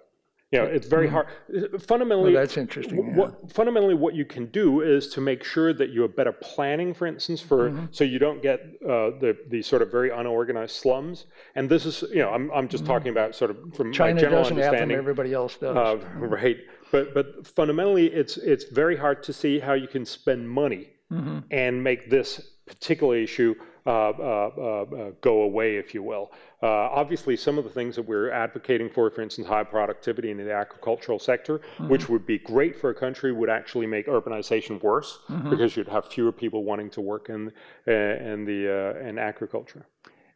Know, 0.64 0.66
it's 0.66 0.88
very 0.88 1.08
mm-hmm. 1.08 1.16
hard. 1.54 1.82
Fundamentally, 1.82 2.34
well, 2.34 2.42
that's 2.42 2.58
interesting. 2.58 2.98
Yeah. 2.98 3.16
What, 3.16 3.52
fundamentally, 3.52 3.94
what 3.94 4.14
you 4.16 4.26
can 4.26 4.48
do 4.48 4.82
is 4.82 5.08
to 5.10 5.22
make 5.22 5.44
sure 5.44 5.74
that 5.74 5.90
you 5.90 6.02
have 6.02 6.16
better 6.16 6.32
planning, 6.32 6.94
for 6.94 7.08
instance, 7.08 7.42
for 7.42 7.70
mm-hmm. 7.70 7.86
so 7.92 8.04
you 8.04 8.20
don't 8.20 8.42
get 8.42 8.60
uh, 8.84 9.12
the 9.20 9.38
the 9.50 9.62
sort 9.62 9.82
of 9.82 9.92
very 9.92 10.10
unorganized 10.10 10.76
slums. 10.76 11.26
And 11.56 11.70
this 11.70 11.86
is, 11.86 12.04
you 12.10 12.20
know, 12.20 12.30
I'm 12.30 12.52
I'm 12.52 12.68
just 12.68 12.84
mm-hmm. 12.84 12.94
talking 12.94 13.10
about 13.10 13.36
sort 13.36 13.52
of 13.52 13.58
from 13.76 13.92
China 13.92 14.16
my 14.16 14.22
general 14.22 14.44
doesn't 14.44 14.58
understanding. 14.58 14.80
Have 14.80 14.90
them, 14.90 15.00
everybody 15.00 15.34
else 15.34 15.58
does. 15.58 15.76
Uh, 15.76 15.98
right, 16.18 16.58
but 16.92 17.14
but 17.14 17.48
fundamentally, 17.48 18.08
it's 18.08 18.38
it's 18.38 18.66
very 18.66 18.98
hard 18.98 19.24
to 19.24 19.34
see 19.34 19.60
how 19.60 19.74
you 19.74 19.88
can 19.88 20.06
spend 20.06 20.50
money 20.50 20.90
mm-hmm. 21.12 21.40
and 21.52 21.84
make 21.84 22.10
this 22.10 22.52
particular 22.66 23.16
issue 23.16 23.56
Uh, 23.88 24.10
uh, 24.10 24.48
uh, 24.48 25.12
go 25.22 25.44
away, 25.44 25.76
if 25.76 25.94
you 25.94 26.02
will. 26.02 26.32
obviously, 26.64 27.38
some 27.38 27.60
of 27.60 27.64
the 27.64 27.70
things 27.70 27.96
that 27.96 28.02
we're 28.02 28.32
advocating 28.32 28.90
for, 28.90 29.12
for 29.12 29.22
instance, 29.22 29.48
high 29.48 29.64
productivity 29.64 30.32
in 30.32 30.38
the 30.38 30.52
agricultural 30.52 31.20
sector, 31.20 31.60
mm-hmm. 31.60 31.90
which 31.90 32.10
would 32.10 32.26
be 32.26 32.40
great 32.40 32.76
for 32.76 32.90
a 32.90 32.96
country, 32.96 33.32
would 33.32 33.50
actually 33.50 33.86
make 33.86 34.08
urbanization 34.08 34.82
worse 34.82 35.20
mm-hmm. 35.30 35.52
because 35.52 35.78
you'd 35.78 35.88
have 35.88 36.08
fewer 36.08 36.32
people 36.32 36.64
wanting 36.64 36.90
to 36.90 37.00
work 37.00 37.30
in, 37.30 37.52
in, 37.86 38.44
the, 38.44 38.98
in 39.08 39.20
agriculture. 39.20 39.86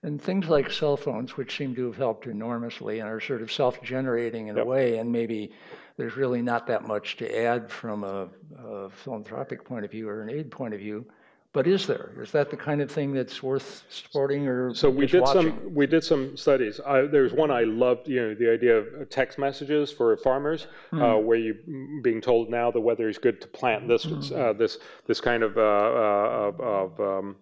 And 0.04 0.22
things 0.22 0.48
like 0.48 0.72
cell 0.72 0.96
phones, 0.96 1.36
which 1.36 1.58
seem 1.58 1.74
to 1.76 1.86
have 1.88 1.98
helped 1.98 2.28
enormously 2.28 3.00
and 3.00 3.10
are 3.10 3.20
sort 3.20 3.42
of 3.42 3.52
self 3.52 3.82
generating 3.82 4.48
in 4.48 4.58
yep. 4.58 4.66
a 4.66 4.68
way, 4.68 5.00
and 5.00 5.12
maybe 5.12 5.52
there's 5.98 6.16
really 6.16 6.44
not 6.44 6.68
that 6.68 6.88
much 6.88 7.18
to 7.18 7.44
add 7.44 7.70
from 7.70 8.04
a, 8.04 8.30
a 8.64 8.90
philanthropic 8.92 9.66
point 9.66 9.84
of 9.84 9.92
view 9.92 10.08
or 10.08 10.22
an 10.22 10.30
aid 10.30 10.52
point 10.52 10.76
of 10.76 10.80
view. 10.80 11.06
But 11.52 11.66
is 11.66 11.88
there? 11.88 12.12
Is 12.22 12.32
that 12.32 12.52
the 12.52 12.58
kind 12.58 12.80
of 12.80 12.92
thing 12.92 13.12
that's 13.12 13.42
worth 13.42 13.84
supporting 13.90 14.48
or 14.48 14.72
so 14.76 14.88
we 14.88 15.08
did 15.08 15.22
watching? 15.22 15.58
some 15.58 15.74
we 15.74 15.88
did 15.88 16.04
some 16.04 16.38
studies. 16.38 16.80
I, 16.86 17.02
there's 17.02 17.34
one 17.34 17.50
I 17.50 17.64
loved. 17.64 18.08
You 18.08 18.22
know, 18.22 18.36
the 18.36 18.52
idea 18.52 18.78
of 18.78 19.10
text 19.10 19.40
messages 19.40 19.92
for 19.92 20.16
farmers, 20.18 20.68
mm. 20.92 21.02
uh, 21.02 21.20
hmm. 21.20 21.26
where 21.26 21.40
you 21.40 21.56
being 22.04 22.22
told 22.22 22.52
now 22.52 22.70
the 22.70 22.80
weather 22.80 23.10
is 23.10 23.18
good 23.18 23.42
to 23.42 23.48
plant 23.48 23.88
this 23.88 24.06
mm. 24.06 24.32
uh, 24.32 24.54
this 24.54 24.78
this 25.08 25.20
kind 25.20 25.42
of 25.42 25.58
uh, 25.58 25.62
uh 25.62 26.52
of, 26.60 27.00
um, 27.00 27.36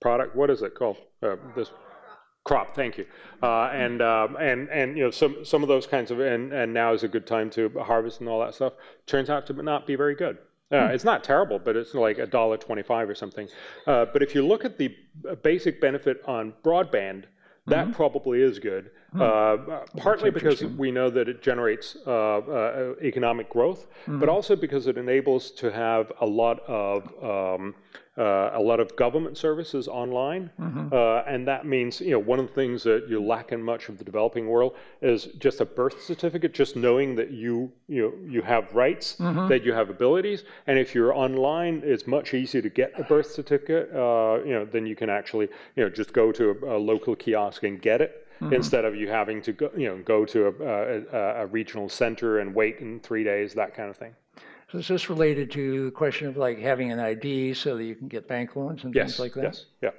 product. 0.00 0.34
What 0.34 0.48
is 0.48 0.62
it 0.62 0.74
called? 0.74 0.96
Uh, 1.22 1.36
this 1.54 1.70
crop. 2.44 2.74
Thank 2.74 2.96
you. 2.96 3.04
Uh, 3.42 3.64
and 3.74 4.00
um, 4.00 4.36
and 4.40 4.70
and 4.70 4.96
you 4.96 5.04
know 5.04 5.10
some 5.10 5.44
some 5.44 5.62
of 5.62 5.68
those 5.68 5.86
kinds 5.86 6.10
of 6.10 6.18
and 6.20 6.50
and 6.54 6.72
now 6.72 6.94
is 6.94 7.02
a 7.02 7.08
good 7.08 7.26
time 7.26 7.50
to 7.50 7.70
harvest 7.78 8.20
and 8.20 8.28
all 8.28 8.40
that 8.40 8.54
stuff. 8.54 8.72
Turns 9.06 9.28
out 9.28 9.46
to 9.48 9.62
not 9.62 9.86
be 9.86 9.96
very 9.96 10.14
good. 10.14 10.38
Uh, 10.72 10.88
it's 10.94 11.04
not 11.04 11.24
terrible, 11.24 11.58
but 11.58 11.76
it's 11.76 11.94
like 11.94 12.18
a 12.18 12.26
dollar 12.26 12.56
twenty-five 12.56 13.08
or 13.08 13.14
something. 13.14 13.48
Uh, 13.86 14.06
but 14.12 14.22
if 14.22 14.34
you 14.34 14.46
look 14.46 14.64
at 14.64 14.78
the 14.78 14.94
basic 15.42 15.80
benefit 15.80 16.22
on 16.26 16.52
broadband, 16.62 17.24
That 17.66 17.84
mm-hmm. 17.84 17.92
probably 17.92 18.42
is 18.42 18.58
good. 18.58 18.90
Hmm. 19.12 19.22
Uh, 19.22 19.56
partly 19.96 20.30
because 20.30 20.64
we 20.64 20.90
know 20.90 21.10
that 21.10 21.28
it 21.28 21.42
generates 21.42 21.96
uh, 22.06 22.10
uh, 22.10 22.94
economic 23.02 23.50
growth, 23.50 23.86
mm-hmm. 24.02 24.18
but 24.18 24.28
also 24.28 24.56
because 24.56 24.86
it 24.86 24.96
enables 24.96 25.50
to 25.52 25.70
have 25.70 26.12
a 26.20 26.26
lot 26.26 26.60
of 26.68 27.12
um, 27.22 27.74
uh, 28.20 28.50
a 28.52 28.60
lot 28.60 28.80
of 28.80 28.94
government 28.96 29.38
services 29.38 29.88
online, 29.88 30.50
mm-hmm. 30.60 30.88
uh, 30.92 31.22
and 31.26 31.48
that 31.48 31.64
means 31.64 32.00
you 32.00 32.10
know 32.10 32.18
one 32.18 32.38
of 32.38 32.46
the 32.48 32.52
things 32.52 32.82
that 32.82 33.06
you 33.08 33.22
lack 33.22 33.50
in 33.50 33.62
much 33.62 33.88
of 33.88 33.96
the 33.96 34.04
developing 34.04 34.46
world 34.46 34.76
is 35.00 35.28
just 35.38 35.62
a 35.62 35.64
birth 35.64 36.02
certificate, 36.02 36.52
just 36.52 36.76
knowing 36.76 37.14
that 37.16 37.30
you 37.30 37.72
you 37.88 38.02
know, 38.02 38.12
you 38.30 38.42
have 38.42 38.70
rights, 38.74 39.16
mm-hmm. 39.18 39.48
that 39.48 39.64
you 39.64 39.72
have 39.72 39.88
abilities, 39.88 40.44
and 40.66 40.78
if 40.78 40.94
you're 40.94 41.14
online, 41.14 41.80
it's 41.82 42.06
much 42.06 42.34
easier 42.34 42.60
to 42.60 42.68
get 42.68 42.92
a 43.00 43.04
birth 43.04 43.30
certificate. 43.30 43.88
Uh, 43.94 44.38
you 44.44 44.52
know, 44.52 44.66
then 44.66 44.84
you 44.84 44.94
can 44.94 45.08
actually 45.08 45.48
you 45.76 45.82
know 45.82 45.88
just 45.88 46.12
go 46.12 46.30
to 46.30 46.50
a, 46.50 46.76
a 46.76 46.78
local 46.78 47.16
kiosk 47.16 47.62
and 47.62 47.80
get 47.80 48.02
it. 48.02 48.26
Mm-hmm. 48.40 48.54
instead 48.54 48.86
of 48.86 48.96
you 48.96 49.06
having 49.06 49.42
to 49.42 49.52
go, 49.52 49.70
you 49.76 49.86
know, 49.86 49.98
go 49.98 50.24
to 50.24 50.46
a, 50.46 50.52
a, 51.12 51.42
a, 51.42 51.46
regional 51.48 51.90
center 51.90 52.38
and 52.38 52.54
wait 52.54 52.78
in 52.78 52.98
three 53.00 53.22
days, 53.22 53.52
that 53.52 53.74
kind 53.74 53.90
of 53.90 53.98
thing. 53.98 54.14
So 54.70 54.78
is 54.78 54.88
this 54.88 55.10
related 55.10 55.50
to 55.52 55.86
the 55.86 55.90
question 55.90 56.28
of 56.28 56.36
like 56.36 56.58
having 56.58 56.92
an 56.92 57.00
ID 57.00 57.54
so 57.54 57.76
that 57.76 57.84
you 57.84 57.94
can 57.94 58.08
get 58.08 58.28
bank 58.28 58.54
loans 58.54 58.84
and 58.84 58.94
yes, 58.94 59.16
things 59.16 59.18
like 59.18 59.34
that? 59.34 59.42
Yes. 59.42 59.66
Yeah. 59.82 59.90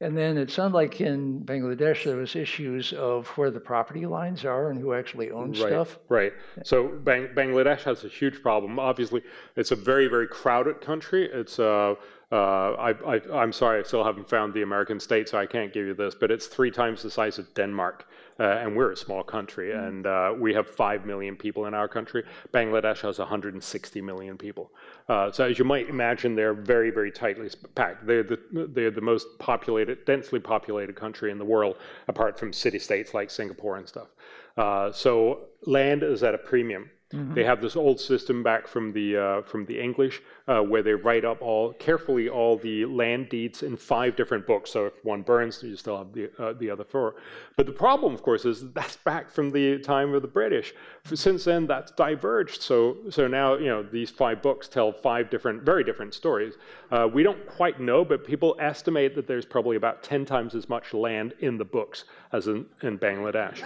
And 0.00 0.16
then 0.16 0.36
it 0.36 0.50
sounded 0.50 0.76
like 0.76 1.00
in 1.00 1.40
Bangladesh 1.44 2.04
there 2.04 2.16
was 2.16 2.36
issues 2.36 2.92
of 2.92 3.26
where 3.38 3.50
the 3.50 3.60
property 3.60 4.06
lines 4.06 4.44
are 4.44 4.70
and 4.70 4.78
who 4.78 4.92
actually 4.92 5.30
owns 5.30 5.60
right, 5.60 5.68
stuff. 5.68 5.98
Right. 6.08 6.32
So 6.62 6.88
Bang- 6.88 7.28
Bangladesh 7.28 7.82
has 7.84 8.04
a 8.04 8.08
huge 8.08 8.42
problem. 8.42 8.78
Obviously, 8.78 9.22
it's 9.56 9.70
a 9.70 9.76
very 9.76 10.08
very 10.08 10.28
crowded 10.28 10.80
country. 10.80 11.28
It's 11.32 11.58
uh, 11.58 11.94
uh, 12.32 12.36
I, 12.72 13.42
am 13.42 13.52
sorry, 13.52 13.80
I 13.80 13.82
still 13.84 14.02
haven't 14.02 14.28
found 14.28 14.54
the 14.54 14.62
American 14.62 14.98
state, 14.98 15.28
so 15.28 15.38
I 15.38 15.46
can't 15.46 15.72
give 15.72 15.86
you 15.86 15.94
this, 15.94 16.14
but 16.14 16.32
it's 16.32 16.48
three 16.48 16.70
times 16.70 17.02
the 17.02 17.10
size 17.10 17.38
of 17.38 17.52
Denmark. 17.54 18.06
Uh, 18.40 18.42
and 18.42 18.76
we're 18.76 18.90
a 18.90 18.96
small 18.96 19.22
country, 19.22 19.68
mm. 19.68 19.86
and 19.86 20.06
uh, 20.06 20.34
we 20.36 20.52
have 20.52 20.68
5 20.68 21.06
million 21.06 21.36
people 21.36 21.66
in 21.66 21.74
our 21.74 21.86
country. 21.86 22.24
Bangladesh 22.52 23.00
has 23.02 23.18
160 23.18 24.00
million 24.00 24.36
people. 24.36 24.72
Uh, 25.08 25.30
so, 25.30 25.44
as 25.48 25.58
you 25.58 25.64
might 25.64 25.88
imagine, 25.88 26.34
they're 26.34 26.54
very, 26.54 26.90
very 26.90 27.12
tightly 27.12 27.48
packed. 27.76 28.06
They're 28.06 28.24
the, 28.24 28.38
they're 28.50 28.90
the 28.90 29.00
most 29.00 29.26
populated, 29.38 30.04
densely 30.04 30.40
populated 30.40 30.96
country 30.96 31.30
in 31.30 31.38
the 31.38 31.44
world, 31.44 31.76
apart 32.08 32.38
from 32.38 32.52
city 32.52 32.80
states 32.80 33.14
like 33.14 33.30
Singapore 33.30 33.76
and 33.76 33.88
stuff. 33.88 34.08
Uh, 34.56 34.90
so, 34.90 35.46
land 35.66 36.02
is 36.02 36.22
at 36.24 36.34
a 36.34 36.38
premium. 36.38 36.90
Mm-hmm. 37.12 37.34
They 37.34 37.44
have 37.44 37.60
this 37.60 37.76
old 37.76 38.00
system 38.00 38.42
back 38.42 38.66
from 38.66 38.92
the 38.92 39.16
uh, 39.16 39.42
from 39.42 39.66
the 39.66 39.80
English 39.80 40.20
uh, 40.46 40.60
where 40.60 40.82
they 40.82 40.92
write 40.92 41.24
up 41.24 41.40
all 41.40 41.72
carefully 41.74 42.28
all 42.28 42.58
the 42.58 42.84
land 42.84 43.28
deeds 43.30 43.62
in 43.62 43.76
five 43.76 44.14
different 44.14 44.46
books. 44.46 44.70
So 44.70 44.86
if 44.86 45.02
one 45.04 45.22
burns, 45.22 45.62
you 45.62 45.76
still 45.76 45.96
have 45.96 46.12
the 46.12 46.30
uh, 46.38 46.52
the 46.52 46.70
other 46.70 46.84
four. 46.84 47.16
But 47.56 47.66
the 47.66 47.72
problem, 47.72 48.12
of 48.12 48.22
course, 48.22 48.44
is 48.44 48.70
that's 48.72 48.96
back 48.96 49.30
from 49.30 49.50
the 49.50 49.78
time 49.78 50.12
of 50.12 50.20
the 50.20 50.28
British. 50.28 50.74
Since 51.04 51.44
then, 51.44 51.66
that's 51.66 51.92
diverged. 51.92 52.60
So 52.60 52.96
so 53.08 53.26
now 53.26 53.54
you 53.54 53.66
know 53.66 53.82
these 53.82 54.10
five 54.10 54.42
books 54.42 54.68
tell 54.68 54.92
five 54.92 55.30
different, 55.30 55.62
very 55.62 55.82
different 55.82 56.12
stories. 56.12 56.54
Uh, 56.90 57.08
we 57.12 57.22
don't 57.22 57.46
quite 57.46 57.80
know, 57.80 58.04
but 58.04 58.24
people 58.24 58.54
estimate 58.60 59.14
that 59.14 59.26
there's 59.26 59.46
probably 59.46 59.76
about 59.76 60.02
ten 60.02 60.26
times 60.26 60.54
as 60.54 60.68
much 60.68 60.92
land 60.92 61.32
in 61.40 61.56
the 61.56 61.64
books 61.64 62.04
as 62.32 62.48
in, 62.48 62.66
in 62.82 62.98
Bangladesh, 62.98 63.60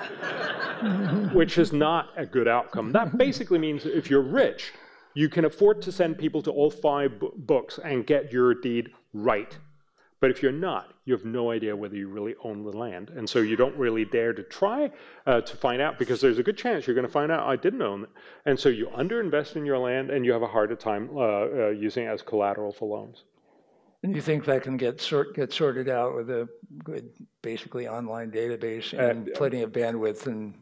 which 1.35 1.59
is 1.59 1.73
not 1.73 2.11
a 2.17 2.25
good 2.25 2.47
outcome. 2.47 2.93
That 2.93 3.19
basically 3.19 3.59
means 3.59 3.85
if 3.85 4.09
you're 4.11 4.23
rich, 4.23 4.73
you 5.15 5.29
can 5.29 5.45
afford 5.45 5.83
to 5.83 5.93
send 5.93 6.19
people 6.19 6.43
to 6.43 6.51
all 6.51 6.71
five 6.71 7.13
books 7.37 7.79
and 7.83 8.07
get 8.07 8.33
your 8.33 8.55
deed 8.55 8.91
right. 9.13 9.57
But 10.21 10.31
if 10.31 10.43
you're 10.43 10.51
not, 10.51 10.95
you 11.05 11.15
have 11.15 11.25
no 11.25 11.53
idea 11.53 11.77
whether 11.77 11.95
you 11.95 12.09
really 12.09 12.35
own 12.43 12.65
the 12.65 12.77
land. 12.77 13.11
And 13.11 13.29
so 13.29 13.39
you 13.39 13.55
don't 13.55 13.77
really 13.77 14.05
dare 14.05 14.33
to 14.33 14.43
try 14.43 14.91
uh, 15.27 15.41
to 15.43 15.57
find 15.57 15.81
out 15.81 15.99
because 15.99 16.21
there's 16.21 16.39
a 16.39 16.43
good 16.43 16.59
chance 16.59 16.87
you're 16.87 16.95
going 16.95 17.07
to 17.07 17.13
find 17.13 17.31
out 17.31 17.47
I 17.47 17.55
didn't 17.55 17.83
own 17.83 18.05
it. 18.05 18.11
And 18.45 18.59
so 18.59 18.69
you 18.69 18.89
underinvest 18.89 19.55
in 19.55 19.65
your 19.65 19.79
land 19.79 20.11
and 20.11 20.25
you 20.25 20.33
have 20.33 20.43
a 20.43 20.49
harder 20.49 20.75
time 20.75 21.11
uh, 21.15 21.21
uh, 21.21 21.69
using 21.69 22.05
it 22.05 22.09
as 22.09 22.23
collateral 22.23 22.73
for 22.73 22.89
loans. 22.89 23.25
And 24.03 24.15
you 24.15 24.21
think 24.21 24.45
that 24.45 24.63
can 24.63 24.77
get 24.77 25.01
sort 25.01 25.35
get 25.35 25.53
sorted 25.53 25.89
out 25.89 26.15
with 26.15 26.31
a 26.31 26.49
good, 26.85 27.11
basically 27.43 27.89
online 27.89 28.31
database 28.31 28.93
and 28.93 29.29
uh, 29.29 29.33
plenty 29.35 29.63
of 29.63 29.73
bandwidth 29.73 30.27
and 30.27 30.55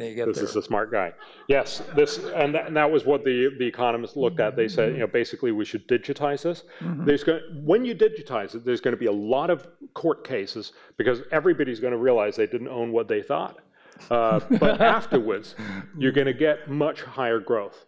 this 0.00 0.36
there. 0.36 0.44
is 0.44 0.56
a 0.56 0.62
smart 0.62 0.90
guy. 0.90 1.12
Yes, 1.48 1.82
this 1.94 2.18
and 2.18 2.54
that, 2.54 2.66
and 2.66 2.76
that, 2.76 2.90
was 2.90 3.04
what 3.04 3.24
the 3.24 3.54
the 3.58 3.66
economists 3.66 4.16
looked 4.16 4.40
at. 4.40 4.56
They 4.56 4.68
said, 4.68 4.92
you 4.92 4.98
know, 4.98 5.06
basically 5.06 5.52
we 5.52 5.64
should 5.64 5.86
digitize 5.88 6.42
this. 6.42 6.64
Mm-hmm. 6.80 7.04
There's 7.04 7.24
going 7.24 7.40
when 7.64 7.84
you 7.84 7.94
digitize 7.94 8.54
it, 8.54 8.64
there's 8.64 8.80
going 8.80 8.94
to 8.94 9.00
be 9.00 9.06
a 9.06 9.12
lot 9.12 9.50
of 9.50 9.66
court 9.94 10.26
cases 10.26 10.72
because 10.96 11.22
everybody's 11.30 11.80
going 11.80 11.92
to 11.92 11.98
realize 11.98 12.36
they 12.36 12.46
didn't 12.46 12.68
own 12.68 12.92
what 12.92 13.08
they 13.08 13.22
thought. 13.22 13.58
Uh, 14.10 14.40
but 14.58 14.80
afterwards, 14.80 15.54
you're 15.98 16.12
going 16.12 16.26
to 16.26 16.34
get 16.34 16.70
much 16.70 17.02
higher 17.02 17.40
growth. 17.40 17.86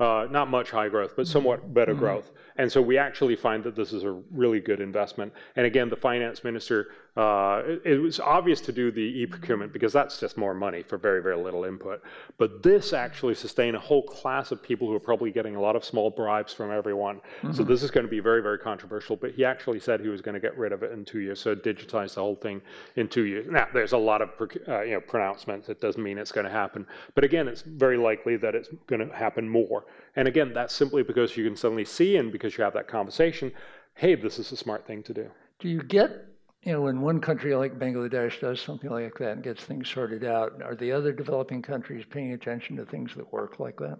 Uh, 0.00 0.28
not 0.30 0.48
much 0.48 0.70
high 0.70 0.88
growth, 0.88 1.14
but 1.16 1.26
somewhat 1.26 1.74
better 1.74 1.90
mm-hmm. 1.90 2.00
growth. 2.00 2.30
And 2.56 2.70
so 2.70 2.80
we 2.82 2.98
actually 2.98 3.34
find 3.34 3.64
that 3.64 3.74
this 3.74 3.92
is 3.92 4.04
a 4.04 4.12
really 4.32 4.60
good 4.60 4.80
investment. 4.80 5.32
And 5.56 5.66
again, 5.66 5.88
the 5.88 5.96
finance 5.96 6.44
minister 6.44 6.88
uh, 7.18 7.64
it, 7.66 7.82
it, 7.84 7.98
was 7.98 8.20
obvious 8.20 8.60
to 8.60 8.70
do 8.70 8.92
the 8.92 9.00
e-procurement 9.00 9.72
because 9.72 9.92
that's 9.92 10.20
just 10.20 10.36
more 10.36 10.54
money 10.54 10.84
for 10.84 10.96
very, 10.96 11.20
very 11.20 11.36
little 11.36 11.64
input. 11.64 12.00
But 12.36 12.62
this 12.62 12.92
actually 12.92 13.34
sustained 13.34 13.74
a 13.74 13.80
whole 13.80 14.04
class 14.04 14.52
of 14.52 14.62
people 14.62 14.86
who 14.86 14.94
are 14.94 15.00
probably 15.00 15.32
getting 15.32 15.56
a 15.56 15.60
lot 15.60 15.74
of 15.74 15.84
small 15.84 16.10
bribes 16.10 16.54
from 16.54 16.70
everyone. 16.70 17.16
Mm-hmm. 17.16 17.54
So 17.54 17.64
this 17.64 17.82
is 17.82 17.90
going 17.90 18.06
to 18.06 18.10
be 18.10 18.20
very, 18.20 18.40
very 18.40 18.60
controversial. 18.60 19.16
But 19.16 19.32
he 19.32 19.44
actually 19.44 19.80
said 19.80 20.00
he 20.00 20.06
was 20.06 20.20
going 20.20 20.34
to 20.34 20.40
get 20.40 20.56
rid 20.56 20.70
of 20.70 20.84
it 20.84 20.92
in 20.92 21.04
two 21.04 21.18
years, 21.18 21.40
so 21.40 21.56
digitize 21.56 22.14
the 22.14 22.20
whole 22.20 22.36
thing 22.36 22.62
in 22.94 23.08
two 23.08 23.24
years. 23.24 23.48
Now, 23.50 23.66
there's 23.74 23.94
a 23.94 23.98
lot 23.98 24.22
of 24.22 24.30
uh, 24.68 24.82
you 24.82 24.92
know 24.92 25.00
pronouncements. 25.00 25.68
It 25.68 25.80
doesn't 25.80 26.00
mean 26.00 26.18
it's 26.18 26.30
going 26.30 26.46
to 26.46 26.52
happen. 26.52 26.86
But 27.16 27.24
again, 27.24 27.48
it's 27.48 27.62
very 27.62 27.96
likely 27.96 28.36
that 28.36 28.54
it's 28.54 28.68
going 28.86 29.04
to 29.04 29.12
happen 29.12 29.48
more. 29.48 29.86
And 30.14 30.28
again, 30.28 30.52
that's 30.54 30.72
simply 30.72 31.02
because 31.02 31.36
you 31.36 31.44
can 31.44 31.56
suddenly 31.56 31.84
see 31.84 32.16
and 32.16 32.30
because 32.30 32.56
you 32.56 32.62
have 32.62 32.74
that 32.74 32.86
conversation, 32.86 33.50
hey, 33.94 34.14
this 34.14 34.38
is 34.38 34.52
a 34.52 34.56
smart 34.56 34.86
thing 34.86 35.02
to 35.02 35.12
do. 35.12 35.28
Do 35.58 35.68
you 35.68 35.82
get 35.82 36.28
you 36.68 36.74
know, 36.74 36.82
when 36.82 37.00
one 37.00 37.18
country 37.18 37.54
like 37.54 37.78
Bangladesh 37.78 38.40
does 38.40 38.60
something 38.60 38.90
like 38.90 39.16
that 39.16 39.32
and 39.32 39.42
gets 39.42 39.64
things 39.64 39.88
sorted 39.88 40.22
out, 40.22 40.60
are 40.62 40.74
the 40.74 40.92
other 40.92 41.12
developing 41.12 41.62
countries 41.62 42.04
paying 42.10 42.34
attention 42.34 42.76
to 42.76 42.84
things 42.84 43.14
that 43.16 43.32
work 43.32 43.58
like 43.58 43.78
that? 43.78 43.98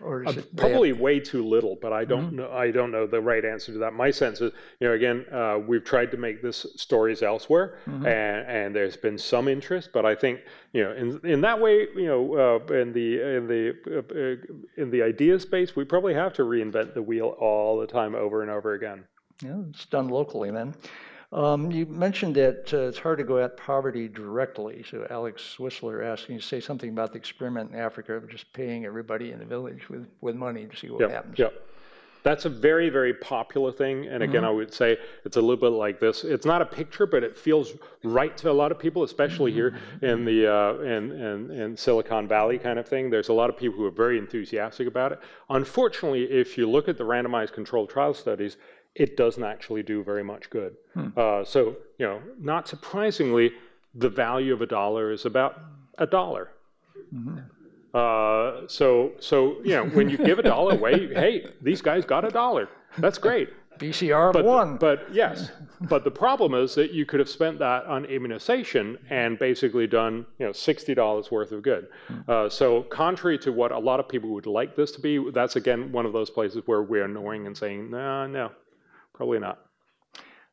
Or 0.00 0.22
is 0.22 0.36
uh, 0.36 0.40
it 0.40 0.56
probably 0.56 0.90
have... 0.90 1.00
way 1.00 1.18
too 1.18 1.44
little, 1.44 1.76
but 1.82 1.92
I 1.92 2.04
don't 2.04 2.26
mm-hmm. 2.26 2.36
know. 2.36 2.52
I 2.52 2.70
don't 2.70 2.92
know 2.92 3.04
the 3.04 3.20
right 3.20 3.44
answer 3.44 3.72
to 3.72 3.78
that. 3.78 3.94
My 3.94 4.12
sense 4.12 4.40
is, 4.40 4.52
you 4.78 4.86
know, 4.86 4.94
again, 4.94 5.26
uh, 5.32 5.58
we've 5.58 5.82
tried 5.82 6.12
to 6.12 6.16
make 6.16 6.40
this 6.40 6.64
stories 6.76 7.20
elsewhere, 7.24 7.78
mm-hmm. 7.84 8.06
and, 8.06 8.46
and 8.46 8.76
there's 8.76 8.96
been 8.96 9.18
some 9.18 9.48
interest, 9.48 9.90
but 9.92 10.06
I 10.06 10.14
think, 10.14 10.38
you 10.72 10.84
know, 10.84 10.92
in 10.92 11.20
in 11.24 11.40
that 11.40 11.60
way, 11.60 11.88
you 11.96 12.06
know, 12.06 12.60
uh, 12.70 12.72
in 12.72 12.92
the 12.92 13.20
in 13.38 13.48
the 13.48 13.74
uh, 13.98 14.80
in 14.80 14.90
the 14.92 15.02
idea 15.02 15.40
space, 15.40 15.74
we 15.74 15.84
probably 15.84 16.14
have 16.14 16.32
to 16.34 16.42
reinvent 16.42 16.94
the 16.94 17.02
wheel 17.02 17.34
all 17.40 17.80
the 17.80 17.88
time, 17.88 18.14
over 18.14 18.42
and 18.42 18.52
over 18.52 18.74
again. 18.74 19.04
Yeah, 19.42 19.62
it's 19.68 19.86
done 19.86 20.08
locally 20.08 20.52
then. 20.52 20.74
Um, 21.30 21.70
you 21.70 21.84
mentioned 21.86 22.34
that 22.36 22.72
uh, 22.72 22.88
it's 22.88 22.98
hard 22.98 23.18
to 23.18 23.24
go 23.24 23.38
at 23.38 23.56
poverty 23.56 24.08
directly. 24.08 24.82
So 24.90 25.06
Alex 25.10 25.58
Whistler 25.58 26.02
asking 26.02 26.36
you 26.36 26.40
to 26.40 26.46
say 26.46 26.60
something 26.60 26.88
about 26.88 27.12
the 27.12 27.18
experiment 27.18 27.72
in 27.72 27.78
Africa 27.78 28.14
of 28.14 28.28
just 28.30 28.50
paying 28.54 28.86
everybody 28.86 29.32
in 29.32 29.38
the 29.38 29.44
village 29.44 29.90
with, 29.90 30.06
with 30.22 30.36
money 30.36 30.66
to 30.66 30.76
see 30.76 30.88
what 30.88 31.00
yep, 31.00 31.10
happens. 31.10 31.38
Yep. 31.38 31.52
That's 32.24 32.46
a 32.46 32.48
very, 32.48 32.90
very 32.90 33.14
popular 33.14 33.70
thing. 33.72 34.06
And 34.06 34.22
again, 34.22 34.42
mm-hmm. 34.42 34.46
I 34.46 34.50
would 34.50 34.74
say 34.74 34.98
it's 35.24 35.36
a 35.36 35.40
little 35.40 35.56
bit 35.56 35.68
like 35.68 36.00
this. 36.00 36.24
It's 36.24 36.44
not 36.44 36.60
a 36.60 36.66
picture, 36.66 37.06
but 37.06 37.22
it 37.22 37.36
feels 37.36 37.74
right 38.02 38.36
to 38.38 38.50
a 38.50 38.52
lot 38.52 38.72
of 38.72 38.78
people, 38.78 39.02
especially 39.02 39.52
here 39.52 39.70
mm-hmm. 39.70 40.04
in 40.04 40.24
the 40.24 40.52
uh, 40.52 40.74
in, 40.80 41.12
in, 41.12 41.50
in 41.50 41.76
Silicon 41.76 42.26
Valley 42.26 42.58
kind 42.58 42.78
of 42.78 42.88
thing. 42.88 43.08
There's 43.08 43.28
a 43.28 43.32
lot 43.32 43.50
of 43.50 43.56
people 43.56 43.78
who 43.78 43.84
are 43.84 43.90
very 43.90 44.18
enthusiastic 44.18 44.88
about 44.88 45.12
it. 45.12 45.20
Unfortunately, 45.48 46.24
if 46.24 46.58
you 46.58 46.68
look 46.68 46.88
at 46.88 46.98
the 46.98 47.04
randomized 47.04 47.52
controlled 47.52 47.88
trial 47.88 48.14
studies, 48.14 48.56
it 48.94 49.16
doesn't 49.16 49.44
actually 49.44 49.82
do 49.82 50.02
very 50.02 50.24
much 50.24 50.50
good. 50.50 50.76
Hmm. 50.94 51.08
Uh, 51.16 51.44
so, 51.44 51.76
you 51.98 52.06
know, 52.06 52.20
not 52.40 52.68
surprisingly, 52.68 53.52
the 53.94 54.08
value 54.08 54.52
of 54.52 54.62
a 54.62 54.66
dollar 54.66 55.12
is 55.12 55.24
about 55.24 55.60
a 55.98 56.06
dollar. 56.06 56.50
Mm-hmm. 57.14 57.38
Uh, 57.94 58.66
so, 58.68 59.12
so 59.18 59.56
you 59.64 59.70
know, 59.70 59.86
when 59.86 60.08
you 60.08 60.18
give 60.18 60.38
a 60.38 60.42
dollar 60.42 60.74
away, 60.74 61.08
hey, 61.14 61.46
these 61.62 61.80
guys 61.80 62.04
got 62.04 62.24
a 62.24 62.30
dollar. 62.30 62.68
That's 62.98 63.18
great. 63.18 63.48
BCR 63.78 64.32
but, 64.32 64.44
one. 64.44 64.76
But 64.76 65.06
yes, 65.12 65.50
but 65.82 66.04
the 66.04 66.10
problem 66.10 66.54
is 66.54 66.74
that 66.74 66.92
you 66.92 67.06
could 67.06 67.20
have 67.20 67.28
spent 67.28 67.58
that 67.60 67.86
on 67.86 68.04
immunization 68.06 68.98
and 69.08 69.38
basically 69.38 69.86
done 69.86 70.26
you 70.38 70.46
know 70.46 70.52
sixty 70.52 70.94
dollars 70.94 71.30
worth 71.30 71.52
of 71.52 71.62
good. 71.62 71.88
Hmm. 72.08 72.18
Uh, 72.28 72.48
so 72.48 72.82
contrary 72.82 73.38
to 73.38 73.52
what 73.52 73.72
a 73.72 73.78
lot 73.78 74.00
of 74.00 74.08
people 74.08 74.30
would 74.30 74.46
like 74.46 74.76
this 74.76 74.90
to 74.92 75.00
be, 75.00 75.30
that's 75.30 75.56
again 75.56 75.92
one 75.92 76.06
of 76.06 76.12
those 76.12 76.30
places 76.30 76.62
where 76.66 76.82
we're 76.82 77.04
annoying 77.04 77.46
and 77.46 77.56
saying 77.56 77.90
no, 77.90 78.26
no, 78.26 78.50
Probably 79.18 79.40
not. 79.40 79.58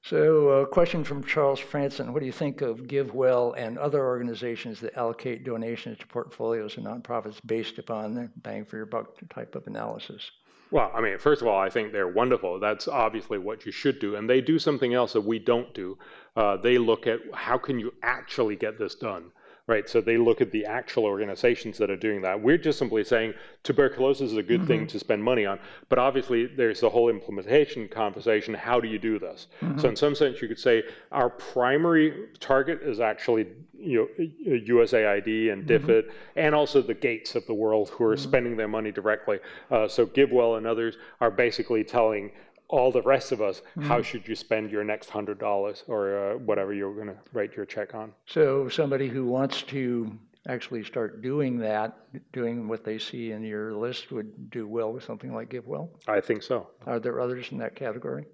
So, 0.02 0.50
a 0.50 0.68
question 0.68 1.04
from 1.04 1.24
Charles 1.24 1.60
Franson. 1.60 2.12
What 2.12 2.20
do 2.20 2.26
you 2.26 2.32
think 2.32 2.62
of 2.62 2.88
GiveWell 2.88 3.54
and 3.58 3.78
other 3.78 4.04
organizations 4.04 4.80
that 4.80 4.98
allocate 4.98 5.44
donations 5.44 6.00
to 6.00 6.08
portfolios 6.08 6.78
and 6.78 6.86
nonprofits 6.86 7.40
based 7.46 7.78
upon 7.78 8.16
the 8.16 8.32
bang 8.38 8.66
for 8.66 8.78
your 8.78 8.88
buck 8.88 9.18
type 9.30 9.56
of 9.56 9.68
analysis? 9.68 10.32
Well, 10.72 10.92
I 10.96 11.02
mean, 11.02 11.20
first 11.20 11.44
of 11.44 11.48
all, 11.48 11.60
I 11.60 11.70
think 11.70 11.92
they're 11.92 12.08
wonderful. 12.08 12.60
That's 12.60 12.88
obviously 12.88 13.38
what 13.38 13.68
you 13.68 13.72
should 13.72 14.00
do. 14.00 14.16
And 14.16 14.28
they 14.28 14.42
do 14.42 14.58
something 14.58 14.96
else 14.96 15.14
that 15.14 15.22
we 15.22 15.38
don't 15.38 15.72
do. 15.76 15.98
Uh, 16.36 16.58
they 16.58 16.80
look 16.80 17.06
at 17.06 17.20
how 17.34 17.60
can 17.60 17.80
you 17.80 17.94
actually 18.02 18.56
get 18.56 18.80
this 18.80 18.96
done 18.96 19.32
right? 19.68 19.90
So 19.90 20.00
they 20.00 20.18
look 20.18 20.42
at 20.42 20.52
the 20.52 20.66
actual 20.66 21.06
organizations 21.06 21.78
that 21.80 21.90
are 21.90 21.98
doing 21.98 22.22
that. 22.22 22.40
We're 22.40 22.58
just 22.58 22.78
simply 22.78 23.04
saying 23.04 23.34
tuberculosis 23.64 24.32
is 24.32 24.38
a 24.38 24.44
good 24.44 24.62
mm-hmm. 24.62 24.68
thing 24.68 24.88
to 24.88 25.00
spend 25.00 25.24
money 25.24 25.46
on, 25.46 25.60
but 25.90 25.98
obviously 25.98 26.46
there's 26.46 26.82
the 26.82 26.90
whole 26.90 27.10
implementation 27.10 27.88
conversation. 27.88 28.54
How 28.54 28.80
do 28.80 28.88
you 28.88 29.00
do 29.00 29.18
this? 29.18 29.48
Mm-hmm. 29.62 29.80
So 29.80 29.90
in 29.90 29.96
some 29.96 30.14
sense, 30.14 30.42
you 30.42 30.48
could 30.48 30.60
say 30.60 30.84
our 31.12 31.30
primary 31.30 32.28
target 32.40 32.82
is 32.84 33.00
actually 33.00 33.48
you 33.78 34.08
know, 34.18 34.26
USAID 34.48 35.52
and 35.52 35.68
DFID, 35.68 35.86
mm-hmm. 35.86 36.10
and 36.36 36.56
also 36.56 36.82
the 36.82 36.94
Gates 36.94 37.36
of 37.36 37.46
the 37.48 37.54
world 37.54 37.90
who 37.90 38.04
are 38.04 38.16
mm-hmm. 38.16 38.24
spending 38.24 38.58
their 38.58 38.68
money 38.68 38.92
directly. 38.92 39.40
Uh, 39.72 39.88
so 39.88 40.06
GiveWell 40.06 40.58
and 40.58 40.68
others 40.68 40.98
are 41.22 41.32
basically 41.32 41.84
telling 41.84 42.32
all 42.68 42.92
the 42.92 43.02
rest 43.02 43.32
of 43.32 43.42
us, 43.42 43.62
mm-hmm. 43.62 43.88
how 43.88 44.02
should 44.02 44.28
you 44.28 44.36
spend 44.36 44.72
your 44.72 44.84
next 44.84 45.10
hundred 45.10 45.40
dollars 45.40 45.84
or 45.88 46.34
uh, 46.34 46.38
whatever 46.38 46.74
you're 46.74 46.94
going 46.94 47.08
to 47.08 47.18
write 47.34 47.56
your 47.56 47.66
check 47.66 47.94
on? 47.96 48.14
So 48.26 48.70
somebody 48.70 49.08
who 49.08 49.26
wants 49.26 49.62
to 49.64 50.18
actually 50.48 50.84
start 50.84 51.22
doing 51.22 51.58
that, 51.58 51.98
doing 52.32 52.68
what 52.68 52.84
they 52.84 53.00
see 53.00 53.32
in 53.32 53.44
your 53.44 53.74
list, 53.74 54.12
would 54.12 54.50
do 54.52 54.68
well 54.68 54.94
with 54.94 55.04
something 55.04 55.34
like 55.34 55.50
GiveWell. 55.50 55.90
I 56.08 56.22
think 56.22 56.44
so. 56.44 56.68
Are 56.86 57.00
there 57.00 57.20
others 57.20 57.52
in 57.52 57.58
that 57.60 57.76
category? 57.76 58.26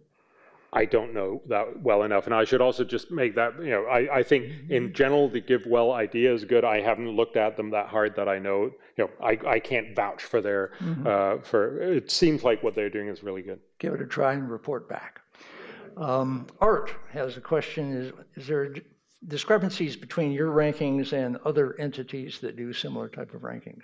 I 0.73 0.85
don't 0.85 1.13
know 1.13 1.41
that 1.47 1.81
well 1.81 2.03
enough. 2.03 2.27
And 2.27 2.33
I 2.33 2.45
should 2.45 2.61
also 2.61 2.85
just 2.85 3.11
make 3.11 3.35
that, 3.35 3.61
you 3.61 3.71
know, 3.71 3.85
I, 3.85 4.19
I 4.19 4.23
think 4.23 4.45
in 4.69 4.85
mm-hmm. 4.85 4.93
general 4.93 5.29
the 5.29 5.41
GiveWell 5.41 5.93
idea 5.93 6.33
is 6.33 6.45
good. 6.45 6.63
I 6.63 6.79
haven't 6.79 7.09
looked 7.09 7.35
at 7.35 7.57
them 7.57 7.71
that 7.71 7.87
hard 7.87 8.15
that 8.15 8.29
I 8.29 8.39
know, 8.39 8.71
you 8.95 9.03
know, 9.03 9.09
I, 9.21 9.37
I 9.45 9.59
can't 9.59 9.93
vouch 9.93 10.23
for 10.23 10.39
their, 10.39 10.71
mm-hmm. 10.79 11.05
uh, 11.05 11.43
for, 11.43 11.81
it 11.81 12.09
seems 12.09 12.43
like 12.43 12.63
what 12.63 12.73
they're 12.73 12.89
doing 12.89 13.09
is 13.09 13.21
really 13.21 13.41
good. 13.41 13.59
Give 13.79 13.93
it 13.93 14.01
a 14.01 14.05
try 14.05 14.31
and 14.33 14.49
report 14.49 14.87
back. 14.87 15.19
Um, 15.97 16.47
Art 16.61 16.93
has 17.11 17.35
a 17.35 17.41
question, 17.41 17.91
is, 17.91 18.13
is 18.35 18.47
there 18.47 18.73
discrepancies 19.27 19.97
between 19.97 20.31
your 20.31 20.51
rankings 20.51 21.11
and 21.11 21.35
other 21.43 21.77
entities 21.79 22.39
that 22.39 22.55
do 22.55 22.71
similar 22.71 23.09
type 23.09 23.33
of 23.33 23.41
rankings? 23.41 23.83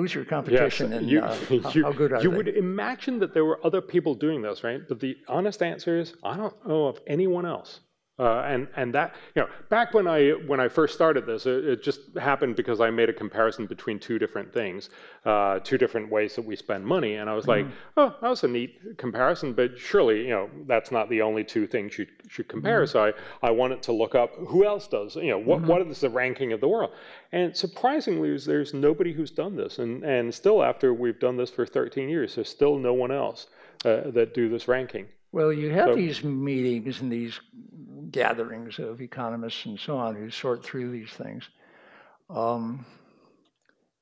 Who's 0.00 0.14
your 0.14 0.24
competition 0.24 0.92
yes, 0.92 0.98
and 1.00 1.10
you, 1.10 1.20
uh, 1.20 1.36
you, 1.74 1.82
how, 1.84 1.92
good 1.92 2.14
are 2.14 2.22
You 2.22 2.30
they? 2.30 2.36
would 2.38 2.48
imagine 2.48 3.18
that 3.18 3.34
there 3.34 3.44
were 3.44 3.60
other 3.62 3.82
people 3.82 4.14
doing 4.14 4.40
this, 4.40 4.64
right? 4.64 4.80
But 4.88 4.98
the 4.98 5.14
honest 5.28 5.62
answer 5.62 5.98
is, 5.98 6.14
I 6.24 6.38
don't 6.38 6.54
know 6.66 6.86
of 6.86 7.00
anyone 7.06 7.44
else. 7.44 7.80
Uh, 8.20 8.42
and 8.46 8.68
and 8.76 8.94
that 8.94 9.14
you 9.34 9.40
know 9.40 9.48
back 9.70 9.94
when 9.94 10.06
I 10.06 10.32
when 10.46 10.60
I 10.60 10.68
first 10.68 10.92
started 10.92 11.24
this, 11.24 11.46
it, 11.46 11.64
it 11.64 11.82
just 11.82 12.00
happened 12.18 12.54
because 12.54 12.78
I 12.78 12.90
made 12.90 13.08
a 13.08 13.14
comparison 13.14 13.64
between 13.64 13.98
two 13.98 14.18
different 14.18 14.52
things, 14.52 14.90
uh, 15.24 15.60
two 15.60 15.78
different 15.78 16.10
ways 16.10 16.34
that 16.36 16.44
we 16.44 16.54
spend 16.54 16.84
money, 16.84 17.14
and 17.14 17.30
I 17.30 17.34
was 17.34 17.46
like, 17.46 17.64
mm. 17.64 17.72
oh, 17.96 18.14
that 18.20 18.28
was 18.28 18.44
a 18.44 18.48
neat 18.48 18.98
comparison, 18.98 19.54
but 19.54 19.78
surely 19.78 20.24
you 20.24 20.34
know 20.34 20.50
that's 20.66 20.90
not 20.90 21.08
the 21.08 21.22
only 21.22 21.44
two 21.44 21.66
things 21.66 21.98
you 21.98 22.06
should 22.28 22.46
compare. 22.46 22.82
Mm. 22.82 22.88
So 22.90 23.04
I 23.06 23.12
I 23.48 23.50
wanted 23.52 23.82
to 23.84 23.92
look 23.92 24.14
up 24.14 24.34
who 24.48 24.66
else 24.66 24.86
does, 24.86 25.16
you 25.16 25.30
know, 25.30 25.38
what 25.38 25.60
mm-hmm. 25.60 25.68
what 25.68 25.86
is 25.86 26.00
the 26.00 26.10
ranking 26.10 26.52
of 26.52 26.60
the 26.60 26.68
world, 26.68 26.92
and 27.32 27.56
surprisingly, 27.56 28.36
there's 28.36 28.74
nobody 28.74 29.14
who's 29.14 29.30
done 29.30 29.56
this, 29.56 29.78
and 29.78 30.04
and 30.04 30.34
still 30.34 30.62
after 30.62 30.92
we've 30.92 31.20
done 31.20 31.38
this 31.38 31.48
for 31.48 31.64
13 31.64 32.10
years, 32.10 32.34
there's 32.34 32.50
still 32.50 32.76
no 32.76 32.92
one 32.92 33.12
else 33.12 33.46
uh, 33.86 34.10
that 34.10 34.34
do 34.34 34.50
this 34.50 34.68
ranking. 34.68 35.06
Well, 35.32 35.52
you 35.52 35.70
have 35.70 35.90
so, 35.90 35.94
these 35.94 36.24
meetings 36.24 37.00
and 37.00 37.10
these 37.10 37.40
gatherings 38.10 38.78
of 38.78 39.00
economists 39.00 39.64
and 39.66 39.78
so 39.78 39.96
on 39.96 40.16
who 40.16 40.30
sort 40.30 40.64
through 40.64 40.90
these 40.90 41.10
things. 41.10 41.48
Um, 42.28 42.84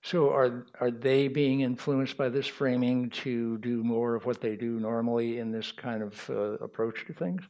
so 0.02 0.30
are 0.30 0.66
are 0.80 0.90
they 0.90 1.28
being 1.28 1.60
influenced 1.60 2.16
by 2.16 2.28
this 2.28 2.46
framing 2.46 3.10
to 3.10 3.58
do 3.58 3.82
more 3.82 4.14
of 4.14 4.24
what 4.24 4.40
they 4.40 4.56
do 4.56 4.80
normally 4.80 5.38
in 5.38 5.50
this 5.50 5.72
kind 5.72 6.02
of 6.02 6.30
uh, 6.30 6.64
approach 6.64 7.04
to 7.06 7.12
things? 7.12 7.42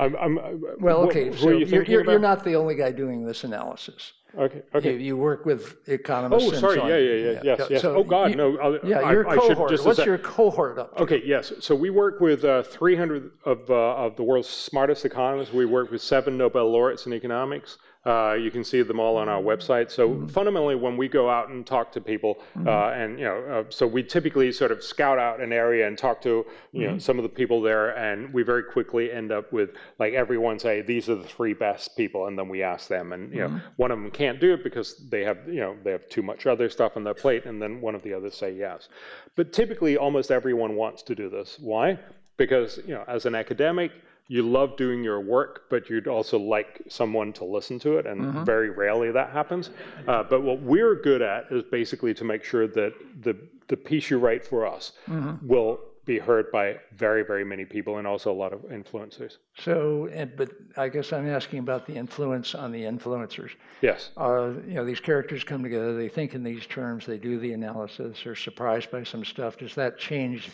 I'm, 0.00 0.16
I'm, 0.16 0.38
well, 0.80 1.00
okay. 1.02 1.34
so 1.34 1.50
you 1.50 1.66
you're, 1.66 1.82
you're, 1.84 2.04
you're, 2.04 2.18
not 2.18 2.44
the 2.44 2.54
only 2.54 2.76
guy 2.76 2.92
doing 2.92 3.24
this 3.24 3.42
analysis. 3.42 4.12
Okay. 4.36 4.62
Okay. 4.74 4.92
You, 4.94 4.98
you 4.98 5.16
work 5.16 5.46
with 5.46 5.88
economists. 5.88 6.52
Oh, 6.52 6.58
sorry. 6.58 6.76
So 6.76 6.86
yeah, 6.86 6.96
yeah, 6.96 7.12
yeah, 7.12 7.30
yeah, 7.30 7.40
Yes. 7.42 7.70
Yes. 7.70 7.82
So 7.82 7.96
oh 7.96 8.04
God, 8.04 8.30
you, 8.30 8.36
no. 8.36 8.58
I'll, 8.58 8.78
yeah, 8.86 9.00
I, 9.00 9.12
your 9.12 9.24
cohort. 9.24 9.84
What's 9.84 10.04
your 10.04 10.18
cohort 10.18 10.78
up? 10.78 10.96
To? 10.96 11.02
Okay. 11.02 11.22
Yes. 11.24 11.52
So 11.60 11.74
we 11.74 11.90
work 11.90 12.20
with 12.20 12.44
uh, 12.44 12.62
300 12.62 13.30
of 13.44 13.70
uh, 13.70 13.74
of 13.74 14.16
the 14.16 14.22
world's 14.22 14.48
smartest 14.48 15.04
economists. 15.04 15.52
We 15.52 15.64
work 15.64 15.90
with 15.90 16.02
seven 16.02 16.36
Nobel 16.36 16.70
laureates 16.70 17.06
in 17.06 17.12
economics. 17.12 17.78
Uh, 18.08 18.32
you 18.32 18.50
can 18.50 18.64
see 18.64 18.80
them 18.80 18.98
all 18.98 19.18
on 19.18 19.28
our 19.28 19.42
website. 19.42 19.90
So 19.90 20.08
mm-hmm. 20.08 20.26
fundamentally, 20.28 20.76
when 20.76 20.96
we 20.96 21.08
go 21.08 21.28
out 21.28 21.50
and 21.50 21.66
talk 21.66 21.92
to 21.92 22.00
people, 22.00 22.38
uh, 22.40 22.58
mm-hmm. 22.58 22.68
uh, 22.68 22.90
and 22.92 23.18
you 23.18 23.26
know, 23.26 23.38
uh, 23.44 23.64
so 23.68 23.86
we 23.86 24.02
typically 24.02 24.50
sort 24.50 24.72
of 24.72 24.82
scout 24.82 25.18
out 25.18 25.42
an 25.42 25.52
area 25.52 25.86
and 25.86 25.98
talk 25.98 26.22
to 26.22 26.28
you 26.28 26.46
mm-hmm. 26.80 26.92
know 26.92 26.98
some 26.98 27.18
of 27.18 27.22
the 27.22 27.28
people 27.28 27.60
there, 27.60 27.90
and 27.98 28.32
we 28.32 28.42
very 28.42 28.62
quickly 28.62 29.12
end 29.12 29.30
up 29.30 29.52
with 29.52 29.72
like 29.98 30.14
everyone 30.14 30.58
say 30.58 30.80
these 30.80 31.10
are 31.10 31.16
the 31.16 31.28
three 31.28 31.52
best 31.52 31.98
people, 31.98 32.28
and 32.28 32.38
then 32.38 32.48
we 32.48 32.62
ask 32.62 32.88
them, 32.88 33.12
and 33.12 33.30
you 33.30 33.40
know, 33.40 33.48
mm-hmm. 33.48 33.58
one 33.76 33.90
of 33.90 33.98
them 33.98 34.10
can't 34.10 34.40
do 34.40 34.54
it 34.54 34.64
because 34.64 34.96
they 35.10 35.22
have 35.22 35.46
you 35.46 35.60
know 35.60 35.76
they 35.84 35.90
have 35.92 36.08
too 36.08 36.22
much 36.22 36.46
other 36.46 36.70
stuff 36.70 36.96
on 36.96 37.04
their 37.04 37.12
plate, 37.12 37.44
and 37.44 37.60
then 37.60 37.78
one 37.78 37.94
of 37.94 38.02
the 38.02 38.14
others 38.14 38.34
say 38.34 38.50
yes. 38.50 38.88
But 39.36 39.52
typically, 39.52 39.98
almost 39.98 40.30
everyone 40.30 40.76
wants 40.76 41.02
to 41.02 41.14
do 41.14 41.28
this. 41.28 41.58
Why? 41.60 41.98
Because 42.38 42.78
you 42.86 42.94
know, 42.94 43.04
as 43.06 43.26
an 43.26 43.34
academic 43.34 43.92
you 44.28 44.42
love 44.42 44.76
doing 44.76 45.02
your 45.02 45.20
work, 45.20 45.64
but 45.70 45.88
you'd 45.88 46.06
also 46.06 46.38
like 46.38 46.82
someone 46.88 47.32
to 47.32 47.44
listen 47.44 47.78
to 47.80 47.98
it, 47.98 48.06
and 48.06 48.20
mm-hmm. 48.20 48.44
very 48.44 48.70
rarely 48.70 49.10
that 49.10 49.30
happens. 49.30 49.70
Uh, 50.06 50.22
but 50.22 50.42
what 50.42 50.60
we're 50.60 50.94
good 50.94 51.22
at 51.22 51.46
is 51.50 51.62
basically 51.64 52.14
to 52.14 52.24
make 52.24 52.44
sure 52.44 52.66
that 52.68 52.92
the 53.22 53.36
the 53.68 53.76
piece 53.76 54.08
you 54.10 54.18
write 54.18 54.44
for 54.44 54.66
us 54.66 54.92
mm-hmm. 55.06 55.46
will 55.46 55.78
be 56.08 56.18
heard 56.18 56.50
by 56.50 56.74
very, 56.96 57.22
very 57.22 57.44
many 57.44 57.66
people 57.66 57.98
and 57.98 58.06
also 58.06 58.32
a 58.32 58.34
lot 58.34 58.54
of 58.54 58.60
influencers. 58.70 59.36
So, 59.58 60.08
but 60.38 60.50
I 60.78 60.88
guess 60.88 61.12
I'm 61.12 61.28
asking 61.28 61.58
about 61.58 61.86
the 61.86 61.94
influence 61.94 62.54
on 62.54 62.72
the 62.72 62.82
influencers. 62.82 63.50
Yes. 63.82 64.10
Uh, 64.16 64.52
you 64.66 64.74
know, 64.74 64.86
these 64.86 65.00
characters 65.00 65.44
come 65.44 65.62
together, 65.62 65.94
they 65.94 66.08
think 66.08 66.34
in 66.34 66.42
these 66.42 66.66
terms, 66.66 67.04
they 67.04 67.18
do 67.18 67.38
the 67.38 67.52
analysis, 67.52 68.22
they're 68.24 68.34
surprised 68.34 68.90
by 68.90 69.04
some 69.04 69.22
stuff. 69.22 69.58
Does 69.58 69.74
that 69.74 69.98
change 69.98 70.50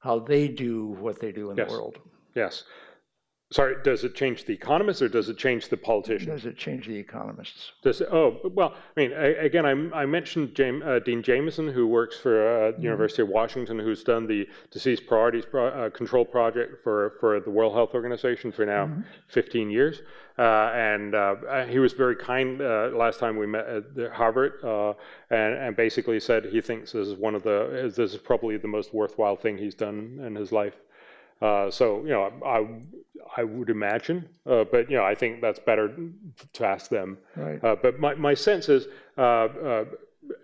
how 0.00 0.18
they 0.18 0.48
do 0.48 0.86
what 1.00 1.20
they 1.20 1.30
do 1.30 1.52
in 1.52 1.56
yes. 1.56 1.68
the 1.68 1.74
world? 1.74 1.98
Yes. 2.34 2.64
Sorry, 3.50 3.76
does 3.82 4.04
it 4.04 4.14
change 4.14 4.44
the 4.44 4.52
economists 4.52 5.00
or 5.00 5.08
does 5.08 5.30
it 5.30 5.38
change 5.38 5.70
the 5.70 5.76
politicians? 5.78 6.42
Does 6.42 6.44
it 6.44 6.58
change 6.58 6.86
the 6.86 6.96
economists? 6.96 7.72
Does 7.80 8.02
it, 8.02 8.08
oh, 8.12 8.36
well, 8.52 8.74
I 8.74 9.00
mean, 9.00 9.14
I, 9.14 9.28
again, 9.28 9.64
I, 9.64 10.02
I 10.02 10.04
mentioned 10.04 10.54
James, 10.54 10.82
uh, 10.84 10.98
Dean 10.98 11.22
Jamison, 11.22 11.66
who 11.66 11.86
works 11.86 12.18
for 12.18 12.46
uh, 12.46 12.72
mm-hmm. 12.72 12.82
University 12.82 13.22
of 13.22 13.28
Washington, 13.28 13.78
who's 13.78 14.04
done 14.04 14.26
the 14.26 14.46
disease 14.70 15.00
priorities 15.00 15.46
pro, 15.46 15.68
uh, 15.68 15.88
control 15.88 16.26
project 16.26 16.82
for, 16.84 17.14
for 17.20 17.40
the 17.40 17.50
World 17.50 17.72
Health 17.72 17.94
Organization 17.94 18.52
for 18.52 18.66
now 18.66 18.84
mm-hmm. 18.84 19.00
15 19.28 19.70
years. 19.70 20.02
Uh, 20.38 20.70
and 20.74 21.14
uh, 21.14 21.64
he 21.64 21.78
was 21.78 21.94
very 21.94 22.16
kind 22.16 22.60
uh, 22.60 22.90
last 22.92 23.18
time 23.18 23.38
we 23.38 23.46
met 23.46 23.66
at 23.66 24.12
Harvard, 24.12 24.62
and, 25.30 25.54
and 25.54 25.74
basically 25.74 26.20
said 26.20 26.44
he 26.44 26.60
thinks 26.60 26.92
this 26.92 27.08
is 27.08 27.16
one 27.16 27.34
of 27.34 27.42
the, 27.42 27.90
this 27.96 28.12
is 28.12 28.18
probably 28.18 28.58
the 28.58 28.68
most 28.68 28.92
worthwhile 28.92 29.36
thing 29.36 29.56
he's 29.56 29.74
done 29.74 30.20
in 30.22 30.34
his 30.34 30.52
life. 30.52 30.74
Uh, 31.40 31.70
so 31.70 32.02
you 32.02 32.10
know, 32.10 32.32
I 32.44 32.66
I 33.36 33.44
would 33.44 33.70
imagine, 33.70 34.28
uh, 34.46 34.64
but 34.64 34.90
you 34.90 34.96
know, 34.96 35.04
I 35.04 35.14
think 35.14 35.40
that's 35.40 35.58
better 35.58 35.94
to 36.52 36.66
ask 36.66 36.90
them. 36.90 37.18
Right. 37.36 37.62
Uh, 37.62 37.76
but 37.80 38.00
my 38.00 38.14
my 38.14 38.34
sense 38.34 38.68
is, 38.68 38.86
uh, 39.16 39.20
uh, 39.20 39.84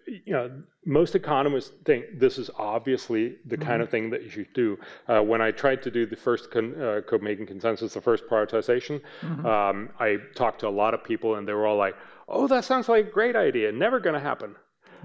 you 0.06 0.32
know, 0.32 0.50
most 0.84 1.14
economists 1.14 1.72
think 1.84 2.18
this 2.18 2.38
is 2.38 2.50
obviously 2.56 3.36
the 3.46 3.56
mm-hmm. 3.56 3.68
kind 3.68 3.82
of 3.82 3.90
thing 3.90 4.10
that 4.10 4.22
you 4.22 4.30
should 4.30 4.52
do. 4.52 4.78
when 5.06 5.40
I 5.40 5.50
tried 5.50 5.82
to 5.82 5.90
do 5.90 6.06
the 6.06 6.16
first 6.16 6.50
con- 6.50 6.74
Copenhagen 7.08 7.46
consensus, 7.46 7.94
the 7.94 8.00
first 8.00 8.24
prioritization, 8.28 9.00
mm-hmm. 9.22 9.46
um, 9.46 9.90
I 9.98 10.18
talked 10.34 10.60
to 10.60 10.68
a 10.68 10.76
lot 10.82 10.94
of 10.94 11.02
people, 11.02 11.36
and 11.36 11.48
they 11.48 11.54
were 11.54 11.66
all 11.66 11.76
like, 11.76 11.96
"Oh, 12.28 12.46
that 12.46 12.64
sounds 12.64 12.88
like 12.88 13.06
a 13.06 13.10
great 13.10 13.34
idea. 13.34 13.72
Never 13.72 13.98
going 13.98 14.14
to 14.14 14.20
happen." 14.20 14.54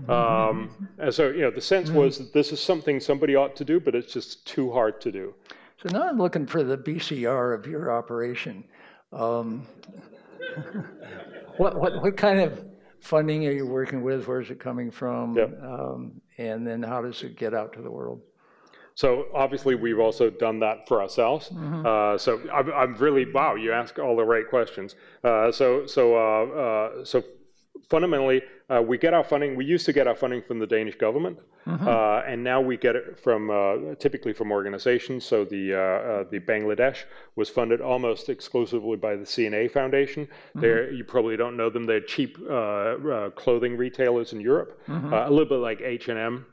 Mm-hmm. 0.01 0.11
Um, 0.11 0.89
and 0.97 1.13
so, 1.13 1.29
you 1.29 1.41
know, 1.41 1.51
the 1.51 1.61
sense 1.61 1.89
was 1.89 2.17
that 2.17 2.33
this 2.33 2.51
is 2.51 2.59
something 2.59 2.99
somebody 2.99 3.35
ought 3.35 3.55
to 3.57 3.65
do, 3.65 3.79
but 3.79 3.95
it's 3.95 4.13
just 4.13 4.45
too 4.45 4.71
hard 4.71 5.01
to 5.01 5.11
do. 5.11 5.33
So 5.81 5.97
now 5.97 6.09
I'm 6.09 6.17
looking 6.17 6.45
for 6.45 6.61
the 6.61 6.77
BCR 6.77 7.57
of 7.57 7.65
your 7.65 7.91
operation. 7.91 8.65
Um, 9.13 9.65
what, 11.57 11.79
what, 11.79 12.01
what 12.01 12.17
kind 12.17 12.41
of 12.41 12.65
funding 12.99 13.47
are 13.47 13.51
you 13.51 13.65
working 13.65 14.01
with? 14.01 14.27
Where 14.27 14.41
is 14.41 14.49
it 14.49 14.59
coming 14.59 14.91
from? 14.91 15.37
Yep. 15.37 15.63
Um, 15.63 16.21
and 16.37 16.67
then 16.67 16.83
how 16.83 17.01
does 17.01 17.23
it 17.23 17.37
get 17.37 17.53
out 17.53 17.71
to 17.73 17.81
the 17.81 17.89
world? 17.89 18.21
So 18.95 19.27
obviously 19.33 19.75
we've 19.75 19.99
also 19.99 20.29
done 20.29 20.59
that 20.59 20.85
for 20.85 21.01
ourselves. 21.01 21.47
Mm-hmm. 21.47 21.85
Uh, 21.85 22.17
so 22.17 22.41
I'm, 22.53 22.73
I'm, 22.73 22.95
really 22.95 23.31
wow. 23.31 23.55
You 23.55 23.71
ask 23.71 23.97
all 23.99 24.17
the 24.17 24.25
right 24.25 24.49
questions. 24.49 24.95
Uh, 25.23 25.49
so 25.49 25.85
so 25.85 26.17
uh, 26.17 26.45
uh 26.45 27.05
so 27.05 27.23
fundamentally, 27.89 28.41
uh, 28.69 28.81
we 28.81 28.97
get 28.97 29.13
our 29.13 29.23
funding. 29.23 29.55
We 29.55 29.65
used 29.65 29.85
to 29.87 29.93
get 29.93 30.07
our 30.07 30.15
funding 30.15 30.41
from 30.41 30.59
the 30.59 30.67
Danish 30.67 30.95
government, 30.95 31.39
mm-hmm. 31.67 31.87
uh, 31.87 32.21
and 32.21 32.43
now 32.43 32.61
we 32.61 32.77
get 32.77 32.95
it 32.95 33.19
from 33.19 33.49
uh, 33.49 33.95
typically 33.95 34.33
from 34.33 34.51
organizations. 34.51 35.25
So 35.25 35.45
the 35.45 35.73
uh, 35.73 35.77
uh, 35.77 36.23
the 36.29 36.39
Bangladesh 36.39 37.03
was 37.35 37.49
funded 37.49 37.81
almost 37.81 38.29
exclusively 38.29 38.97
by 38.97 39.15
the 39.15 39.25
C&A 39.25 39.67
Foundation. 39.67 40.25
Mm-hmm. 40.25 40.61
There, 40.61 40.91
you 40.91 41.03
probably 41.03 41.37
don't 41.37 41.57
know 41.57 41.69
them. 41.69 41.85
They're 41.85 42.01
cheap 42.01 42.37
uh, 42.49 43.29
clothing 43.35 43.77
retailers 43.77 44.33
in 44.33 44.41
Europe, 44.41 44.81
mm-hmm. 44.87 45.13
a 45.13 45.29
little 45.29 45.45
bit 45.45 45.59
like 45.59 45.81
H 45.81 46.09
and 46.09 46.19
M. 46.19 46.45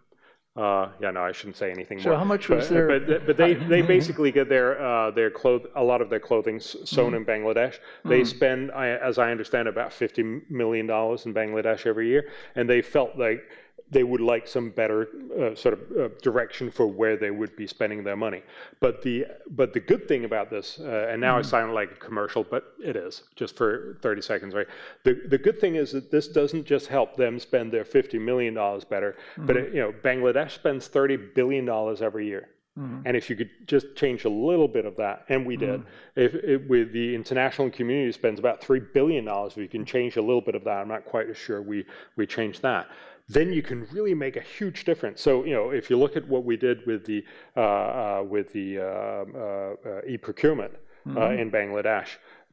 Uh, 0.57 0.89
yeah, 1.01 1.11
no, 1.11 1.23
I 1.23 1.33
shouldn't 1.33 1.57
say 1.57 1.71
anything 1.71 1.99
so 1.99 2.09
more. 2.09 2.15
So 2.15 2.19
how 2.19 2.25
much 2.25 2.49
was 2.49 2.71
there? 2.71 2.99
But, 2.99 3.27
but 3.27 3.37
they, 3.37 3.55
they 3.55 3.83
basically 3.97 4.33
get 4.33 4.49
their 4.49 4.81
uh, 4.81 5.11
their 5.11 5.31
cloth 5.31 5.63
a 5.75 5.83
lot 5.83 6.01
of 6.01 6.09
their 6.09 6.21
clothing 6.21 6.61
sewn 6.61 7.13
mm. 7.13 7.17
in 7.17 7.25
Bangladesh. 7.27 7.79
They 8.05 8.23
mm. 8.23 8.27
spend, 8.27 8.71
as 8.71 9.19
I 9.19 9.31
understand, 9.31 9.69
about 9.69 9.93
fifty 9.93 10.23
million 10.49 10.87
dollars 10.87 11.27
in 11.27 11.35
Bangladesh 11.35 11.85
every 11.85 12.09
year, 12.09 12.31
and 12.55 12.69
they 12.69 12.81
felt 12.81 13.19
like 13.19 13.45
they 13.91 14.03
would 14.03 14.21
like 14.21 14.49
some 14.49 14.71
better 14.71 15.09
uh, 15.39 15.55
sort 15.55 15.75
of 15.75 15.81
uh, 15.97 16.09
direction 16.21 16.71
for 16.71 16.87
where 16.87 17.17
they 17.17 17.31
would 17.31 17.55
be 17.57 17.67
spending 17.67 18.03
their 18.03 18.17
money. 18.17 18.43
But 18.81 19.03
the 19.03 19.27
but 19.51 19.73
the 19.73 19.81
good 19.81 20.09
thing 20.09 20.25
about 20.25 20.51
this, 20.51 20.79
uh, 20.81 21.09
and 21.11 21.21
now 21.21 21.39
mm-hmm. 21.39 21.47
I 21.47 21.51
sound 21.51 21.75
like 21.75 21.93
a 21.93 21.95
commercial, 21.95 22.43
but 22.43 22.75
it 22.83 22.97
is 22.97 23.23
just 23.37 23.57
for 23.57 23.99
30 24.03 24.23
seconds, 24.23 24.55
right? 24.55 24.67
The 25.05 25.23
the 25.29 25.39
good 25.39 25.61
thing 25.61 25.77
is 25.77 25.93
that 25.93 26.11
this 26.11 26.27
doesn't 26.27 26.67
just 26.67 26.89
help 26.89 27.17
them 27.17 27.39
spend 27.39 27.73
their 27.73 27.85
50 27.85 28.19
million 28.19 28.55
dollars 28.55 28.85
better, 28.85 29.17
mm-hmm. 29.33 29.47
but 29.47 29.57
it, 29.57 29.75
you 29.75 29.81
know 29.81 29.93
Bangladesh 29.93 30.53
spends 30.53 30.89
30 30.89 31.17
billion 31.35 31.65
dollars 31.65 32.03
every 32.03 32.27
year. 32.27 32.49
Mm-hmm. 32.79 33.07
And 33.07 33.17
if 33.17 33.31
you 33.31 33.37
could 33.37 33.49
just 33.67 33.97
change 33.97 34.27
a 34.27 34.29
little 34.29 34.69
bit 34.69 34.85
of 34.85 34.97
that, 34.97 35.25
and 35.31 35.47
we 35.47 35.57
did, 35.57 35.81
mm-hmm. 35.81 36.21
if, 36.21 36.35
if, 36.35 36.63
with 36.69 36.93
the 36.93 37.15
international 37.15 37.71
community 37.71 38.13
spends 38.13 38.39
about 38.39 38.61
three 38.61 38.81
billion 38.81 39.25
dollars, 39.25 39.53
if 39.53 39.59
we 39.59 39.69
can 39.69 39.87
change 39.87 40.17
a 40.17 40.21
little 40.21 40.43
bit 40.43 40.55
of 40.55 40.65
that, 40.65 40.83
I'm 40.83 40.89
not 40.89 41.07
quite 41.07 41.35
sure 41.35 41.63
we 41.63 41.87
we 42.17 42.27
changed 42.27 42.61
that 42.63 42.89
then 43.29 43.53
you 43.53 43.63
can 43.63 43.87
really 43.93 44.15
make 44.15 44.37
a 44.37 44.41
huge 44.41 44.85
difference. 44.85 45.21
So, 45.21 45.45
you 45.45 45.53
know, 45.53 45.71
if 45.71 45.91
you 45.91 45.99
look 45.99 46.17
at 46.17 46.27
what 46.29 46.45
we 46.45 46.57
did 46.57 46.87
with 46.87 47.05
the 47.05 47.25
uh, 47.57 47.61
uh, 47.61 48.25
with 48.29 48.53
the 48.53 48.79
uh, 48.79 48.83
uh, 48.83 49.75
uh 49.85 50.01
e-procurement 50.07 50.73
uh, 50.75 51.11
mm-hmm. 51.11 51.41
in 51.41 51.51
Bangladesh, 51.51 52.09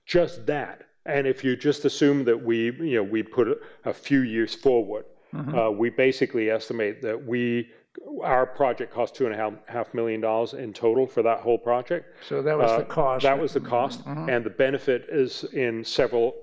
just 0.05 0.45
that, 0.47 0.87
and 1.05 1.27
if 1.27 1.43
you 1.43 1.55
just 1.55 1.85
assume 1.85 2.23
that 2.25 2.43
we, 2.43 2.71
you 2.71 2.95
know, 2.95 3.03
we 3.03 3.21
put 3.21 3.47
a 3.85 3.93
few 3.93 4.21
years 4.21 4.55
forward, 4.55 5.05
mm-hmm. 5.33 5.77
we 5.77 5.89
basically 5.89 6.49
estimate 6.49 7.01
that 7.01 7.23
we 7.23 7.69
our 8.23 8.47
project 8.47 8.91
cost 8.91 9.13
two 9.13 9.25
and 9.27 9.35
a 9.35 9.37
half, 9.37 9.53
half 9.67 9.93
million 9.93 10.19
dollars 10.19 10.53
in 10.55 10.73
total 10.73 11.05
for 11.05 11.21
that 11.21 11.39
whole 11.41 11.59
project. 11.59 12.15
So 12.27 12.41
that 12.41 12.57
was 12.57 12.79
the 12.79 12.85
cost. 12.85 13.23
That 13.23 13.39
was 13.39 13.53
the 13.53 13.59
cost, 13.59 14.03
mm-hmm. 14.05 14.29
and 14.29 14.43
the 14.43 14.49
benefit 14.49 15.05
is 15.09 15.43
in 15.53 15.83
several 15.83 16.33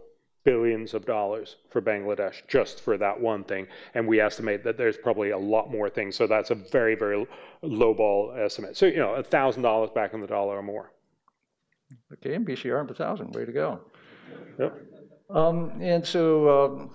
billions 0.45 0.95
of 0.95 1.05
dollars 1.05 1.57
for 1.69 1.83
Bangladesh 1.83 2.47
just 2.49 2.81
for 2.81 2.97
that 2.99 3.21
one 3.21 3.45
thing. 3.45 3.67
And 3.95 4.07
we 4.07 4.21
estimate 4.21 4.65
that 4.65 4.77
there's 4.77 4.97
probably 4.97 5.31
a 5.31 5.39
lot 5.39 5.71
more 5.71 5.91
things. 5.91 6.17
So 6.17 6.27
that's 6.27 6.51
a 6.51 6.55
very, 6.55 6.95
very 6.95 7.27
low 7.62 7.95
ball 7.95 8.35
estimate. 8.37 8.77
So, 8.77 8.87
you 8.87 8.97
know, 8.97 9.15
a 9.15 9.23
$1,000 9.23 9.95
back 9.95 10.15
in 10.15 10.21
the 10.21 10.27
dollar 10.27 10.57
or 10.57 10.62
more. 10.62 10.93
Okay, 12.12 12.37
BCR 12.39 12.83
up 12.83 12.91
a 12.91 12.95
thousand. 12.95 13.35
Way 13.35 13.45
to 13.45 13.53
go. 13.53 13.81
Yep. 14.59 14.77
Um, 15.31 15.73
and 15.81 16.07
so, 16.07 16.65
um, 16.65 16.91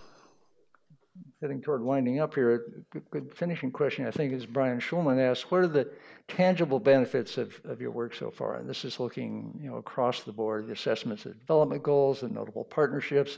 heading 1.46 1.62
toward 1.62 1.84
winding 1.84 2.20
up 2.20 2.34
here, 2.34 2.66
a 2.96 3.00
good 3.12 3.32
finishing 3.32 3.70
question, 3.70 4.08
I 4.08 4.10
think, 4.10 4.34
is 4.34 4.48
Brian 4.48 4.80
Schulman 4.80 5.20
asked, 5.20 5.52
what 5.52 5.62
are 5.62 5.68
the 5.68 5.88
tangible 6.28 6.80
benefits 6.80 7.38
of, 7.38 7.54
of 7.66 7.80
your 7.80 7.92
work 7.92 8.16
so 8.16 8.32
far? 8.32 8.56
And 8.56 8.68
this 8.68 8.84
is 8.84 9.00
looking 9.00 9.56
you 9.62 9.70
know, 9.70 9.76
across 9.78 10.24
the 10.24 10.32
board, 10.32 10.66
the 10.66 10.74
assessments 10.74 11.24
of 11.28 11.40
development 11.40 11.84
goals, 11.84 12.22
the 12.22 12.30
notable 12.30 12.64
partnerships, 12.64 13.38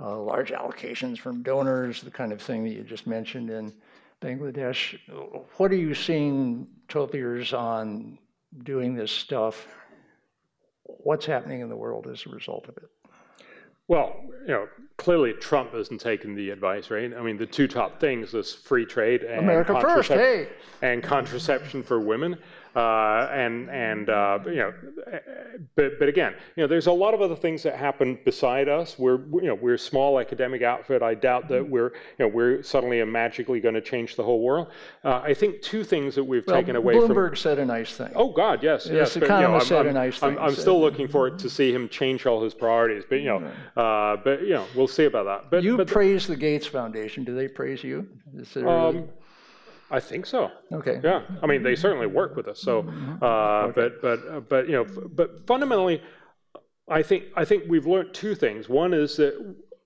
uh, 0.00 0.20
large 0.20 0.50
allocations 0.50 1.16
from 1.16 1.42
donors, 1.42 2.02
the 2.02 2.10
kind 2.10 2.30
of 2.30 2.42
thing 2.42 2.62
that 2.64 2.74
you 2.74 2.82
just 2.82 3.06
mentioned 3.06 3.48
in 3.48 3.72
Bangladesh. 4.20 4.98
What 5.56 5.72
are 5.72 5.76
you 5.76 5.94
seeing 5.94 6.66
topiers 6.88 7.54
on 7.54 8.18
doing 8.64 8.94
this 8.94 9.10
stuff? 9.10 9.66
What's 10.82 11.24
happening 11.24 11.62
in 11.62 11.70
the 11.70 11.76
world 11.76 12.06
as 12.06 12.26
a 12.26 12.28
result 12.28 12.68
of 12.68 12.76
it? 12.76 12.90
Well, 13.90 14.14
you 14.42 14.52
know, 14.52 14.68
clearly 14.98 15.32
Trump 15.32 15.74
hasn't 15.74 16.00
taken 16.00 16.36
the 16.36 16.50
advice, 16.50 16.92
right? 16.92 17.12
I 17.12 17.22
mean, 17.22 17.36
the 17.36 17.44
two 17.44 17.66
top 17.66 17.98
things 17.98 18.32
is 18.34 18.54
free 18.54 18.86
trade 18.86 19.24
and 19.24 19.40
America 19.40 19.80
first, 19.80 20.10
hey, 20.10 20.46
and 20.80 21.02
contraception 21.02 21.82
for 21.82 21.98
women. 21.98 22.38
Uh, 22.74 23.28
and 23.32 23.68
and 23.68 24.08
uh, 24.08 24.38
you 24.46 24.56
know, 24.56 24.72
but 25.74 25.98
but 25.98 26.08
again, 26.08 26.34
you 26.54 26.62
know, 26.62 26.68
there's 26.68 26.86
a 26.86 26.92
lot 26.92 27.14
of 27.14 27.20
other 27.20 27.34
things 27.34 27.64
that 27.64 27.74
happen 27.74 28.18
beside 28.24 28.68
us. 28.68 28.96
We're 28.96 29.18
you 29.18 29.48
know 29.48 29.56
we're 29.56 29.74
a 29.74 29.78
small 29.78 30.20
academic 30.20 30.62
outfit. 30.62 31.02
I 31.02 31.14
doubt 31.14 31.48
that 31.48 31.68
we're 31.68 31.88
you 31.88 32.20
know 32.20 32.28
we're 32.28 32.62
suddenly 32.62 33.00
and 33.00 33.12
magically 33.12 33.58
going 33.60 33.74
to 33.74 33.80
change 33.80 34.14
the 34.14 34.22
whole 34.22 34.40
world. 34.40 34.68
Uh, 35.04 35.20
I 35.24 35.34
think 35.34 35.62
two 35.62 35.82
things 35.82 36.14
that 36.14 36.22
we've 36.22 36.46
well, 36.46 36.56
taken 36.56 36.76
away 36.76 36.94
Bloomberg 36.94 37.06
from 37.06 37.16
Bloomberg 37.16 37.38
said 37.38 37.58
a 37.58 37.64
nice 37.64 37.96
thing. 37.96 38.12
Oh 38.14 38.32
God, 38.32 38.62
yes, 38.62 38.86
yes. 38.90 39.14
But, 39.14 39.22
you 39.22 39.28
know, 39.28 39.56
I'm, 39.56 39.60
said 39.62 39.80
I'm, 39.80 39.88
a 39.88 39.92
nice 39.92 40.18
thing. 40.18 40.38
I'm, 40.38 40.50
I'm 40.50 40.54
still 40.54 40.80
looking 40.80 41.08
forward 41.08 41.40
to 41.40 41.50
see 41.50 41.74
him 41.74 41.88
change 41.88 42.24
all 42.24 42.42
his 42.42 42.54
priorities. 42.54 43.02
But 43.08 43.16
you 43.16 43.24
know, 43.24 43.52
uh, 43.76 44.16
but 44.22 44.42
you 44.42 44.54
know, 44.54 44.66
we'll 44.76 44.86
see 44.86 45.06
about 45.06 45.24
that. 45.24 45.50
But 45.50 45.64
you 45.64 45.76
but 45.76 45.88
praise 45.88 46.28
the, 46.28 46.34
the 46.34 46.40
Gates 46.40 46.66
Foundation. 46.66 47.24
Do 47.24 47.34
they 47.34 47.48
praise 47.48 47.82
you? 47.82 48.06
Um, 48.64 49.08
I 49.90 50.00
think 50.00 50.26
so. 50.26 50.50
Okay. 50.72 51.00
Yeah. 51.02 51.22
I 51.42 51.46
mean, 51.46 51.62
they 51.62 51.74
certainly 51.74 52.06
work 52.06 52.36
with 52.36 52.46
us. 52.46 52.60
So, 52.60 52.84
mm-hmm. 52.84 53.22
uh, 53.22 53.66
okay. 53.66 53.72
but 53.74 54.02
but 54.02 54.48
but 54.48 54.68
you 54.68 54.72
know, 54.72 54.86
but 55.12 55.46
fundamentally, 55.46 56.02
I 56.88 57.02
think 57.02 57.24
I 57.36 57.44
think 57.44 57.64
we've 57.68 57.86
learned 57.86 58.14
two 58.14 58.34
things. 58.34 58.68
One 58.68 58.94
is 58.94 59.16
that 59.16 59.34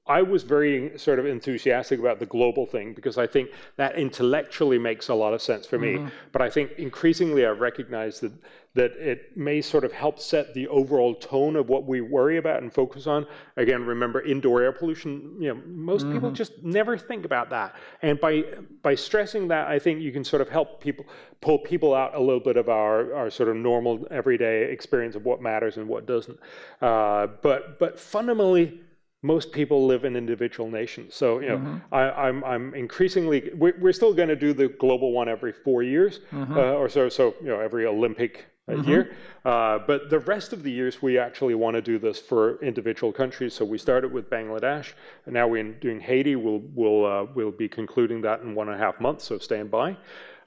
I 0.06 0.20
was 0.20 0.42
very 0.42 0.98
sort 0.98 1.18
of 1.18 1.24
enthusiastic 1.24 1.98
about 1.98 2.18
the 2.18 2.26
global 2.26 2.66
thing 2.66 2.92
because 2.92 3.16
I 3.16 3.26
think 3.26 3.50
that 3.76 3.96
intellectually 3.96 4.78
makes 4.78 5.08
a 5.08 5.14
lot 5.14 5.32
of 5.32 5.40
sense 5.40 5.66
for 5.66 5.78
me. 5.78 5.94
Mm-hmm. 5.94 6.08
But 6.30 6.42
I 6.42 6.50
think 6.50 6.72
increasingly 6.72 7.46
I've 7.46 7.60
recognized 7.60 8.20
that 8.20 8.32
that 8.74 8.90
it 8.96 9.36
may 9.36 9.62
sort 9.62 9.84
of 9.84 9.92
help 9.92 10.18
set 10.18 10.52
the 10.52 10.66
overall 10.66 11.14
tone 11.14 11.54
of 11.54 11.68
what 11.68 11.86
we 11.86 12.00
worry 12.00 12.38
about 12.38 12.60
and 12.60 12.72
focus 12.72 13.06
on. 13.06 13.24
Again, 13.56 13.86
remember 13.86 14.20
indoor 14.20 14.62
air 14.62 14.72
pollution. 14.72 15.36
You 15.40 15.54
know, 15.54 15.62
most 15.64 16.02
mm-hmm. 16.02 16.14
people 16.14 16.32
just 16.32 16.60
never 16.62 16.98
think 16.98 17.24
about 17.24 17.50
that. 17.50 17.74
And 18.02 18.20
by 18.20 18.44
by 18.82 18.96
stressing 18.96 19.48
that, 19.48 19.68
I 19.68 19.78
think 19.78 20.02
you 20.02 20.12
can 20.12 20.24
sort 20.24 20.42
of 20.42 20.50
help 20.50 20.82
people 20.82 21.06
pull 21.40 21.58
people 21.58 21.94
out 21.94 22.14
a 22.14 22.20
little 22.20 22.40
bit 22.40 22.58
of 22.58 22.68
our 22.68 23.14
our 23.14 23.30
sort 23.30 23.48
of 23.48 23.56
normal 23.56 24.06
everyday 24.10 24.70
experience 24.70 25.16
of 25.16 25.24
what 25.24 25.40
matters 25.40 25.78
and 25.78 25.88
what 25.88 26.04
doesn't. 26.04 26.38
Uh, 26.82 27.28
but 27.40 27.78
but 27.78 27.98
fundamentally 27.98 28.80
most 29.24 29.52
people 29.52 29.86
live 29.86 30.04
in 30.04 30.16
individual 30.16 30.70
nations. 30.70 31.14
So, 31.14 31.40
you 31.40 31.48
know, 31.48 31.56
mm-hmm. 31.56 31.94
I, 31.94 32.28
am 32.28 32.44
I'm, 32.44 32.44
I'm 32.44 32.74
increasingly, 32.74 33.50
we're, 33.54 33.74
we're 33.80 33.94
still 33.94 34.12
going 34.12 34.28
to 34.28 34.36
do 34.36 34.52
the 34.52 34.68
global 34.68 35.12
one 35.12 35.30
every 35.30 35.50
four 35.50 35.82
years 35.82 36.20
mm-hmm. 36.30 36.52
uh, 36.52 36.72
or 36.72 36.90
so, 36.90 37.08
so, 37.08 37.34
you 37.40 37.48
know, 37.48 37.58
every 37.58 37.86
Olympic 37.86 38.44
uh, 38.68 38.72
mm-hmm. 38.72 38.90
year. 38.90 39.16
Uh, 39.46 39.78
but 39.78 40.10
the 40.10 40.18
rest 40.18 40.52
of 40.52 40.62
the 40.62 40.70
years, 40.70 41.00
we 41.00 41.18
actually 41.18 41.54
want 41.54 41.74
to 41.74 41.80
do 41.80 41.98
this 41.98 42.20
for 42.20 42.62
individual 42.62 43.14
countries. 43.14 43.54
So 43.54 43.64
we 43.64 43.78
started 43.78 44.12
with 44.12 44.28
Bangladesh, 44.28 44.92
and 45.24 45.32
now 45.32 45.48
we're 45.48 45.72
doing 45.72 46.00
Haiti. 46.00 46.36
We'll, 46.36 46.60
we'll, 46.74 47.06
uh, 47.06 47.24
we'll 47.34 47.50
be 47.50 47.68
concluding 47.68 48.20
that 48.22 48.42
in 48.42 48.54
one 48.54 48.68
and 48.68 48.76
a 48.76 48.78
half 48.78 49.00
months, 49.00 49.24
so 49.24 49.38
stand 49.38 49.70
by. 49.70 49.96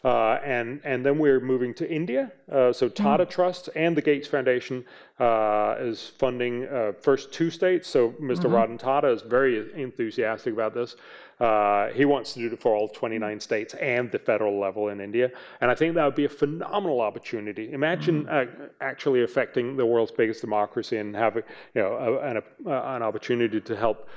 Uh, 0.03 0.39
and, 0.43 0.79
and 0.83 1.03
then 1.05 1.17
we're 1.17 1.39
moving 1.39 1.73
to 1.73 1.89
India. 1.89 2.31
Uh, 2.51 2.71
so 2.71 2.87
Tata 2.87 3.25
mm. 3.25 3.29
Trust 3.29 3.69
and 3.75 3.97
the 3.97 4.01
Gates 4.01 4.27
Foundation 4.27 4.85
uh, 5.19 5.75
is 5.79 6.11
funding 6.19 6.67
uh, 6.67 6.91
first 7.01 7.31
two 7.33 7.49
states. 7.49 7.87
So 7.87 8.13
mister 8.19 8.47
mm-hmm. 8.47 8.77
Tata 8.77 9.07
is 9.09 9.23
very 9.23 9.73
enthusiastic 9.81 10.53
about 10.53 10.75
this. 10.75 10.95
Uh, 11.39 11.89
he 11.89 12.05
wants 12.05 12.33
to 12.33 12.39
do 12.39 12.53
it 12.53 12.59
for 12.59 12.75
all 12.75 12.87
29 12.87 13.39
states 13.39 13.73
and 13.75 14.11
the 14.11 14.17
federal 14.17 14.59
level 14.59 14.89
in 14.89 14.99
India. 14.99 15.31
And 15.61 15.69
I 15.69 15.75
think 15.75 15.95
that 15.95 16.05
would 16.05 16.15
be 16.15 16.25
a 16.25 16.29
phenomenal 16.29 17.01
opportunity. 17.01 17.73
Imagine 17.73 18.25
mm-hmm. 18.25 18.65
actually 18.81 19.23
affecting 19.23 19.77
the 19.77 19.85
world's 19.85 20.11
biggest 20.11 20.41
democracy 20.41 20.97
and 20.97 21.15
having 21.15 21.43
you 21.73 21.81
know, 21.81 21.93
a, 21.93 22.19
an, 22.19 22.37
a, 22.37 22.71
an 22.95 23.03
opportunity 23.03 23.61
to 23.61 23.75
help 23.75 24.09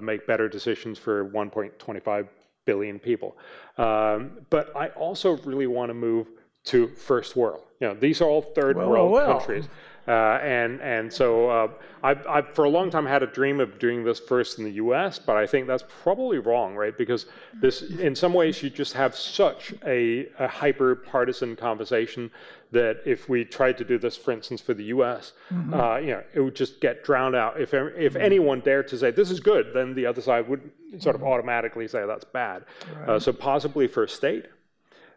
make 0.00 0.26
better 0.26 0.48
decisions 0.48 0.98
for 0.98 1.28
1.25 1.30 2.28
billion 2.66 2.98
people. 2.98 3.38
Um, 3.78 4.38
but 4.50 4.76
I 4.76 4.88
also 4.88 5.38
really 5.38 5.66
want 5.66 5.88
to 5.88 5.94
move 5.94 6.28
to 6.64 6.88
first 6.88 7.36
world. 7.36 7.62
You 7.80 7.88
know, 7.88 7.94
these 7.94 8.20
are 8.20 8.28
all 8.28 8.42
third 8.42 8.76
well, 8.76 8.90
world 8.90 9.12
well. 9.12 9.38
countries. 9.38 9.68
Uh, 10.08 10.38
and 10.40 10.80
and 10.82 11.12
so 11.12 11.50
uh, 11.50 11.68
I've, 12.04 12.24
I've, 12.28 12.54
for 12.54 12.64
a 12.64 12.68
long 12.68 12.90
time 12.90 13.04
had 13.04 13.24
a 13.24 13.26
dream 13.26 13.58
of 13.58 13.80
doing 13.80 14.04
this 14.04 14.20
first 14.20 14.58
in 14.58 14.64
the 14.64 14.70
U.S., 14.72 15.18
but 15.18 15.36
I 15.36 15.46
think 15.48 15.66
that's 15.66 15.82
probably 16.02 16.38
wrong, 16.38 16.76
right? 16.76 16.96
Because 16.96 17.26
this, 17.60 17.82
in 17.82 18.14
some 18.14 18.32
ways, 18.32 18.62
you 18.62 18.70
just 18.70 18.92
have 18.92 19.16
such 19.16 19.74
a, 19.84 20.28
a 20.38 20.46
hyper 20.46 20.94
partisan 20.94 21.56
conversation 21.56 22.30
that 22.72 23.00
if 23.06 23.28
we 23.28 23.44
tried 23.44 23.78
to 23.78 23.84
do 23.84 23.98
this, 23.98 24.16
for 24.16 24.32
instance, 24.32 24.60
for 24.60 24.74
the 24.74 24.84
U.S., 24.84 25.32
mm-hmm. 25.52 25.74
uh, 25.74 25.96
you 25.98 26.08
know, 26.08 26.22
it 26.34 26.40
would 26.40 26.56
just 26.56 26.80
get 26.80 27.04
drowned 27.04 27.36
out. 27.36 27.60
If 27.60 27.72
if 27.74 28.12
mm-hmm. 28.12 28.20
anyone 28.20 28.60
dared 28.60 28.88
to 28.88 28.98
say 28.98 29.10
this 29.10 29.30
is 29.30 29.40
good, 29.40 29.72
then 29.74 29.94
the 29.94 30.06
other 30.06 30.20
side 30.20 30.48
would 30.48 30.70
sort 30.98 31.14
of 31.14 31.22
mm-hmm. 31.22 31.30
automatically 31.30 31.88
say 31.88 32.04
that's 32.06 32.24
bad. 32.24 32.64
Right. 32.98 33.08
Uh, 33.08 33.20
so 33.20 33.32
possibly 33.32 33.86
for 33.86 34.04
a 34.04 34.08
state. 34.08 34.46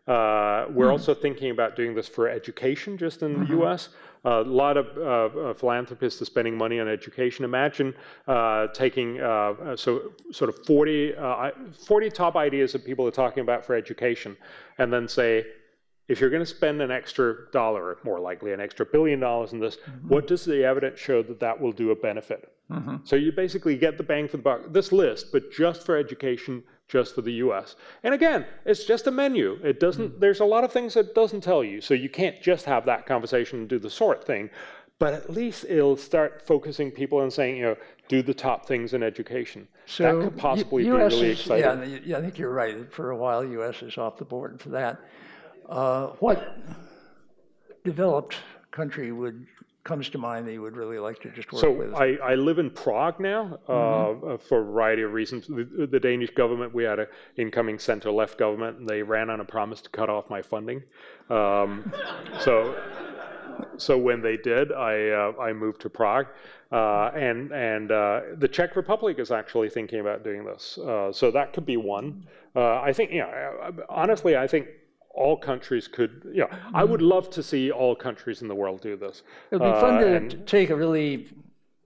Uh, 0.07 0.65
we're 0.71 0.87
mm. 0.87 0.91
also 0.93 1.13
thinking 1.13 1.51
about 1.51 1.75
doing 1.75 1.93
this 1.93 2.07
for 2.07 2.27
education 2.27 2.97
just 2.97 3.21
in 3.21 3.35
mm-hmm. 3.35 3.53
the 3.53 3.63
US. 3.63 3.89
a 4.25 4.41
lot 4.41 4.75
of 4.75 4.87
uh, 4.97 5.39
uh, 5.39 5.53
philanthropists 5.53 6.19
are 6.19 6.25
spending 6.25 6.57
money 6.57 6.79
on 6.79 6.87
education. 6.87 7.45
Imagine 7.45 7.93
uh, 8.27 8.67
taking 8.73 9.21
uh, 9.21 9.75
so 9.75 10.13
sort 10.31 10.49
of 10.49 10.65
40, 10.65 11.13
40 11.73 12.09
top 12.09 12.35
ideas 12.35 12.71
that 12.73 12.83
people 12.83 13.05
are 13.05 13.11
talking 13.11 13.41
about 13.41 13.63
for 13.63 13.75
education 13.75 14.35
and 14.79 14.91
then 14.91 15.07
say, 15.07 15.45
if 16.09 16.19
you're 16.19 16.31
going 16.31 16.41
to 16.41 16.45
spend 16.45 16.81
an 16.81 16.91
extra 16.91 17.49
dollar, 17.51 17.85
or 17.85 17.97
more 18.03 18.19
likely 18.19 18.51
an 18.51 18.59
extra 18.59 18.85
billion 18.85 19.19
dollars 19.19 19.53
in 19.53 19.59
this, 19.59 19.77
mm-hmm. 19.77 20.09
what 20.09 20.27
does 20.27 20.43
the 20.43 20.65
evidence 20.65 20.99
show 20.99 21.21
that 21.23 21.39
that 21.39 21.61
will 21.61 21.71
do 21.71 21.91
a 21.91 21.95
benefit? 21.95 22.51
Mm-hmm. 22.71 22.97
So 23.03 23.15
you 23.15 23.31
basically 23.31 23.77
get 23.77 23.97
the 23.97 24.03
bang 24.03 24.27
for 24.27 24.37
the 24.37 24.43
buck. 24.43 24.73
This 24.73 24.91
list, 24.91 25.31
but 25.31 25.51
just 25.51 25.85
for 25.85 25.95
education, 25.95 26.63
just 26.87 27.13
for 27.13 27.21
the 27.21 27.33
U.S. 27.33 27.75
And 28.03 28.13
again, 28.13 28.45
it's 28.65 28.83
just 28.83 29.05
a 29.05 29.11
menu. 29.11 29.59
It 29.63 29.79
doesn't. 29.79 30.09
Mm-hmm. 30.09 30.19
There's 30.19 30.39
a 30.39 30.45
lot 30.45 30.63
of 30.63 30.73
things 30.73 30.95
it 30.95 31.13
doesn't 31.13 31.41
tell 31.41 31.63
you. 31.63 31.79
So 31.79 31.93
you 31.93 32.09
can't 32.09 32.41
just 32.41 32.65
have 32.65 32.85
that 32.87 33.05
conversation 33.05 33.59
and 33.59 33.69
do 33.69 33.77
the 33.79 33.89
sort 33.89 34.25
thing. 34.25 34.49
But 34.97 35.13
at 35.13 35.29
least 35.29 35.65
it'll 35.69 35.95
start 35.95 36.41
focusing 36.41 36.91
people 36.91 37.21
and 37.21 37.31
saying, 37.31 37.55
you 37.55 37.63
know, 37.63 37.77
do 38.09 38.21
the 38.21 38.33
top 38.33 38.65
things 38.65 38.93
in 38.93 39.01
education. 39.01 39.67
So 39.85 40.03
that 40.03 40.23
could 40.23 40.37
possibly 40.37 40.83
be 40.83 40.89
really 40.89 41.29
is, 41.29 41.39
exciting. 41.39 42.01
Yeah, 42.03 42.17
I 42.17 42.21
think 42.21 42.37
you're 42.37 42.51
right. 42.51 42.91
For 42.91 43.11
a 43.11 43.15
while, 43.15 43.45
U.S. 43.45 43.81
is 43.81 43.97
off 43.97 44.17
the 44.17 44.25
board 44.25 44.59
for 44.59 44.69
that. 44.69 44.99
Uh, 45.69 46.07
what 46.19 46.57
developed 47.83 48.37
country 48.71 49.11
would 49.11 49.45
comes 49.83 50.09
to 50.09 50.17
mind 50.17 50.45
that 50.45 50.53
you 50.53 50.61
would 50.61 50.75
really 50.75 50.99
like 50.99 51.19
to 51.19 51.29
just 51.29 51.51
work 51.51 51.61
so 51.61 51.71
with? 51.71 51.91
So 51.91 51.97
I, 51.97 52.17
I, 52.23 52.35
live 52.35 52.59
in 52.59 52.69
Prague 52.69 53.19
now 53.19 53.57
uh, 53.67 53.71
mm-hmm. 53.71 54.35
for 54.37 54.61
a 54.61 54.63
variety 54.63 55.01
of 55.03 55.13
reasons. 55.13 55.47
The, 55.47 55.87
the, 55.89 55.99
Danish 55.99 56.29
government, 56.31 56.73
we 56.75 56.83
had 56.83 56.99
an 56.99 57.07
incoming 57.37 57.79
center-left 57.79 58.37
government, 58.37 58.79
and 58.79 58.87
they 58.87 59.01
ran 59.01 59.29
on 59.29 59.39
a 59.39 59.45
promise 59.45 59.81
to 59.81 59.89
cut 59.89 60.09
off 60.09 60.29
my 60.29 60.41
funding. 60.41 60.83
Um, 61.29 61.91
so, 62.39 62.79
so 63.77 63.97
when 63.97 64.21
they 64.21 64.37
did, 64.37 64.71
I 64.71 65.09
uh, 65.09 65.33
I 65.41 65.53
moved 65.53 65.81
to 65.81 65.89
Prague, 65.89 66.27
uh, 66.71 67.11
and 67.15 67.51
and 67.51 67.91
uh, 67.91 68.21
the 68.37 68.47
Czech 68.47 68.75
Republic 68.75 69.17
is 69.17 69.31
actually 69.31 69.69
thinking 69.69 70.01
about 70.01 70.23
doing 70.23 70.45
this. 70.45 70.77
Uh, 70.77 71.11
so 71.11 71.31
that 71.31 71.53
could 71.53 71.65
be 71.65 71.77
one. 71.77 72.27
Uh, 72.55 72.81
I 72.81 72.93
think, 72.93 73.11
you 73.11 73.19
know, 73.19 73.71
honestly, 73.89 74.35
I 74.35 74.47
think 74.47 74.67
all 75.19 75.35
countries 75.37 75.87
could, 75.87 76.21
you 76.33 76.39
know, 76.39 76.47
mm-hmm. 76.47 76.75
I 76.75 76.83
would 76.83 77.01
love 77.01 77.29
to 77.31 77.43
see 77.43 77.71
all 77.71 77.93
countries 77.93 78.41
in 78.41 78.47
the 78.47 78.55
world 78.55 78.81
do 78.81 78.95
this. 78.95 79.23
It 79.51 79.57
would 79.57 79.73
be 79.73 79.79
fun 79.79 79.95
uh, 79.95 79.99
to 79.99 80.15
and, 80.15 80.47
take 80.47 80.69
a 80.69 80.75
really 80.75 81.27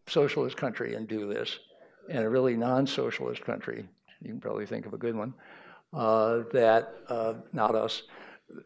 socialist 0.08 0.56
country 0.56 0.94
and 0.94 1.08
do 1.08 1.28
this, 1.28 1.60
and 2.10 2.24
a 2.24 2.30
really 2.30 2.56
non-socialist 2.56 3.44
country. 3.44 3.90
You 4.22 4.30
can 4.30 4.40
probably 4.40 4.68
think 4.68 4.86
of 4.86 4.94
a 4.94 4.98
good 4.98 5.16
one 5.16 5.34
uh, 5.94 6.44
that 6.54 6.94
uh, 7.10 7.34
not 7.52 7.74
us. 7.76 8.04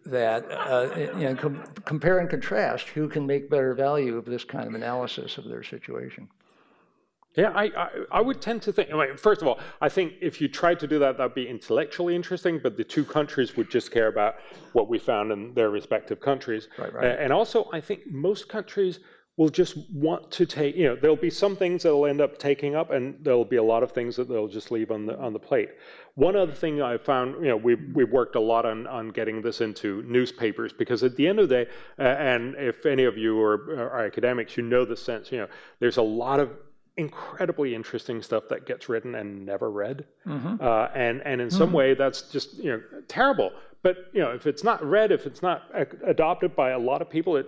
That 0.05 0.43
uh, 0.51 0.89
you 1.17 1.29
know, 1.29 1.35
com- 1.35 1.63
compare 1.85 2.19
and 2.19 2.29
contrast 2.29 2.89
who 2.89 3.07
can 3.07 3.25
make 3.25 3.49
better 3.49 3.73
value 3.73 4.17
of 4.17 4.25
this 4.25 4.43
kind 4.43 4.67
of 4.67 4.73
analysis 4.75 5.37
of 5.37 5.45
their 5.45 5.63
situation. 5.63 6.27
Yeah, 7.37 7.51
I, 7.53 7.65
I, 7.65 7.89
I, 8.13 8.21
would 8.21 8.41
tend 8.41 8.63
to 8.63 8.73
think, 8.73 8.91
I 8.91 8.97
mean, 8.97 9.15
first 9.15 9.43
of 9.43 9.47
all, 9.47 9.59
I 9.79 9.89
think 9.89 10.13
if 10.21 10.41
you 10.41 10.47
tried 10.47 10.79
to 10.79 10.87
do 10.87 10.97
that, 10.97 11.17
that'd 11.17 11.35
be 11.35 11.47
intellectually 11.47 12.15
interesting, 12.15 12.59
but 12.61 12.77
the 12.77 12.83
two 12.83 13.05
countries 13.05 13.55
would 13.55 13.69
just 13.69 13.91
care 13.91 14.07
about 14.07 14.37
what 14.73 14.89
we 14.89 14.97
found 14.97 15.31
in 15.31 15.53
their 15.53 15.69
respective 15.69 16.19
countries. 16.19 16.67
Right, 16.79 16.91
right. 16.91 17.19
And 17.19 17.31
also, 17.31 17.69
I 17.71 17.79
think 17.79 18.07
most 18.07 18.49
countries 18.49 19.01
will 19.37 19.49
just 19.49 19.77
want 19.91 20.31
to 20.31 20.47
take, 20.47 20.75
you 20.75 20.87
know, 20.87 20.95
there'll 20.95 21.15
be 21.15 21.29
some 21.29 21.55
things 21.55 21.83
that'll 21.83 22.07
end 22.07 22.21
up 22.21 22.39
taking 22.39 22.75
up, 22.75 22.89
and 22.89 23.15
there'll 23.21 23.45
be 23.45 23.57
a 23.57 23.63
lot 23.63 23.83
of 23.83 23.91
things 23.91 24.15
that 24.15 24.27
they'll 24.27 24.47
just 24.47 24.71
leave 24.71 24.89
on 24.89 25.05
the 25.05 25.15
on 25.19 25.31
the 25.31 25.39
plate. 25.39 25.69
One 26.15 26.35
other 26.35 26.51
thing 26.51 26.81
I 26.81 26.97
found, 26.97 27.35
you 27.35 27.49
know, 27.49 27.57
we 27.57 27.75
we've 27.75 28.09
worked 28.09 28.35
a 28.35 28.39
lot 28.39 28.65
on 28.65 28.87
on 28.87 29.09
getting 29.09 29.43
this 29.43 29.61
into 29.61 30.01
newspapers 30.07 30.73
because 30.73 31.03
at 31.03 31.15
the 31.15 31.27
end 31.27 31.39
of 31.39 31.49
the 31.49 31.65
day, 31.65 31.71
uh, 31.99 32.01
and 32.01 32.55
if 32.55 32.87
any 32.87 33.03
of 33.03 33.15
you 33.15 33.39
are, 33.39 33.89
are 33.91 34.05
academics, 34.05 34.57
you 34.57 34.63
know 34.63 34.85
the 34.85 34.97
sense, 34.97 35.31
you 35.31 35.37
know, 35.37 35.47
there's 35.79 35.97
a 35.97 36.01
lot 36.01 36.39
of 36.39 36.49
incredibly 36.97 37.75
interesting 37.75 38.21
stuff 38.21 38.43
that 38.49 38.65
gets 38.65 38.89
written 38.89 39.15
and 39.15 39.45
never 39.45 39.69
read. 39.69 40.05
Mm-hmm. 40.25 40.55
Uh, 40.59 40.87
and, 40.95 41.21
and 41.21 41.39
in 41.39 41.49
some 41.49 41.67
mm-hmm. 41.67 41.75
way, 41.75 41.93
that's 41.93 42.23
just 42.23 42.57
you 42.57 42.71
know 42.71 42.81
terrible. 43.07 43.51
But 43.83 44.09
you 44.11 44.21
know, 44.21 44.31
if 44.31 44.47
it's 44.47 44.63
not 44.63 44.83
read, 44.83 45.11
if 45.11 45.25
it's 45.25 45.41
not 45.41 45.71
adopted 46.05 46.55
by 46.55 46.71
a 46.71 46.79
lot 46.79 47.01
of 47.01 47.09
people, 47.09 47.37
it 47.37 47.47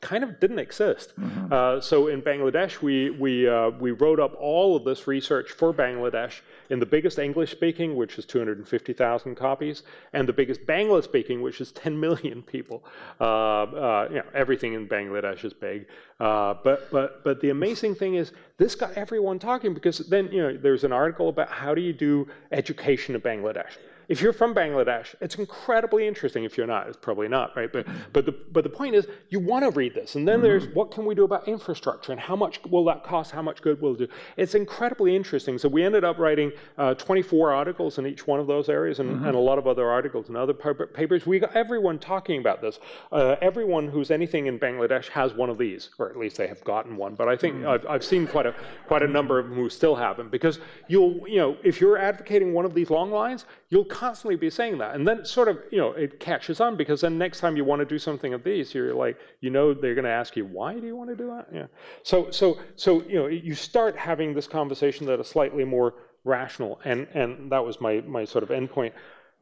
kind 0.00 0.24
of 0.24 0.40
didn't 0.40 0.58
exist. 0.58 1.12
Mm-hmm. 1.18 1.52
Uh, 1.52 1.80
so 1.80 2.08
in 2.08 2.22
Bangladesh, 2.22 2.82
we 2.82 3.10
we 3.10 3.48
uh, 3.48 3.70
we 3.70 3.90
wrote 3.92 4.20
up 4.20 4.34
all 4.38 4.76
of 4.76 4.84
this 4.84 5.06
research 5.06 5.50
for 5.50 5.72
Bangladesh 5.72 6.40
in 6.70 6.78
the 6.78 6.86
biggest 6.86 7.18
English 7.18 7.50
speaking, 7.50 7.96
which 7.96 8.18
is 8.18 8.24
250,000 8.26 9.34
copies, 9.34 9.82
and 10.12 10.28
the 10.28 10.32
biggest 10.32 10.66
Bangla 10.66 11.02
speaking, 11.02 11.42
which 11.42 11.60
is 11.60 11.72
10 11.72 11.98
million 11.98 12.42
people. 12.42 12.84
Uh, 13.20 13.24
uh, 13.24 14.08
you 14.10 14.16
know, 14.16 14.24
everything 14.34 14.74
in 14.74 14.86
Bangladesh 14.86 15.44
is 15.44 15.52
big. 15.52 15.86
Uh, 16.20 16.54
but 16.64 16.90
but 16.90 17.22
but 17.24 17.40
the 17.40 17.50
amazing 17.50 17.94
thing 17.94 18.14
is 18.14 18.32
this 18.56 18.74
got 18.74 18.92
everyone 18.94 19.38
talking 19.38 19.72
because 19.72 19.98
then 19.98 20.30
you 20.32 20.42
know 20.42 20.56
there's 20.56 20.84
an 20.84 20.92
article 20.92 21.28
about 21.28 21.48
how 21.48 21.74
do 21.74 21.80
you 21.80 21.92
do 21.92 22.26
education 22.52 23.14
in 23.14 23.20
Bangladesh. 23.20 23.78
If 24.08 24.22
you're 24.22 24.32
from 24.32 24.54
Bangladesh, 24.54 25.14
it's 25.20 25.34
incredibly 25.34 26.06
interesting. 26.06 26.44
If 26.44 26.56
you're 26.56 26.66
not, 26.66 26.88
it's 26.88 26.96
probably 26.96 27.28
not, 27.28 27.54
right? 27.54 27.70
But, 27.70 27.86
but, 28.14 28.24
the, 28.24 28.32
but 28.32 28.64
the 28.64 28.70
point 28.70 28.94
is, 28.94 29.06
you 29.28 29.38
want 29.38 29.64
to 29.64 29.70
read 29.70 29.94
this. 29.94 30.14
And 30.14 30.26
then 30.26 30.36
mm-hmm. 30.36 30.44
there's 30.44 30.66
what 30.68 30.90
can 30.90 31.04
we 31.04 31.14
do 31.14 31.24
about 31.24 31.46
infrastructure 31.46 32.12
and 32.12 32.20
how 32.20 32.34
much 32.34 32.60
will 32.64 32.84
that 32.86 33.04
cost? 33.04 33.32
How 33.32 33.42
much 33.42 33.60
good 33.60 33.80
will 33.82 33.94
it 33.94 33.98
do? 33.98 34.08
It's 34.38 34.54
incredibly 34.54 35.14
interesting. 35.14 35.58
So 35.58 35.68
we 35.68 35.84
ended 35.84 36.04
up 36.04 36.18
writing 36.18 36.52
uh, 36.78 36.94
24 36.94 37.52
articles 37.52 37.98
in 37.98 38.06
each 38.06 38.26
one 38.26 38.40
of 38.40 38.46
those 38.46 38.70
areas 38.70 38.98
and, 38.98 39.10
mm-hmm. 39.10 39.26
and, 39.26 39.34
a 39.34 39.38
lot 39.38 39.58
of 39.58 39.66
other 39.66 39.88
articles 39.88 40.28
and 40.28 40.36
other 40.36 40.54
papers. 40.54 41.26
We 41.26 41.38
got 41.38 41.54
everyone 41.54 41.98
talking 41.98 42.40
about 42.40 42.62
this. 42.62 42.80
Uh, 43.12 43.36
everyone 43.42 43.88
who's 43.88 44.10
anything 44.10 44.46
in 44.46 44.58
Bangladesh 44.58 45.08
has 45.08 45.34
one 45.34 45.50
of 45.50 45.58
these, 45.58 45.90
or 45.98 46.08
at 46.08 46.16
least 46.16 46.38
they 46.38 46.46
have 46.46 46.64
gotten 46.64 46.96
one. 46.96 47.14
But 47.14 47.28
I 47.28 47.36
think 47.36 47.56
mm-hmm. 47.56 47.68
I've, 47.68 47.86
I've 47.86 48.04
seen 48.04 48.26
quite 48.26 48.46
a, 48.46 48.54
quite 48.86 49.02
a 49.02 49.06
number 49.06 49.38
of 49.38 49.48
them 49.48 49.54
who 49.54 49.68
still 49.68 49.94
have 49.94 50.16
them 50.16 50.30
because 50.30 50.60
you'll, 50.88 51.28
you 51.28 51.36
know, 51.36 51.56
if 51.62 51.80
you're 51.80 51.98
advocating 51.98 52.52
one 52.52 52.64
of 52.64 52.74
these 52.74 52.90
long 52.90 53.10
lines, 53.10 53.44
you'll 53.70 53.84
constantly 53.84 54.36
be 54.36 54.48
saying 54.48 54.78
that. 54.78 54.94
And 54.94 55.06
then 55.06 55.24
sort 55.24 55.48
of, 55.48 55.58
you 55.70 55.78
know, 55.78 55.92
it 55.92 56.20
catches 56.20 56.60
on 56.60 56.76
because 56.76 57.02
then 57.02 57.18
next 57.18 57.40
time 57.40 57.56
you 57.56 57.64
want 57.64 57.80
to 57.80 57.84
do 57.84 57.98
something 57.98 58.32
of 58.32 58.42
these, 58.42 58.74
you're 58.74 58.94
like, 58.94 59.18
you 59.40 59.50
know, 59.50 59.74
they're 59.74 59.94
going 59.94 60.04
to 60.04 60.10
ask 60.10 60.36
you, 60.36 60.46
why 60.46 60.74
do 60.74 60.86
you 60.86 60.96
want 60.96 61.10
to 61.10 61.16
do 61.16 61.26
that? 61.28 61.48
Yeah. 61.52 61.66
So, 62.02 62.30
so, 62.30 62.58
so, 62.76 63.02
you 63.02 63.16
know, 63.16 63.26
you 63.26 63.54
start 63.54 63.96
having 63.96 64.32
this 64.32 64.46
conversation 64.46 65.06
that 65.06 65.20
is 65.20 65.28
slightly 65.28 65.64
more 65.64 65.94
rational. 66.24 66.80
And, 66.84 67.06
and 67.14 67.52
that 67.52 67.64
was 67.64 67.80
my, 67.80 68.00
my 68.06 68.24
sort 68.24 68.42
of 68.42 68.50
endpoint. 68.50 68.92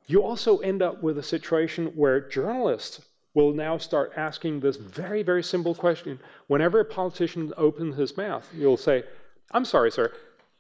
You 0.06 0.24
also 0.24 0.58
end 0.58 0.82
up 0.82 1.02
with 1.02 1.18
a 1.18 1.22
situation 1.22 1.86
where 1.94 2.28
journalists 2.28 3.00
will 3.34 3.52
now 3.52 3.76
start 3.76 4.12
asking 4.16 4.60
this 4.60 4.76
very, 4.76 5.22
very 5.22 5.42
simple 5.42 5.74
question. 5.74 6.18
Whenever 6.46 6.80
a 6.80 6.84
politician 6.84 7.52
opens 7.56 7.96
his 7.96 8.16
mouth, 8.16 8.48
you'll 8.56 8.76
say, 8.76 9.04
I'm 9.52 9.64
sorry, 9.64 9.92
sir, 9.92 10.12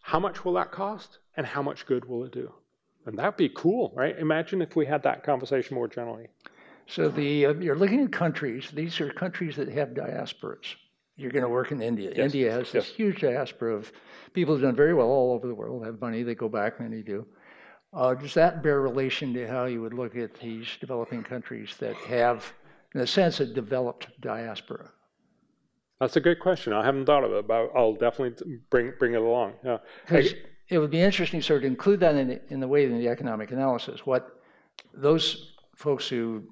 how 0.02 0.20
much 0.20 0.44
will 0.44 0.52
that 0.54 0.70
cost? 0.70 1.18
And 1.36 1.46
how 1.46 1.62
much 1.62 1.86
good 1.86 2.04
will 2.04 2.24
it 2.24 2.32
do? 2.32 2.52
And 3.06 3.16
that'd 3.16 3.36
be 3.36 3.48
cool, 3.48 3.92
right? 3.94 4.18
Imagine 4.18 4.60
if 4.60 4.74
we 4.74 4.84
had 4.84 5.02
that 5.04 5.22
conversation 5.22 5.76
more 5.76 5.86
generally. 5.86 6.26
So 6.88 7.08
the 7.08 7.46
uh, 7.46 7.54
you're 7.54 7.76
looking 7.76 8.02
at 8.02 8.12
countries. 8.12 8.70
These 8.72 9.00
are 9.00 9.10
countries 9.10 9.56
that 9.56 9.68
have 9.68 9.90
diasporas. 9.90 10.74
You're 11.16 11.30
going 11.30 11.44
to 11.44 11.48
work 11.48 11.72
in 11.72 11.80
India. 11.80 12.10
Yes. 12.10 12.26
India 12.26 12.52
has 12.52 12.72
this 12.72 12.88
yes. 12.88 12.96
huge 12.96 13.20
diaspora 13.20 13.74
of 13.74 13.90
people 14.34 14.54
who've 14.54 14.62
done 14.62 14.76
very 14.76 14.92
well 14.92 15.06
all 15.06 15.32
over 15.32 15.46
the 15.46 15.54
world, 15.54 15.86
have 15.86 15.98
money, 16.00 16.22
they 16.22 16.34
go 16.34 16.48
back, 16.48 16.78
many 16.78 17.02
do. 17.02 17.24
Uh, 17.94 18.12
does 18.12 18.34
that 18.34 18.62
bear 18.62 18.82
relation 18.82 19.32
to 19.32 19.48
how 19.48 19.64
you 19.64 19.80
would 19.80 19.94
look 19.94 20.14
at 20.14 20.34
these 20.34 20.68
developing 20.78 21.22
countries 21.22 21.74
that 21.78 21.94
have, 21.96 22.52
in 22.94 23.00
a 23.00 23.06
sense, 23.06 23.40
a 23.40 23.46
developed 23.46 24.08
diaspora? 24.20 24.90
That's 26.00 26.16
a 26.16 26.20
good 26.20 26.38
question. 26.38 26.74
I 26.74 26.84
haven't 26.84 27.06
thought 27.06 27.24
of 27.24 27.32
it, 27.32 27.48
but 27.48 27.70
I'll 27.74 27.94
definitely 27.94 28.58
bring 28.68 28.92
bring 28.98 29.14
it 29.14 29.22
along. 29.22 29.54
Yeah 29.64 29.78
it 30.68 30.78
would 30.78 30.90
be 30.90 31.00
interesting 31.00 31.40
sort 31.40 31.58
of 31.58 31.62
to 31.62 31.66
include 31.68 32.00
that 32.00 32.14
in 32.16 32.28
the, 32.28 32.40
in 32.48 32.60
the 32.60 32.68
way 32.68 32.84
in 32.84 32.98
the 32.98 33.08
economic 33.08 33.52
analysis. 33.52 34.04
What 34.04 34.40
those 34.92 35.54
folks 35.76 36.08
who 36.08 36.44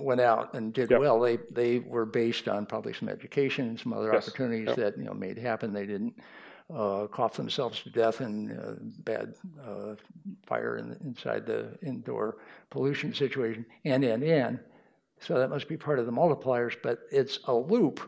went 0.00 0.20
out 0.20 0.54
and 0.54 0.72
did 0.72 0.90
yep. 0.90 1.00
well, 1.00 1.20
they 1.20 1.38
they 1.50 1.78
were 1.80 2.06
based 2.06 2.48
on 2.48 2.66
probably 2.66 2.92
some 2.92 3.08
education 3.08 3.68
and 3.68 3.78
some 3.78 3.92
other 3.92 4.12
yes. 4.12 4.26
opportunities 4.26 4.68
yep. 4.68 4.76
that 4.76 4.98
you 4.98 5.04
know 5.04 5.14
made 5.14 5.38
happen. 5.38 5.72
They 5.72 5.86
didn't 5.86 6.14
uh, 6.74 7.06
cough 7.06 7.36
themselves 7.36 7.82
to 7.82 7.90
death 7.90 8.20
in 8.20 8.58
uh, 8.58 8.74
bad 9.04 9.34
uh, 9.64 9.94
fire 10.46 10.78
in, 10.78 10.96
inside 11.04 11.46
the 11.46 11.78
indoor 11.82 12.38
pollution 12.70 13.14
situation, 13.14 13.64
and 13.84 14.04
and 14.04 14.22
and. 14.22 14.58
So 15.18 15.38
that 15.38 15.48
must 15.48 15.66
be 15.66 15.78
part 15.78 15.98
of 15.98 16.04
the 16.04 16.12
multipliers, 16.12 16.76
but 16.82 17.00
it's 17.10 17.38
a 17.44 17.54
loop, 17.54 18.00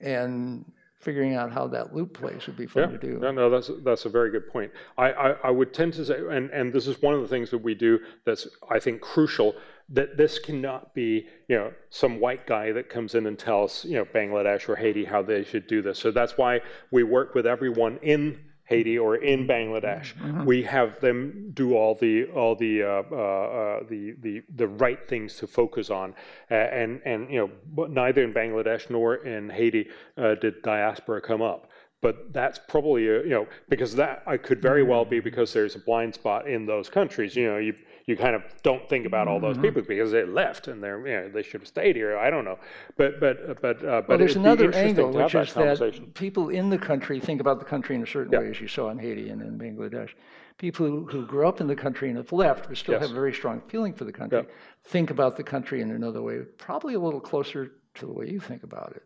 and 0.00 0.64
figuring 1.00 1.34
out 1.34 1.50
how 1.50 1.66
that 1.66 1.94
loop 1.94 2.12
plays 2.12 2.46
would 2.46 2.56
be 2.56 2.66
fun 2.66 2.90
yeah. 2.90 2.98
to 2.98 2.98
do. 2.98 3.18
No, 3.18 3.32
no, 3.32 3.50
that's 3.50 3.70
that's 3.82 4.04
a 4.04 4.08
very 4.08 4.30
good 4.30 4.48
point. 4.48 4.70
I, 4.98 5.12
I, 5.12 5.30
I, 5.44 5.50
would 5.50 5.72
tend 5.72 5.94
to 5.94 6.04
say, 6.04 6.18
and, 6.30 6.50
and 6.50 6.72
this 6.72 6.86
is 6.86 7.00
one 7.00 7.14
of 7.14 7.22
the 7.22 7.28
things 7.28 7.50
that 7.50 7.58
we 7.58 7.74
do 7.74 7.98
that's 8.24 8.46
I 8.70 8.78
think 8.78 9.00
crucial 9.00 9.54
that 9.88 10.16
this 10.16 10.38
cannot 10.38 10.94
be 10.94 11.26
you 11.48 11.56
know 11.56 11.72
some 11.88 12.20
white 12.20 12.46
guy 12.46 12.70
that 12.72 12.88
comes 12.88 13.14
in 13.14 13.26
and 13.26 13.38
tells 13.38 13.84
you 13.84 13.96
know 13.96 14.04
Bangladesh 14.04 14.68
or 14.68 14.76
Haiti 14.76 15.04
how 15.04 15.22
they 15.22 15.42
should 15.42 15.66
do 15.66 15.80
this. 15.80 15.98
So 15.98 16.10
that's 16.10 16.36
why 16.36 16.60
we 16.90 17.02
work 17.02 17.34
with 17.34 17.46
everyone 17.46 17.98
in 18.02 18.38
Haiti 18.70 18.96
or 18.96 19.16
in 19.16 19.46
Bangladesh. 19.48 20.14
Mm-hmm. 20.14 20.44
We 20.44 20.62
have 20.62 21.00
them 21.00 21.50
do 21.54 21.74
all 21.74 21.96
the 21.96 22.26
all 22.26 22.54
the 22.54 22.82
uh, 22.82 23.02
uh, 23.10 23.16
uh, 23.16 23.80
the 23.88 24.14
the 24.22 24.42
the 24.54 24.68
right 24.68 25.06
things 25.08 25.36
to 25.38 25.46
focus 25.46 25.90
on, 25.90 26.14
uh, 26.50 26.54
and 26.54 27.02
and 27.04 27.28
you 27.30 27.38
know 27.40 27.86
neither 27.88 28.22
in 28.22 28.32
Bangladesh 28.32 28.88
nor 28.88 29.16
in 29.16 29.50
Haiti 29.50 29.88
uh, 30.16 30.36
did 30.36 30.62
diaspora 30.62 31.20
come 31.20 31.42
up. 31.42 31.70
But 32.00 32.32
that's 32.32 32.60
probably 32.68 33.08
a, 33.08 33.22
you 33.24 33.30
know 33.30 33.46
because 33.68 33.94
that 33.96 34.22
I 34.26 34.36
could 34.36 34.62
very 34.62 34.84
well 34.84 35.04
be 35.04 35.18
because 35.18 35.52
there's 35.52 35.74
a 35.74 35.80
blind 35.80 36.14
spot 36.14 36.48
in 36.48 36.64
those 36.64 36.88
countries. 36.88 37.34
You 37.34 37.46
know 37.50 37.58
you 37.58 37.74
you 38.06 38.16
kind 38.16 38.34
of 38.34 38.42
don't 38.62 38.88
think 38.88 39.06
about 39.06 39.28
all 39.28 39.40
those 39.40 39.54
mm-hmm. 39.54 39.66
people 39.66 39.82
because 39.82 40.10
they 40.10 40.24
left 40.24 40.68
and 40.68 40.82
they're 40.82 41.06
you 41.06 41.14
know 41.14 41.28
they 41.28 41.42
should 41.42 41.60
have 41.60 41.68
stayed 41.68 41.96
here. 41.96 42.16
I 42.16 42.30
don't 42.30 42.44
know, 42.44 42.58
but 42.96 43.20
but 43.20 43.60
but 43.60 43.76
uh, 43.78 44.00
but 44.00 44.08
well, 44.08 44.18
there's 44.18 44.36
another 44.36 44.74
angle, 44.74 45.10
which 45.10 45.34
is 45.34 45.52
that 45.54 46.14
people 46.14 46.48
in 46.48 46.70
the 46.70 46.78
country 46.78 47.20
think 47.20 47.40
about 47.40 47.58
the 47.58 47.64
country 47.64 47.96
in 47.96 48.02
a 48.02 48.06
certain 48.06 48.38
way, 48.38 48.50
as 48.50 48.60
you 48.60 48.68
saw 48.68 48.90
in 48.90 48.98
Haiti 48.98 49.30
and 49.30 49.42
in 49.42 49.58
Bangladesh. 49.58 50.10
People 50.58 50.86
who, 50.86 51.06
who 51.06 51.24
grew 51.24 51.48
up 51.48 51.62
in 51.62 51.66
the 51.66 51.74
country 51.74 52.10
and 52.10 52.18
have 52.18 52.32
left, 52.32 52.68
but 52.68 52.76
still 52.76 52.92
yes. 52.92 53.00
have 53.00 53.12
a 53.12 53.14
very 53.14 53.32
strong 53.32 53.62
feeling 53.68 53.94
for 53.94 54.04
the 54.04 54.12
country, 54.12 54.44
think 54.84 55.10
about 55.10 55.34
the 55.34 55.42
country 55.42 55.80
in 55.80 55.90
another 55.90 56.20
way, 56.20 56.40
probably 56.58 56.92
a 56.92 57.00
little 57.00 57.18
closer 57.18 57.72
to 57.94 58.04
the 58.04 58.12
way 58.12 58.28
you 58.28 58.38
think 58.38 58.62
about 58.62 58.92
it 58.94 59.02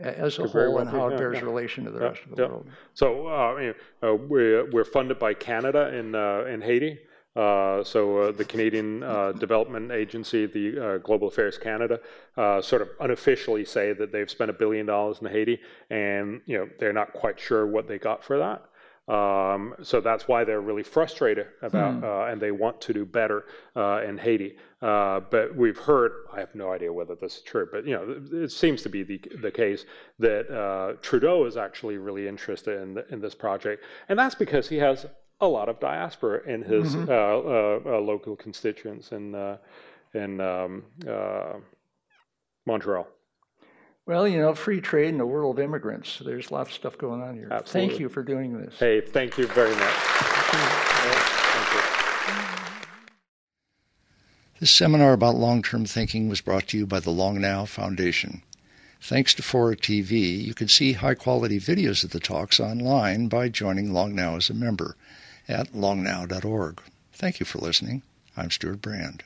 as 0.00 0.38
a 0.38 0.46
whole 0.46 0.78
and 0.78 0.90
how 0.90 1.08
it 1.08 1.16
bears 1.16 1.38
yeah. 1.38 1.44
relation 1.44 1.84
to 1.84 1.90
the 1.90 2.00
yeah, 2.00 2.06
rest 2.06 2.22
of 2.24 2.36
the 2.36 2.42
yeah. 2.42 2.48
world. 2.48 2.68
So 2.94 3.28
uh, 3.28 3.56
you 3.56 3.74
know, 4.02 4.12
uh, 4.12 4.14
we're, 4.14 4.70
we're 4.70 4.84
funded 4.84 5.18
by 5.18 5.34
Canada 5.34 5.94
in, 5.94 6.14
uh, 6.14 6.44
in 6.44 6.60
Haiti. 6.60 6.98
Uh, 7.36 7.82
so 7.82 8.18
uh, 8.18 8.32
the 8.32 8.44
Canadian 8.44 9.02
uh, 9.02 9.32
Development 9.32 9.90
Agency, 9.90 10.46
the 10.46 10.78
uh, 10.78 10.98
Global 10.98 11.28
Affairs 11.28 11.58
Canada, 11.58 11.98
uh, 12.36 12.62
sort 12.62 12.80
of 12.80 12.90
unofficially 13.00 13.64
say 13.64 13.92
that 13.92 14.12
they've 14.12 14.30
spent 14.30 14.50
a 14.50 14.54
billion 14.54 14.86
dollars 14.86 15.18
in 15.20 15.26
Haiti, 15.26 15.60
and 15.90 16.40
you 16.46 16.58
know 16.58 16.68
they're 16.78 16.92
not 16.92 17.12
quite 17.12 17.38
sure 17.40 17.66
what 17.66 17.88
they 17.88 17.98
got 17.98 18.22
for 18.22 18.38
that. 18.38 18.62
Um, 19.12 19.74
so 19.82 20.00
that's 20.00 20.26
why 20.28 20.44
they're 20.44 20.62
really 20.62 20.82
frustrated 20.82 21.48
about, 21.60 21.94
hmm. 21.96 22.04
and 22.04 22.40
they 22.40 22.52
want 22.52 22.80
to 22.82 22.94
do 22.94 23.04
better 23.04 23.44
in 23.76 24.16
Haiti. 24.16 24.56
but 24.80 25.54
we've 25.54 25.76
heard, 25.76 26.12
I 26.32 26.40
have 26.40 26.54
no 26.54 26.72
idea 26.72 26.90
whether 26.90 27.14
this 27.14 27.36
is 27.36 27.42
true, 27.42 27.68
but 27.70 27.84
you 27.84 27.94
know, 27.94 28.44
it 28.44 28.52
seems 28.52 28.80
to 28.82 28.88
be 28.88 29.02
the 29.02 29.20
the 29.42 29.50
case 29.50 29.84
that 30.20 30.98
Trudeau 31.02 31.44
is 31.46 31.56
actually 31.56 31.98
really 31.98 32.28
interested 32.28 32.80
in 32.80 32.94
the, 32.94 33.06
in 33.12 33.20
this 33.20 33.34
project, 33.34 33.84
and 34.08 34.18
that's 34.18 34.36
because 34.36 34.68
he 34.68 34.76
has 34.76 35.04
a 35.40 35.46
lot 35.46 35.68
of 35.68 35.80
diaspora 35.80 36.42
in 36.46 36.62
his 36.62 36.94
mm-hmm. 36.94 37.10
uh, 37.10 37.92
uh, 37.92 37.96
uh 37.96 38.00
local 38.00 38.36
constituents 38.36 39.12
in 39.12 39.34
uh, 39.34 39.58
in 40.14 40.40
um, 40.40 40.84
uh, 41.08 41.54
Montreal. 42.66 43.06
Well, 44.06 44.28
you 44.28 44.38
know, 44.38 44.54
free 44.54 44.80
trade 44.80 45.14
in 45.14 45.20
a 45.20 45.26
world 45.26 45.58
of 45.58 45.64
immigrants. 45.64 46.20
There's 46.22 46.50
lots 46.50 46.70
of 46.70 46.74
stuff 46.74 46.98
going 46.98 47.22
on 47.22 47.36
here. 47.36 47.48
Absolutely. 47.50 47.88
Thank 47.88 48.00
you 48.00 48.08
for 48.10 48.22
doing 48.22 48.58
this. 48.60 48.78
Hey, 48.78 49.00
thank 49.00 49.38
you 49.38 49.46
very 49.46 49.74
much. 49.74 49.94
This 54.60 54.70
seminar 54.70 55.14
about 55.14 55.36
long 55.36 55.62
term 55.62 55.84
thinking 55.84 56.28
was 56.28 56.40
brought 56.40 56.68
to 56.68 56.78
you 56.78 56.86
by 56.86 57.00
the 57.00 57.10
Long 57.10 57.40
Now 57.40 57.64
Foundation. 57.64 58.42
Thanks 59.00 59.34
to 59.34 59.42
Fora 59.42 59.76
TV, 59.76 60.42
you 60.42 60.54
can 60.54 60.68
see 60.68 60.94
high 60.94 61.14
quality 61.14 61.60
videos 61.60 62.04
of 62.04 62.10
the 62.10 62.20
talks 62.20 62.58
online 62.58 63.28
by 63.28 63.50
joining 63.50 63.92
Long 63.92 64.14
Now 64.14 64.36
as 64.36 64.48
a 64.48 64.54
member 64.54 64.96
at 65.48 65.74
longnow.org. 65.74 66.80
Thank 67.12 67.40
you 67.40 67.46
for 67.46 67.58
listening. 67.58 68.02
I'm 68.36 68.50
Stewart 68.50 68.82
Brand. 68.82 69.22